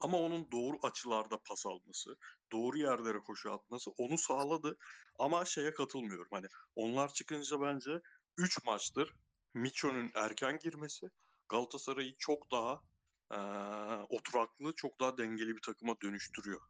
Ama 0.00 0.18
onun 0.18 0.50
doğru 0.52 0.76
açılarda 0.82 1.38
pas 1.48 1.66
alması, 1.66 2.16
doğru 2.52 2.78
yerlere 2.78 3.18
koşu 3.18 3.52
atması 3.52 3.90
onu 3.90 4.18
sağladı. 4.18 4.76
Ama 5.18 5.44
şeye 5.44 5.74
katılmıyorum. 5.74 6.28
Hani 6.30 6.46
onlar 6.74 7.12
çıkınca 7.14 7.60
bence 7.60 8.00
3 8.38 8.64
maçtır 8.64 9.14
Micho'nun 9.54 10.10
erken 10.14 10.58
girmesi 10.58 11.06
Galatasaray'ı 11.48 12.14
çok 12.18 12.50
daha 12.52 12.80
eee, 13.32 14.06
oturaklı, 14.08 14.72
çok 14.76 15.00
daha 15.00 15.18
dengeli 15.18 15.56
bir 15.56 15.62
takıma 15.62 15.94
dönüştürüyor. 16.02 16.60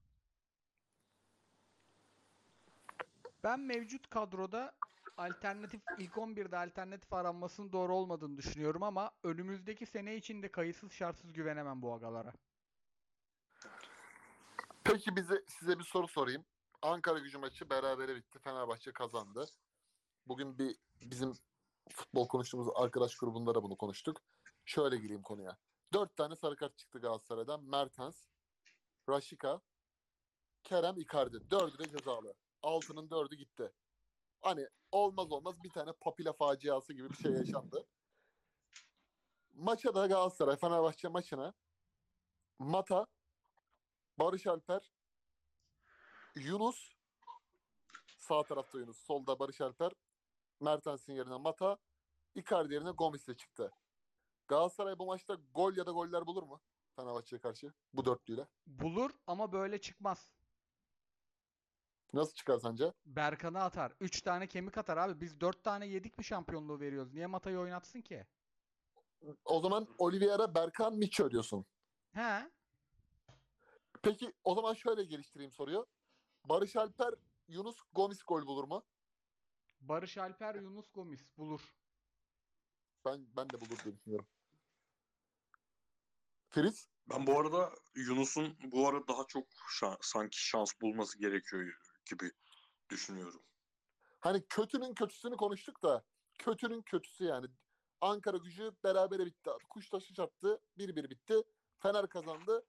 Ben 3.44 3.60
mevcut 3.60 4.08
kadroda 4.10 4.78
alternatif 5.16 5.82
ilk 5.96 6.18
11'de 6.18 6.56
alternatif 6.58 7.12
aranmasının 7.12 7.72
doğru 7.72 7.94
olmadığını 7.96 8.36
düşünüyorum 8.36 8.82
ama 8.82 9.10
önümüzdeki 9.22 9.86
sene 9.86 10.16
için 10.16 10.42
de 10.42 10.50
kayıtsız 10.50 10.92
şartsız 10.92 11.32
güvenemem 11.32 11.82
bu 11.82 11.94
agalara. 11.94 12.32
Peki 14.84 15.16
bize 15.16 15.44
size 15.48 15.78
bir 15.78 15.84
soru 15.84 16.08
sorayım. 16.08 16.44
Ankara 16.82 17.18
gücü 17.18 17.38
maçı 17.38 17.70
berabere 17.70 18.16
bitti. 18.16 18.38
Fenerbahçe 18.38 18.92
kazandı. 18.92 19.46
Bugün 20.26 20.58
bir 20.58 20.76
bizim 21.00 21.32
futbol 21.90 22.28
konuştuğumuz 22.28 22.68
arkadaş 22.74 23.16
grubunda 23.16 23.54
da 23.54 23.62
bunu 23.62 23.76
konuştuk. 23.76 24.20
Şöyle 24.64 24.96
gireyim 24.96 25.22
konuya. 25.22 25.58
Dört 25.92 26.16
tane 26.16 26.36
sarı 26.36 26.56
kart 26.56 26.78
çıktı 26.78 26.98
Galatasaray'dan. 26.98 27.64
Mertens, 27.64 28.26
Raşika, 29.08 29.60
Kerem, 30.64 30.98
Icardi. 30.98 31.50
Dördü 31.50 31.78
de 31.78 31.98
cezalı. 31.98 32.34
Altının 32.62 33.10
dördü 33.10 33.36
gitti. 33.36 33.72
Hani 34.40 34.68
olmaz 34.92 35.32
olmaz 35.32 35.64
bir 35.64 35.70
tane 35.70 35.92
papila 35.92 36.32
faciası 36.32 36.92
gibi 36.92 37.10
bir 37.10 37.16
şey 37.16 37.32
yaşandı. 37.32 37.86
Maça 39.52 39.94
da 39.94 40.06
Galatasaray 40.06 40.56
Fenerbahçe 40.56 41.08
maçına 41.08 41.54
Mata 42.58 43.06
Barış 44.18 44.46
Alper, 44.46 44.92
Yunus, 46.36 46.92
sağ 48.18 48.42
tarafta 48.42 48.78
Yunus, 48.78 48.98
solda 48.98 49.38
Barış 49.38 49.60
Alper, 49.60 49.92
Mertens'in 50.60 51.12
yerine 51.12 51.36
Mata, 51.36 51.78
Icardi 52.34 52.74
yerine 52.74 52.90
Gomis'le 52.90 53.36
çıktı. 53.36 53.72
Galatasaray 54.48 54.98
bu 54.98 55.06
maçta 55.06 55.38
gol 55.54 55.76
ya 55.76 55.86
da 55.86 55.90
goller 55.90 56.26
bulur 56.26 56.42
mu? 56.42 56.60
Fenerbahçe'ye 56.96 57.40
karşı 57.40 57.72
bu 57.92 58.04
dörtlüyle. 58.04 58.46
Bulur 58.66 59.10
ama 59.26 59.52
böyle 59.52 59.80
çıkmaz. 59.80 60.32
Nasıl 62.12 62.34
çıkar 62.34 62.58
sence? 62.58 62.92
Berkan'ı 63.06 63.62
atar. 63.62 63.92
3 64.00 64.22
tane 64.22 64.46
kemik 64.46 64.78
atar 64.78 64.96
abi. 64.96 65.20
Biz 65.20 65.40
4 65.40 65.64
tane 65.64 65.86
yedik 65.86 66.18
mi 66.18 66.24
şampiyonluğu 66.24 66.80
veriyoruz? 66.80 67.12
Niye 67.12 67.26
Mata'yı 67.26 67.58
oynatsın 67.58 68.00
ki? 68.00 68.26
O 69.44 69.60
zaman 69.60 69.88
Oliveira, 69.98 70.54
Berkan, 70.54 70.94
Mitchell 70.94 71.30
diyorsun. 71.30 71.66
He. 72.12 72.50
Peki 74.04 74.32
o 74.44 74.54
zaman 74.54 74.74
şöyle 74.74 75.04
geliştireyim 75.04 75.52
soruyu. 75.52 75.86
Barış 76.44 76.76
Alper, 76.76 77.14
Yunus, 77.48 77.76
Gomis 77.92 78.22
gol 78.22 78.46
bulur 78.46 78.64
mu? 78.64 78.86
Barış 79.80 80.18
Alper, 80.18 80.54
Yunus 80.54 80.90
Gomis 80.92 81.20
bulur. 81.38 81.74
Ben 83.04 83.36
ben 83.36 83.50
de 83.50 83.60
bulur 83.60 83.78
diye 83.84 83.94
düşünüyorum. 83.94 84.26
Firiz? 86.50 86.88
Ben 87.10 87.26
bu 87.26 87.38
arada 87.40 87.72
Yunus'un 87.94 88.56
bu 88.62 88.88
arada 88.88 89.08
daha 89.08 89.26
çok 89.26 89.48
şa- 89.80 89.98
sanki 90.00 90.46
şans 90.46 90.72
bulması 90.82 91.18
gerekiyor 91.18 91.72
gibi 92.10 92.30
düşünüyorum. 92.90 93.42
Hani 94.20 94.46
kötünün 94.48 94.94
kötüsünü 94.94 95.36
konuştuk 95.36 95.82
da 95.82 96.04
kötünün 96.38 96.82
kötüsü 96.82 97.24
yani. 97.24 97.46
Ankara 98.00 98.36
gücü 98.36 98.72
berabere 98.84 99.26
bitti. 99.26 99.50
Kuştaşı 99.70 100.14
çarptı. 100.14 100.62
1-1 100.78 101.10
bitti. 101.10 101.34
Fener 101.78 102.08
kazandı. 102.08 102.66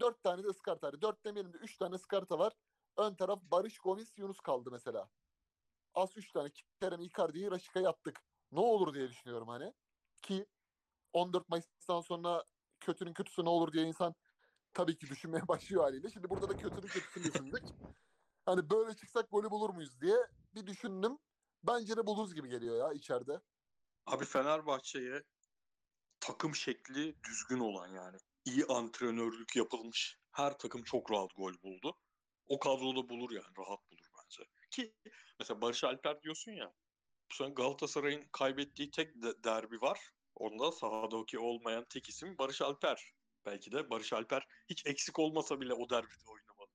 4 0.00 0.22
tane 0.22 0.44
de 0.44 0.46
ıskarta. 0.46 1.00
4 1.00 1.24
demeyelim 1.24 1.52
de 1.52 1.56
3 1.56 1.76
tane 1.78 1.94
ıskarta 1.94 2.38
var. 2.38 2.52
Ön 2.96 3.14
taraf 3.14 3.42
Barış 3.42 3.78
Gomis 3.78 4.18
Yunus 4.18 4.40
kaldı 4.40 4.70
mesela. 4.72 5.10
Az 5.94 6.16
3 6.16 6.32
tane 6.32 6.50
Kerem 6.80 7.00
Icardi'yi 7.00 7.50
Raşika'ya 7.50 7.88
attık. 7.88 8.20
Ne 8.52 8.60
olur 8.60 8.94
diye 8.94 9.08
düşünüyorum 9.08 9.48
hani. 9.48 9.74
Ki 10.22 10.46
14 11.12 11.48
Mayıs'tan 11.48 12.00
sonra 12.00 12.44
kötünün 12.80 13.12
kötüsü 13.12 13.44
ne 13.44 13.48
olur 13.48 13.72
diye 13.72 13.84
insan 13.84 14.14
tabii 14.74 14.98
ki 14.98 15.08
düşünmeye 15.08 15.42
başlıyor 15.48 15.82
haliyle. 15.82 16.10
Şimdi 16.10 16.30
burada 16.30 16.48
da 16.48 16.56
kötünün 16.56 16.88
kötüsünü 16.88 17.24
düşündük. 17.24 17.64
Hani 18.44 18.70
böyle 18.70 18.96
çıksak 18.96 19.30
golü 19.30 19.50
bulur 19.50 19.70
muyuz 19.70 20.00
diye 20.00 20.16
bir 20.54 20.66
düşündüm. 20.66 21.18
Bence 21.62 21.96
de 21.96 22.06
buluruz 22.06 22.34
gibi 22.34 22.48
geliyor 22.48 22.76
ya 22.76 22.92
içeride. 22.92 23.40
Abi 24.06 24.24
Fenerbahçe'ye 24.24 25.22
takım 26.20 26.54
şekli 26.54 27.22
düzgün 27.24 27.60
olan 27.60 27.88
yani 27.88 28.16
iyi 28.44 28.64
antrenörlük 28.64 29.56
yapılmış. 29.56 30.18
Her 30.32 30.58
takım 30.58 30.82
çok 30.82 31.10
rahat 31.10 31.36
gol 31.36 31.52
buldu. 31.62 31.96
O 32.48 32.58
kadroda 32.58 33.08
bulur 33.08 33.30
yani 33.30 33.56
rahat 33.58 33.90
bulur 33.90 34.06
bence. 34.22 34.42
Ki 34.70 34.94
mesela 35.38 35.60
Barış 35.60 35.84
Alper 35.84 36.22
diyorsun 36.22 36.52
ya. 36.52 36.74
Bu 37.30 37.34
sene 37.34 37.50
Galatasaray'ın 37.50 38.28
kaybettiği 38.32 38.90
tek 38.90 39.22
de- 39.22 39.44
derbi 39.44 39.80
var. 39.80 40.10
Onda 40.34 40.72
sahadaki 40.72 41.38
olmayan 41.38 41.84
tek 41.84 42.08
isim 42.08 42.38
Barış 42.38 42.62
Alper. 42.62 43.12
Belki 43.46 43.72
de 43.72 43.90
Barış 43.90 44.12
Alper 44.12 44.46
hiç 44.70 44.86
eksik 44.86 45.18
olmasa 45.18 45.60
bile 45.60 45.74
o 45.74 45.90
derbide 45.90 46.24
oynamadı. 46.26 46.70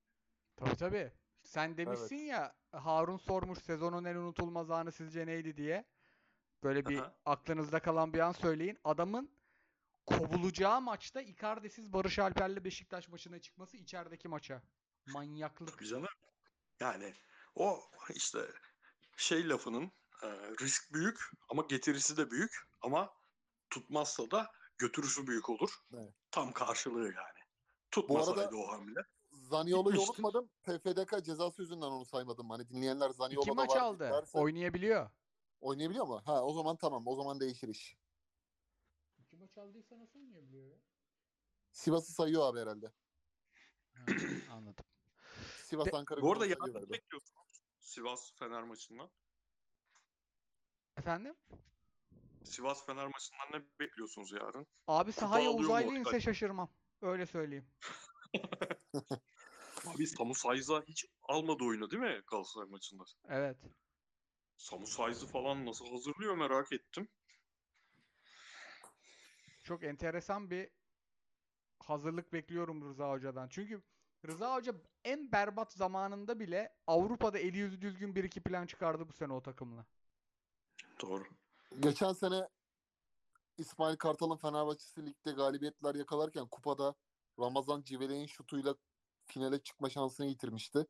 Tabii 0.56 0.76
tabii. 0.76 1.12
Sen 1.44 1.78
demişsin 1.78 2.16
ya 2.16 2.56
Harun 2.72 3.18
sormuş 3.18 3.60
sezonun 3.60 4.06
en 4.06 4.16
unutulmaz 4.16 4.72
anı 4.72 4.92
sizce 4.92 5.28
neydi 5.28 5.58
diye. 5.58 5.86
Böyle 6.64 6.86
bir 6.86 7.00
Aha. 7.00 7.16
aklınızda 7.26 7.80
kalan 7.80 8.14
bir 8.14 8.20
an 8.20 8.32
söyleyin. 8.32 8.78
Adamın 8.84 9.32
kovulacağı 10.06 10.82
maçta 10.82 11.22
Icardi'siz 11.22 11.94
Barış 11.94 12.20
Alper'le 12.20 12.64
Beşiktaş 12.64 13.08
maçına 13.10 13.40
çıkması 13.40 13.78
içerideki 13.78 14.28
maça. 14.28 14.62
Manyaklık. 15.06 15.74
Tabii 15.78 15.88
canım. 15.88 16.08
Yani 16.80 17.14
o 17.56 17.80
işte 18.14 18.40
şey 19.18 19.50
lafının 19.50 19.92
e, 20.24 20.28
risk 20.62 20.94
büyük 20.94 21.20
ama 21.50 21.64
getirisi 21.70 22.18
de 22.18 22.32
büyük 22.32 22.68
ama 22.82 23.14
tutmazsa 23.70 24.32
da 24.32 24.52
götürüsü 24.78 25.28
büyük 25.28 25.50
olur. 25.50 25.70
Evet. 25.94 26.14
Tam 26.32 26.52
karşılığı 26.52 27.04
yani. 27.04 27.40
Tutmasaydı 27.92 28.42
arada- 28.42 28.56
o 28.58 28.68
hamle. 28.68 29.00
Zaniolo'yu 29.32 30.02
unutmadım. 30.02 30.50
PFDK 30.64 31.24
cezası 31.24 31.62
yüzünden 31.62 31.86
onu 31.86 32.06
saymadım. 32.06 32.50
Hani 32.50 32.70
dinleyenler 32.70 33.08
İki 33.10 33.18
Zaniolo'da 33.18 33.54
maç 33.54 33.70
var 33.70 33.78
aldı. 33.78 34.00
derse 34.00 34.38
Oynayabiliyor. 34.38 35.10
oynayabiliyor 35.62 36.06
mu? 36.06 36.22
Ha 36.26 36.44
o 36.44 36.54
zaman 36.54 36.76
tamam. 36.76 37.08
O 37.08 37.16
zaman 37.16 37.40
değişir 37.40 37.68
iş. 37.68 37.98
İki 39.56 39.60
maç 39.62 39.68
aldıysa 39.70 40.00
nasıl 40.00 40.20
oynayabiliyor 40.20 40.68
ya? 40.72 40.78
Sivas'ı 41.72 42.12
sayıyor 42.14 42.44
abi 42.44 42.60
herhalde. 42.60 42.92
anladım. 44.52 44.86
Sivas 45.64 45.86
De- 45.86 45.92
Ankara 45.98 46.22
Bu 46.22 46.32
arada 46.32 46.46
yarın 46.46 46.74
ne 46.74 46.90
bekliyorsunuz 46.90 47.62
Sivas 47.80 48.34
Fener 48.40 48.64
maçından? 48.64 49.10
Efendim? 50.98 51.36
Sivas 52.44 52.86
Fener 52.86 53.08
maçından 53.08 53.48
ne 53.54 53.66
bekliyorsunuz 53.80 54.32
yarın? 54.32 54.68
Abi 54.88 55.12
sahaya 55.12 55.50
alıyor 55.50 55.70
mu 55.70 55.76
uzaylı 55.76 56.00
inse 56.00 56.22
şaşırmam. 56.22 56.70
Öyle 57.02 57.26
söyleyeyim. 57.26 57.68
Abi 59.86 60.08
Samu 60.08 60.36
Sayza 60.36 60.84
hiç 60.84 61.06
almadı 61.24 61.64
oyunu 61.64 61.92
değil 61.92 62.04
mi 62.04 62.22
Galatasaray 62.32 62.68
maçında? 62.70 63.04
Evet. 63.30 63.58
Samu 64.58 64.88
Sayz'ı 64.88 65.28
falan 65.28 65.66
nasıl 65.66 65.90
hazırlıyor 65.92 66.36
merak 66.36 66.72
ettim. 66.72 67.08
Çok 69.66 69.84
enteresan 69.84 70.50
bir 70.50 70.70
hazırlık 71.80 72.34
bekliyorum 72.34 72.90
Rıza 72.90 73.12
Hoca'dan. 73.12 73.48
Çünkü 73.48 73.82
Rıza 74.28 74.56
Hoca 74.56 74.76
en 75.04 75.32
berbat 75.32 75.74
zamanında 75.74 76.40
bile 76.40 76.76
Avrupa'da 76.88 77.40
eli 77.40 77.58
yüzü 77.58 77.82
düzgün 77.82 78.16
bir 78.16 78.24
iki 78.24 78.42
plan 78.42 78.66
çıkardı 78.66 79.08
bu 79.08 79.14
sene 79.14 79.34
o 79.34 79.42
takımla. 79.42 79.86
Doğru. 81.02 81.24
Geçen 81.80 82.14
sene 82.14 82.50
İsmail 83.58 83.96
Kartal'ın 83.96 84.38
Fenerbahçesi 84.38 85.06
ligde 85.06 85.32
galibiyetler 85.32 85.96
yakalarken 85.96 86.48
kupada 86.48 86.96
Ramazan 87.40 87.82
Civelek'in 87.82 88.28
şutuyla 88.28 88.76
finale 89.24 89.64
çıkma 89.64 89.90
şansını 89.90 90.26
yitirmişti. 90.26 90.86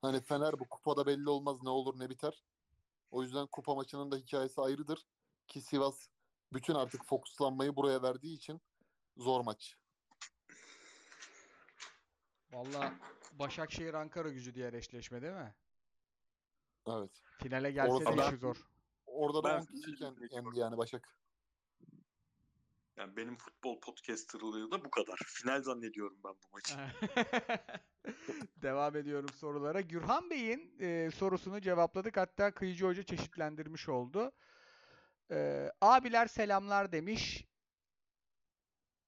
Hani 0.00 0.20
Fener 0.20 0.58
bu 0.58 0.68
kupada 0.68 1.06
belli 1.06 1.30
olmaz 1.30 1.62
ne 1.62 1.70
olur 1.70 2.00
ne 2.00 2.10
biter. 2.10 2.44
O 3.10 3.22
yüzden 3.22 3.46
kupa 3.46 3.74
maçının 3.74 4.10
da 4.10 4.16
hikayesi 4.16 4.60
ayrıdır. 4.60 5.06
Ki 5.48 5.60
Sivas 5.60 6.08
bütün 6.52 6.74
artık 6.74 7.04
fokuslanmayı 7.04 7.76
buraya 7.76 8.02
verdiği 8.02 8.36
için 8.36 8.60
zor 9.16 9.40
maç. 9.44 9.76
Valla 12.50 12.94
Başakşehir 13.32 13.94
Ankara 13.94 14.28
gücü 14.28 14.54
diğer 14.54 14.72
eşleşme 14.72 15.22
değil 15.22 15.32
mi? 15.32 15.54
Evet. 16.88 17.10
Finale 17.38 17.70
gelse 17.70 17.92
Orada 17.92 18.16
de 18.16 18.26
işi 18.26 18.36
zor. 18.36 18.56
Orada 19.06 19.42
da 19.42 19.48
Ben 19.48 19.60
10 19.60 19.64
kişiyken 19.64 20.16
yendi 20.30 20.58
yani 20.58 20.76
Başak. 20.76 21.16
Yani 22.96 23.16
benim 23.16 23.36
futbol 23.36 23.80
podcasterlığı 23.80 24.70
da 24.70 24.84
bu 24.84 24.90
kadar. 24.90 25.18
Final 25.26 25.62
zannediyorum 25.62 26.18
ben 26.24 26.32
bu 26.32 26.46
maçı. 26.52 26.74
Devam 28.62 28.96
ediyorum 28.96 29.28
sorulara. 29.28 29.80
Gürhan 29.80 30.30
Bey'in 30.30 30.74
e, 30.80 31.10
sorusunu 31.10 31.60
cevapladık. 31.60 32.16
Hatta 32.16 32.54
Kıyıcı 32.54 32.86
Hoca 32.86 33.02
çeşitlendirmiş 33.02 33.88
oldu. 33.88 34.32
E, 35.32 35.70
abiler 35.80 36.26
selamlar 36.26 36.92
demiş. 36.92 37.46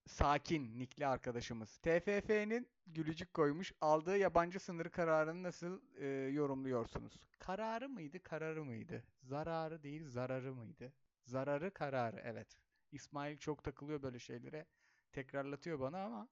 Sakin 0.07 0.79
Nikli 0.79 1.07
arkadaşımız. 1.07 1.77
TFF'nin 1.79 2.69
gülücük 2.87 3.35
koymuş. 3.35 3.73
Aldığı 3.81 4.19
yabancı 4.19 4.61
sınır 4.61 4.89
kararını 4.91 5.43
nasıl 5.43 5.81
e, 5.97 6.07
yorumluyorsunuz? 6.09 7.29
Kararı 7.39 7.89
mıydı, 7.89 8.23
kararı 8.23 8.65
mıydı? 8.65 9.05
Zararı 9.23 9.83
değil, 9.83 10.09
zararı 10.09 10.55
mıydı? 10.55 10.93
Zararı, 11.25 11.71
kararı. 11.75 12.21
Evet. 12.25 12.59
İsmail 12.93 13.39
çok 13.39 13.65
takılıyor 13.65 14.03
böyle 14.03 14.19
şeylere. 14.19 14.67
Tekrarlatıyor 15.13 15.81
bana 15.81 16.05
ama 16.05 16.29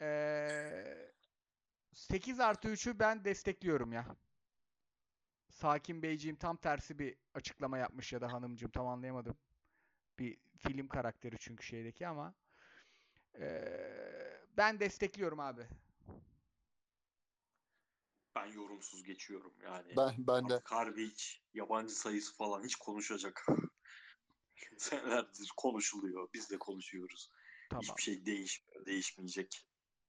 eee 0.00 1.12
8 1.92 2.40
artı 2.40 2.68
3'ü 2.68 2.98
ben 2.98 3.24
destekliyorum 3.24 3.92
ya. 3.92 4.16
Sakin 5.62 6.02
Beyciğim 6.02 6.36
tam 6.36 6.56
tersi 6.56 6.98
bir 6.98 7.16
açıklama 7.34 7.78
yapmış 7.78 8.12
ya 8.12 8.20
da 8.20 8.32
hanımcığım 8.32 8.70
tam 8.70 8.86
anlayamadım. 8.86 9.36
Bir 10.18 10.38
film 10.58 10.88
karakteri 10.88 11.36
çünkü 11.38 11.66
şeydeki 11.66 12.06
ama 12.06 12.34
eee, 13.34 14.46
ben 14.56 14.80
destekliyorum 14.80 15.40
abi. 15.40 15.66
Ben 18.36 18.46
yorumsuz 18.46 19.04
geçiyorum 19.04 19.54
yani. 19.62 19.94
Ben 19.96 20.14
ben 20.18 20.48
de 20.48 20.60
harbi 20.64 21.10
hiç 21.10 21.42
yabancı 21.54 21.94
sayısı 21.94 22.36
falan 22.36 22.64
hiç 22.64 22.76
konuşacak. 22.76 23.46
Senelerdir 24.78 25.52
konuşuluyor. 25.56 26.28
Biz 26.34 26.50
de 26.50 26.58
konuşuyoruz. 26.58 27.30
Tamam. 27.70 27.82
Hiçbir 27.82 28.02
şey 28.02 28.26
değişmiyor, 28.26 28.86
değişmeyecek 28.86 29.66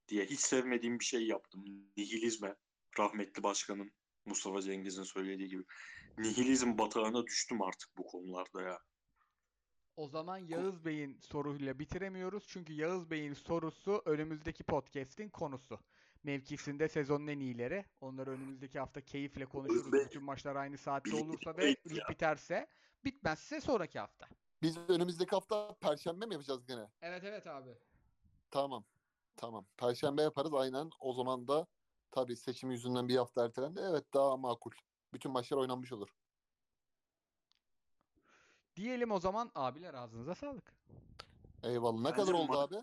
diye 0.07 0.25
hiç 0.25 0.39
sevmediğim 0.39 0.99
bir 0.99 1.05
şey 1.05 1.27
yaptım. 1.27 1.65
Nihilizme. 1.97 2.55
Rahmetli 2.99 3.43
başkanım 3.43 3.91
Mustafa 4.25 4.61
Cengiz'in 4.61 5.03
söylediği 5.03 5.49
gibi. 5.49 5.63
Nihilizm 6.17 6.77
batağına 6.77 7.25
düştüm 7.25 7.61
artık 7.61 7.97
bu 7.97 8.03
konularda 8.03 8.61
ya. 8.61 8.79
O 9.95 10.07
zaman 10.07 10.37
Yağız 10.37 10.85
Bey'in 10.85 11.19
soruyla 11.19 11.79
bitiremiyoruz. 11.79 12.47
Çünkü 12.47 12.73
Yağız 12.73 13.09
Bey'in 13.11 13.33
sorusu 13.33 14.01
önümüzdeki 14.05 14.63
podcast'in 14.63 15.29
konusu. 15.29 15.79
Mevkisinde 16.23 16.87
sezonun 16.87 17.27
en 17.27 17.39
iyileri. 17.39 17.85
Onları 18.01 18.31
önümüzdeki 18.31 18.79
hafta 18.79 19.01
keyifle 19.01 19.45
konuşuruz. 19.45 19.93
Bey, 19.93 20.05
Bütün 20.05 20.23
maçlar 20.23 20.55
aynı 20.55 20.77
saatte 20.77 21.15
olursa 21.15 21.57
ve 21.57 21.67
lig 21.69 22.09
biterse. 22.09 22.67
Bitmezse 23.05 23.61
sonraki 23.61 23.99
hafta. 23.99 24.27
Biz 24.61 24.77
önümüzdeki 24.77 25.31
hafta 25.31 25.75
perşembe 25.81 26.25
mi 26.25 26.33
yapacağız 26.33 26.65
gene? 26.65 26.87
Evet 27.01 27.23
evet 27.23 27.47
abi. 27.47 27.69
Tamam. 28.51 28.85
Tamam. 29.37 29.65
Perşembe 29.77 30.21
yaparız 30.21 30.53
aynen. 30.53 30.89
O 30.99 31.13
zaman 31.13 31.47
da 31.47 31.67
tabii 32.13 32.35
seçim 32.35 32.71
yüzünden 32.71 33.07
bir 33.07 33.17
hafta 33.17 33.45
ertelendi. 33.45 33.79
Evet 33.83 34.13
daha 34.13 34.37
makul. 34.37 34.71
Bütün 35.13 35.31
maçlar 35.31 35.57
oynanmış 35.57 35.91
olur. 35.91 36.09
Diyelim 38.75 39.11
o 39.11 39.19
zaman 39.19 39.51
abiler 39.55 39.93
ağzınıza 39.93 40.35
sağlık. 40.35 40.73
Eyvallah. 41.63 41.99
Ne 41.99 42.05
Bence 42.05 42.15
kadar 42.15 42.33
oldu 42.33 42.59
abi? 42.59 42.75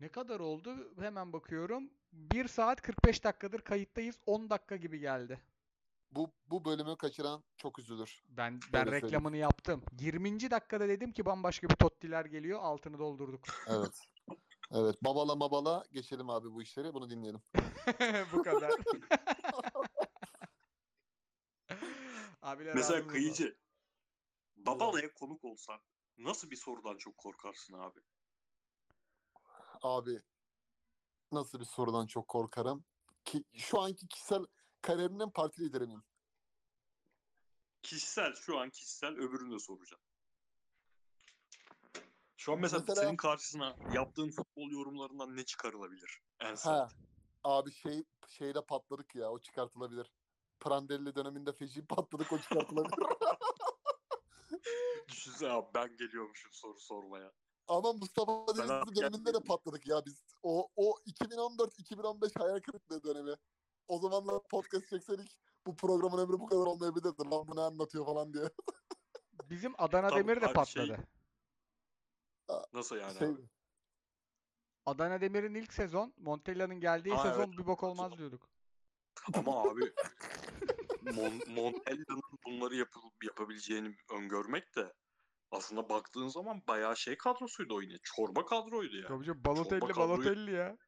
Ne 0.00 0.08
kadar 0.08 0.40
oldu? 0.40 1.00
Hemen 1.00 1.32
bakıyorum. 1.32 1.90
1 2.12 2.48
saat 2.48 2.82
45 2.82 3.24
dakikadır 3.24 3.60
kayıttayız. 3.60 4.18
10 4.26 4.50
dakika 4.50 4.76
gibi 4.76 4.98
geldi. 4.98 5.40
Bu 6.10 6.30
bu 6.46 6.64
bölümü 6.64 6.96
kaçıran 6.96 7.42
çok 7.56 7.78
üzülür. 7.78 8.22
Ben 8.28 8.60
ben 8.72 8.80
Öyle 8.80 8.90
söyleyeyim. 8.90 9.06
reklamını 9.06 9.36
yaptım. 9.36 9.82
20. 10.00 10.50
dakikada 10.50 10.88
dedim 10.88 11.12
ki 11.12 11.26
bambaşka 11.26 11.68
bir 11.68 11.74
Tottiler 11.74 12.24
geliyor. 12.24 12.60
Altını 12.62 12.98
doldurduk. 12.98 13.40
Evet. 13.68 14.00
Evet. 14.70 15.04
Babala 15.04 15.36
mabala 15.36 15.84
geçelim 15.92 16.30
abi 16.30 16.52
bu 16.52 16.62
işleri. 16.62 16.94
Bunu 16.94 17.10
dinleyelim. 17.10 17.42
Bu 18.32 18.42
kadar. 18.42 18.72
Abiler 22.42 22.74
Mesela 22.74 23.06
kıyıcı. 23.06 23.56
Babala'ya 24.56 25.12
konuk 25.12 25.44
olsan 25.44 25.80
nasıl 26.18 26.50
bir 26.50 26.56
sorudan 26.56 26.96
çok 26.96 27.18
korkarsın 27.18 27.74
abi? 27.74 28.00
Abi 29.82 30.22
nasıl 31.32 31.60
bir 31.60 31.64
sorudan 31.64 32.06
çok 32.06 32.28
korkarım. 32.28 32.84
Ki 33.24 33.44
şu 33.54 33.80
anki 33.80 34.08
kişisel 34.08 34.46
kariyerimden 34.82 35.30
parti 35.30 35.62
lideri 35.62 35.86
miyim? 35.86 36.02
Kişisel 37.82 38.34
şu 38.34 38.58
an 38.58 38.70
kişisel 38.70 39.16
öbürünü 39.16 39.54
de 39.54 39.58
soracağım. 39.58 40.02
Şu 42.44 42.52
an 42.52 42.60
mesela, 42.60 42.84
Mesela- 42.88 43.06
senin 43.06 43.16
karşısına 43.16 43.76
yaptığın 43.94 44.30
futbol 44.30 44.70
yorumlarından 44.70 45.36
ne 45.36 45.44
çıkarılabilir? 45.44 46.22
En 46.40 46.54
sert. 46.54 46.92
Abi 47.44 47.72
şey 47.72 48.04
şeyde 48.28 48.64
patladık 48.64 49.14
ya 49.14 49.30
o 49.30 49.38
çıkartılabilir. 49.38 50.12
Prandelli 50.60 51.14
döneminde 51.14 51.52
feci 51.52 51.86
patladık 51.86 52.32
o 52.32 52.38
çıkartılabilir. 52.38 52.98
Düşünsene 55.08 55.50
abi 55.50 55.66
ben 55.74 55.96
geliyormuşum 55.96 56.52
soru 56.52 56.78
sormaya. 56.78 57.32
Ama 57.68 57.92
Mustafa 57.92 58.46
Denizli 58.56 58.96
döneminde 58.96 59.34
de 59.34 59.40
patladık 59.40 59.86
ya 59.86 60.02
biz. 60.06 60.24
O 60.42 60.68
o 60.76 60.94
2014-2015 61.06 62.38
hayal 62.38 62.60
kırıklığı 62.60 63.02
dönemi. 63.02 63.34
O 63.88 63.98
zamanlar 63.98 64.42
podcast 64.50 64.88
çekseydik 64.88 65.38
bu 65.66 65.76
programın 65.76 66.18
ömrü 66.18 66.40
bu 66.40 66.46
kadar 66.46 66.66
olmayabilirdi. 66.66 67.22
Lan 67.30 67.48
bu 67.48 67.56
ne 67.56 67.60
anlatıyor 67.60 68.06
falan 68.06 68.34
diye. 68.34 68.50
Bizim 69.50 69.74
Adana 69.78 70.08
Tabii, 70.08 70.20
Demir 70.20 70.40
de 70.40 70.44
şey- 70.44 70.54
patladı. 70.54 71.08
Nasıl 72.72 72.96
yani 72.96 73.18
Şey, 73.18 73.28
abi? 73.28 73.40
Adana 74.86 75.20
Demir'in 75.20 75.54
ilk 75.54 75.72
sezon, 75.72 76.14
Montella'nın 76.16 76.80
geldiği 76.80 77.14
Ha, 77.14 77.22
sezon 77.22 77.48
evet. 77.48 77.58
bir 77.58 77.66
bok 77.66 77.82
olmaz 77.82 78.18
diyorduk. 78.18 78.48
Ama 79.34 79.62
abi 79.62 79.80
Mon 81.14 81.40
Montella'nın 81.48 82.22
bunları 82.46 82.76
yapı- 82.76 82.98
yapabileceğini 83.22 83.96
öngörmek 84.12 84.76
de 84.76 84.92
aslında 85.50 85.88
baktığın 85.88 86.28
zaman 86.28 86.62
bayağı 86.68 86.96
şey 86.96 87.16
kadrosuydu 87.16 87.74
o 87.76 87.80
yine. 87.82 87.98
Çorba 88.02 88.46
kadroydu 88.46 88.96
ya. 88.96 89.08
Tabii 89.08 89.24
canım 89.24 89.44
Balotelli 89.44 89.80
kadroyu- 89.80 89.96
Balotelli 89.96 90.52
ya. 90.52 90.78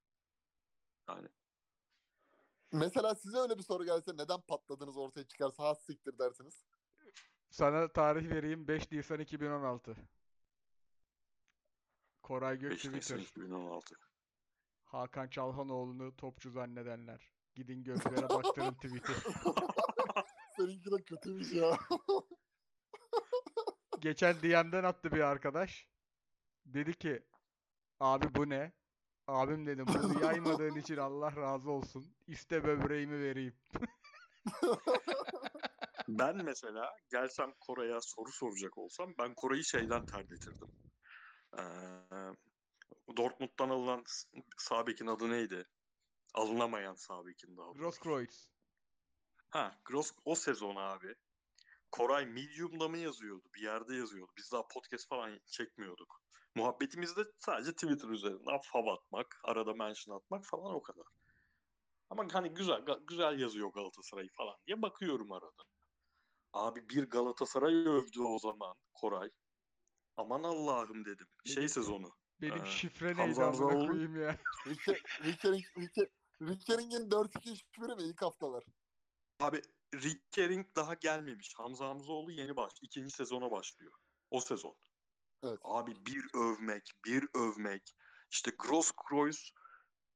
Yani 1.08 1.28
mesela 2.72 3.14
size 3.14 3.38
öyle 3.38 3.58
bir 3.58 3.62
soru 3.62 3.84
gelse 3.84 4.12
neden 4.16 4.40
patladınız 4.40 4.96
ortaya 4.96 5.26
çıkarsa 5.26 5.62
ha 5.64 5.74
siktir 5.74 6.18
dersiniz. 6.18 6.64
Sana 7.50 7.88
tarih 7.92 8.30
vereyim 8.30 8.68
5 8.68 8.92
Nisan 8.92 9.20
2016. 9.20 9.96
Koray 12.27 12.59
Gök 12.59 12.73
5 12.73 12.85
Nisan 12.85 13.19
Twitter. 13.19 13.19
2016. 13.19 13.94
Hakan 14.85 15.28
Çalhanoğlu'nu 15.28 16.16
topçu 16.16 16.51
zannedenler. 16.51 17.31
Gidin 17.55 17.85
gözlere 17.85 18.28
baktırın 18.28 18.74
tweet'i. 18.74 19.12
Seninki 20.57 20.90
de 20.90 21.03
kötüymüş 21.03 21.53
ya. 21.53 21.78
Geçen 24.01 24.36
DM'den 24.36 24.85
attı 24.85 25.12
bir 25.12 25.20
arkadaş. 25.20 25.89
Dedi 26.65 26.98
ki 26.98 27.27
abi 28.01 28.35
bu 28.35 28.48
ne? 28.48 28.73
Abim 29.27 29.66
dedim 29.66 29.86
bunu 29.86 30.24
yaymadığın 30.24 30.77
için 30.77 30.97
Allah 30.97 31.36
razı 31.36 31.70
olsun. 31.70 32.16
İste 32.27 32.65
böbreğimi 32.65 33.20
vereyim. 33.20 33.57
Ben 36.09 36.44
mesela 36.44 36.97
gelsem 37.11 37.53
Koray'a 37.61 38.01
soru 38.01 38.32
soracak 38.32 38.78
olsam 38.78 39.15
ben 39.19 39.35
Koray'ı 39.35 39.65
şeyden 39.65 40.07
terletirdim. 40.07 40.69
Ee, 41.58 41.62
Dortmund'dan 43.16 43.68
alınan 43.70 44.02
s- 44.06 44.28
sağ 44.58 44.86
bekin 44.86 45.06
adı 45.06 45.30
neydi? 45.30 45.68
Alınamayan 46.34 46.94
sağ 46.94 47.26
bekin 47.26 47.56
daha. 47.56 47.72
Grosskreutz. 47.72 48.48
Ha, 49.50 49.80
Gross 49.84 50.12
o 50.24 50.34
sezon 50.34 50.76
abi. 50.76 51.14
Koray 51.90 52.26
Medium'da 52.26 52.88
mı 52.88 52.98
yazıyordu? 52.98 53.48
Bir 53.54 53.62
yerde 53.62 53.96
yazıyordu. 53.96 54.32
Biz 54.36 54.52
daha 54.52 54.68
podcast 54.68 55.08
falan 55.08 55.40
çekmiyorduk. 55.46 56.22
Muhabbetimizde 56.54 57.20
sadece 57.38 57.72
Twitter 57.72 58.08
üzerinden 58.08 58.60
fav 58.72 58.86
atmak, 58.86 59.40
arada 59.44 59.74
mention 59.74 60.16
atmak 60.16 60.44
falan 60.44 60.74
o 60.74 60.82
kadar. 60.82 61.06
Ama 62.10 62.26
hani 62.32 62.48
güzel 62.54 62.84
güzel 63.06 63.38
yazıyor 63.38 63.72
Galatasaray 63.72 64.28
falan 64.28 64.56
diye 64.66 64.82
bakıyorum 64.82 65.32
arada. 65.32 65.62
Abi 66.52 66.88
bir 66.88 67.10
Galatasaray 67.10 67.74
övdü 67.74 68.20
o 68.20 68.38
zaman 68.38 68.74
Koray. 68.94 69.30
Aman 70.16 70.43
Allah'ım 70.43 71.05
dedim. 71.05 71.26
Şey 71.44 71.68
sezonu. 71.68 72.10
Benim 72.40 72.64
Ee, 72.64 72.66
şifre 72.66 73.06
neydi 73.06 73.20
Hamza 73.20 73.47
amına 73.47 73.62
Hamzaoğlu. 73.64 73.88
koyayım 73.90 74.20
ya. 74.20 74.38
Rickering'in 76.43 77.10
4-2-3-1'i 77.10 77.97
mi 77.97 78.02
ilk 78.02 78.22
haftalar? 78.22 78.64
Abi 79.40 79.62
Rick 79.94 80.30
Kering 80.32 80.66
daha 80.76 80.94
gelmemiş. 80.94 81.55
Hamza 81.56 81.88
Hamzaoğlu 81.88 82.32
yeni 82.32 82.56
baş. 82.56 82.72
ikinci 82.82 83.10
sezona 83.14 83.51
başlıyor. 83.51 83.93
O 84.30 84.40
sezon. 84.40 84.76
Evet. 85.43 85.59
Abi 85.62 86.06
bir 86.06 86.24
övmek, 86.34 86.90
bir 87.05 87.28
övmek. 87.34 87.82
İşte 88.30 88.51
Grosskreutz 88.59 89.51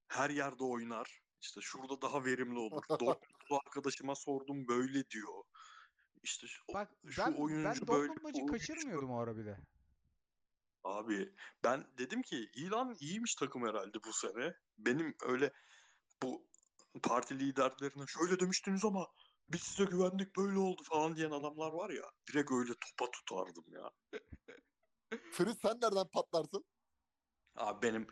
her 0.09 0.31
yerde 0.31 0.65
oynar. 0.65 1.21
İşte 1.43 1.61
şurada 1.61 2.03
daha 2.03 2.25
verimli 2.25 2.59
olur. 2.59 2.83
Dortmundlu 2.91 3.57
arkadaşıma 3.67 4.15
sordum 4.15 4.69
böyle 4.69 5.11
diyor. 5.11 5.45
İşte 6.23 6.47
şu, 6.47 6.63
Bak 6.75 6.91
şu 7.09 7.23
ben, 7.23 7.33
ben 7.35 7.39
oyuncu 7.41 7.87
Dortmund 7.87 7.89
böyle 7.89 8.13
maçı 8.23 8.43
olmuş. 8.43 8.51
kaçırmıyordum 8.69 9.11
o 9.11 9.19
ara 9.19 9.37
bir 9.37 9.45
de. 9.45 9.59
Abi 10.85 11.35
ben 11.65 11.87
dedim 11.99 12.23
ki 12.23 12.51
İlan 12.55 12.97
iyiymiş 13.01 13.35
takım 13.35 13.67
herhalde 13.67 13.99
bu 14.05 14.13
sene. 14.13 14.55
Benim 14.79 15.15
öyle 15.23 15.53
bu 16.23 16.47
parti 17.03 17.39
liderlerine 17.39 18.05
şöyle 18.07 18.41
demiştiniz 18.41 18.85
ama 18.85 19.07
biz 19.49 19.63
size 19.63 19.85
güvendik 19.85 20.37
böyle 20.37 20.59
oldu 20.59 20.83
falan 20.85 21.17
diyen 21.17 21.31
adamlar 21.31 21.73
var 21.73 21.91
ya. 21.91 22.11
Direkt 22.29 22.53
öyle 22.53 22.73
topa 22.75 23.11
tutardım 23.11 23.65
ya. 23.69 23.91
Fritz 25.33 25.59
sen 25.63 25.81
nereden 25.83 26.09
patlarsın? 26.13 26.65
Abi 27.57 27.87
benim 27.87 28.07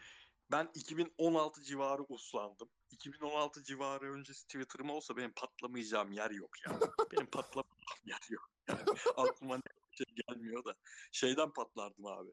ben 0.51 0.70
2016 0.74 1.62
civarı 1.62 2.03
uslandım. 2.09 2.69
2016 2.90 3.62
civarı 3.62 4.12
öncesi 4.12 4.47
Twitter'ım 4.47 4.90
olsa 4.90 5.16
benim 5.16 5.32
patlamayacağım 5.32 6.12
yer 6.12 6.31
yok 6.31 6.51
ya. 6.66 6.81
benim 7.12 7.27
patlamayacağım 7.27 8.01
yer 8.05 8.27
yok. 8.31 8.51
Yani 8.69 8.81
aklıma 9.16 9.57
ne 9.57 9.62
şey 9.90 10.07
gelmiyor 10.15 10.65
da. 10.65 10.74
Şeyden 11.12 11.53
patlardım 11.53 12.07
abi. 12.07 12.31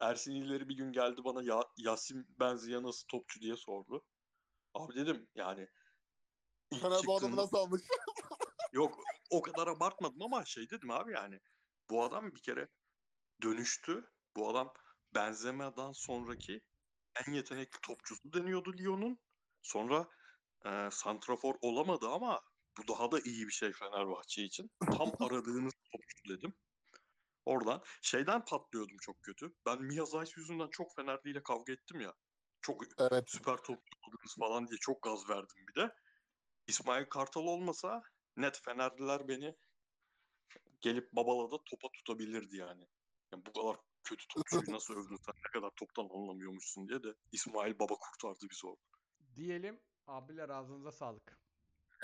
Ersin 0.00 0.34
İlleri 0.34 0.68
bir 0.68 0.76
gün 0.76 0.92
geldi 0.92 1.24
bana 1.24 1.42
ya, 1.42 1.60
Yasin 1.76 2.26
Benziya 2.40 2.82
nasıl 2.82 3.06
topçu 3.08 3.40
diye 3.40 3.56
sordu. 3.56 4.04
Abi 4.74 4.94
dedim 4.94 5.28
yani 5.34 5.68
ilk 6.70 6.82
Fener 6.82 7.00
bu 7.06 7.16
adamı 7.16 7.32
çıktığında- 7.32 7.42
nasıl 7.42 7.56
almış? 7.56 7.82
Yok 8.72 8.98
o 9.30 9.42
kadar 9.42 9.66
abartmadım 9.66 10.22
ama 10.22 10.44
şey 10.44 10.70
dedim 10.70 10.90
abi 10.90 11.12
yani 11.12 11.40
bu 11.90 12.04
adam 12.04 12.34
bir 12.34 12.42
kere 12.42 12.68
dönüştü. 13.42 14.10
Bu 14.36 14.48
adam 14.48 14.72
Benzema'dan 15.14 15.92
sonraki 15.92 16.60
en 17.26 17.32
yetenekli 17.32 17.80
topçusu 17.82 18.32
deniyordu 18.32 18.72
Lyon'un. 18.78 19.18
Sonra 19.62 20.08
e, 20.66 20.88
santrafor 20.92 21.54
olamadı 21.60 22.08
ama 22.08 22.40
bu 22.78 22.88
daha 22.88 23.10
da 23.12 23.20
iyi 23.20 23.46
bir 23.46 23.52
şey 23.52 23.72
Fenerbahçe 23.72 24.42
için. 24.42 24.70
Tam 24.86 25.12
aradığınız 25.20 25.74
topçu 25.92 26.28
dedim. 26.28 26.54
Oradan 27.48 27.82
şeyden 28.02 28.44
patlıyordum 28.44 28.96
çok 29.00 29.22
kötü. 29.22 29.54
Ben 29.66 29.82
Mia 29.82 30.04
Zeiss 30.04 30.36
yüzünden 30.36 30.68
çok 30.68 30.94
Fenerli 30.96 31.30
ile 31.30 31.42
kavga 31.42 31.72
ettim 31.72 32.00
ya. 32.00 32.14
Çok 32.60 32.82
Evet. 32.98 33.30
süper 33.30 33.56
topçu 33.56 33.98
oldunuz 34.08 34.36
falan 34.38 34.68
diye 34.68 34.78
çok 34.78 35.02
gaz 35.02 35.28
verdim 35.28 35.66
bir 35.68 35.74
de. 35.82 35.94
İsmail 36.66 37.04
Kartal 37.06 37.40
olmasa 37.40 38.02
net 38.36 38.60
Fenerliler 38.64 39.28
beni 39.28 39.56
gelip 40.80 41.12
Babala'da 41.12 41.64
topa 41.64 41.88
tutabilirdi 41.92 42.56
yani. 42.56 42.86
yani 43.32 43.46
bu 43.46 43.52
kadar 43.52 43.76
kötü 44.04 44.24
topçuyu 44.28 44.62
nasıl 44.68 44.94
övdün 44.98 45.16
sen 45.16 45.34
ne 45.36 45.60
kadar 45.60 45.70
toptan 45.76 46.08
anlamıyormuşsun 46.14 46.88
diye 46.88 47.02
de 47.02 47.14
İsmail 47.32 47.78
Baba 47.78 47.94
kurtardı 47.94 48.46
bizi 48.50 48.66
orada. 48.66 48.80
Diyelim 49.36 49.80
abiler 50.06 50.48
ağzınıza 50.48 50.92
sağlık. 50.92 51.38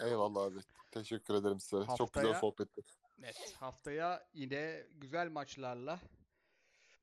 Eyvallah 0.03 0.43
abi. 0.43 0.59
Teşekkür 0.91 1.35
ederim 1.35 1.61
size. 1.61 1.83
Çok 1.87 2.01
Haftaya- 2.01 2.23
güzel 2.27 2.41
sohbetti. 2.41 2.83
Evet, 3.23 3.55
haftaya 3.59 4.27
yine 4.33 4.87
güzel 4.95 5.29
maçlarla 5.29 6.01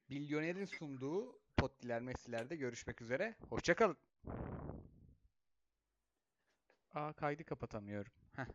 Milyoner'in 0.09 0.65
sunduğu 0.65 1.39
Pottiler 1.57 2.01
Messi'lerde 2.01 2.55
görüşmek 2.55 3.01
üzere. 3.01 3.35
Hoşçakalın. 3.49 3.97
Aa 6.93 7.13
kaydı 7.13 7.43
kapatamıyorum. 7.43 8.11
Heh. 8.35 8.45